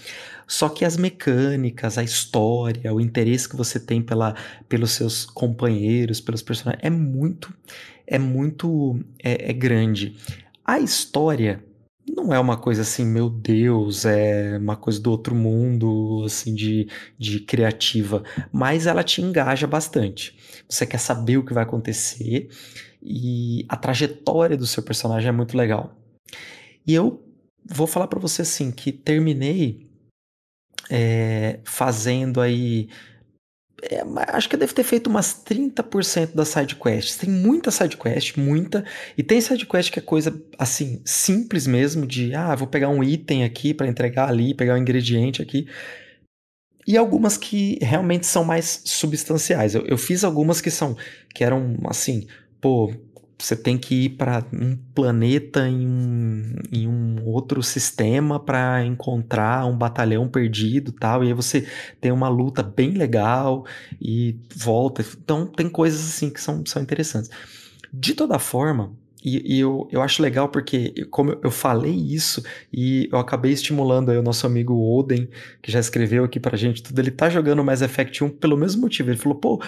Só 0.48 0.68
que 0.68 0.84
as 0.84 0.98
mecânicas, 0.98 1.98
a 1.98 2.04
história, 2.04 2.94
o 2.94 3.00
interesse 3.00 3.48
que 3.48 3.56
você 3.56 3.80
tem 3.80 4.02
pela, 4.02 4.36
pelos 4.68 4.92
seus 4.92 5.26
companheiros, 5.26 6.20
pelos 6.20 6.42
personagens, 6.42 6.84
é 6.84 6.90
muito, 6.90 7.54
é 8.06 8.18
muito, 8.20 9.00
é, 9.24 9.50
é 9.50 9.54
grande. 9.54 10.16
A 10.66 10.80
história 10.80 11.64
não 12.16 12.34
é 12.34 12.40
uma 12.40 12.58
coisa 12.58 12.82
assim, 12.82 13.06
meu 13.06 13.30
Deus, 13.30 14.06
é 14.06 14.58
uma 14.58 14.76
coisa 14.76 15.00
do 15.00 15.12
outro 15.12 15.34
mundo, 15.34 16.24
assim, 16.26 16.54
de, 16.54 16.88
de 17.18 17.40
criativa, 17.40 18.24
mas 18.52 18.86
ela 18.86 19.04
te 19.04 19.22
engaja 19.22 19.66
bastante. 19.66 20.38
Você 20.68 20.86
quer 20.86 21.00
saber 21.00 21.38
o 21.38 21.46
que 21.46 21.54
vai 21.54 21.64
acontecer 21.64 22.50
e 23.02 23.66
a 23.70 23.76
trajetória 23.76 24.58
do 24.58 24.68
seu 24.68 24.84
personagem 24.84 25.30
é 25.30 25.32
muito 25.32 25.58
legal. 25.58 25.96
E 26.86 26.94
eu 26.94 27.24
vou 27.66 27.88
falar 27.88 28.08
para 28.08 28.20
você 28.20 28.42
assim 28.42 28.72
que 28.72 28.92
terminei 28.92 29.90
é, 30.90 31.60
fazendo 31.64 32.42
aí 32.42 32.90
é, 33.84 34.04
acho 34.28 34.48
que 34.48 34.58
deve 34.58 34.74
ter 34.74 34.84
feito 34.84 35.08
umas 35.08 35.34
30% 35.34 36.36
das 36.36 36.50
sidequests. 36.50 37.18
Tem 37.18 37.30
muita 37.30 37.72
sidequest, 37.72 38.38
muita. 38.38 38.86
E 39.18 39.24
tem 39.24 39.42
sidequest 39.42 39.92
que 39.92 40.00
é 40.00 40.02
coisa 40.02 40.40
assim, 40.58 41.02
simples 41.04 41.66
mesmo, 41.66 42.06
de 42.06 42.34
ah, 42.36 42.56
vou 42.56 42.68
pegar 42.68 42.90
um 42.90 43.04
item 43.04 43.44
aqui 43.44 43.74
para 43.74 43.88
entregar 43.88 44.30
ali, 44.30 44.54
pegar 44.54 44.76
um 44.76 44.78
ingrediente 44.78 45.42
aqui. 45.42 45.68
E 46.88 46.98
algumas 46.98 47.38
que 47.38 47.80
realmente 47.82 48.26
são 48.26 48.44
mais 48.44 48.82
substanciais. 48.86 49.74
Eu, 49.74 49.86
eu 49.86 49.98
fiz 49.98 50.24
algumas 50.24 50.62
que 50.62 50.70
são, 50.70 50.96
que 51.34 51.44
eram 51.44 51.78
assim, 51.86 52.28
pô, 52.60 52.94
você 53.42 53.56
tem 53.56 53.78
que 53.78 54.06
ir 54.06 54.10
para 54.10 54.46
um 54.54 54.78
planeta 54.94 55.68
em 55.68 55.88
um, 55.88 56.56
em 56.72 56.88
um 56.88 57.26
outro 57.26 57.64
sistema 57.64 58.40
para 58.40 58.86
encontrar 58.86 59.66
um 59.66 59.78
batalhão 59.78 60.28
perdido 60.28 60.92
tal. 60.92 61.24
E 61.24 61.28
aí 61.28 61.34
você 61.34 61.68
tem 62.00 62.12
uma 62.12 62.30
luta 62.30 62.62
bem 62.62 62.92
legal 62.92 63.66
e 64.02 64.40
volta. 64.56 65.04
Então 65.24 65.46
tem 65.46 65.70
coisas 65.70 66.02
assim 66.02 66.30
que 66.30 66.40
são, 66.40 66.64
são 66.66 66.82
interessantes. 66.82 67.30
De 67.92 68.14
toda 68.14 68.40
forma, 68.40 68.94
e, 69.24 69.56
e, 69.56 69.60
eu, 69.60 69.88
eu 69.92 70.02
acho 70.02 70.22
legal 70.22 70.50
porque, 70.50 71.06
como 71.12 71.38
eu 71.44 71.52
falei 71.52 71.94
isso, 71.94 72.44
e 72.74 73.08
eu 73.12 73.20
acabei 73.20 73.52
estimulando 73.52 74.10
aí 74.10 74.18
o 74.18 74.24
nosso 74.24 74.48
amigo 74.48 74.74
Oden, 74.74 75.30
que 75.62 75.72
já 75.72 75.80
escreveu 75.80 76.24
aqui 76.24 76.40
pra 76.40 76.58
gente 76.58 76.82
tudo, 76.82 76.98
ele 76.98 77.12
tá 77.12 77.30
jogando 77.30 77.64
Mass 77.64 77.82
Effect 77.82 78.24
1 78.24 78.30
pelo 78.30 78.58
mesmo 78.58 78.82
motivo. 78.82 79.12
Ele 79.12 79.18
falou, 79.18 79.38
pô, 79.38 79.64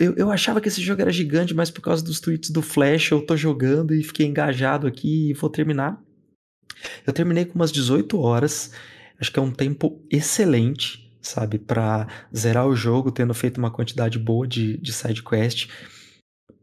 eu, 0.00 0.14
eu 0.16 0.30
achava 0.30 0.60
que 0.60 0.68
esse 0.68 0.80
jogo 0.80 1.02
era 1.02 1.12
gigante, 1.12 1.54
mas 1.54 1.70
por 1.70 1.82
causa 1.82 2.02
dos 2.02 2.20
tweets 2.20 2.50
do 2.50 2.62
Flash 2.62 3.10
eu 3.10 3.20
tô 3.20 3.36
jogando 3.36 3.94
e 3.94 4.02
fiquei 4.02 4.26
engajado 4.26 4.86
aqui 4.86 5.30
e 5.30 5.34
vou 5.34 5.50
terminar. 5.50 6.00
Eu 7.06 7.12
terminei 7.12 7.44
com 7.44 7.54
umas 7.54 7.72
18 7.72 8.18
horas, 8.18 8.70
acho 9.20 9.30
que 9.30 9.38
é 9.38 9.42
um 9.42 9.50
tempo 9.50 10.00
excelente, 10.10 11.10
sabe, 11.20 11.58
para 11.58 12.06
zerar 12.34 12.66
o 12.66 12.76
jogo, 12.76 13.10
tendo 13.10 13.34
feito 13.34 13.58
uma 13.58 13.70
quantidade 13.70 14.18
boa 14.18 14.46
de, 14.46 14.78
de 14.78 14.92
side 14.92 15.22
quest. 15.22 15.68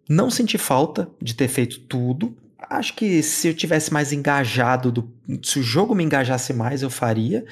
Não 0.08 0.30
senti 0.30 0.58
falta 0.58 1.10
de 1.22 1.34
ter 1.34 1.48
feito 1.48 1.80
tudo. 1.80 2.36
Acho 2.70 2.96
que 2.96 3.22
se 3.22 3.48
eu 3.48 3.54
tivesse 3.54 3.92
mais 3.92 4.12
engajado, 4.14 4.92
do, 4.92 5.12
se 5.42 5.60
o 5.60 5.64
jogo 5.64 5.96
me 5.96 6.04
engajasse 6.04 6.54
mais, 6.54 6.82
eu 6.82 6.90
faria. 6.90 7.46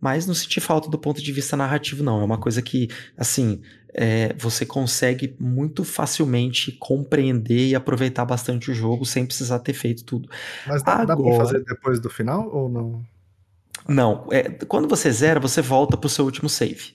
Mas 0.00 0.26
não 0.26 0.34
senti 0.34 0.60
falta 0.60 0.90
do 0.90 0.98
ponto 0.98 1.22
de 1.22 1.32
vista 1.32 1.56
narrativo, 1.56 2.02
não. 2.02 2.20
É 2.20 2.24
uma 2.24 2.38
coisa 2.38 2.60
que, 2.60 2.88
assim, 3.16 3.62
é, 3.94 4.34
você 4.36 4.66
consegue 4.66 5.36
muito 5.38 5.84
facilmente 5.84 6.72
compreender 6.72 7.68
e 7.68 7.74
aproveitar 7.74 8.24
bastante 8.24 8.70
o 8.70 8.74
jogo 8.74 9.04
sem 9.04 9.24
precisar 9.24 9.60
ter 9.60 9.74
feito 9.74 10.02
tudo. 10.02 10.28
Mas 10.66 10.82
dá, 10.82 10.94
Agora, 10.94 11.06
dá 11.06 11.16
pra 11.16 11.36
fazer 11.36 11.64
depois 11.64 12.00
do 12.00 12.10
final 12.10 12.50
ou 12.52 12.68
não? 12.68 13.04
Não. 13.88 14.26
É, 14.32 14.42
quando 14.66 14.88
você 14.88 15.10
zera, 15.12 15.38
você 15.38 15.62
volta 15.62 15.96
pro 15.96 16.08
seu 16.08 16.24
último 16.24 16.48
save. 16.48 16.94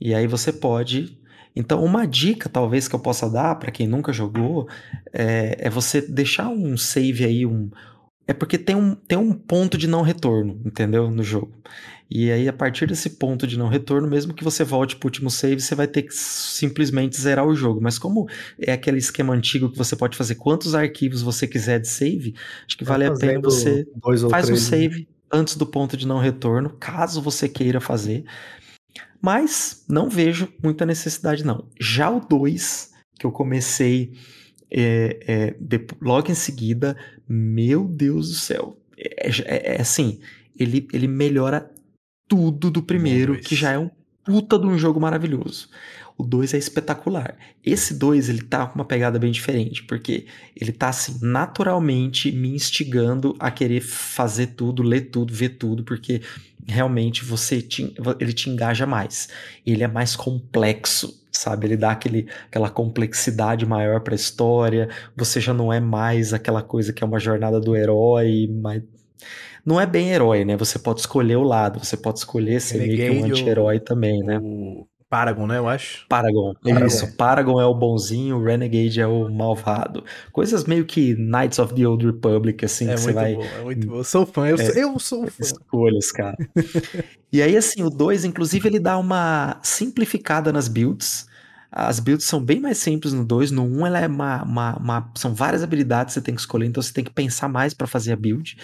E 0.00 0.14
aí 0.14 0.26
você 0.26 0.50
pode 0.50 1.18
então, 1.54 1.84
uma 1.84 2.06
dica 2.06 2.48
talvez 2.48 2.86
que 2.86 2.94
eu 2.94 3.00
possa 3.00 3.28
dar 3.28 3.54
para 3.56 3.70
quem 3.70 3.86
nunca 3.86 4.12
jogou 4.12 4.68
é, 5.12 5.56
é, 5.58 5.70
você 5.70 6.00
deixar 6.00 6.48
um 6.48 6.76
save 6.76 7.24
aí, 7.24 7.44
um. 7.44 7.70
É 8.26 8.32
porque 8.32 8.56
tem 8.56 8.76
um, 8.76 8.94
tem 8.94 9.18
um 9.18 9.32
ponto 9.32 9.76
de 9.76 9.88
não 9.88 10.02
retorno, 10.02 10.60
entendeu? 10.64 11.10
No 11.10 11.22
jogo. 11.22 11.52
E 12.08 12.30
aí, 12.30 12.48
a 12.48 12.52
partir 12.52 12.86
desse 12.86 13.10
ponto 13.10 13.46
de 13.46 13.56
não 13.56 13.68
retorno, 13.68 14.08
mesmo 14.08 14.34
que 14.34 14.42
você 14.42 14.64
volte 14.64 14.96
pro 14.96 15.06
último 15.06 15.30
save, 15.30 15.60
você 15.60 15.76
vai 15.76 15.86
ter 15.86 16.02
que 16.02 16.14
simplesmente 16.14 17.20
zerar 17.20 17.46
o 17.46 17.54
jogo. 17.54 17.80
Mas 17.80 17.98
como 17.98 18.28
é 18.58 18.72
aquele 18.72 18.98
esquema 18.98 19.32
antigo 19.32 19.70
que 19.70 19.78
você 19.78 19.94
pode 19.94 20.16
fazer 20.16 20.34
quantos 20.34 20.74
arquivos 20.74 21.22
você 21.22 21.46
quiser 21.46 21.78
de 21.78 21.86
save, 21.86 22.34
acho 22.66 22.76
que 22.76 22.84
vale 22.84 23.04
a 23.04 23.14
pena 23.14 23.40
você 23.40 23.86
faz 24.28 24.48
um 24.48 24.54
né? 24.54 24.58
save 24.58 25.08
antes 25.32 25.54
do 25.54 25.64
ponto 25.64 25.96
de 25.96 26.06
não 26.06 26.18
retorno, 26.18 26.70
caso 26.70 27.22
você 27.22 27.48
queira 27.48 27.80
fazer. 27.80 28.24
Mas 29.20 29.84
não 29.88 30.08
vejo 30.08 30.48
muita 30.62 30.86
necessidade, 30.86 31.44
não. 31.44 31.68
Já 31.78 32.10
o 32.10 32.20
2, 32.20 32.92
que 33.18 33.26
eu 33.26 33.32
comecei 33.32 34.14
é, 34.70 35.18
é, 35.26 35.56
de, 35.60 35.86
logo 36.00 36.30
em 36.30 36.34
seguida, 36.34 36.96
meu 37.28 37.86
Deus 37.86 38.28
do 38.28 38.34
céu. 38.34 38.78
É, 38.96 39.28
é, 39.28 39.76
é 39.76 39.80
assim, 39.80 40.20
ele, 40.58 40.86
ele 40.92 41.06
melhora 41.06 41.70
tudo 42.28 42.70
do 42.70 42.82
primeiro, 42.82 43.38
que 43.40 43.54
já 43.54 43.72
é 43.72 43.78
um 43.78 43.90
puta 44.24 44.58
de 44.58 44.66
um 44.66 44.78
jogo 44.78 45.00
maravilhoso. 45.00 45.68
O 46.20 46.22
2 46.22 46.52
é 46.52 46.58
espetacular. 46.58 47.34
Esse 47.64 47.94
2, 47.94 48.28
ele 48.28 48.42
tá 48.42 48.66
com 48.66 48.74
uma 48.74 48.84
pegada 48.84 49.18
bem 49.18 49.30
diferente, 49.30 49.82
porque 49.84 50.26
ele 50.54 50.70
tá 50.70 50.90
assim, 50.90 51.18
naturalmente 51.22 52.30
me 52.30 52.50
instigando 52.50 53.34
a 53.38 53.50
querer 53.50 53.80
fazer 53.80 54.48
tudo, 54.48 54.82
ler 54.82 55.08
tudo, 55.10 55.32
ver 55.32 55.56
tudo, 55.56 55.82
porque 55.82 56.20
realmente 56.66 57.24
você 57.24 57.62
te, 57.62 57.94
ele 58.20 58.34
te 58.34 58.50
engaja 58.50 58.84
mais. 58.84 59.30
Ele 59.66 59.82
é 59.82 59.88
mais 59.88 60.14
complexo, 60.14 61.24
sabe? 61.32 61.68
Ele 61.68 61.76
dá 61.78 61.92
aquele, 61.92 62.28
aquela 62.46 62.68
complexidade 62.68 63.64
maior 63.64 64.00
para 64.00 64.12
a 64.12 64.16
história. 64.16 64.90
Você 65.16 65.40
já 65.40 65.54
não 65.54 65.72
é 65.72 65.80
mais 65.80 66.34
aquela 66.34 66.62
coisa 66.62 66.92
que 66.92 67.02
é 67.02 67.06
uma 67.06 67.18
jornada 67.18 67.58
do 67.58 67.74
herói, 67.74 68.46
mas 68.60 68.82
não 69.64 69.80
é 69.80 69.86
bem 69.86 70.10
herói, 70.10 70.44
né? 70.44 70.54
Você 70.58 70.78
pode 70.78 71.00
escolher 71.00 71.36
o 71.36 71.44
lado, 71.44 71.82
você 71.82 71.96
pode 71.96 72.18
escolher 72.18 72.60
ser 72.60 72.76
meio 72.76 72.94
que 72.94 73.10
um 73.10 73.24
anti-herói 73.24 73.80
também, 73.80 74.22
né? 74.22 74.38
O 74.38 74.86
Paragon, 75.10 75.44
né, 75.48 75.58
eu 75.58 75.68
acho. 75.68 76.06
Paragon. 76.08 76.54
Paragon. 76.62 76.86
Isso, 76.86 77.16
Paragon 77.16 77.60
é 77.60 77.66
o 77.66 77.74
bonzinho, 77.74 78.36
o 78.36 78.44
Renegade 78.44 79.00
é 79.00 79.06
o 79.08 79.28
malvado. 79.28 80.04
Coisas 80.30 80.64
meio 80.64 80.84
que 80.84 81.16
Knights 81.16 81.58
of 81.58 81.74
the 81.74 81.84
Old 81.84 82.06
Republic, 82.06 82.64
assim, 82.64 82.88
é 82.88 82.94
que 82.94 83.00
você 83.00 83.12
vai... 83.12 83.34
Bom, 83.34 83.42
é 83.42 83.64
muito 83.64 83.86
bom, 83.88 83.96
eu 83.96 84.04
sou 84.04 84.24
fã, 84.24 84.46
eu, 84.46 84.54
é, 84.54 84.64
sou, 84.64 84.74
eu 84.76 84.98
sou 85.00 85.26
fã. 85.26 85.42
Escolhas, 85.42 86.12
cara. 86.12 86.36
e 87.32 87.42
aí, 87.42 87.56
assim, 87.56 87.82
o 87.82 87.90
2, 87.90 88.24
inclusive, 88.24 88.68
ele 88.68 88.78
dá 88.78 88.96
uma 88.98 89.58
simplificada 89.64 90.52
nas 90.52 90.68
builds, 90.68 91.26
as 91.72 92.00
builds 92.00 92.26
são 92.26 92.42
bem 92.42 92.58
mais 92.58 92.78
simples 92.78 93.12
no 93.12 93.24
2. 93.24 93.52
No 93.52 93.62
1, 93.62 93.78
um, 93.78 93.86
ela 93.86 94.00
é 94.00 94.06
uma, 94.06 94.42
uma, 94.42 94.76
uma, 94.76 95.12
São 95.14 95.32
várias 95.32 95.62
habilidades 95.62 96.12
que 96.12 96.20
você 96.20 96.24
tem 96.24 96.34
que 96.34 96.40
escolher, 96.40 96.66
então 96.66 96.82
você 96.82 96.92
tem 96.92 97.04
que 97.04 97.12
pensar 97.12 97.48
mais 97.48 97.72
para 97.72 97.86
fazer 97.86 98.12
a 98.12 98.16
build. 98.16 98.56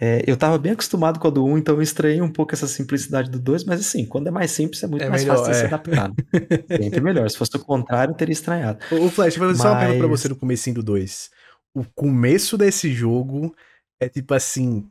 É, 0.00 0.22
eu 0.26 0.36
tava 0.36 0.56
bem 0.56 0.72
acostumado 0.72 1.18
com 1.18 1.26
a 1.26 1.30
do 1.30 1.44
1, 1.44 1.50
um, 1.50 1.58
então 1.58 1.74
eu 1.74 1.82
estranhei 1.82 2.22
um 2.22 2.30
pouco 2.30 2.54
essa 2.54 2.68
simplicidade 2.68 3.28
do 3.28 3.40
2, 3.40 3.64
mas 3.64 3.80
assim, 3.80 4.04
quando 4.04 4.28
é 4.28 4.30
mais 4.30 4.52
simples, 4.52 4.82
é 4.82 4.86
muito 4.86 5.02
é 5.04 5.08
mais 5.08 5.22
melhor, 5.22 5.38
fácil 5.38 5.52
de 5.52 5.58
é. 5.58 5.60
se 5.60 5.66
adaptar. 5.66 6.12
Sempre 6.80 7.00
melhor. 7.00 7.28
Se 7.28 7.36
fosse 7.36 7.56
o 7.56 7.60
contrário, 7.60 8.12
eu 8.12 8.16
teria 8.16 8.32
estranhado. 8.32 8.78
O 8.92 9.10
Flash, 9.10 9.36
vou 9.36 9.48
fazer 9.48 9.58
mas... 9.58 9.58
só 9.58 9.72
uma 9.72 9.80
pergunta 9.80 9.98
pra 9.98 10.08
você 10.08 10.28
no 10.28 10.36
comecinho 10.36 10.76
do 10.76 10.82
2. 10.82 11.30
O 11.74 11.84
começo 11.92 12.56
desse 12.56 12.92
jogo 12.92 13.52
é 13.98 14.08
tipo 14.08 14.32
assim, 14.32 14.88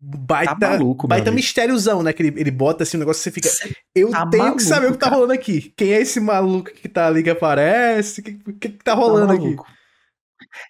baita, 0.00 0.56
tá 0.56 0.70
maluco, 0.70 1.08
baita 1.08 1.30
mistériozão, 1.30 2.02
né? 2.02 2.12
Que 2.12 2.22
ele, 2.22 2.40
ele 2.40 2.50
bota 2.50 2.82
assim 2.82 2.96
um 2.96 3.00
negócio 3.00 3.20
que 3.22 3.40
você 3.40 3.50
fica. 3.50 3.76
Eu 3.94 4.10
tá 4.10 4.26
tenho 4.26 4.42
maluco, 4.44 4.62
que 4.62 4.64
saber 4.64 4.88
o 4.88 4.92
que 4.92 4.98
tá 4.98 5.08
rolando 5.08 5.32
aqui. 5.32 5.72
Quem 5.76 5.92
é 5.92 6.00
esse 6.00 6.20
maluco 6.20 6.70
que 6.70 6.88
tá 6.88 7.06
ali 7.06 7.22
que 7.22 7.30
aparece? 7.30 8.20
O 8.20 8.24
que, 8.24 8.32
que, 8.32 8.68
que 8.70 8.84
tá 8.84 8.94
rolando 8.94 9.28
tá 9.28 9.34
aqui? 9.34 9.56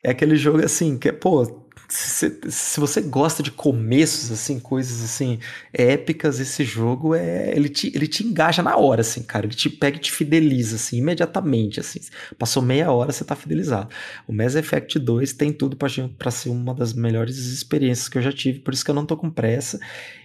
É 0.02 0.10
aquele 0.10 0.36
jogo 0.36 0.64
assim, 0.64 0.96
que, 0.98 1.12
pô, 1.12 1.65
se, 1.88 2.40
se, 2.48 2.80
você 2.80 3.00
gosta 3.00 3.42
de 3.42 3.50
começos, 3.50 4.32
assim, 4.32 4.58
coisas 4.58 5.04
assim, 5.04 5.38
épicas, 5.72 6.40
esse 6.40 6.64
jogo 6.64 7.14
é. 7.14 7.54
Ele 7.54 7.68
te, 7.68 7.92
ele 7.94 8.06
te 8.06 8.24
engaja 8.26 8.62
na 8.62 8.76
hora, 8.76 9.02
assim, 9.02 9.22
cara. 9.22 9.46
Ele 9.46 9.54
te 9.54 9.70
pega 9.70 9.96
e 9.96 10.00
te 10.00 10.10
fideliza, 10.10 10.76
assim, 10.76 10.98
imediatamente, 10.98 11.78
assim. 11.78 12.00
Passou 12.38 12.62
meia 12.62 12.90
hora, 12.90 13.12
você 13.12 13.24
tá 13.24 13.36
fidelizado. 13.36 13.88
O 14.26 14.32
Mass 14.32 14.56
Effect 14.56 14.98
2 14.98 15.32
tem 15.34 15.52
tudo 15.52 15.76
para 15.76 16.30
ser 16.30 16.48
uma 16.48 16.74
das 16.74 16.92
melhores 16.92 17.36
experiências 17.36 18.08
que 18.08 18.18
eu 18.18 18.22
já 18.22 18.32
tive, 18.32 18.58
por 18.60 18.74
isso 18.74 18.84
que 18.84 18.90
eu 18.90 18.94
não 18.94 19.06
tô 19.06 19.16
com 19.16 19.30
pressa. 19.30 19.78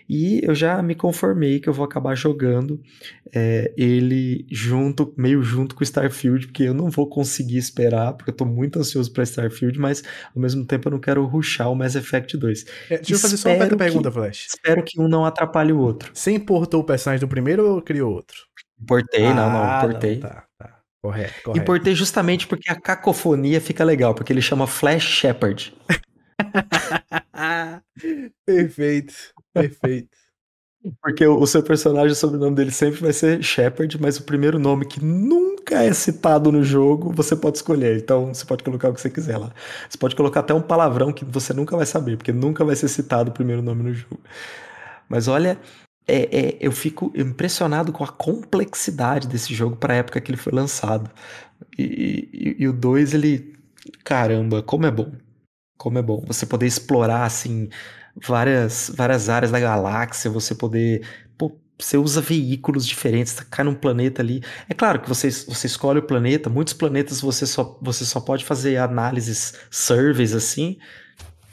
E 0.07 0.41
eu 0.43 0.53
já 0.53 0.81
me 0.81 0.95
conformei 0.95 1.59
que 1.59 1.69
eu 1.69 1.73
vou 1.73 1.85
acabar 1.85 2.15
jogando 2.15 2.81
é, 3.33 3.73
ele 3.77 4.45
junto, 4.51 5.13
meio 5.17 5.41
junto 5.41 5.75
com 5.75 5.83
Starfield, 5.83 6.47
porque 6.47 6.63
eu 6.63 6.73
não 6.73 6.89
vou 6.89 7.07
conseguir 7.07 7.57
esperar, 7.57 8.13
porque 8.13 8.31
eu 8.31 8.35
tô 8.35 8.45
muito 8.45 8.79
ansioso 8.79 9.11
para 9.11 9.23
Starfield, 9.23 9.79
mas 9.79 10.03
ao 10.35 10.41
mesmo 10.41 10.65
tempo 10.65 10.87
eu 10.87 10.91
não 10.91 10.99
quero 10.99 11.25
ruxar 11.25 11.71
o 11.71 11.75
Mass 11.75 11.95
Effect 11.95 12.37
2. 12.37 12.65
É, 12.89 12.97
deixa 12.97 13.13
eu 13.13 13.19
fazer 13.19 13.37
só 13.37 13.53
uma 13.53 13.77
pergunta, 13.77 14.11
Flash. 14.11 14.47
Espero 14.49 14.83
que 14.83 14.99
um 14.99 15.07
não 15.07 15.25
atrapalhe 15.25 15.71
o 15.71 15.79
outro. 15.79 16.11
Você 16.13 16.31
importou 16.31 16.81
o 16.81 16.83
personagem 16.83 17.21
do 17.21 17.27
primeiro 17.27 17.67
ou 17.67 17.81
criou 17.81 18.13
outro? 18.13 18.37
Importei, 18.81 19.25
ah, 19.25 19.33
não, 19.33 19.51
não, 19.51 19.77
importei. 19.77 20.15
Não, 20.15 20.21
tá, 20.21 20.45
tá. 20.57 20.81
Correto, 21.01 21.33
correto. 21.43 21.61
Importei 21.61 21.95
justamente 21.95 22.47
porque 22.47 22.71
a 22.71 22.79
cacofonia 22.79 23.59
fica 23.59 23.83
legal, 23.83 24.13
porque 24.13 24.31
ele 24.31 24.41
chama 24.41 24.67
Flash 24.67 25.03
Shepard. 25.03 25.73
perfeito, 28.45 29.13
perfeito. 29.53 30.21
Porque 31.01 31.25
o, 31.27 31.45
seu 31.45 31.61
personagem, 31.61 32.11
o 32.11 32.15
sobrenome 32.15 32.55
dele 32.55 32.71
sempre 32.71 32.99
vai 33.01 33.13
ser 33.13 33.43
Shepard, 33.43 34.01
mas 34.01 34.17
o 34.17 34.23
primeiro 34.23 34.57
nome 34.57 34.85
que 34.85 35.03
nunca 35.03 35.83
é 35.83 35.93
citado 35.93 36.51
no 36.51 36.63
jogo, 36.63 37.13
você 37.13 37.35
pode 37.35 37.57
escolher. 37.57 37.97
Então 37.97 38.33
você 38.33 38.43
pode 38.45 38.63
colocar 38.63 38.89
o 38.89 38.93
que 38.93 39.01
você 39.01 39.09
quiser 39.09 39.37
lá. 39.37 39.53
Você 39.87 39.97
pode 39.97 40.15
colocar 40.15 40.39
até 40.39 40.53
um 40.55 40.61
palavrão 40.61 41.13
que 41.13 41.23
você 41.23 41.53
nunca 41.53 41.77
vai 41.77 41.85
saber, 41.85 42.17
porque 42.17 42.31
nunca 42.31 42.65
vai 42.65 42.75
ser 42.75 42.87
citado 42.87 43.29
o 43.29 43.33
primeiro 43.33 43.61
nome 43.61 43.83
no 43.83 43.93
jogo. 43.93 44.19
Mas 45.07 45.27
olha, 45.27 45.59
é, 46.07 46.55
é, 46.55 46.57
eu 46.59 46.71
fico 46.71 47.11
impressionado 47.15 47.91
com 47.91 48.03
a 48.03 48.07
complexidade 48.07 49.27
desse 49.27 49.53
jogo 49.53 49.75
para 49.75 49.93
a 49.93 49.97
época 49.97 50.19
que 50.19 50.31
ele 50.31 50.37
foi 50.37 50.53
lançado. 50.53 51.11
E, 51.77 52.55
e, 52.59 52.63
e 52.63 52.67
o 52.67 52.73
2, 52.73 53.13
ele. 53.13 53.55
Caramba, 54.03 54.63
como 54.63 54.85
é 54.87 54.91
bom. 54.91 55.11
Como 55.77 55.97
é 55.99 56.01
bom. 56.01 56.23
Você 56.27 56.45
poder 56.45 56.65
explorar, 56.65 57.25
assim 57.25 57.69
várias, 58.15 58.91
várias 58.95 59.29
áreas 59.29 59.51
da 59.51 59.59
galáxia, 59.59 60.29
você 60.29 60.55
poder. 60.55 61.05
Pô, 61.37 61.57
você 61.77 61.97
usa 61.97 62.21
veículos 62.21 62.85
diferentes, 62.85 63.33
cai 63.49 63.65
num 63.65 63.73
planeta 63.73 64.21
ali. 64.21 64.43
É 64.69 64.73
claro 64.73 64.99
que 65.01 65.09
você, 65.09 65.29
você 65.29 65.67
escolhe 65.67 65.99
o 65.99 66.03
planeta, 66.03 66.49
muitos 66.49 66.73
planetas 66.73 67.21
você 67.21 67.45
só, 67.45 67.77
você 67.81 68.05
só 68.05 68.19
pode 68.19 68.45
fazer 68.45 68.77
análises 68.77 69.53
surveys 69.69 70.33
assim. 70.33 70.77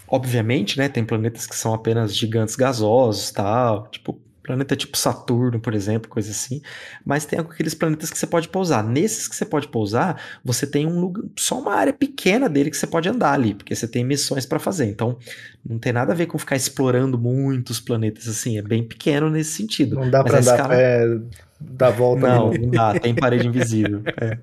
Obviamente, 0.07 0.79
né? 0.79 0.89
Tem 0.89 1.05
planetas 1.05 1.47
que 1.47 1.57
são 1.57 1.75
apenas 1.75 2.17
gigantes 2.17 2.57
gasosos 2.57 3.31
tal. 3.31 3.89
Tipo, 3.91 4.21
Planeta 4.49 4.75
tipo 4.75 4.97
Saturno, 4.97 5.61
por 5.61 5.75
exemplo, 5.75 6.09
coisa 6.09 6.31
assim. 6.31 6.63
Mas 7.05 7.27
tem 7.27 7.39
aqueles 7.39 7.75
planetas 7.75 8.09
que 8.09 8.17
você 8.17 8.27
pode 8.27 8.49
pousar. 8.49 8.83
Nesses 8.83 9.29
que 9.29 9.37
você 9.37 9.45
pode 9.45 9.69
pousar, 9.69 10.19
você 10.43 10.67
tem 10.67 10.87
um 10.87 10.99
lugar, 10.99 11.23
só 11.39 11.61
uma 11.61 11.75
área 11.75 11.93
pequena 11.93 12.49
dele 12.49 12.71
que 12.71 12.77
você 12.79 12.87
pode 12.87 13.11
andar 13.11 13.35
ali, 13.35 13.53
porque 13.53 13.75
você 13.75 13.87
tem 13.87 14.03
missões 14.03 14.47
para 14.47 14.59
fazer. 14.59 14.87
Então, 14.87 15.19
não 15.63 15.79
tem 15.79 15.93
nada 15.93 16.15
a 16.15 16.17
ver 16.17 16.25
com 16.25 16.39
ficar 16.39 16.57
explorando 16.57 17.19
muitos 17.19 17.79
planetas 17.79 18.27
assim. 18.27 18.57
É 18.57 18.63
bem 18.63 18.83
pequeno 18.83 19.29
nesse 19.29 19.51
sentido. 19.51 19.97
Não 19.97 20.09
dá 20.09 20.25
para 20.25 20.39
andar 20.39 20.55
escala... 20.55 20.69
pé 20.75 21.21
dar 21.61 21.91
volta 21.91 22.29
Não, 22.29 22.53
não 22.53 22.71
dá, 22.71 22.99
tem 22.99 23.15
parede 23.15 23.49
invisível. 23.49 24.03
É. 24.21 24.39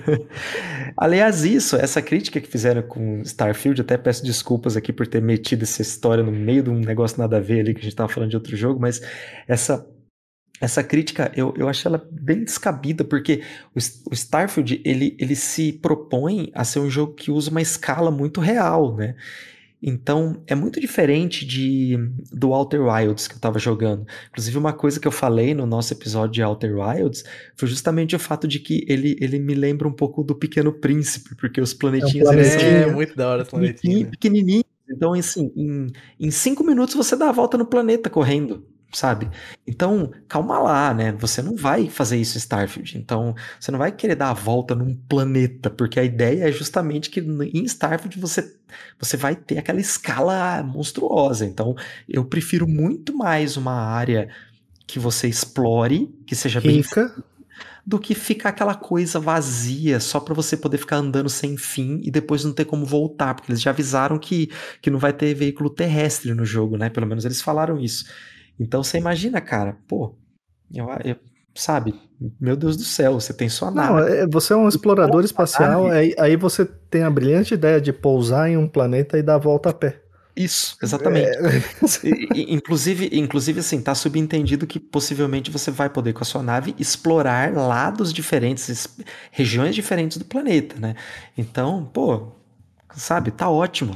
Aliás, 0.96 1.44
isso, 1.44 1.76
essa 1.76 2.00
crítica 2.00 2.40
que 2.40 2.48
fizeram 2.48 2.82
com 2.82 3.20
Starfield, 3.22 3.80
até 3.80 3.98
peço 3.98 4.24
desculpas 4.24 4.76
aqui 4.76 4.92
por 4.92 5.06
ter 5.06 5.20
metido 5.20 5.62
essa 5.62 5.82
história 5.82 6.24
no 6.24 6.32
meio 6.32 6.62
de 6.62 6.70
um 6.70 6.78
negócio 6.78 7.18
nada 7.18 7.36
a 7.36 7.40
ver 7.40 7.60
ali 7.60 7.74
que 7.74 7.80
a 7.80 7.84
gente 7.84 7.96
tava 7.96 8.08
falando 8.08 8.30
de 8.30 8.36
outro 8.36 8.56
jogo, 8.56 8.80
mas 8.80 9.00
essa 9.46 9.86
essa 10.60 10.84
crítica 10.84 11.32
eu, 11.34 11.52
eu 11.56 11.68
achei 11.68 11.88
ela 11.88 12.08
bem 12.08 12.44
descabida, 12.44 13.02
porque 13.02 13.42
o, 13.74 13.78
o, 14.10 14.14
Starfield 14.14 14.80
ele, 14.84 15.16
ele 15.18 15.34
se 15.34 15.72
propõe 15.72 16.52
a 16.54 16.62
ser 16.62 16.78
um 16.78 16.88
jogo 16.88 17.14
que 17.14 17.32
usa 17.32 17.50
uma 17.50 17.60
escala 17.60 18.12
muito 18.12 18.40
real, 18.40 18.94
né? 18.94 19.16
Então 19.82 20.42
é 20.46 20.54
muito 20.54 20.80
diferente 20.80 21.44
de 21.44 21.98
do 22.32 22.52
Outer 22.52 22.82
Wilds 22.82 23.26
que 23.26 23.34
eu 23.34 23.38
estava 23.38 23.58
jogando. 23.58 24.06
Inclusive, 24.30 24.56
uma 24.56 24.72
coisa 24.72 25.00
que 25.00 25.08
eu 25.08 25.12
falei 25.12 25.54
no 25.54 25.66
nosso 25.66 25.92
episódio 25.92 26.32
de 26.32 26.42
Outer 26.42 26.78
Wilds 26.78 27.24
foi 27.56 27.68
justamente 27.68 28.14
o 28.14 28.18
fato 28.18 28.46
de 28.46 28.60
que 28.60 28.84
ele, 28.88 29.16
ele 29.20 29.38
me 29.40 29.54
lembra 29.54 29.88
um 29.88 29.92
pouco 29.92 30.22
do 30.22 30.34
Pequeno 30.34 30.72
Príncipe, 30.72 31.34
porque 31.34 31.60
os 31.60 31.74
planetinhos 31.74 32.28
é, 32.28 32.30
um 32.30 32.34
eles 32.34 32.54
é 32.54 32.86
muito 32.86 33.16
da 33.16 33.28
hora 33.28 33.42
os 33.42 33.48
planetinhos. 33.48 34.10
Pequenininhos. 34.10 34.64
Então, 34.88 35.14
assim, 35.14 35.50
em, 35.56 35.86
em 36.20 36.30
cinco 36.30 36.62
minutos 36.62 36.94
você 36.94 37.16
dá 37.16 37.30
a 37.30 37.32
volta 37.32 37.58
no 37.58 37.66
planeta 37.66 38.08
correndo 38.08 38.71
sabe? 38.92 39.28
Então, 39.66 40.12
calma 40.28 40.58
lá, 40.58 40.92
né? 40.92 41.12
Você 41.12 41.40
não 41.40 41.56
vai 41.56 41.88
fazer 41.88 42.18
isso 42.18 42.36
em 42.36 42.40
Starfield. 42.40 42.98
Então, 42.98 43.34
você 43.58 43.70
não 43.70 43.78
vai 43.78 43.90
querer 43.90 44.14
dar 44.14 44.30
a 44.30 44.34
volta 44.34 44.74
num 44.74 44.94
planeta, 44.94 45.70
porque 45.70 45.98
a 45.98 46.04
ideia 46.04 46.48
é 46.48 46.52
justamente 46.52 47.10
que 47.10 47.20
em 47.20 47.64
Starfield 47.64 48.18
você, 48.18 48.54
você 48.98 49.16
vai 49.16 49.34
ter 49.34 49.58
aquela 49.58 49.80
escala 49.80 50.62
monstruosa. 50.62 51.44
Então, 51.44 51.74
eu 52.08 52.24
prefiro 52.24 52.68
muito 52.68 53.16
mais 53.16 53.56
uma 53.56 53.74
área 53.74 54.28
que 54.86 54.98
você 54.98 55.28
explore, 55.28 56.14
que 56.26 56.34
seja 56.34 56.60
Rica. 56.60 57.06
bem 57.06 57.24
do 57.84 57.98
que 57.98 58.14
ficar 58.14 58.50
aquela 58.50 58.74
coisa 58.74 59.18
vazia 59.18 59.98
só 59.98 60.20
para 60.20 60.34
você 60.34 60.56
poder 60.56 60.78
ficar 60.78 60.96
andando 60.96 61.28
sem 61.28 61.56
fim 61.56 62.00
e 62.04 62.10
depois 62.10 62.44
não 62.44 62.52
ter 62.52 62.64
como 62.64 62.86
voltar, 62.86 63.34
porque 63.34 63.50
eles 63.50 63.60
já 63.60 63.70
avisaram 63.70 64.18
que, 64.18 64.50
que 64.80 64.90
não 64.90 64.98
vai 64.98 65.12
ter 65.12 65.34
veículo 65.34 65.68
terrestre 65.68 66.32
no 66.32 66.44
jogo, 66.44 66.76
né? 66.76 66.88
Pelo 66.88 67.06
menos 67.06 67.24
eles 67.24 67.42
falaram 67.42 67.80
isso. 67.80 68.04
Então 68.62 68.82
você 68.82 68.98
imagina, 68.98 69.40
cara, 69.40 69.76
pô, 69.88 70.14
eu, 70.72 70.86
eu, 71.04 71.16
sabe, 71.54 71.94
meu 72.40 72.56
Deus 72.56 72.76
do 72.76 72.84
céu, 72.84 73.14
você 73.14 73.34
tem 73.34 73.48
sua 73.48 73.70
nave. 73.70 73.92
Não, 73.92 73.98
é, 73.98 74.26
você 74.26 74.52
é 74.52 74.56
um 74.56 74.68
explorador 74.68 75.24
espacial, 75.24 75.88
aí, 75.88 76.14
aí 76.18 76.36
você 76.36 76.64
tem 76.64 77.02
a 77.02 77.10
brilhante 77.10 77.54
ideia 77.54 77.80
de 77.80 77.92
pousar 77.92 78.48
em 78.48 78.56
um 78.56 78.68
planeta 78.68 79.18
e 79.18 79.22
dar 79.22 79.34
a 79.34 79.38
volta 79.38 79.70
a 79.70 79.74
pé. 79.74 80.00
Isso, 80.34 80.76
exatamente. 80.82 81.28
É... 81.28 82.40
inclusive, 82.48 83.10
inclusive, 83.12 83.60
assim, 83.60 83.80
tá 83.82 83.94
subentendido 83.94 84.66
que 84.66 84.80
possivelmente 84.80 85.50
você 85.50 85.70
vai 85.70 85.90
poder 85.90 86.14
com 86.14 86.22
a 86.22 86.24
sua 86.24 86.42
nave 86.42 86.74
explorar 86.78 87.52
lados 87.52 88.12
diferentes, 88.12 88.88
regiões 89.30 89.74
diferentes 89.74 90.16
do 90.16 90.24
planeta, 90.24 90.76
né? 90.78 90.94
Então, 91.36 91.84
pô, 91.92 92.32
sabe, 92.94 93.30
tá 93.30 93.48
ótimo. 93.48 93.94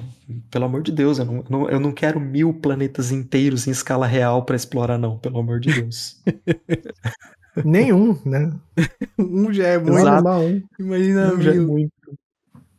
Pelo 0.51 0.65
amor 0.65 0.83
de 0.83 0.93
Deus, 0.93 1.19
eu 1.19 1.25
não, 1.25 1.45
não 1.49 1.71
eu 1.71 1.81
não 1.81 1.93
quero 1.93 2.19
mil 2.21 2.53
planetas 2.55 3.13
inteiros 3.13 3.67
em 3.67 3.71
escala 3.71 4.07
real 4.07 4.45
para 4.45 4.57
explorar, 4.57 4.99
não, 4.99 5.19
pelo 5.19 5.39
amor 5.39 5.61
de 5.61 5.73
Deus. 5.73 6.23
Nenhum, 7.65 8.19
né? 8.25 8.53
um 9.19 9.53
já 9.53 9.69
é 9.69 9.79
muito. 9.79 10.07
Um. 10.07 10.63
Imagina 10.79 11.33
um 11.33 11.37
mil. 11.37 11.43
Já 11.43 11.55
é 11.55 11.59
muito. 11.59 11.93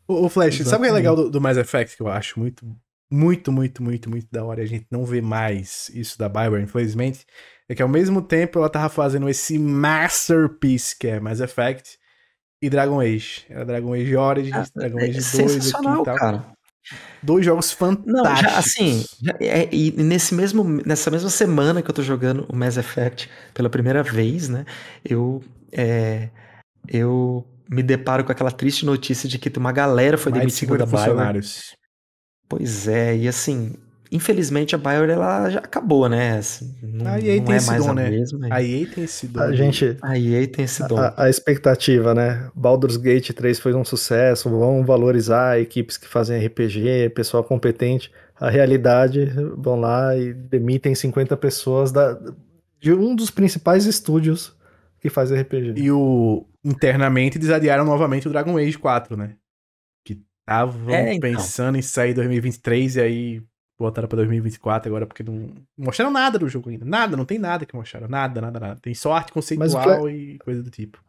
O, 0.07 0.29
Flash, 0.29 0.59
Exatamente. 0.61 0.69
sabe 0.69 0.81
o 0.81 0.85
que 0.85 0.89
é 0.89 0.93
legal 0.93 1.15
do, 1.15 1.29
do 1.29 1.41
Mass 1.41 1.57
Effect 1.57 1.97
que 1.97 2.01
eu 2.01 2.07
acho 2.07 2.39
muito, 2.39 2.65
muito, 3.11 3.51
muito, 3.51 3.83
muito, 3.83 4.09
muito 4.09 4.27
da 4.31 4.43
hora? 4.43 4.61
A 4.61 4.65
gente 4.65 4.85
não 4.89 5.03
vê 5.03 5.21
mais 5.21 5.89
isso 5.93 6.17
da 6.17 6.29
Bioware, 6.29 6.63
infelizmente. 6.63 7.25
É 7.67 7.75
que 7.75 7.81
ao 7.81 7.89
mesmo 7.89 8.21
tempo 8.21 8.59
ela 8.59 8.69
tava 8.69 8.87
fazendo 8.87 9.27
esse 9.27 9.59
masterpiece 9.59 10.97
que 10.97 11.07
é 11.07 11.19
Mass 11.19 11.41
Effect 11.41 11.97
e 12.61 12.69
Dragon 12.69 12.99
Age. 12.99 13.45
Era 13.49 13.65
Dragon 13.65 13.93
Age 13.93 14.15
Origins, 14.15 14.55
ah, 14.55 14.65
Dragon 14.75 14.99
Age 14.99 15.17
é 15.17 15.41
2 15.41 15.73
aqui 15.73 15.79
e 15.79 15.83
tal. 15.83 16.03
Cara. 16.03 16.45
Dois 17.21 17.45
jogos 17.45 17.71
fantásticos. 17.71 18.13
Não, 18.13 18.35
já, 18.35 18.57
assim, 18.57 19.05
já, 19.21 19.35
é, 19.41 19.67
e 19.71 19.91
nesse 19.91 20.33
mesmo, 20.33 20.63
nessa 20.85 21.11
mesma 21.11 21.29
semana 21.29 21.81
que 21.81 21.89
eu 21.89 21.93
tô 21.93 22.01
jogando 22.01 22.45
o 22.47 22.55
Mass 22.55 22.77
Effect 22.77 23.29
pela 23.53 23.69
primeira 23.69 24.01
vez, 24.01 24.47
né? 24.47 24.65
Eu, 25.03 25.43
é, 25.71 26.29
eu 26.87 27.45
me 27.69 27.83
deparo 27.83 28.23
com 28.23 28.31
aquela 28.31 28.51
triste 28.51 28.85
notícia 28.85 29.27
de 29.27 29.37
que 29.37 29.57
uma 29.57 29.73
galera 29.73 30.17
foi 30.17 30.31
Mais 30.31 30.41
demitida 30.41 30.77
da 30.77 30.85
BioWare. 30.85 31.41
Pois 32.47 32.87
é, 32.87 33.17
e 33.17 33.27
assim, 33.27 33.73
Infelizmente 34.11 34.75
a 34.75 34.77
Bioware 34.77 35.11
ela 35.11 35.49
já 35.49 35.59
acabou, 35.59 36.07
né? 36.07 36.37
Assim, 36.37 36.73
não, 36.81 37.11
a 37.11 37.19
EA 37.19 37.37
não 37.37 37.45
tem 37.45 37.53
é 37.53 37.57
esse 37.57 37.67
mais 37.67 37.83
dom, 37.83 37.91
a 37.91 37.93
né? 37.93 38.09
mesma. 38.09 38.47
A 38.49 38.63
EA 38.63 38.87
tem 38.87 39.03
esse 39.03 39.27
dom. 39.27 39.41
A 39.41 39.51
gente, 39.53 39.97
a 40.01 40.17
EA 40.17 40.47
tem 40.47 40.65
esse 40.65 40.87
dom. 40.87 40.97
A, 40.97 41.13
a, 41.17 41.29
expectativa, 41.29 42.13
né? 42.13 42.49
Baldur's 42.55 42.97
Gate 42.97 43.31
3 43.31 43.59
foi 43.59 43.73
um 43.73 43.83
sucesso, 43.83 44.49
vão 44.49 44.85
valorizar 44.85 45.59
equipes 45.59 45.97
que 45.97 46.07
fazem 46.07 46.45
RPG, 46.45 47.11
pessoal 47.15 47.43
competente. 47.43 48.11
A 48.39 48.49
realidade, 48.49 49.25
vão 49.57 49.79
lá 49.79 50.15
e 50.15 50.33
demitem 50.33 50.93
50 50.93 51.35
pessoas 51.37 51.91
da, 51.91 52.17
de 52.79 52.93
um 52.93 53.15
dos 53.15 53.31
principais 53.31 53.85
estúdios 53.85 54.55
que 55.01 55.09
faz 55.09 55.31
RPG. 55.31 55.73
E 55.75 55.91
o 55.91 56.45
internamente 56.63 57.37
eles 57.37 57.49
adiaram 57.49 57.85
novamente 57.85 58.27
o 58.27 58.31
Dragon 58.31 58.57
Age 58.57 58.77
4, 58.77 59.17
né? 59.17 59.35
Que 60.05 60.21
estavam 60.41 60.93
é, 60.93 61.13
então. 61.13 61.31
pensando 61.31 61.77
em 61.77 61.81
sair 61.81 62.11
em 62.11 62.15
2023 62.15 62.95
e 62.95 63.01
aí 63.01 63.41
botaram 63.77 64.07
pra 64.07 64.15
2024 64.17 64.89
agora, 64.89 65.05
porque 65.05 65.23
não 65.23 65.49
mostraram 65.77 66.11
nada 66.11 66.39
do 66.39 66.49
jogo 66.49 66.69
ainda. 66.69 66.85
Nada, 66.85 67.15
não 67.15 67.25
tem 67.25 67.37
nada 67.37 67.65
que 67.65 67.75
mostraram. 67.75 68.07
Nada, 68.07 68.41
nada, 68.41 68.59
nada. 68.59 68.79
Tem 68.81 68.93
só 68.93 69.13
arte 69.13 69.31
conceitual 69.31 70.09
e 70.09 70.37
coisa 70.39 70.63
do 70.63 70.69
tipo. 70.69 70.99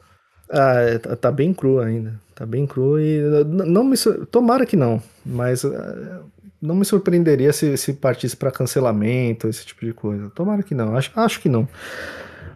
Ah, 0.50 0.74
é, 0.80 0.98
tá, 0.98 1.16
tá 1.16 1.32
bem 1.32 1.52
cru 1.52 1.80
ainda. 1.80 2.20
Tá 2.34 2.46
bem 2.46 2.66
cru 2.66 2.98
e 2.98 3.20
não 3.44 3.84
me 3.84 3.96
tomara 4.30 4.64
que 4.64 4.76
não, 4.76 5.02
mas 5.24 5.64
ah, 5.64 6.22
não 6.60 6.74
me 6.74 6.84
surpreenderia 6.84 7.52
se, 7.52 7.76
se 7.76 7.92
partisse 7.94 8.36
para 8.36 8.50
cancelamento, 8.50 9.48
esse 9.48 9.64
tipo 9.64 9.84
de 9.84 9.92
coisa. 9.92 10.30
Tomara 10.30 10.62
que 10.62 10.74
não. 10.74 10.96
Acho, 10.96 11.10
acho 11.16 11.40
que 11.40 11.48
não. 11.48 11.68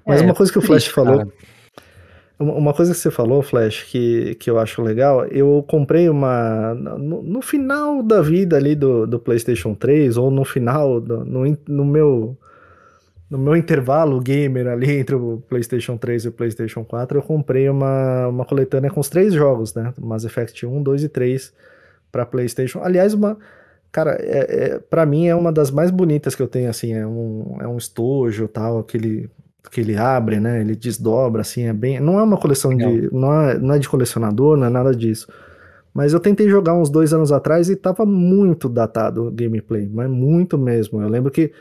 Mas 0.07 0.21
é, 0.21 0.25
uma 0.25 0.35
coisa 0.35 0.51
que 0.51 0.59
o 0.59 0.63
Flash 0.63 0.87
falou, 0.87 1.19
cara. 1.19 1.33
Uma 2.39 2.75
coisa 2.75 2.93
que 2.93 2.99
você 2.99 3.11
falou, 3.11 3.41
Flash, 3.43 3.85
que, 3.85 4.35
que 4.35 4.51
eu 4.51 4.59
acho 4.59 4.83
legal, 4.83 5.25
eu 5.27 5.65
comprei 5.69 6.09
uma. 6.09 6.75
No, 6.75 7.23
no 7.23 7.43
final 7.43 8.03
da 8.03 8.21
vida 8.21 8.57
ali 8.57 8.75
do, 8.75 9.07
do 9.07 9.19
PlayStation 9.19 9.75
3, 9.75 10.17
ou 10.17 10.31
no 10.31 10.45
final, 10.45 11.01
do, 11.01 11.25
no, 11.25 11.59
no, 11.69 11.85
meu, 11.85 12.37
no 13.31 13.39
meu 13.39 13.55
intervalo 13.55 14.21
gamer 14.21 14.67
ali 14.67 14.91
entre 14.91 15.15
o 15.15 15.43
PlayStation 15.49 15.97
3 15.97 16.25
e 16.25 16.29
o 16.29 16.33
PlayStation 16.33 16.85
4, 16.85 17.19
eu 17.19 17.23
comprei 17.23 17.69
uma, 17.69 18.27
uma 18.29 18.45
coletânea 18.45 18.91
com 18.91 19.01
os 19.01 19.09
três 19.09 19.33
jogos, 19.33 19.75
né? 19.75 19.93
Mass 20.01 20.25
Effect 20.25 20.67
1, 20.67 20.83
2 20.83 21.05
e 21.05 21.09
3 21.09 21.53
para 22.11 22.27
PlayStation. 22.27 22.81
Aliás, 22.83 23.15
uma. 23.15 23.39
Cara, 23.93 24.17
é, 24.21 24.65
é, 24.65 24.79
para 24.79 25.05
mim 25.05 25.27
é 25.27 25.35
uma 25.35 25.53
das 25.53 25.71
mais 25.71 25.91
bonitas 25.91 26.35
que 26.35 26.43
eu 26.43 26.49
tenho, 26.49 26.71
assim, 26.71 26.95
é 26.95 27.07
um, 27.07 27.59
é 27.61 27.69
um 27.69 27.77
estojo 27.77 28.49
tal, 28.49 28.79
aquele 28.79 29.29
que 29.71 29.81
ele 29.81 29.97
abre, 29.97 30.41
né? 30.41 30.61
Ele 30.61 30.75
desdobra, 30.77 31.43
assim, 31.43 31.65
é 31.65 31.73
bem. 31.73 32.01
Não 32.01 32.19
é 32.19 32.23
uma 32.23 32.37
coleção 32.37 32.71
não. 32.73 32.77
de. 32.79 33.13
Não 33.13 33.43
é, 33.43 33.59
não 33.59 33.75
é 33.75 33.79
de 33.79 33.89
colecionador, 33.89 34.57
não 34.57 34.67
é 34.67 34.71
nada 34.71 34.95
disso. 34.95 35.27
Mas 35.95 36.13
eu 36.13 36.21
tentei 36.21 36.49
jogar 36.49 36.75
uns 36.75 36.89
dois 36.89 37.13
anos 37.13 37.31
atrás 37.31 37.69
e 37.69 37.77
tava 37.77 38.07
muito 38.07 38.69
datado 38.69 39.27
o 39.27 39.31
gameplay, 39.31 39.89
mas 39.93 40.11
muito 40.11 40.57
mesmo. 40.57 41.03
Eu 41.03 41.09
lembro 41.09 41.31
que 41.31 41.53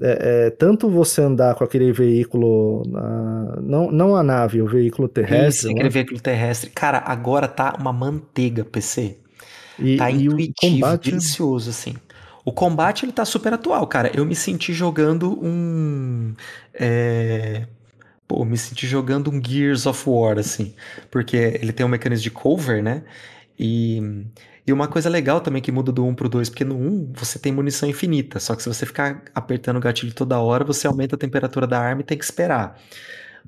é, 0.00 0.46
é, 0.46 0.50
tanto 0.50 0.88
você 0.88 1.22
andar 1.22 1.54
com 1.56 1.64
aquele 1.64 1.92
veículo, 1.92 2.84
na, 2.86 3.58
não, 3.60 3.90
não 3.90 4.16
a 4.16 4.22
nave, 4.22 4.62
o 4.62 4.66
veículo 4.66 5.08
terrestre. 5.08 5.48
Isso, 5.48 5.70
aquele 5.70 5.84
né? 5.84 5.90
veículo 5.90 6.20
terrestre. 6.20 6.70
Cara, 6.70 7.02
agora 7.04 7.48
tá 7.48 7.76
uma 7.78 7.92
manteiga, 7.92 8.64
PC. 8.64 9.16
E, 9.78 9.96
tá 9.96 10.10
e 10.10 10.26
intuitivo, 10.26 10.74
combate... 10.74 11.10
Delicioso, 11.10 11.70
assim. 11.70 11.94
O 12.48 12.52
combate 12.52 13.04
ele 13.04 13.12
tá 13.12 13.26
super 13.26 13.52
atual, 13.52 13.86
cara. 13.86 14.10
Eu 14.14 14.24
me 14.24 14.34
senti 14.34 14.72
jogando 14.72 15.38
um. 15.44 16.34
É... 16.72 17.66
Pô, 18.26 18.42
me 18.42 18.56
senti 18.56 18.86
jogando 18.86 19.30
um 19.30 19.38
Gears 19.44 19.84
of 19.84 20.08
War, 20.08 20.38
assim. 20.38 20.74
Porque 21.10 21.36
ele 21.36 21.74
tem 21.74 21.84
um 21.84 21.90
mecanismo 21.90 22.22
de 22.22 22.30
cover, 22.30 22.82
né? 22.82 23.04
E, 23.58 24.00
e 24.66 24.72
uma 24.72 24.88
coisa 24.88 25.10
legal 25.10 25.42
também 25.42 25.60
que 25.60 25.70
muda 25.70 25.92
do 25.92 26.06
1 26.06 26.14
pro 26.14 26.26
2, 26.26 26.48
porque 26.48 26.64
no 26.64 26.74
1 26.74 27.12
você 27.16 27.38
tem 27.38 27.52
munição 27.52 27.86
infinita. 27.86 28.40
Só 28.40 28.56
que 28.56 28.62
se 28.62 28.68
você 28.70 28.86
ficar 28.86 29.24
apertando 29.34 29.76
o 29.76 29.80
gatilho 29.80 30.14
toda 30.14 30.40
hora, 30.40 30.64
você 30.64 30.86
aumenta 30.86 31.16
a 31.16 31.18
temperatura 31.18 31.66
da 31.66 31.78
arma 31.78 32.00
e 32.00 32.04
tem 32.04 32.16
que 32.16 32.24
esperar. 32.24 32.80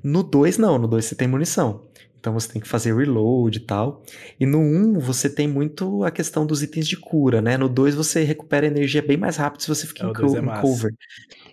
No 0.03 0.21
2, 0.21 0.59
não. 0.59 0.77
No 0.77 0.87
2 0.87 1.05
você 1.05 1.15
tem 1.15 1.27
munição. 1.27 1.81
Então 2.21 2.33
você 2.33 2.53
tem 2.53 2.61
que 2.61 2.67
fazer 2.67 2.95
reload 2.95 3.57
e 3.57 3.61
tal. 3.61 4.03
E 4.39 4.45
no 4.45 4.59
1 4.59 4.99
você 4.99 5.27
tem 5.27 5.47
muito 5.47 6.03
a 6.03 6.11
questão 6.11 6.45
dos 6.45 6.61
itens 6.61 6.87
de 6.87 6.95
cura, 6.95 7.41
né? 7.41 7.57
No 7.57 7.67
2 7.67 7.95
você 7.95 8.23
recupera 8.23 8.67
energia 8.67 9.01
bem 9.01 9.17
mais 9.17 9.37
rápido 9.37 9.63
se 9.63 9.67
você 9.67 9.87
ficar 9.87 10.05
é, 10.05 10.09
em, 10.11 10.13
co 10.13 10.37
é 10.37 10.61
cover. 10.61 10.93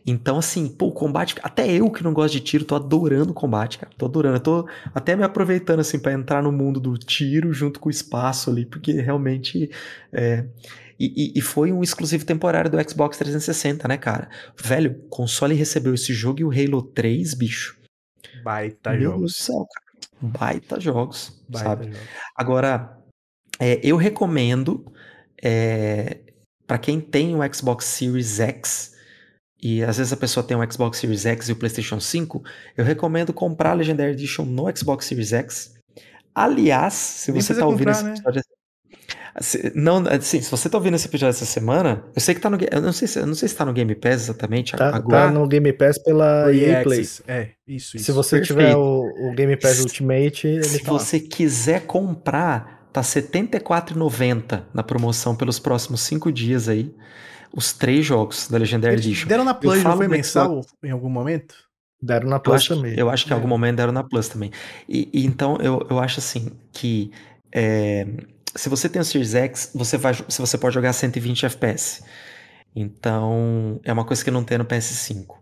Então, 0.07 0.39
assim, 0.39 0.69
pô, 0.69 0.89
o 0.89 0.93
combate. 0.93 1.35
Até 1.43 1.67
eu 1.73 1.91
que 1.91 2.05
não 2.05 2.13
gosto 2.13 2.35
de 2.35 2.41
tiro, 2.41 2.67
tô 2.67 2.75
adorando 2.75 3.31
o 3.31 3.35
combate, 3.35 3.79
cara. 3.79 3.91
Tô 3.97 4.05
adorando. 4.05 4.37
Eu 4.37 4.41
tô 4.41 4.69
até 4.95 5.17
me 5.17 5.25
aproveitando, 5.25 5.81
assim, 5.81 5.99
para 5.99 6.13
entrar 6.13 6.43
no 6.43 6.53
mundo 6.53 6.79
do 6.79 6.99
tiro 6.99 7.51
junto 7.51 7.81
com 7.81 7.89
o 7.89 7.91
espaço 7.91 8.51
ali, 8.51 8.67
porque 8.67 8.93
realmente. 8.93 9.71
É... 10.13 10.45
E, 11.01 11.33
e, 11.37 11.39
e, 11.39 11.41
foi 11.41 11.71
um 11.71 11.81
exclusivo 11.81 12.25
temporário 12.25 12.69
do 12.69 12.91
Xbox 12.91 13.17
360, 13.19 13.87
né, 13.87 13.97
cara? 13.97 14.29
Velho, 14.61 14.91
o 14.91 15.09
console 15.09 15.55
recebeu 15.55 15.95
esse 15.95 16.13
jogo 16.13 16.41
e 16.41 16.45
o 16.45 16.51
Halo 16.51 16.83
3, 16.83 17.35
bicho 17.35 17.79
Baita 18.43 18.91
Meu 18.91 18.99
Deus 18.99 19.13
jogos. 19.13 19.33
do 19.33 19.37
céu, 19.37 19.67
cara. 19.73 19.88
Baita 20.21 20.81
jogos, 20.81 21.41
Baita 21.49 21.69
sabe? 21.69 21.85
jogos. 21.85 22.09
Agora, 22.37 22.99
é, 23.59 23.81
eu 23.83 23.97
recomendo 23.97 24.85
é, 25.43 26.19
para 26.67 26.79
quem 26.79 27.01
tem 27.01 27.35
o 27.35 27.55
Xbox 27.55 27.85
Series 27.85 28.41
X 28.41 28.97
e 29.61 29.83
às 29.83 29.99
vezes 29.99 30.13
a 30.13 30.17
pessoa 30.17 30.45
tem 30.45 30.57
o 30.57 30.73
Xbox 30.73 30.99
Series 30.99 31.27
X 31.27 31.49
e 31.49 31.53
o 31.53 31.57
PlayStation 31.57 31.99
5, 31.99 32.43
eu 32.77 32.85
recomendo 32.85 33.33
comprar 33.33 33.71
a 33.71 33.75
Legendary 33.75 34.13
Edition 34.13 34.45
no 34.45 34.65
Xbox 34.77 35.07
Series 35.07 35.33
X. 35.33 35.75
Aliás, 36.35 36.95
se 36.95 37.33
Nem 37.33 37.41
você 37.41 37.49
precisa 37.49 37.61
tá 37.61 37.67
ouvindo 37.67 37.93
comprar, 37.93 38.13
esse 38.15 38.25
né? 38.25 38.43
Se, 39.41 39.73
não, 39.75 40.05
assim, 40.09 40.41
se 40.41 40.51
você 40.51 40.69
tá 40.69 40.77
ouvindo 40.79 40.95
esse 40.95 41.07
episódio 41.07 41.31
essa 41.31 41.45
semana, 41.45 42.03
eu 42.15 42.21
sei 42.21 42.35
que 42.35 42.41
tá 42.41 42.49
no, 42.51 42.59
eu 42.71 42.81
não 42.83 42.93
sei 42.93 43.07
se, 43.09 43.19
eu 43.19 43.27
não 43.27 43.35
sei 43.35 43.49
se 43.49 43.55
tá 43.57 43.65
no 43.65 43.73
Game 43.73 43.95
Pass 43.95 44.23
exatamente 44.23 44.77
Tá, 44.77 44.95
agora. 44.97 45.27
tá 45.27 45.31
no 45.31 45.47
Game 45.47 45.73
Pass 45.73 45.99
pela 45.99 46.53
EA 46.55 46.83
Play. 46.83 47.07
É, 47.27 47.51
isso, 47.67 47.97
isso. 47.97 48.05
Se 48.05 48.13
você 48.13 48.39
Perfeito. 48.39 48.59
tiver 48.61 48.77
o, 48.77 49.03
o 49.31 49.35
Game 49.35 49.57
Pass 49.57 49.77
Se- 49.77 49.83
Ultimate, 49.83 50.47
ele 50.47 50.65
Se 50.65 50.83
tá 50.83 50.93
lá. 50.93 50.99
você 50.99 51.21
quiser 51.21 51.87
comprar, 51.87 52.89
tá 52.93 53.01
R$ 53.01 53.07
74,90 53.07 54.63
na 54.75 54.83
promoção 54.83 55.35
pelos 55.37 55.59
próximos 55.59 56.01
cinco 56.01 56.31
dias 56.33 56.69
aí. 56.69 56.95
Os 57.55 57.73
três 57.73 58.05
jogos 58.05 58.49
da 58.49 58.59
Legendary 58.59 58.95
Eles 58.95 59.07
Edition. 59.07 59.29
deram 59.29 59.45
na 59.45 59.55
Plus, 59.55 59.83
não 59.83 59.97
foi 59.97 60.09
mensal 60.09 60.61
em 60.85 60.91
algum 60.91 61.09
momento? 61.09 61.55
Deram 62.01 62.29
na 62.29 62.37
Eu 62.37 62.41
Plus 62.41 62.57
acho, 62.57 62.75
também. 62.77 62.95
eu 62.99 63.09
acho 63.11 63.25
que 63.25 63.31
em 63.31 63.35
É. 63.35 63.37
algum 63.37 63.49
momento 63.49 63.77
deram 63.77 63.93
na 63.93 64.05
Plus 64.05 64.29
também. 64.29 64.51
E, 64.89 65.09
e 65.13 65.25
então 65.27 65.57
eu, 65.61 65.85
eu 65.91 65.99
acho 65.99 66.21
assim 66.21 66.53
que 66.73 67.11
é, 67.53 68.07
se 68.59 68.69
você 68.69 68.89
tem 68.89 69.01
o 69.01 69.05
Series 69.05 69.35
X, 69.37 69.71
você 69.73 69.97
vai, 69.97 70.13
você 70.13 70.59
pode 70.59 70.75
jogar 70.75 70.93
120 70.93 71.47
FPS. 71.47 72.03
Então 72.75 73.81
é 73.85 73.93
uma 73.93 74.05
coisa 74.05 74.25
que 74.25 74.33
não 74.33 74.43
tem 74.43 74.59
no 74.59 74.65
PS5. 74.65 75.37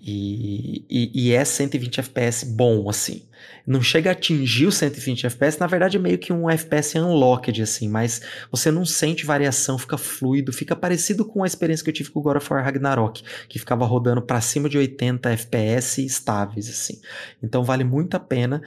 E, 0.00 0.82
e, 0.88 1.10
e 1.14 1.32
é 1.32 1.44
120 1.44 2.00
FPS 2.00 2.46
bom, 2.46 2.88
assim. 2.88 3.24
Não 3.66 3.82
chega 3.82 4.10
a 4.10 4.12
atingir 4.12 4.66
os 4.66 4.76
120 4.76 5.26
FPS, 5.26 5.60
na 5.60 5.66
verdade 5.66 5.96
é 5.96 6.00
meio 6.00 6.16
que 6.18 6.32
um 6.32 6.48
FPS 6.48 6.98
unlocked, 6.98 7.60
assim, 7.62 7.88
mas 7.88 8.22
você 8.50 8.70
não 8.70 8.84
sente 8.84 9.26
variação, 9.26 9.78
fica 9.78 9.98
fluido, 9.98 10.52
fica 10.52 10.74
parecido 10.74 11.24
com 11.24 11.44
a 11.44 11.46
experiência 11.46 11.84
que 11.84 11.90
eu 11.90 11.94
tive 11.94 12.10
com 12.10 12.20
o 12.20 12.22
God 12.22 12.38
of 12.38 12.52
War 12.52 12.64
Ragnarok, 12.64 13.22
que 13.48 13.58
ficava 13.58 13.84
rodando 13.84 14.22
pra 14.22 14.40
cima 14.40 14.68
de 14.68 14.78
80 14.78 15.30
FPS 15.30 16.04
estáveis, 16.04 16.68
assim. 16.68 17.00
Então 17.42 17.62
vale 17.62 17.84
muito 17.84 18.16
a 18.16 18.20
pena, 18.20 18.62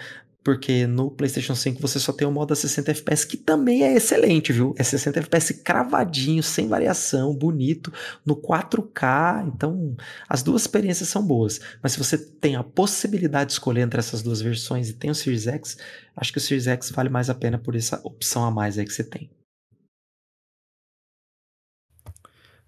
porque 0.46 0.86
no 0.86 1.10
PlayStation 1.10 1.56
5 1.56 1.82
você 1.82 2.00
só 2.00 2.14
tem 2.14 2.28
o 2.28 2.32
modo 2.32 2.54
a 2.54 2.56
60 2.56 2.92
FPS, 2.92 3.26
que 3.26 3.36
também 3.36 3.82
é 3.82 3.96
excelente, 3.96 4.54
viu? 4.54 4.76
É 4.78 4.84
60 4.84 5.18
FPS 5.22 5.52
cravadinho, 5.64 6.44
sem 6.44 6.68
variação, 6.68 7.34
bonito, 7.34 7.92
no 8.24 8.36
4K. 8.36 9.48
Então, 9.48 9.98
as 10.30 10.44
duas 10.44 10.62
experiências 10.62 11.10
são 11.10 11.26
boas. 11.26 11.60
Mas 11.82 11.94
se 11.94 11.98
você 11.98 12.16
tem 12.16 12.56
a 12.56 12.64
possibilidade 12.64 13.48
de 13.48 13.54
escolher 13.54 13.82
entre 13.82 13.98
essas 13.98 14.22
duas 14.22 14.40
versões 14.40 14.88
e 14.88 14.94
tem 14.94 15.10
o 15.10 15.16
Series 15.16 15.48
X, 15.48 15.80
acho 16.16 16.32
que 16.32 16.38
o 16.38 16.42
Series 16.42 16.68
X 16.68 16.92
vale 16.92 17.10
mais 17.10 17.28
a 17.28 17.34
pena 17.34 17.58
por 17.58 17.76
essa 17.76 18.00
opção 18.04 18.46
a 18.46 18.52
mais 18.52 18.78
aí 18.78 18.86
que 18.86 18.94
você 18.94 19.04
tem. 19.04 19.32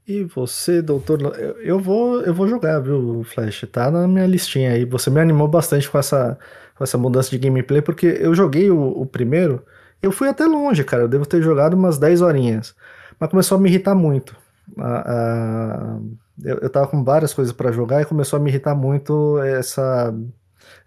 E 0.07 0.23
você, 0.23 0.81
doutor, 0.81 1.21
eu, 1.59 1.79
vou, 1.79 2.21
eu 2.21 2.33
vou 2.33 2.47
jogar, 2.47 2.79
viu, 2.79 3.23
Flash? 3.25 3.67
Tá 3.71 3.91
na 3.91 4.07
minha 4.07 4.25
listinha 4.25 4.71
aí. 4.71 4.85
Você 4.85 5.09
me 5.09 5.19
animou 5.19 5.49
bastante 5.49 5.89
com 5.89 5.97
essa, 5.99 6.39
essa 6.83 6.97
mudança 6.97 7.29
de 7.29 7.37
gameplay, 7.37 7.81
porque 7.81 8.05
eu 8.19 8.33
joguei 8.35 8.69
o, 8.71 8.79
o 9.01 9.05
primeiro, 9.05 9.63
eu 10.01 10.11
fui 10.11 10.27
até 10.29 10.45
longe, 10.45 10.83
cara. 10.83 11.03
Eu 11.03 11.07
devo 11.07 11.25
ter 11.25 11.41
jogado 11.41 11.73
umas 11.75 11.97
10 11.97 12.21
horinhas. 12.21 12.75
Mas 13.19 13.29
começou 13.29 13.57
a 13.57 13.61
me 13.61 13.69
irritar 13.69 13.95
muito. 13.95 14.35
A- 14.77 15.11
a- 15.11 15.99
eu, 16.43 16.57
eu 16.59 16.69
tava 16.69 16.87
com 16.87 17.03
várias 17.03 17.33
coisas 17.33 17.51
pra 17.53 17.71
jogar 17.71 18.01
e 18.01 18.05
começou 18.05 18.37
a 18.37 18.39
me 18.39 18.49
irritar 18.49 18.75
muito 18.75 19.39
essa, 19.41 20.13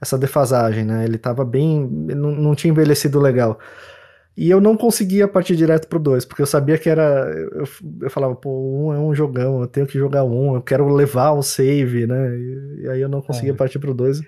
essa 0.00 0.16
defasagem, 0.16 0.84
né? 0.84 1.04
Ele 1.04 1.18
tava 1.18 1.44
bem. 1.44 1.88
Não, 1.90 2.30
não 2.30 2.54
tinha 2.54 2.70
envelhecido 2.70 3.18
legal. 3.18 3.58
E 4.36 4.48
eu 4.48 4.60
não 4.60 4.76
conseguia 4.76 5.26
partir 5.28 5.56
direto 5.56 5.88
pro 5.88 5.98
2, 5.98 6.24
porque 6.24 6.40
eu 6.40 6.46
sabia 6.46 6.78
que 6.78 6.88
era. 6.88 7.02
Eu, 7.52 7.66
eu 8.02 8.10
falava, 8.10 8.34
pô, 8.34 8.48
o 8.48 8.86
1 8.86 8.86
um 8.88 8.94
é 8.94 8.98
um 8.98 9.14
jogão, 9.14 9.60
eu 9.60 9.66
tenho 9.66 9.86
que 9.86 9.98
jogar 9.98 10.22
um, 10.24 10.54
eu 10.54 10.62
quero 10.62 10.88
levar 10.88 11.32
o 11.32 11.42
save, 11.42 12.06
né? 12.06 12.36
E, 12.38 12.80
e 12.84 12.88
aí 12.88 13.00
eu 13.00 13.08
não 13.08 13.20
conseguia 13.20 13.50
É. 13.52 13.56
partir 13.56 13.78
pro 13.80 13.92
2. 13.92 14.20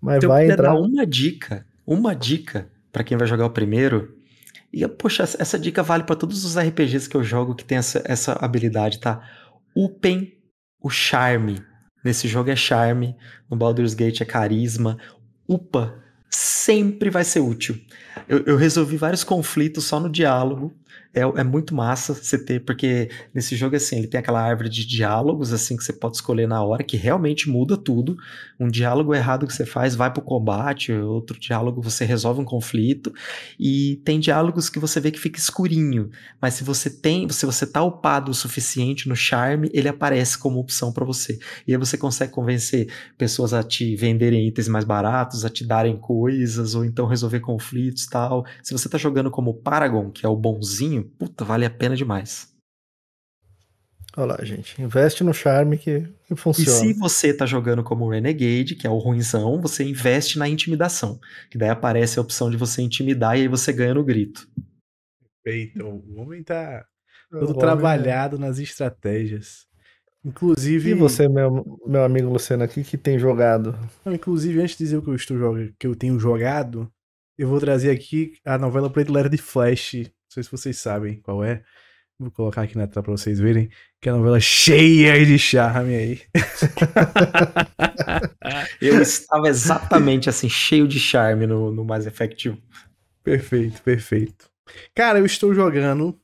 Mas 0.00 0.16
Então, 0.18 0.28
eu 0.28 0.32
vai 0.32 0.42
queria 0.42 0.54
entrar. 0.54 0.72
dar 0.74 0.80
uma 0.80 1.06
dica, 1.06 1.66
uma 1.86 2.14
dica 2.14 2.68
pra 2.92 3.04
quem 3.04 3.16
vai 3.16 3.26
jogar 3.26 3.46
o 3.46 3.50
primeiro. 3.50 4.14
E, 4.72 4.86
poxa, 4.88 5.22
essa 5.22 5.58
dica 5.58 5.82
vale 5.82 6.04
pra 6.04 6.16
todos 6.16 6.44
os 6.44 6.56
RPGs 6.56 7.08
que 7.08 7.16
eu 7.16 7.24
jogo 7.24 7.54
que 7.54 7.64
tem 7.64 7.78
essa, 7.78 8.02
essa 8.04 8.32
habilidade, 8.32 8.98
tá? 9.00 9.22
Upem 9.74 10.34
o 10.80 10.90
charme. 10.90 11.62
Nesse 12.04 12.28
jogo 12.28 12.50
é 12.50 12.56
charme, 12.56 13.16
no 13.50 13.56
Baldur's 13.56 13.94
Gate 13.94 14.20
é 14.20 14.24
carisma. 14.24 14.98
Upa 15.48 16.02
sempre 16.30 17.10
vai 17.10 17.24
ser 17.24 17.40
útil. 17.40 17.80
Eu, 18.28 18.42
eu 18.44 18.56
resolvi 18.56 18.96
vários 18.96 19.24
conflitos 19.24 19.84
só 19.84 19.98
no 19.98 20.10
diálogo. 20.10 20.74
É, 21.16 21.20
é 21.40 21.42
muito 21.42 21.74
massa 21.74 22.12
você 22.12 22.36
ter, 22.38 22.60
porque 22.60 23.08
nesse 23.32 23.56
jogo, 23.56 23.74
assim, 23.74 23.96
ele 23.96 24.06
tem 24.06 24.20
aquela 24.20 24.42
árvore 24.42 24.68
de 24.68 24.86
diálogos, 24.86 25.50
assim, 25.50 25.74
que 25.74 25.82
você 25.82 25.92
pode 25.94 26.16
escolher 26.16 26.46
na 26.46 26.62
hora, 26.62 26.84
que 26.84 26.98
realmente 26.98 27.48
muda 27.48 27.74
tudo. 27.74 28.18
Um 28.60 28.68
diálogo 28.68 29.14
errado 29.14 29.46
que 29.46 29.54
você 29.54 29.64
faz 29.64 29.94
vai 29.94 30.12
pro 30.12 30.20
combate, 30.20 30.92
outro 30.92 31.40
diálogo 31.40 31.80
você 31.80 32.04
resolve 32.04 32.42
um 32.42 32.44
conflito. 32.44 33.14
E 33.58 33.96
tem 34.04 34.20
diálogos 34.20 34.68
que 34.68 34.78
você 34.78 35.00
vê 35.00 35.10
que 35.10 35.18
fica 35.18 35.38
escurinho, 35.38 36.10
mas 36.38 36.52
se 36.52 36.62
você 36.62 36.90
tem, 36.90 37.26
se 37.30 37.46
você 37.46 37.66
tá 37.66 37.82
upado 37.82 38.30
o 38.30 38.34
suficiente 38.34 39.08
no 39.08 39.16
charme, 39.16 39.70
ele 39.72 39.88
aparece 39.88 40.36
como 40.36 40.60
opção 40.60 40.92
para 40.92 41.04
você. 41.06 41.38
E 41.66 41.72
aí 41.72 41.78
você 41.78 41.96
consegue 41.96 42.30
convencer 42.30 42.92
pessoas 43.16 43.54
a 43.54 43.62
te 43.62 43.96
venderem 43.96 44.46
itens 44.46 44.68
mais 44.68 44.84
baratos, 44.84 45.46
a 45.46 45.48
te 45.48 45.64
darem 45.64 45.96
coisas, 45.96 46.74
ou 46.74 46.84
então 46.84 47.06
resolver 47.06 47.40
conflitos 47.40 48.04
tal. 48.04 48.44
Se 48.62 48.72
você 48.72 48.86
tá 48.86 48.98
jogando 48.98 49.30
como 49.30 49.54
Paragon, 49.54 50.10
que 50.10 50.26
é 50.26 50.28
o 50.28 50.36
bonzinho, 50.36 51.05
puta, 51.06 51.44
vale 51.44 51.64
a 51.64 51.70
pena 51.70 51.96
demais. 51.96 52.54
Olha 54.16 54.32
lá, 54.32 54.44
gente. 54.44 54.80
Investe 54.80 55.22
no 55.22 55.34
charme 55.34 55.76
que, 55.76 56.00
que 56.26 56.32
E 56.32 56.36
funciona. 56.36 56.70
se 56.70 56.94
você 56.94 57.34
tá 57.34 57.44
jogando 57.44 57.84
como 57.84 58.08
Renegade, 58.08 58.74
que 58.74 58.86
é 58.86 58.90
o 58.90 58.96
ruinzão, 58.96 59.60
você 59.60 59.84
investe 59.84 60.38
na 60.38 60.48
intimidação, 60.48 61.20
que 61.50 61.58
daí 61.58 61.68
aparece 61.68 62.18
a 62.18 62.22
opção 62.22 62.50
de 62.50 62.56
você 62.56 62.80
intimidar 62.80 63.36
e 63.36 63.42
aí 63.42 63.48
você 63.48 63.72
ganha 63.74 63.92
no 63.92 64.02
grito. 64.04 64.48
Feito. 65.42 65.84
O 65.84 66.18
homem 66.20 66.42
tá 66.42 66.84
todo 67.30 67.44
homem 67.50 67.58
trabalhado 67.58 68.38
nas 68.38 68.58
estratégias. 68.58 69.66
é- 70.24 70.28
Inclusive, 70.28 70.90
E 70.90 70.94
você, 70.94 71.28
meu, 71.28 71.78
meu 71.86 72.02
amigo 72.02 72.30
Luciano 72.30 72.64
aqui, 72.64 72.82
que 72.82 72.96
tem 72.96 73.18
jogado? 73.18 73.78
Não, 74.04 74.12
inclusive, 74.14 74.60
antes 74.60 74.76
de 74.78 74.84
dizer 74.84 74.96
o 74.96 75.02
que 75.02 75.10
eu 75.10 75.14
estou 75.14 75.36
jogando, 75.38 75.72
que 75.78 75.86
eu 75.86 75.94
tenho 75.94 76.18
jogado, 76.18 76.90
eu 77.38 77.46
vou 77.48 77.60
trazer 77.60 77.90
aqui 77.90 78.32
a 78.44 78.56
novela 78.58 78.90
predileta 78.90 79.28
de 79.28 79.36
Flash. 79.36 80.10
Não 80.36 80.42
sei 80.42 80.42
se 80.42 80.50
vocês 80.50 80.76
sabem 80.76 81.18
qual 81.22 81.42
é. 81.42 81.62
Vou 82.18 82.30
colocar 82.30 82.62
aqui 82.62 82.76
na 82.76 82.86
tela 82.86 83.02
pra 83.02 83.12
vocês 83.12 83.40
verem. 83.40 83.70
Que 84.00 84.10
é 84.10 84.12
a 84.12 84.16
novela 84.16 84.38
cheia 84.38 85.24
de 85.24 85.38
charme 85.38 85.94
aí. 85.94 86.22
Eu 88.80 89.00
estava 89.00 89.48
exatamente 89.48 90.28
assim, 90.28 90.48
cheio 90.48 90.86
de 90.86 91.00
charme 91.00 91.46
no, 91.46 91.72
no 91.72 91.84
Mass 91.84 92.06
Effect 92.06 92.50
1. 92.50 92.62
Perfeito, 93.24 93.82
perfeito. 93.82 94.50
Cara, 94.94 95.18
eu 95.18 95.26
estou 95.26 95.54
jogando 95.54 96.18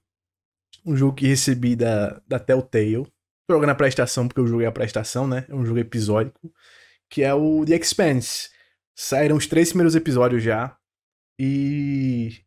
um 0.84 0.96
jogo 0.96 1.16
que 1.16 1.26
recebi 1.26 1.74
da, 1.74 2.20
da 2.28 2.38
Telltale. 2.38 3.06
Jogando 3.50 3.70
a 3.70 3.74
prestação, 3.74 4.28
porque 4.28 4.40
eu 4.40 4.46
joguei 4.46 4.66
a 4.66 4.72
prestação, 4.72 5.26
né? 5.26 5.46
É 5.48 5.54
um 5.54 5.64
jogo 5.64 5.78
episódico. 5.78 6.52
Que 7.08 7.22
é 7.22 7.34
o 7.34 7.64
The 7.64 7.76
Expanse. 7.76 8.50
Saíram 8.94 9.36
os 9.36 9.46
três 9.46 9.70
primeiros 9.70 9.96
episódios 9.96 10.42
já. 10.42 10.76
E. 11.38 12.40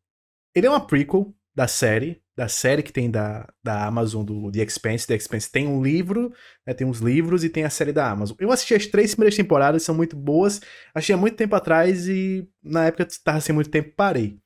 Ele 0.55 0.67
é 0.67 0.69
uma 0.69 0.85
prequel 0.85 1.34
da 1.55 1.67
série. 1.67 2.21
Da 2.35 2.49
série 2.49 2.83
que 2.83 2.91
tem 2.91 3.09
da, 3.09 3.47
da 3.63 3.85
Amazon 3.85 4.25
do 4.25 4.51
The 4.51 4.59
Expanse. 4.59 5.07
The 5.07 5.15
Expanse 5.15 5.49
tem 5.49 5.67
um 5.67 5.81
livro, 5.81 6.33
né, 6.67 6.73
tem 6.73 6.85
uns 6.85 6.99
livros 6.99 7.45
e 7.45 7.49
tem 7.49 7.63
a 7.63 7.69
série 7.69 7.93
da 7.93 8.09
Amazon. 8.09 8.35
Eu 8.39 8.51
assisti 8.51 8.73
as 8.73 8.85
três 8.87 9.15
primeiras 9.15 9.37
temporadas, 9.37 9.83
são 9.83 9.95
muito 9.95 10.17
boas. 10.17 10.59
Achei 10.93 11.15
há 11.15 11.17
muito 11.17 11.37
tempo 11.37 11.55
atrás 11.55 12.07
e 12.09 12.47
na 12.61 12.87
época 12.87 13.07
tava 13.23 13.39
sem 13.39 13.55
muito 13.55 13.69
tempo, 13.69 13.93
parei. 13.95 14.37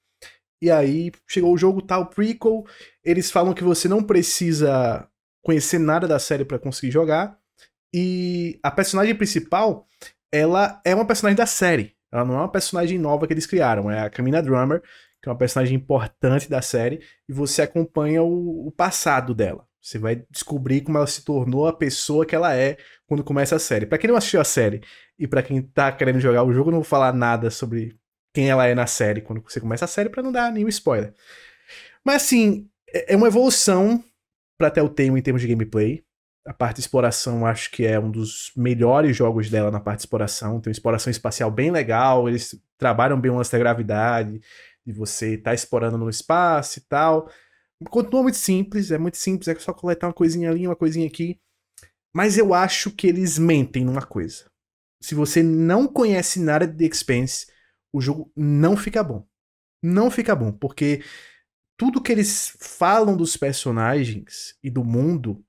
E 0.61 0.69
aí 0.69 1.11
chegou 1.27 1.53
o 1.53 1.57
jogo 1.57 1.81
tal, 1.81 2.07
prequel. 2.07 2.63
Eles 3.03 3.31
falam 3.31 3.53
que 3.53 3.63
você 3.63 3.87
não 3.87 4.03
precisa 4.03 5.07
conhecer 5.43 5.79
nada 5.79 6.07
da 6.07 6.19
série 6.19 6.45
pra 6.45 6.59
conseguir 6.59 6.91
jogar. 6.91 7.39
E 7.93 8.59
a 8.61 8.69
personagem 8.69 9.15
principal, 9.15 9.87
ela 10.31 10.79
é 10.85 10.93
uma 10.93 11.07
personagem 11.07 11.37
da 11.37 11.47
série. 11.47 11.95
Ela 12.11 12.25
não 12.25 12.35
é 12.35 12.37
uma 12.37 12.51
personagem 12.51 12.99
nova 12.99 13.25
que 13.25 13.33
eles 13.33 13.47
criaram. 13.47 13.89
É 13.89 14.01
a 14.01 14.09
Camina 14.09 14.41
Drummer, 14.41 14.83
que 15.21 15.29
é 15.29 15.31
uma 15.31 15.37
personagem 15.37 15.75
importante 15.75 16.49
da 16.49 16.61
série. 16.61 17.01
E 17.27 17.33
você 17.33 17.61
acompanha 17.61 18.23
o, 18.23 18.67
o 18.67 18.71
passado 18.71 19.33
dela. 19.33 19.67
Você 19.81 19.97
vai 19.97 20.23
descobrir 20.29 20.81
como 20.81 20.97
ela 20.97 21.07
se 21.07 21.23
tornou 21.23 21.67
a 21.67 21.73
pessoa 21.73 22.25
que 22.25 22.35
ela 22.35 22.55
é 22.55 22.77
quando 23.07 23.23
começa 23.23 23.55
a 23.55 23.59
série. 23.59 23.85
Pra 23.85 23.97
quem 23.97 24.09
não 24.09 24.17
assistiu 24.17 24.41
a 24.41 24.43
série 24.43 24.81
e 25.17 25.27
pra 25.27 25.41
quem 25.41 25.61
tá 25.61 25.91
querendo 25.91 26.19
jogar 26.19 26.43
o 26.43 26.53
jogo, 26.53 26.69
eu 26.69 26.73
não 26.73 26.79
vou 26.79 26.85
falar 26.85 27.13
nada 27.13 27.49
sobre 27.49 27.97
quem 28.33 28.49
ela 28.49 28.67
é 28.67 28.75
na 28.75 28.85
série 28.87 29.21
quando 29.21 29.41
você 29.41 29.59
começa 29.59 29.85
a 29.85 29.87
série 29.87 30.09
pra 30.09 30.21
não 30.21 30.31
dar 30.31 30.51
nenhum 30.51 30.67
spoiler. 30.67 31.13
Mas 32.05 32.23
assim, 32.23 32.69
é 32.93 33.13
é 33.13 33.15
uma 33.15 33.27
evolução 33.27 34.03
pra 34.57 34.69
Telltale 34.69 35.09
em 35.09 35.21
termos 35.21 35.41
de 35.41 35.47
gameplay. 35.47 36.03
A 36.45 36.53
parte 36.53 36.75
de 36.75 36.81
exploração 36.81 37.45
acho 37.45 37.71
que 37.71 37.85
é 37.85 37.99
um 37.99 38.09
dos 38.09 38.51
melhores 38.55 39.15
jogos 39.15 39.49
dela 39.49 39.71
na 39.71 39.79
parte 39.79 39.99
de 39.99 40.03
exploração. 40.03 40.59
Tem 40.59 40.69
uma 40.69 40.73
exploração 40.73 41.11
espacial 41.11 41.49
bem 41.51 41.71
legal, 41.71 42.27
eles 42.27 42.59
trabalham 42.77 43.19
bem 43.19 43.31
o 43.31 43.35
lance 43.35 43.51
da 43.51 43.57
gravidade, 43.57 44.41
de 44.91 44.97
você 44.97 45.35
estar 45.35 45.51
tá 45.51 45.53
explorando 45.53 45.97
no 45.97 46.09
espaço 46.09 46.79
e 46.79 46.81
tal. 46.81 47.29
Continua 47.89 48.23
muito 48.23 48.37
simples, 48.37 48.91
é 48.91 48.97
muito 48.97 49.17
simples, 49.17 49.47
é 49.47 49.55
só 49.55 49.71
coletar 49.71 50.07
uma 50.07 50.13
coisinha 50.13 50.49
ali, 50.49 50.67
uma 50.67 50.75
coisinha 50.75 51.07
aqui. 51.07 51.39
Mas 52.13 52.37
eu 52.37 52.53
acho 52.53 52.91
que 52.91 53.07
eles 53.07 53.37
mentem 53.37 53.85
numa 53.85 54.01
coisa. 54.01 54.49
Se 55.01 55.15
você 55.15 55.43
não 55.43 55.87
conhece 55.87 56.39
nada 56.39 56.67
de 56.67 56.75
The 56.75 56.85
Expanse, 56.85 57.47
o 57.93 58.01
jogo 58.01 58.31
não 58.35 58.75
fica 58.75 59.03
bom. 59.03 59.25
Não 59.81 60.11
fica 60.11 60.35
bom, 60.35 60.51
porque 60.51 61.03
tudo 61.77 62.01
que 62.01 62.11
eles 62.11 62.57
falam 62.59 63.15
dos 63.15 63.37
personagens 63.37 64.57
e 64.61 64.69
do 64.69 64.83
mundo 64.83 65.41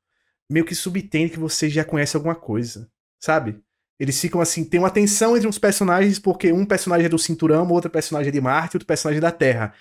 meio 0.48 0.64
que 0.64 0.74
subtende 0.74 1.32
que 1.32 1.38
você 1.38 1.68
já 1.68 1.84
conhece 1.84 2.16
alguma 2.16 2.36
coisa, 2.36 2.88
sabe? 3.20 3.60
Eles 4.01 4.18
ficam 4.18 4.40
assim, 4.40 4.64
tem 4.64 4.81
uma 4.81 4.90
tensão 4.90 5.36
entre 5.36 5.47
os 5.47 5.59
personagens 5.59 6.18
porque 6.18 6.51
um 6.51 6.64
personagem 6.64 7.05
é 7.05 7.09
do 7.09 7.18
cinturão, 7.18 7.68
outro 7.68 7.90
personagem 7.90 8.31
é 8.31 8.32
de 8.32 8.40
Marte, 8.40 8.77
outro 8.77 8.86
personagem 8.86 9.18
é 9.18 9.20
da 9.20 9.31
Terra. 9.31 9.74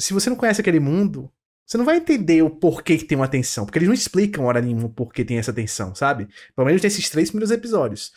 Se 0.00 0.14
você 0.14 0.30
não 0.30 0.36
conhece 0.36 0.62
aquele 0.62 0.80
mundo, 0.80 1.30
você 1.66 1.76
não 1.76 1.84
vai 1.84 1.98
entender 1.98 2.40
o 2.40 2.48
porquê 2.48 2.96
que 2.96 3.04
tem 3.04 3.18
uma 3.18 3.28
tensão, 3.28 3.66
porque 3.66 3.78
eles 3.78 3.86
não 3.88 3.94
explicam 3.94 4.46
hora 4.46 4.62
nenhuma 4.62 4.86
o 4.86 4.90
porquê 4.90 5.26
tem 5.26 5.36
essa 5.36 5.52
tensão, 5.52 5.94
sabe? 5.94 6.26
Pelo 6.56 6.66
menos 6.66 6.80
nesses 6.80 7.10
três 7.10 7.28
primeiros 7.28 7.50
episódios. 7.50 8.12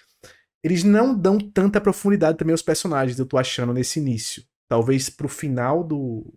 Eles 0.64 0.86
não 0.86 1.14
dão 1.14 1.38
tanta 1.38 1.82
profundidade 1.82 2.38
também 2.38 2.54
aos 2.54 2.62
personagens, 2.62 3.20
eu 3.20 3.26
tô 3.26 3.38
achando, 3.38 3.74
nesse 3.74 4.00
início. 4.00 4.46
Talvez 4.70 5.10
pro 5.10 5.28
final 5.28 5.84
do, 5.84 6.34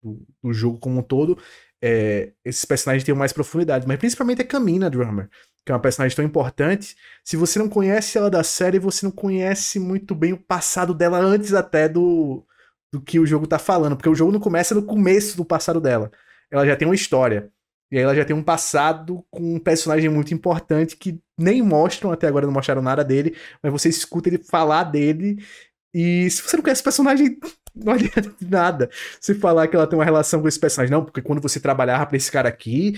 do, 0.00 0.24
do 0.40 0.52
jogo 0.52 0.78
como 0.78 1.00
um 1.00 1.02
todo, 1.02 1.36
é, 1.82 2.30
esses 2.44 2.64
personagens 2.64 3.04
tenham 3.04 3.18
mais 3.18 3.32
profundidade. 3.32 3.86
Mas 3.86 3.98
principalmente 3.98 4.42
a 4.42 4.46
Camina 4.46 4.88
Drummer, 4.88 5.28
que 5.66 5.72
é 5.72 5.74
uma 5.74 5.80
personagem 5.80 6.14
tão 6.14 6.24
importante. 6.24 6.96
Se 7.24 7.36
você 7.36 7.58
não 7.58 7.68
conhece 7.68 8.16
ela 8.16 8.30
da 8.30 8.44
série, 8.44 8.78
você 8.78 9.04
não 9.04 9.12
conhece 9.12 9.80
muito 9.80 10.14
bem 10.14 10.32
o 10.32 10.38
passado 10.38 10.94
dela 10.94 11.18
antes 11.18 11.52
até 11.52 11.88
do, 11.88 12.44
do 12.92 13.00
que 13.00 13.18
o 13.18 13.26
jogo 13.26 13.46
tá 13.46 13.58
falando. 13.58 13.96
Porque 13.96 14.08
o 14.08 14.14
jogo 14.14 14.30
não 14.30 14.40
começa 14.40 14.74
no 14.74 14.84
começo 14.84 15.36
do 15.36 15.44
passado 15.44 15.80
dela. 15.80 16.10
Ela 16.50 16.66
já 16.66 16.76
tem 16.76 16.86
uma 16.86 16.94
história. 16.94 17.50
E 17.90 17.98
aí 17.98 18.04
ela 18.04 18.14
já 18.14 18.24
tem 18.24 18.34
um 18.34 18.42
passado 18.42 19.22
com 19.30 19.56
um 19.56 19.58
personagem 19.58 20.08
muito 20.08 20.32
importante 20.32 20.96
que 20.96 21.20
nem 21.38 21.60
mostram, 21.60 22.10
até 22.10 22.26
agora 22.26 22.46
não 22.46 22.52
mostraram 22.52 22.80
nada 22.80 23.04
dele, 23.04 23.36
mas 23.62 23.70
você 23.70 23.90
escuta 23.90 24.30
ele 24.30 24.38
falar 24.38 24.84
dele. 24.84 25.44
E 25.92 26.30
se 26.30 26.40
você 26.40 26.56
não 26.56 26.62
conhece 26.62 26.80
o 26.80 26.84
personagem, 26.84 27.38
não 27.74 27.92
adianta 27.94 28.34
nada 28.40 28.90
você 29.20 29.34
falar 29.34 29.68
que 29.68 29.76
ela 29.76 29.86
tem 29.86 29.98
uma 29.98 30.04
relação 30.04 30.40
com 30.40 30.48
esse 30.48 30.58
personagem. 30.58 30.92
Não, 30.92 31.04
porque 31.04 31.22
quando 31.22 31.40
você 31.40 31.58
trabalhava 31.60 32.06
pra 32.06 32.16
esse 32.16 32.30
cara 32.30 32.48
aqui, 32.48 32.94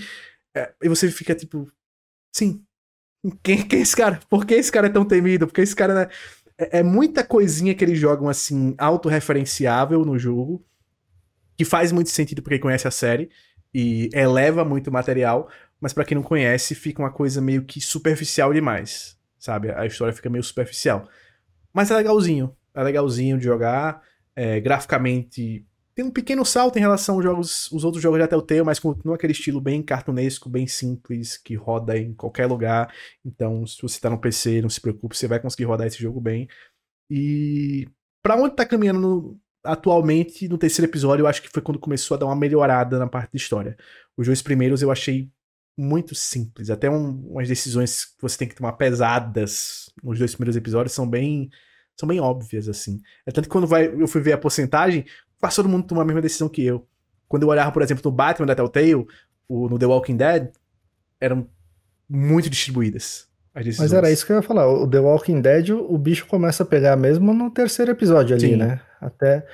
é, 0.55 0.73
e 0.81 0.89
você 0.89 1.09
fica 1.09 1.35
tipo, 1.35 1.71
sim, 2.31 2.63
quem, 3.43 3.67
quem 3.67 3.79
é 3.79 3.81
esse 3.81 3.95
cara? 3.95 4.19
Por 4.29 4.45
que 4.45 4.53
esse 4.53 4.71
cara 4.71 4.87
é 4.87 4.89
tão 4.89 5.05
temido? 5.05 5.47
Porque 5.47 5.61
esse 5.61 5.75
cara 5.75 6.09
é, 6.57 6.79
é 6.79 6.83
muita 6.83 7.23
coisinha 7.23 7.73
que 7.73 7.83
eles 7.83 7.99
jogam 7.99 8.29
assim, 8.29 8.75
autorreferenciável 8.77 10.05
no 10.05 10.17
jogo, 10.17 10.63
que 11.57 11.65
faz 11.65 11.91
muito 11.91 12.09
sentido 12.09 12.41
porque 12.41 12.59
conhece 12.59 12.87
a 12.87 12.91
série 12.91 13.29
e 13.73 14.09
eleva 14.13 14.63
muito 14.63 14.87
o 14.87 14.93
material, 14.93 15.49
mas 15.79 15.93
para 15.93 16.05
quem 16.05 16.15
não 16.15 16.23
conhece, 16.23 16.73
fica 16.75 17.01
uma 17.01 17.11
coisa 17.11 17.41
meio 17.41 17.63
que 17.63 17.81
superficial 17.81 18.53
demais, 18.53 19.17
sabe? 19.37 19.71
A 19.71 19.85
história 19.85 20.13
fica 20.13 20.29
meio 20.29 20.43
superficial. 20.43 21.09
Mas 21.73 21.91
é 21.91 21.95
legalzinho, 21.95 22.55
é 22.73 22.81
legalzinho 22.81 23.37
de 23.37 23.43
jogar, 23.43 24.01
é, 24.35 24.59
graficamente 24.59 25.65
tem 25.95 26.03
um 26.03 26.11
pequeno 26.11 26.43
salto 26.43 26.75
em 26.75 26.81
relação 26.81 27.15
aos 27.15 27.23
jogos, 27.23 27.71
os 27.71 27.85
outros 27.85 28.03
jogos 28.03 28.19
de 28.19 28.27
Telltale, 28.27 28.63
mas 28.63 28.79
continua 28.79 29.15
aquele 29.15 29.31
estilo 29.31 29.61
bem 29.61 29.81
cartunesco, 29.81 30.49
bem 30.49 30.67
simples, 30.67 31.37
que 31.37 31.55
roda 31.55 31.97
em 31.97 32.13
qualquer 32.13 32.47
lugar. 32.47 32.93
Então, 33.23 33.65
se 33.65 33.81
você 33.81 33.97
tá 34.01 34.09
no 34.09 34.19
PC, 34.19 34.61
não 34.61 34.69
se 34.69 34.81
preocupe, 34.81 35.15
você 35.15 35.25
vai 35.25 35.39
conseguir 35.39 35.63
rodar 35.63 35.87
esse 35.87 35.97
jogo 35.97 36.19
bem. 36.19 36.49
E 37.09 37.87
para 38.21 38.35
onde 38.35 38.57
tá 38.57 38.65
caminhando 38.65 38.99
no, 38.99 39.39
atualmente, 39.63 40.49
no 40.49 40.57
terceiro 40.57 40.91
episódio, 40.91 41.23
eu 41.23 41.27
acho 41.27 41.41
que 41.41 41.49
foi 41.49 41.61
quando 41.61 41.79
começou 41.79 42.15
a 42.15 42.19
dar 42.19 42.25
uma 42.25 42.35
melhorada 42.35 42.99
na 42.99 43.07
parte 43.07 43.31
de 43.31 43.37
história. 43.37 43.77
Os 44.17 44.27
dois 44.27 44.41
primeiros 44.41 44.81
eu 44.81 44.91
achei 44.91 45.31
muito 45.77 46.13
simples. 46.13 46.69
Até 46.69 46.89
um, 46.89 47.25
umas 47.29 47.47
decisões 47.47 48.03
que 48.03 48.21
você 48.21 48.37
tem 48.37 48.49
que 48.49 48.55
tomar 48.55 48.73
pesadas 48.73 49.89
nos 50.03 50.19
dois 50.19 50.35
primeiros 50.35 50.57
episódios 50.57 50.93
são 50.93 51.09
bem 51.09 51.49
são 51.97 52.07
bem 52.07 52.19
óbvias, 52.19 52.67
assim. 52.67 53.01
É 53.25 53.31
tanto 53.31 53.45
que 53.45 53.51
quando 53.51 53.67
vai, 53.67 53.87
eu 53.87 54.07
fui 54.07 54.21
ver 54.21 54.33
a 54.33 54.37
porcentagem, 54.37 55.05
quase 55.39 55.55
todo 55.55 55.69
mundo 55.69 55.87
tomou 55.87 56.01
a 56.01 56.05
mesma 56.05 56.21
decisão 56.21 56.49
que 56.49 56.63
eu. 56.63 56.85
Quando 57.27 57.43
eu 57.43 57.49
olhava, 57.49 57.71
por 57.71 57.81
exemplo, 57.81 58.01
no 58.05 58.11
Batman 58.15 58.45
da 58.45 58.55
Telltale, 58.55 59.05
o, 59.47 59.69
no 59.69 59.79
The 59.79 59.85
Walking 59.85 60.17
Dead, 60.17 60.49
eram 61.19 61.47
muito 62.09 62.49
distribuídas. 62.49 63.27
Mas 63.53 63.93
era 63.93 64.11
isso 64.11 64.25
que 64.25 64.33
eu 64.33 64.35
ia 64.35 64.41
falar. 64.41 64.67
O 64.67 64.87
The 64.87 64.99
Walking 64.99 65.39
Dead, 65.39 65.69
o 65.69 65.97
bicho 65.97 66.27
começa 66.27 66.63
a 66.63 66.65
pegar 66.65 66.97
mesmo 66.97 67.33
no 67.33 67.49
terceiro 67.49 67.91
episódio 67.91 68.35
ali, 68.35 68.49
Sim. 68.49 68.55
né? 68.57 68.81
Até. 68.99 69.47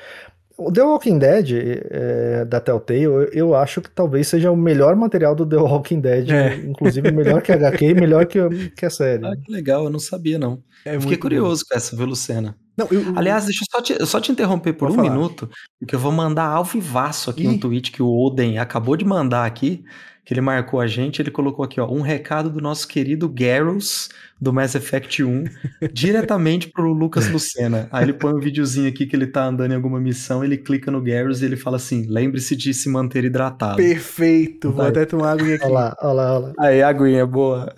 O 0.65 0.71
The 0.71 0.83
Walking 0.83 1.17
Dead, 1.17 1.51
é, 1.89 2.45
da 2.45 2.59
Telltale, 2.59 3.01
eu, 3.03 3.23
eu, 3.33 3.55
acho 3.55 3.81
que 3.81 3.89
talvez 3.89 4.27
seja 4.27 4.51
o 4.51 4.55
melhor 4.55 4.95
material 4.95 5.33
do 5.33 5.45
The 5.45 5.57
Walking 5.57 5.99
Dead, 5.99 6.29
é. 6.29 6.55
inclusive 6.55 7.11
melhor 7.11 7.41
que 7.41 7.51
a 7.51 7.55
HQ 7.55 7.85
e 7.85 7.93
melhor 7.95 8.25
que, 8.27 8.69
que 8.69 8.85
a 8.85 8.89
série. 8.89 9.25
Ah, 9.25 9.35
que 9.35 9.51
legal, 9.51 9.85
eu 9.85 9.89
não 9.89 9.99
sabia, 9.99 10.37
não. 10.37 10.61
É 10.85 10.99
Fiquei 10.99 11.17
curioso 11.17 11.63
bom. 11.63 11.69
com 11.69 11.77
essa, 11.77 11.95
viu, 11.95 12.05
Lucena? 12.05 12.55
Não, 12.77 12.87
eu, 12.91 13.01
eu, 13.01 13.17
Aliás, 13.17 13.45
deixa 13.45 13.63
eu 13.63 13.67
só 13.71 13.81
te, 13.81 14.05
só 14.05 14.19
te 14.19 14.31
interromper 14.31 14.73
por 14.73 14.89
um 14.89 14.95
falar. 14.95 15.09
minuto, 15.09 15.49
porque 15.79 15.95
eu 15.95 15.99
vou 15.99 16.11
mandar 16.11 16.47
ao 16.47 16.63
vivaço 16.63 17.29
aqui 17.29 17.43
Ih. 17.43 17.47
um 17.47 17.57
tweet 17.57 17.91
que 17.91 18.01
o 18.01 18.09
Oden 18.09 18.59
acabou 18.59 18.95
de 18.95 19.03
mandar 19.03 19.45
aqui, 19.45 19.83
que 20.31 20.33
ele 20.33 20.39
marcou 20.39 20.79
a 20.79 20.87
gente, 20.87 21.21
ele 21.21 21.29
colocou 21.29 21.65
aqui, 21.65 21.81
ó, 21.81 21.91
um 21.91 21.99
recado 21.99 22.49
do 22.49 22.61
nosso 22.61 22.87
querido 22.87 23.27
Garrus, 23.27 24.07
do 24.39 24.53
Mass 24.53 24.75
Effect 24.75 25.21
1, 25.21 25.43
diretamente 25.91 26.69
pro 26.69 26.93
Lucas 26.93 27.29
Lucena. 27.29 27.89
Aí 27.91 28.05
ele 28.05 28.13
põe 28.13 28.33
um 28.33 28.39
videozinho 28.39 28.87
aqui 28.87 29.05
que 29.05 29.13
ele 29.13 29.27
tá 29.27 29.43
andando 29.43 29.73
em 29.73 29.75
alguma 29.75 29.99
missão, 29.99 30.41
ele 30.41 30.57
clica 30.57 30.89
no 30.89 31.01
Garrus 31.01 31.41
e 31.41 31.45
ele 31.45 31.57
fala 31.57 31.75
assim, 31.75 32.05
lembre-se 32.07 32.55
de 32.55 32.73
se 32.73 32.87
manter 32.87 33.25
hidratado. 33.25 33.75
Perfeito, 33.75 34.71
vou 34.71 34.85
até 34.85 35.05
tomar 35.05 35.33
água 35.33 35.53
aqui. 35.53 35.65
Olha 35.65 35.73
lá, 35.73 35.97
olha 36.01 36.13
lá, 36.13 36.33
olha 36.33 36.47
lá. 36.47 36.53
Aí, 36.59 36.81
aguinha, 36.81 37.25
boa. 37.25 37.75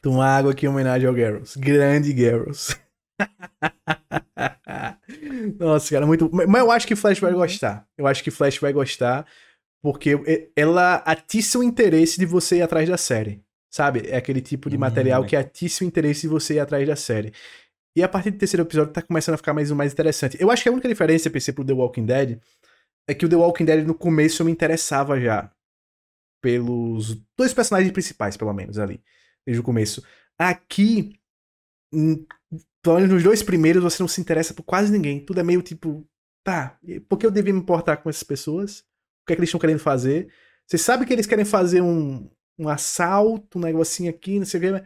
Tomar 0.00 0.38
água 0.38 0.50
aqui 0.50 0.66
em 0.66 0.70
homenagem 0.70 1.06
ao 1.06 1.14
Garrus. 1.14 1.56
Grande 1.56 2.12
Garrus. 2.12 2.76
Nossa, 5.56 5.94
cara, 5.94 6.04
muito. 6.04 6.28
Mas 6.32 6.62
eu 6.62 6.72
acho 6.72 6.84
que 6.84 6.96
Flash 6.96 7.20
vai 7.20 7.32
gostar. 7.32 7.86
Eu 7.96 8.08
acho 8.08 8.24
que 8.24 8.30
Flash 8.32 8.58
vai 8.58 8.72
gostar. 8.72 9.24
Porque 9.82 10.50
ela 10.54 10.96
atiça 10.96 11.58
o 11.58 11.62
interesse 11.62 12.18
de 12.18 12.24
você 12.24 12.58
ir 12.58 12.62
atrás 12.62 12.88
da 12.88 12.96
série. 12.96 13.42
Sabe? 13.70 14.02
É 14.06 14.16
aquele 14.16 14.40
tipo 14.40 14.68
de 14.70 14.76
material 14.76 15.22
hum, 15.22 15.26
que 15.26 15.34
atiça 15.34 15.82
o 15.82 15.86
interesse 15.86 16.22
de 16.22 16.28
você 16.28 16.54
ir 16.54 16.60
atrás 16.60 16.86
da 16.86 16.94
série. 16.94 17.32
E 17.96 18.02
a 18.02 18.08
partir 18.08 18.30
do 18.30 18.38
terceiro 18.38 18.64
episódio 18.64 18.92
tá 18.92 19.02
começando 19.02 19.34
a 19.34 19.38
ficar 19.38 19.52
mais 19.52 19.70
mais 19.72 19.92
interessante. 19.92 20.36
Eu 20.40 20.50
acho 20.50 20.62
que 20.62 20.68
a 20.68 20.72
única 20.72 20.88
diferença, 20.88 21.30
pensei, 21.30 21.52
pro 21.52 21.64
The 21.64 21.72
Walking 21.72 22.06
Dead 22.06 22.38
é 23.08 23.14
que 23.14 23.26
o 23.26 23.28
The 23.28 23.36
Walking 23.36 23.64
Dead 23.64 23.86
no 23.86 23.94
começo 23.94 24.42
eu 24.42 24.46
me 24.46 24.52
interessava 24.52 25.20
já 25.20 25.50
pelos 26.42 27.14
dois 27.36 27.54
personagens 27.54 27.92
principais, 27.92 28.36
pelo 28.36 28.52
menos, 28.52 28.78
ali. 28.78 29.02
Desde 29.46 29.60
o 29.60 29.64
começo. 29.64 30.04
Aqui, 30.38 31.18
pelo 32.82 32.96
menos 32.96 33.10
nos 33.10 33.22
dois 33.22 33.42
primeiros, 33.42 33.82
você 33.82 34.02
não 34.02 34.08
se 34.08 34.20
interessa 34.20 34.54
por 34.54 34.62
quase 34.62 34.92
ninguém. 34.92 35.24
Tudo 35.24 35.40
é 35.40 35.42
meio 35.42 35.62
tipo, 35.62 36.06
tá, 36.44 36.78
por 37.08 37.18
que 37.18 37.26
eu 37.26 37.30
devia 37.30 37.52
me 37.52 37.60
importar 37.60 37.98
com 37.98 38.10
essas 38.10 38.22
pessoas? 38.22 38.84
O 39.22 39.26
que 39.26 39.32
é 39.32 39.36
que 39.36 39.40
eles 39.40 39.48
estão 39.48 39.60
querendo 39.60 39.78
fazer. 39.78 40.28
Você 40.66 40.78
sabe 40.78 41.06
que 41.06 41.12
eles 41.12 41.26
querem 41.26 41.44
fazer 41.44 41.80
um, 41.80 42.28
um 42.58 42.68
assalto, 42.68 43.58
um 43.58 43.62
negocinho 43.62 44.10
aqui, 44.10 44.38
não 44.38 44.46
sei 44.46 44.58
o 44.58 44.62
que. 44.62 44.70
Mas... 44.72 44.82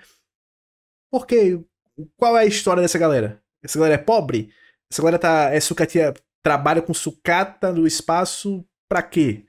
Por 1.11 1.27
quê? 1.27 1.61
Qual 2.17 2.37
é 2.37 2.43
a 2.43 2.47
história 2.47 2.83
dessa 2.83 2.99
galera? 2.99 3.43
Essa 3.63 3.79
galera 3.79 3.95
é 3.95 4.05
pobre? 4.05 4.51
Essa 4.91 5.03
galera 5.03 5.19
tá, 5.19 5.51
é 5.53 5.61
sucatia, 5.61 6.15
trabalha 6.43 6.83
com 6.83 6.93
sucata 6.93 7.73
no 7.73 7.87
espaço 7.87 8.65
pra 8.89 9.03
quê? 9.03 9.45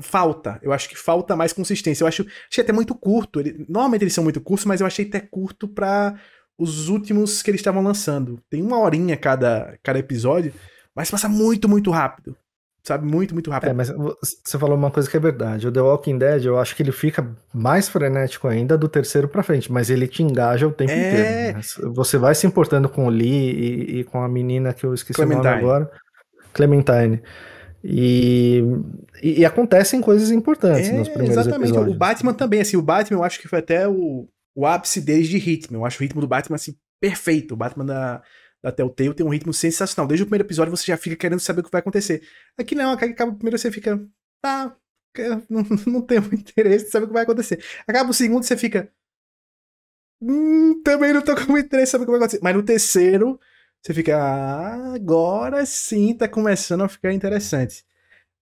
Falta, 0.00 0.58
eu 0.62 0.72
acho 0.72 0.88
que 0.88 0.96
falta 0.96 1.36
mais 1.36 1.52
consistência. 1.52 2.02
Eu 2.02 2.08
acho, 2.08 2.26
achei 2.50 2.64
até 2.64 2.72
muito 2.72 2.94
curto. 2.94 3.38
Ele, 3.38 3.64
normalmente 3.68 4.02
eles 4.02 4.14
são 4.14 4.24
muito 4.24 4.40
curtos, 4.40 4.66
mas 4.66 4.80
eu 4.80 4.86
achei 4.86 5.06
até 5.06 5.20
curto 5.20 5.68
para 5.68 6.18
os 6.58 6.88
últimos 6.88 7.42
que 7.42 7.50
eles 7.50 7.60
estavam 7.60 7.82
lançando. 7.82 8.40
Tem 8.48 8.62
uma 8.62 8.78
horinha 8.78 9.16
cada, 9.16 9.78
cada 9.82 9.98
episódio, 9.98 10.54
mas 10.94 11.10
passa 11.10 11.28
muito, 11.28 11.68
muito 11.68 11.90
rápido 11.90 12.36
sabe? 12.84 13.06
Muito, 13.06 13.32
muito 13.34 13.50
rápido. 13.50 13.70
É, 13.70 13.72
mas 13.72 13.90
você 13.90 14.58
falou 14.58 14.76
uma 14.76 14.90
coisa 14.90 15.10
que 15.10 15.16
é 15.16 15.20
verdade. 15.20 15.66
O 15.66 15.72
The 15.72 15.80
Walking 15.80 16.18
Dead, 16.18 16.44
eu 16.44 16.58
acho 16.58 16.76
que 16.76 16.82
ele 16.82 16.92
fica 16.92 17.26
mais 17.52 17.88
frenético 17.88 18.46
ainda 18.46 18.76
do 18.76 18.88
terceiro 18.88 19.26
pra 19.26 19.42
frente, 19.42 19.72
mas 19.72 19.88
ele 19.88 20.06
te 20.06 20.22
engaja 20.22 20.68
o 20.68 20.72
tempo 20.72 20.92
é... 20.92 21.08
inteiro. 21.08 21.58
Né? 21.58 21.92
Você 21.94 22.18
vai 22.18 22.34
se 22.34 22.46
importando 22.46 22.88
com 22.88 23.06
o 23.06 23.10
Lee 23.10 23.26
e, 23.26 24.00
e, 24.00 24.04
com 24.04 24.22
a 24.22 24.28
menina 24.28 24.74
que 24.74 24.84
eu 24.84 24.92
esqueci 24.92 25.14
Clementine. 25.14 25.46
o 25.46 25.50
nome 25.50 25.64
agora. 25.64 25.90
Clementine. 26.52 27.22
E, 27.82 28.62
e, 29.22 29.40
e 29.40 29.44
acontecem 29.44 30.00
coisas 30.00 30.30
importantes 30.30 30.88
é, 30.88 30.92
nos 30.92 31.08
primeiros 31.08 31.36
exatamente. 31.36 31.70
episódios. 31.70 31.94
O 31.94 31.98
Batman 31.98 32.34
também, 32.34 32.60
assim, 32.60 32.76
o 32.76 32.82
Batman 32.82 33.18
eu 33.18 33.24
acho 33.24 33.40
que 33.40 33.48
foi 33.48 33.58
até 33.58 33.88
o, 33.88 34.28
o 34.54 34.66
ápice 34.66 35.00
deles 35.00 35.28
de 35.28 35.38
ritmo. 35.38 35.78
Eu 35.78 35.86
acho 35.86 35.98
o 35.98 36.02
ritmo 36.02 36.20
do 36.20 36.28
Batman, 36.28 36.56
assim, 36.56 36.74
perfeito. 37.00 37.54
O 37.54 37.56
Batman 37.56 37.84
da 37.84 38.22
da 38.64 38.72
Telltale 38.72 39.12
tem 39.12 39.26
um 39.26 39.28
ritmo 39.28 39.52
sensacional. 39.52 40.08
Desde 40.08 40.22
o 40.22 40.26
primeiro 40.26 40.46
episódio 40.46 40.74
você 40.74 40.86
já 40.86 40.96
fica 40.96 41.14
querendo 41.14 41.38
saber 41.40 41.60
o 41.60 41.64
que 41.64 41.70
vai 41.70 41.80
acontecer. 41.80 42.22
Aqui 42.56 42.74
não, 42.74 42.92
aqui 42.92 43.04
acaba 43.04 43.30
o 43.30 43.34
primeiro 43.34 43.58
você 43.58 43.70
fica. 43.70 44.02
Tá. 44.40 44.74
Não, 45.50 45.62
não 45.86 46.00
tem 46.00 46.18
muito 46.18 46.50
interesse, 46.50 46.90
sabe 46.90 47.04
o 47.04 47.08
que 47.08 47.12
vai 47.12 47.24
acontecer. 47.24 47.62
Acaba 47.86 48.10
o 48.10 48.14
segundo 48.14 48.42
você 48.42 48.56
fica. 48.56 48.90
hum, 50.20 50.82
também 50.82 51.12
não 51.12 51.20
tô 51.20 51.34
com 51.36 51.52
muito 51.52 51.66
interesse 51.66 51.90
saber 51.90 52.06
como 52.06 52.18
vai 52.18 52.24
acontecer. 52.24 52.42
Mas 52.42 52.56
no 52.56 52.62
terceiro, 52.62 53.38
você 53.82 53.92
fica, 53.92 54.16
ah, 54.16 54.94
agora 54.94 55.66
sim 55.66 56.14
tá 56.14 56.26
começando 56.26 56.84
a 56.84 56.88
ficar 56.88 57.12
interessante. 57.12 57.84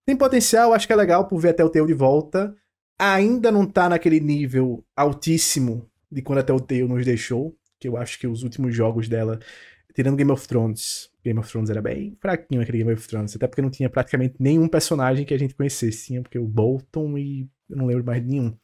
Tem 0.06 0.16
potencial, 0.16 0.72
acho 0.72 0.86
que 0.86 0.92
é 0.92 0.96
legal 0.96 1.26
por 1.26 1.40
ver 1.40 1.50
até 1.50 1.64
o 1.64 1.70
Teu 1.70 1.84
de 1.84 1.94
volta. 1.94 2.54
Ainda 2.96 3.50
não 3.50 3.66
tá 3.66 3.88
naquele 3.88 4.20
nível 4.20 4.84
altíssimo 4.96 5.90
de 6.10 6.22
quando 6.22 6.38
até 6.38 6.52
o 6.52 6.60
Teu 6.60 6.86
nos 6.86 7.04
deixou, 7.04 7.56
que 7.80 7.88
eu 7.88 7.96
acho 7.96 8.20
que 8.20 8.28
os 8.28 8.44
últimos 8.44 8.74
jogos 8.74 9.08
dela, 9.08 9.40
tirando 9.94 10.16
Game 10.16 10.30
of 10.30 10.46
Thrones, 10.46 11.10
Game 11.24 11.38
of 11.38 11.48
Thrones 11.50 11.70
era 11.70 11.82
bem 11.82 12.16
fraquinho 12.20 12.60
aquele 12.60 12.78
Game 12.78 12.92
of 12.92 13.06
Thrones, 13.06 13.36
até 13.36 13.46
porque 13.46 13.62
não 13.62 13.70
tinha 13.70 13.90
praticamente 13.90 14.34
nenhum 14.38 14.68
personagem 14.68 15.24
que 15.24 15.34
a 15.34 15.38
gente 15.38 15.54
conhecesse, 15.54 16.06
tinha 16.06 16.22
porque 16.22 16.38
o 16.38 16.46
Bolton 16.46 17.16
e 17.18 17.48
eu 17.68 17.76
não 17.76 17.86
lembro 17.86 18.04
mais 18.04 18.22
de 18.22 18.28
nenhum. 18.28 18.56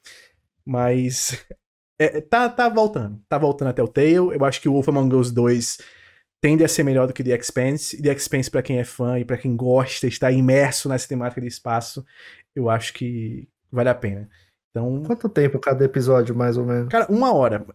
Mas 0.64 1.44
é, 1.98 2.20
tá, 2.20 2.48
tá 2.48 2.68
voltando, 2.68 3.20
tá 3.28 3.38
voltando 3.38 3.68
até 3.68 3.82
o 3.82 3.88
Tale. 3.88 4.14
Eu 4.14 4.44
acho 4.44 4.60
que 4.60 4.68
o 4.68 4.72
Wolf 4.72 4.88
Among 4.88 5.14
Us 5.16 5.30
2 5.30 5.78
tende 6.40 6.64
a 6.64 6.68
ser 6.68 6.82
melhor 6.82 7.06
do 7.06 7.12
que 7.12 7.24
The 7.24 7.36
Expanse. 7.36 7.96
E 7.96 8.02
The 8.02 8.12
Expanse, 8.12 8.50
para 8.50 8.62
quem 8.62 8.78
é 8.78 8.84
fã 8.84 9.18
e 9.18 9.24
para 9.24 9.38
quem 9.38 9.56
gosta, 9.56 10.06
está 10.06 10.30
imerso 10.30 10.88
nessa 10.88 11.08
temática 11.08 11.40
de 11.40 11.46
espaço, 11.46 12.04
eu 12.54 12.68
acho 12.68 12.92
que 12.92 13.48
vale 13.70 13.88
a 13.88 13.94
pena. 13.94 14.28
Então, 14.70 15.02
Quanto 15.04 15.28
tempo 15.28 15.58
cada 15.58 15.84
episódio, 15.84 16.36
mais 16.36 16.56
ou 16.56 16.64
menos? 16.64 16.88
cara, 16.88 17.06
uma 17.10 17.32
hora. 17.32 17.66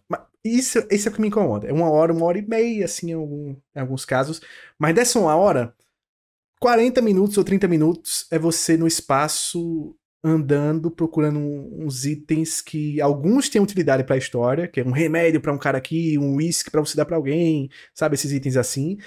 Isso, 0.44 0.78
isso 0.90 1.08
é 1.08 1.10
o 1.10 1.14
que 1.14 1.20
me 1.20 1.28
incomoda. 1.28 1.66
É 1.66 1.72
uma 1.72 1.90
hora, 1.90 2.12
uma 2.12 2.26
hora 2.26 2.38
e 2.38 2.46
meia, 2.46 2.84
assim, 2.84 3.10
em, 3.10 3.14
algum, 3.14 3.56
em 3.74 3.80
alguns 3.80 4.04
casos. 4.04 4.40
Mas 4.78 4.94
dessa 4.94 5.18
uma 5.18 5.34
hora, 5.34 5.74
40 6.60 7.00
minutos 7.02 7.38
ou 7.38 7.44
30 7.44 7.66
minutos 7.68 8.26
é 8.30 8.38
você 8.38 8.76
no 8.76 8.86
espaço 8.86 9.96
andando, 10.22 10.90
procurando 10.90 11.38
uns 11.38 12.06
itens 12.06 12.62
que 12.62 13.00
alguns 13.00 13.48
têm 13.48 13.60
utilidade 13.60 14.04
para 14.04 14.14
a 14.14 14.18
história, 14.18 14.68
que 14.68 14.80
é 14.80 14.84
um 14.84 14.90
remédio 14.90 15.40
para 15.40 15.52
um 15.52 15.58
cara 15.58 15.78
aqui, 15.78 16.18
um 16.18 16.36
whisky 16.36 16.70
para 16.70 16.80
você 16.80 16.96
dar 16.96 17.04
para 17.04 17.16
alguém, 17.16 17.70
sabe 17.94 18.14
esses 18.14 18.32
itens 18.32 18.56
assim. 18.56 18.98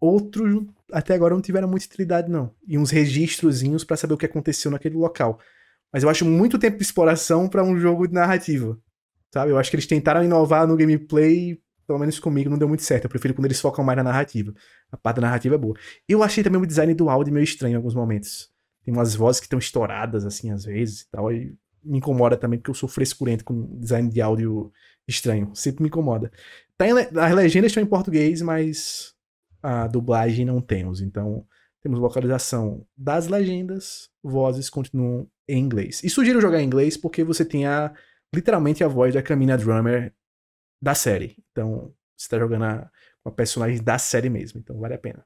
Outros 0.00 0.66
até 0.90 1.14
agora 1.14 1.34
não 1.34 1.42
tiveram 1.42 1.68
muita 1.68 1.86
utilidade 1.86 2.30
não, 2.30 2.54
e 2.66 2.78
uns 2.78 2.90
registrozinhos 2.90 3.84
para 3.84 3.96
saber 3.96 4.14
o 4.14 4.18
que 4.18 4.26
aconteceu 4.26 4.70
naquele 4.70 4.96
local. 4.96 5.38
Mas 5.92 6.02
eu 6.02 6.08
acho 6.08 6.24
muito 6.24 6.58
tempo 6.58 6.78
de 6.78 6.82
exploração 6.82 7.48
para 7.48 7.62
um 7.62 7.78
jogo 7.78 8.06
de 8.06 8.14
narrativa. 8.14 8.78
Sabe? 9.32 9.50
Eu 9.50 9.58
acho 9.58 9.70
que 9.70 9.76
eles 9.76 9.86
tentaram 9.86 10.22
inovar 10.22 10.66
no 10.66 10.76
gameplay, 10.76 11.58
pelo 11.86 11.98
menos 11.98 12.18
comigo 12.18 12.50
não 12.50 12.58
deu 12.58 12.68
muito 12.68 12.82
certo. 12.82 13.04
Eu 13.04 13.10
prefiro 13.10 13.34
quando 13.34 13.46
eles 13.46 13.60
focam 13.60 13.84
mais 13.84 13.96
na 13.96 14.02
narrativa. 14.02 14.52
A 14.90 14.96
parte 14.96 15.16
da 15.16 15.22
narrativa 15.22 15.54
é 15.54 15.58
boa. 15.58 15.74
Eu 16.08 16.22
achei 16.22 16.44
também 16.44 16.60
o 16.60 16.66
design 16.66 16.94
do 16.94 17.08
áudio 17.08 17.32
meio 17.32 17.44
estranho 17.44 17.72
em 17.72 17.76
alguns 17.76 17.94
momentos. 17.94 18.50
Tem 18.84 18.92
umas 18.92 19.14
vozes 19.14 19.40
que 19.40 19.46
estão 19.46 19.58
estouradas, 19.58 20.24
assim, 20.24 20.50
às 20.50 20.64
vezes 20.64 21.02
e 21.02 21.10
tal. 21.10 21.32
E 21.32 21.56
me 21.82 21.98
incomoda 21.98 22.36
também, 22.36 22.58
porque 22.58 22.70
eu 22.70 22.74
sou 22.74 22.88
frescurento 22.88 23.44
com 23.44 23.78
design 23.78 24.08
de 24.08 24.20
áudio 24.20 24.72
estranho. 25.08 25.50
Sempre 25.54 25.82
me 25.82 25.88
incomoda. 25.88 26.30
Tá 26.76 26.86
le 26.86 27.08
as 27.18 27.34
legendas 27.34 27.70
estão 27.70 27.82
em 27.82 27.86
português, 27.86 28.42
mas 28.42 29.14
a 29.62 29.86
dublagem 29.86 30.44
não 30.44 30.60
temos. 30.60 31.00
Então, 31.00 31.46
temos 31.80 31.98
localização 31.98 32.86
das 32.96 33.28
legendas, 33.28 34.08
vozes 34.22 34.70
continuam 34.70 35.26
em 35.48 35.58
inglês. 35.58 36.02
E 36.04 36.10
sugiro 36.10 36.40
jogar 36.40 36.60
em 36.60 36.66
inglês 36.66 36.96
porque 36.96 37.24
você 37.24 37.44
tem 37.44 37.66
a, 37.66 37.92
literalmente 38.34 38.82
a 38.82 38.88
voz 38.88 39.14
da 39.14 39.22
Camina 39.22 39.56
Drummer 39.56 40.12
da 40.82 40.94
série. 40.94 41.36
Então, 41.52 41.94
você 42.16 42.28
tá 42.28 42.38
jogando 42.38 42.64
a, 42.64 42.90
com 43.22 43.28
a 43.28 43.32
personagem 43.32 43.82
da 43.82 43.98
série 43.98 44.30
mesmo. 44.30 44.60
Então, 44.60 44.78
vale 44.78 44.94
a 44.94 44.98
pena. 44.98 45.24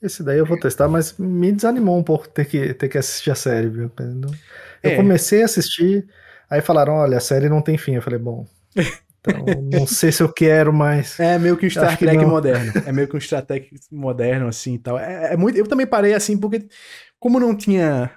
Esse 0.00 0.22
daí 0.22 0.38
eu 0.38 0.46
vou 0.46 0.58
testar, 0.58 0.88
mas 0.88 1.16
me 1.18 1.50
desanimou 1.50 1.98
um 1.98 2.02
pouco 2.04 2.28
ter 2.28 2.44
que, 2.44 2.74
ter 2.74 2.88
que 2.88 2.98
assistir 2.98 3.30
a 3.30 3.34
série, 3.34 3.68
viu? 3.68 3.90
Eu 4.82 4.90
É. 4.90 4.96
comecei 4.96 5.42
a 5.42 5.46
assistir, 5.46 6.06
aí 6.50 6.60
falaram, 6.60 6.94
olha, 6.94 7.16
a 7.16 7.20
série 7.20 7.48
não 7.48 7.62
tem 7.62 7.78
fim. 7.78 7.94
Eu 7.94 8.02
falei, 8.02 8.18
bom, 8.18 8.46
então 9.20 9.44
não 9.72 9.86
sei 9.86 10.12
se 10.12 10.22
eu 10.22 10.32
quero 10.32 10.72
mais. 10.72 11.18
É 11.18 11.38
meio 11.38 11.56
que 11.56 11.66
um 11.66 11.70
Star 11.70 11.98
Trek 11.98 12.24
moderno. 12.24 12.72
É 12.86 12.92
meio 12.92 13.08
que 13.08 13.16
um 13.16 13.20
Star 13.20 13.44
Trek 13.44 13.70
moderno, 13.90 14.48
assim 14.48 14.74
e 14.74 14.78
tal. 14.78 14.98
É, 14.98 15.32
é 15.32 15.36
muito, 15.36 15.56
eu 15.56 15.66
também 15.66 15.86
parei 15.86 16.14
assim, 16.14 16.38
porque 16.38 16.68
como 17.18 17.40
não 17.40 17.56
tinha. 17.56 18.10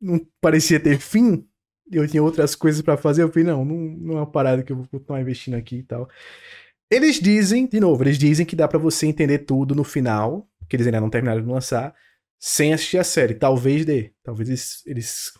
Não 0.00 0.20
parecia 0.40 0.80
ter 0.80 0.98
fim, 0.98 1.46
eu 1.90 2.06
tinha 2.06 2.22
outras 2.22 2.54
coisas 2.54 2.82
pra 2.82 2.96
fazer, 2.96 3.22
eu 3.22 3.28
falei, 3.30 3.44
não, 3.44 3.64
não, 3.64 3.76
não 3.76 4.14
é 4.14 4.16
uma 4.18 4.30
parada 4.30 4.62
que 4.62 4.72
eu 4.72 4.76
vou 4.76 4.86
continuar 4.88 5.20
investindo 5.20 5.54
aqui 5.54 5.76
e 5.76 5.82
tal. 5.82 6.08
Eles 6.90 7.16
dizem, 7.16 7.66
de 7.66 7.80
novo, 7.80 8.02
eles 8.02 8.18
dizem 8.18 8.44
que 8.44 8.54
dá 8.54 8.68
pra 8.68 8.78
você 8.78 9.06
entender 9.06 9.40
tudo 9.40 9.74
no 9.74 9.84
final, 9.84 10.46
que 10.68 10.76
eles 10.76 10.86
ainda 10.86 11.00
não 11.00 11.10
terminaram 11.10 11.42
de 11.42 11.48
lançar, 11.48 11.94
sem 12.38 12.74
assistir 12.74 12.98
a 12.98 13.04
série. 13.04 13.34
Talvez 13.34 13.84
dê. 13.84 14.12
Talvez 14.22 14.48
eles, 14.48 14.82
eles 14.86 15.32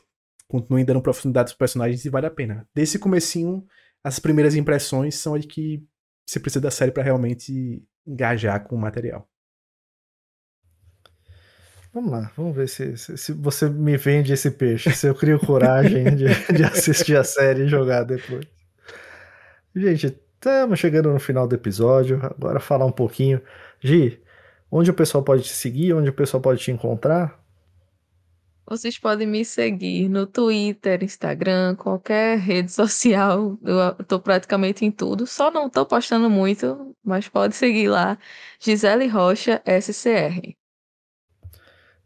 continuem 0.48 0.84
dando 0.84 1.02
profundidade 1.02 1.46
dos 1.46 1.56
personagens 1.56 2.04
e 2.04 2.10
vale 2.10 2.26
a 2.26 2.30
pena. 2.30 2.66
Desse 2.74 2.98
comecinho, 2.98 3.64
as 4.04 4.18
primeiras 4.18 4.54
impressões 4.54 5.14
são 5.14 5.38
de 5.38 5.46
que 5.46 5.84
você 6.26 6.40
precisa 6.40 6.60
da 6.60 6.70
série 6.70 6.92
pra 6.92 7.02
realmente 7.02 7.84
engajar 8.06 8.62
com 8.64 8.76
o 8.76 8.80
material. 8.80 9.28
Vamos 11.94 12.10
lá, 12.10 12.32
vamos 12.34 12.56
ver 12.56 12.68
se, 12.68 12.96
se, 12.96 13.18
se 13.18 13.32
você 13.32 13.68
me 13.68 13.98
vende 13.98 14.32
esse 14.32 14.50
peixe, 14.50 14.90
se 14.92 15.06
eu 15.06 15.14
crio 15.14 15.38
coragem 15.38 16.16
de, 16.16 16.24
de 16.50 16.64
assistir 16.64 17.16
a 17.16 17.22
série 17.22 17.64
e 17.64 17.68
jogar 17.68 18.04
depois. 18.04 18.46
Gente, 19.76 20.18
estamos 20.34 20.78
chegando 20.78 21.12
no 21.12 21.20
final 21.20 21.46
do 21.46 21.54
episódio, 21.54 22.18
agora 22.22 22.58
falar 22.60 22.86
um 22.86 22.92
pouquinho. 22.92 23.42
Gi, 23.78 24.18
onde 24.70 24.90
o 24.90 24.94
pessoal 24.94 25.22
pode 25.22 25.42
te 25.42 25.52
seguir, 25.52 25.92
onde 25.92 26.08
o 26.08 26.14
pessoal 26.14 26.40
pode 26.40 26.62
te 26.62 26.70
encontrar? 26.70 27.38
Vocês 28.64 28.98
podem 28.98 29.26
me 29.26 29.44
seguir 29.44 30.08
no 30.08 30.26
Twitter, 30.26 31.04
Instagram, 31.04 31.76
qualquer 31.76 32.38
rede 32.38 32.72
social. 32.72 33.58
Eu 33.62 34.04
tô 34.06 34.18
praticamente 34.18 34.82
em 34.84 34.90
tudo. 34.90 35.26
Só 35.26 35.50
não 35.50 35.68
tô 35.68 35.84
postando 35.84 36.30
muito, 36.30 36.96
mas 37.04 37.28
pode 37.28 37.54
seguir 37.54 37.88
lá. 37.88 38.16
Gisele 38.58 39.08
Rocha, 39.08 39.62
SCR. 39.66 40.61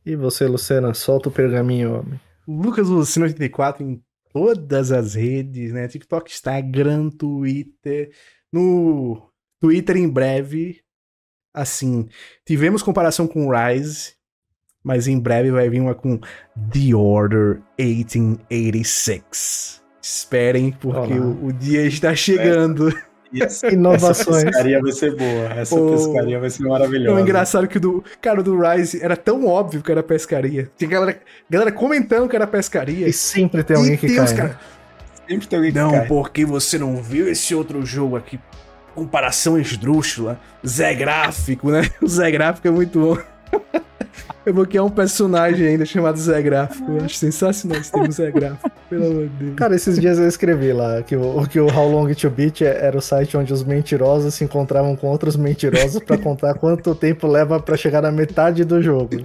E 0.07 0.15
você, 0.15 0.47
Luciana, 0.47 0.95
solta 0.95 1.28
o 1.28 1.33
pergaminho, 1.33 1.99
homem. 1.99 2.20
Lucas 2.47 2.89
Lucino 2.89 3.27
84 3.27 3.85
em 3.85 4.01
todas 4.33 4.93
as 4.93 5.15
redes, 5.15 5.73
né? 5.73 5.89
TikTok, 5.89 6.31
Instagram, 6.31 7.11
Twitter. 7.11 8.12
No 8.53 9.20
Twitter 9.61 9.97
em 9.97 10.09
breve, 10.09 10.81
assim, 11.53 12.09
tivemos 12.47 12.85
comparação 12.85 13.27
com 13.27 13.51
Rise, 13.51 14.12
mas 14.85 15.09
em 15.09 15.19
breve 15.19 15.51
vai 15.51 15.69
vir 15.69 15.81
uma 15.81 15.97
com 15.97 16.19
The 16.19 16.95
Order 16.95 17.61
1886. 17.77 19.83
Esperem, 20.01 20.70
porque 20.70 21.15
o, 21.15 21.47
o 21.47 21.53
dia 21.53 21.85
está 21.85 22.15
chegando. 22.15 22.91
Isso. 23.32 23.66
Inovações. 23.70 24.28
Essa 24.39 24.44
pescaria 24.47 24.81
vai 24.81 24.93
ser 24.93 25.15
boa. 25.16 25.44
Essa 25.57 25.77
Pô. 25.77 25.90
pescaria 25.90 26.39
vai 26.40 26.51
ser 26.51 26.65
É 26.65 26.69
maravilhosa. 26.69 27.20
engraçado 27.20 27.66
que 27.69 27.77
o 27.77 27.81
do, 27.81 28.05
cara, 28.20 28.40
o 28.40 28.43
do 28.43 28.59
Rise 28.61 29.03
era 29.03 29.16
tão 29.16 29.47
óbvio 29.47 29.82
que 29.82 29.90
era 29.93 30.03
pescaria. 30.03 30.70
Tinha 30.77 30.89
galera, 30.90 31.19
galera 31.51 31.73
comentando 31.73 32.28
que 32.28 32.36
era 32.36 32.47
pescaria. 32.47 33.09
E 33.09 33.12
sempre 33.12 33.62
tem 33.62 33.77
alguém 33.77 33.94
E 33.94 33.97
que 33.98 34.07
tem 34.07 34.16
cai. 34.16 34.24
os 34.24 34.32
né? 34.32 34.36
cara- 34.39 34.61
Sempre 35.28 35.48
tem 35.48 35.57
alguém 35.57 35.73
que 35.73 35.78
Não, 35.78 35.90
cai. 35.90 36.07
porque 36.07 36.44
você 36.44 36.78
não 36.78 36.97
viu 37.03 37.28
esse 37.28 37.55
outro 37.55 37.85
jogo 37.85 38.16
aqui. 38.16 38.39
Comparação 38.94 39.59
esdrúxula. 39.59 40.40
Zé 40.66 40.94
Gráfico, 40.94 41.70
né? 41.70 41.82
O 42.01 42.09
Zé 42.09 42.31
Gráfico 42.31 42.66
é 42.69 42.70
muito 42.70 42.98
bom. 43.01 43.19
Eu 44.44 44.55
vou 44.55 44.64
criar 44.64 44.85
um 44.85 44.89
personagem 44.90 45.66
ainda 45.66 45.85
chamado 45.85 46.16
Zé 46.18 46.40
Gráfico. 46.40 46.89
Eu 46.93 47.05
acho 47.05 47.16
sensacional 47.16 47.81
esse 47.81 47.90
termo 47.90 48.12
Zé 48.12 48.31
Gráfico. 48.31 48.70
Pelo 48.89 49.05
amor 49.06 49.23
de 49.23 49.28
Deus. 49.44 49.55
Cara, 49.56 49.74
esses 49.74 49.98
dias 49.98 50.18
eu 50.18 50.28
escrevi 50.28 50.73
lá 50.73 51.02
que 51.02 51.16
o, 51.16 51.44
que 51.48 51.59
o 51.59 51.66
How 51.66 51.90
Long 51.90 52.14
to 52.14 52.31
Beat 52.31 52.60
é- 52.62 52.86
era 52.86 52.97
o 52.97 53.01
site 53.01 53.36
onde 53.36 53.52
os 53.52 53.64
mentirosos 53.64 54.35
se 54.35 54.44
encontravam 54.44 54.94
com 54.94 55.09
outros 55.09 55.35
mentirosos 55.35 56.01
pra 56.01 56.16
contar 56.16 56.55
quanto 56.55 56.94
tempo 56.94 57.27
leva 57.27 57.59
pra 57.59 57.77
chegar 57.77 58.01
na 58.02 58.12
metade 58.12 58.62
do 58.64 58.81
jogo. 58.81 59.16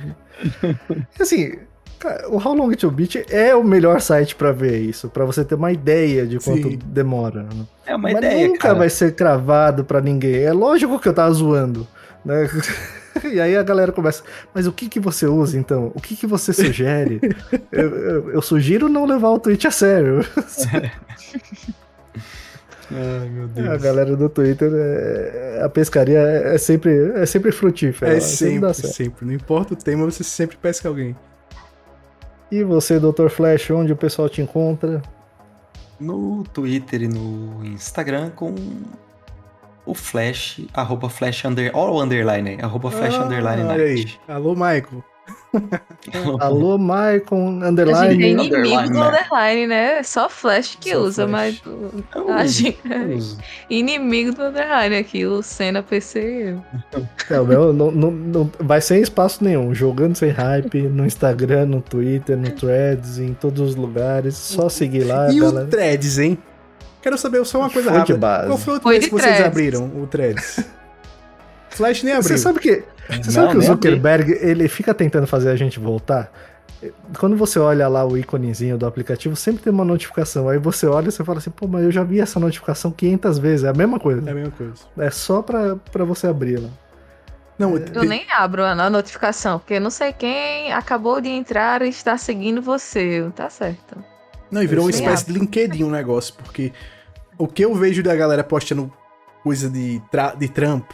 Assim, 1.19 1.53
cara, 1.99 2.27
o 2.27 2.38
How 2.38 2.56
Long 2.56 2.72
to 2.72 2.89
Beat 2.89 3.18
é 3.30 3.56
o 3.56 3.64
melhor 3.64 4.02
site 4.02 4.35
pra 4.35 4.52
ver 4.52 4.80
isso, 4.80 5.07
pra 5.07 5.23
você 5.23 5.45
ter 5.45 5.53
uma 5.53 5.72
ideia 5.72 6.26
de 6.26 6.39
quanto 6.39 6.68
Sim. 6.68 6.80
demora. 6.84 7.43
né? 7.43 7.49
É 7.85 7.95
uma 7.95 8.10
Mas 8.10 8.18
ideia, 8.18 8.48
nunca 8.48 8.60
cara. 8.60 8.73
vai 8.73 8.89
ser 8.89 9.14
cravado 9.14 9.85
pra 9.85 10.02
ninguém. 10.02 10.38
É 10.41 10.52
lógico 10.52 10.98
que 10.99 11.07
eu 11.07 11.14
tava 11.14 11.31
zoando, 11.31 11.88
né? 12.26 12.49
E 13.32 13.40
aí 13.42 13.56
a 13.58 13.64
galera 13.64 13.92
começa, 13.92 14.24
mas 14.54 14.66
o 14.68 14.72
que 14.72 14.88
que 14.90 15.00
você 15.00 15.26
usa 15.26 15.58
então? 15.58 15.92
O 15.96 16.02
que 16.02 16.16
que 16.16 16.26
você 16.28 16.54
sugere? 16.54 17.20
eu, 17.72 17.96
eu- 17.96 18.30
eu 18.32 18.42
sugiro 18.42 18.88
não 18.90 19.06
levar 19.06 19.30
o 19.30 19.40
tweet 19.40 19.68
a 19.68 19.72
sério. 19.72 20.22
Ai, 22.94 23.30
meu 23.30 23.46
A 23.46 23.48
Deus. 23.48 23.82
galera 23.82 24.16
do 24.18 24.28
Twitter, 24.28 24.70
é- 24.74 25.62
a 25.64 25.70
pescaria 25.70 26.20
é 26.20 26.58
sempre, 26.58 27.12
é 27.16 27.26
sempre 27.26 27.52
frutífera. 27.52 28.16
É 28.16 28.20
sempre, 28.20 28.74
certo. 28.74 28.94
sempre. 28.94 29.26
Não 29.26 29.34
importa 29.34 29.74
o 29.74 29.78
tema, 29.78 30.04
você 30.06 30.24
sempre 30.24 30.58
pesca 30.58 30.90
alguém. 30.90 31.16
E 32.52 32.64
você, 32.64 33.00
Dr. 33.00 33.30
Flash, 33.30 33.72
onde 33.72 33.94
o 33.94 33.96
pessoal 33.96 34.28
te 34.28 34.42
encontra? 34.42 35.02
No 36.00 36.44
Twitter 36.44 37.04
e 37.04 37.08
no 37.08 37.64
Instagram 37.64 38.32
com 38.32 38.54
o 39.86 39.94
Flash, 39.94 40.62
arroba 40.74 41.10
Flash 41.10 41.45
under, 41.45 41.72
all 41.76 42.02
underline, 42.02 42.49
aí, 42.52 42.58
arroba 42.62 42.91
Flash 42.91 43.16
Ah, 43.16 43.24
underline 43.26 43.64
olha 43.64 43.84
aí. 43.84 44.06
Alô, 44.28 44.53
Michael. 44.53 45.03
Alô, 46.40 46.78
Maicon, 46.78 47.48
A 47.48 47.52
gente 47.52 47.64
underline. 47.72 48.18
tem 48.18 48.34
Underline, 48.34 48.48
inimigo 48.48 48.84
do 48.94 48.99
né? 48.99 49.10
underline, 49.10 49.68
né? 49.68 49.99
É 49.99 50.03
Só 50.03 50.30
Flash 50.30 50.78
que 50.80 50.91
Só 50.91 50.99
usa, 51.02 51.28
Flash. 51.28 51.62
mas 51.66 52.06
Eu 52.16 52.34
a 52.34 52.45
gente 52.45 52.78
inimigo 53.70 54.34
do 54.34 54.44
underline 54.44 54.95
aqui, 54.95 55.26
o 55.26 55.41
Senna 55.41 55.84
PC. 55.84 56.56
Não, 57.30 57.45
meu, 57.45 57.74
não, 57.74 57.91
não- 57.91 58.12
não- 58.12 58.52
vai 58.60 58.82
sem 58.82 59.02
espaço 59.02 59.44
nenhum. 59.44 59.74
Jogando 59.74 60.16
sem 60.16 60.30
hype 60.32 60.82
no 60.84 61.06
Instagram, 61.06 61.66
no 61.66 61.82
Twitter, 61.82 62.38
no 62.38 62.49
Threads, 62.52 63.20
em 63.20 63.34
todos 63.34 63.62
os 63.62 63.76
lugares. 63.76 64.36
Só 64.36 64.70
seguir 64.70 65.03
lá, 65.03 65.32
E 65.32 65.40
galera. 65.40 65.66
o 65.66 65.70
Threads, 65.70 66.18
hein? 66.18 66.38
Quero 67.02 67.18
saber 67.18 67.44
só 67.45 67.60
uma 67.60 67.69
coisa 67.69 67.90
Foi 67.90 67.94
de 67.94 67.99
rápida. 68.14 68.18
base. 68.19 68.48
Qual 68.48 68.57
foi 68.57 68.78
o 68.78 68.82
Foi 68.82 68.99
Threads 68.99 69.03
de 69.03 69.10
que 69.10 69.22
vocês 69.22 69.45
abriram? 69.45 69.86
O 70.02 70.07
Threads. 70.07 70.60
Flash 71.72 72.03
nem 72.03 72.14
abriu. 72.14 72.30
Você 72.30 72.38
sabe 72.38 72.60
que, 72.60 72.84
você 73.10 73.15
Não, 73.18 73.23
sabe 73.23 73.48
que 73.49 73.56
o 73.56 73.60
abri. 73.60 73.65
Zuckerberg 73.65 74.32
ele 74.41 74.68
fica 74.68 74.94
tentando 74.94 75.26
fazer 75.26 75.49
a 75.49 75.56
gente 75.56 75.80
voltar? 75.80 76.32
Quando 77.19 77.38
você 77.38 77.60
olha 77.60 77.88
lá 77.88 78.03
o 78.06 78.18
íconezinho 78.18 78.78
do 78.78 78.86
aplicativo, 78.88 79.36
sempre 79.36 79.64
tem 79.64 79.72
uma 79.72 79.86
notificação. 79.86 80.49
Aí 80.49 80.57
você 80.57 80.88
olha 80.88 81.10
e 81.10 81.11
você 81.11 81.23
fala 81.23 81.38
assim, 81.38 81.52
pô, 81.52 81.68
mas 81.68 81.84
eu 81.84 81.91
já 81.91 82.03
vi 82.03 82.19
essa 82.19 82.40
notificação 82.40 82.91
500 82.91 83.38
vezes. 83.38 83.65
É 83.65 83.69
a 83.69 83.73
mesma 83.73 83.99
coisa. 83.99 84.28
É 84.28 84.32
a 84.32 84.36
mesma 84.36 84.52
coisa. 84.52 84.73
É 84.98 85.10
só 85.11 85.41
pra, 85.41 85.76
pra 85.91 86.03
você 86.03 86.28
abrir 86.28 86.60
lá. 86.60 86.69
Não, 87.57 87.78
Eu 87.78 88.03
nem 88.03 88.26
abro 88.32 88.64
a 88.65 88.90
notificação, 88.90 89.60
porque 89.60 89.80
não 89.80 89.91
sei 89.91 90.11
quem 90.11 90.73
acabou 90.73 91.22
de 91.22 91.30
entrar 91.30 91.84
e 91.84 91.90
está 91.90 92.18
seguindo 92.18 92.60
você. 92.60 93.30
Tá 93.36 93.49
certo. 93.52 94.03
Não, 94.52 94.61
e 94.61 94.68
virou 94.68 94.86
uma 94.86 94.91
espécie 94.91 95.26
de 95.26 95.32
LinkedIn 95.34 95.84
o 95.84 95.90
negócio, 95.90 96.34
porque 96.44 96.73
o 97.38 97.48
que 97.48 97.64
eu 97.64 97.73
vejo 97.73 98.03
da 98.03 98.15
galera 98.15 98.44
postando 98.44 98.91
coisa 99.44 99.69
de, 99.69 100.02
tra- 100.11 100.36
de 100.36 100.48
trampo, 100.49 100.94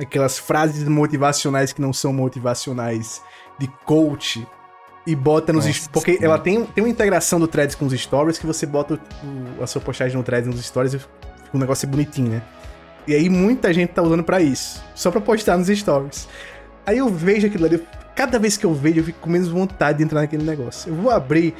aquelas 0.00 0.38
frases 0.38 0.86
motivacionais 0.86 1.72
que 1.72 1.80
não 1.80 1.92
são 1.92 2.12
motivacionais, 2.12 3.22
de 3.58 3.66
coach, 3.84 4.46
e 5.06 5.16
bota 5.16 5.52
nos. 5.54 5.64
Nossa, 5.66 5.88
porque 5.90 6.18
sim. 6.18 6.24
ela 6.24 6.38
tem, 6.38 6.64
tem 6.66 6.84
uma 6.84 6.90
integração 6.90 7.40
do 7.40 7.48
Threads 7.48 7.74
com 7.74 7.86
os 7.86 7.98
stories 7.98 8.36
que 8.38 8.46
você 8.46 8.66
bota 8.66 8.94
o- 9.58 9.62
a 9.62 9.66
sua 9.66 9.80
postagem 9.80 10.16
no 10.16 10.22
Threads 10.22 10.46
nos 10.48 10.62
stories 10.64 10.92
e 10.94 10.98
fica 10.98 11.10
um 11.54 11.58
negócio 11.58 11.88
bonitinho, 11.88 12.30
né? 12.32 12.42
E 13.06 13.14
aí 13.14 13.30
muita 13.30 13.72
gente 13.72 13.88
tá 13.88 14.02
usando 14.02 14.22
pra 14.22 14.38
isso, 14.42 14.82
só 14.94 15.10
pra 15.10 15.18
postar 15.20 15.56
nos 15.56 15.68
stories. 15.68 16.28
Aí 16.84 16.98
eu 16.98 17.08
vejo 17.08 17.46
aquilo 17.46 17.64
ali, 17.64 17.82
cada 18.14 18.38
vez 18.38 18.58
que 18.58 18.66
eu 18.66 18.74
vejo, 18.74 19.00
eu 19.00 19.04
fico 19.04 19.18
com 19.20 19.30
menos 19.30 19.48
vontade 19.48 19.98
de 19.98 20.04
entrar 20.04 20.20
naquele 20.20 20.44
negócio. 20.44 20.90
Eu 20.90 20.94
vou 20.96 21.10
abrir, 21.10 21.54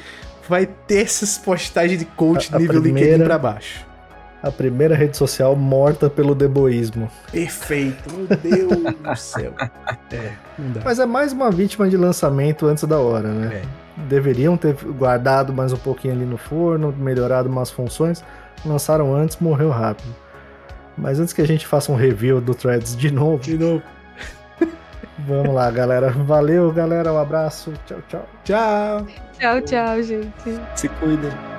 vai 0.49 0.65
ter 0.65 1.01
essas 1.03 1.37
postagens 1.37 1.99
de 1.99 2.05
coach 2.05 2.49
A- 2.51 2.57
a 2.57 2.59
nível 2.59 2.81
primeira- 2.81 3.07
LinkedIn 3.11 3.23
pra 3.25 3.37
baixo. 3.37 3.85
A 4.41 4.49
primeira 4.49 4.95
rede 4.95 5.17
social 5.17 5.53
morta 5.55 6.09
pelo 6.09 6.33
deboísmo. 6.33 7.11
Perfeito, 7.31 8.09
meu 8.13 8.25
Deus 8.25 8.93
do 9.03 9.15
céu. 9.17 9.53
É. 10.11 10.31
Mas 10.83 10.97
é 10.97 11.05
mais 11.05 11.33
uma 11.33 11.51
vítima 11.51 11.89
de 11.89 11.97
lançamento 11.97 12.65
antes 12.65 12.83
da 12.85 12.97
hora, 12.99 13.27
né? 13.27 13.61
Deveriam 14.07 14.55
ter 14.55 14.73
guardado 14.97 15.51
mais 15.53 15.73
um 15.73 15.77
pouquinho 15.77 16.13
ali 16.13 16.23
no 16.25 16.37
forno, 16.37 16.93
melhorado 16.97 17.49
umas 17.49 17.69
funções. 17.69 18.23
Lançaram 18.65 19.13
antes, 19.13 19.37
morreu 19.41 19.69
rápido. 19.71 20.15
Mas 20.97 21.19
antes 21.19 21.33
que 21.33 21.41
a 21.41 21.47
gente 21.47 21.67
faça 21.67 21.91
um 21.91 21.95
review 21.95 22.39
do 22.39 22.55
Threads 22.55 22.95
de 22.95 23.11
novo, 23.11 23.43
De 23.43 23.57
novo. 23.57 23.83
Vamos 25.27 25.53
lá, 25.53 25.69
galera. 25.71 26.09
Valeu, 26.11 26.71
galera. 26.71 27.13
Um 27.13 27.17
abraço. 27.17 27.73
Tchau, 27.85 27.99
tchau. 28.07 28.25
Tchau. 28.43 29.07
Tchau, 29.37 29.61
tchau, 29.61 30.03
gente. 30.03 30.59
Se 30.75 30.89
cuida. 30.89 31.58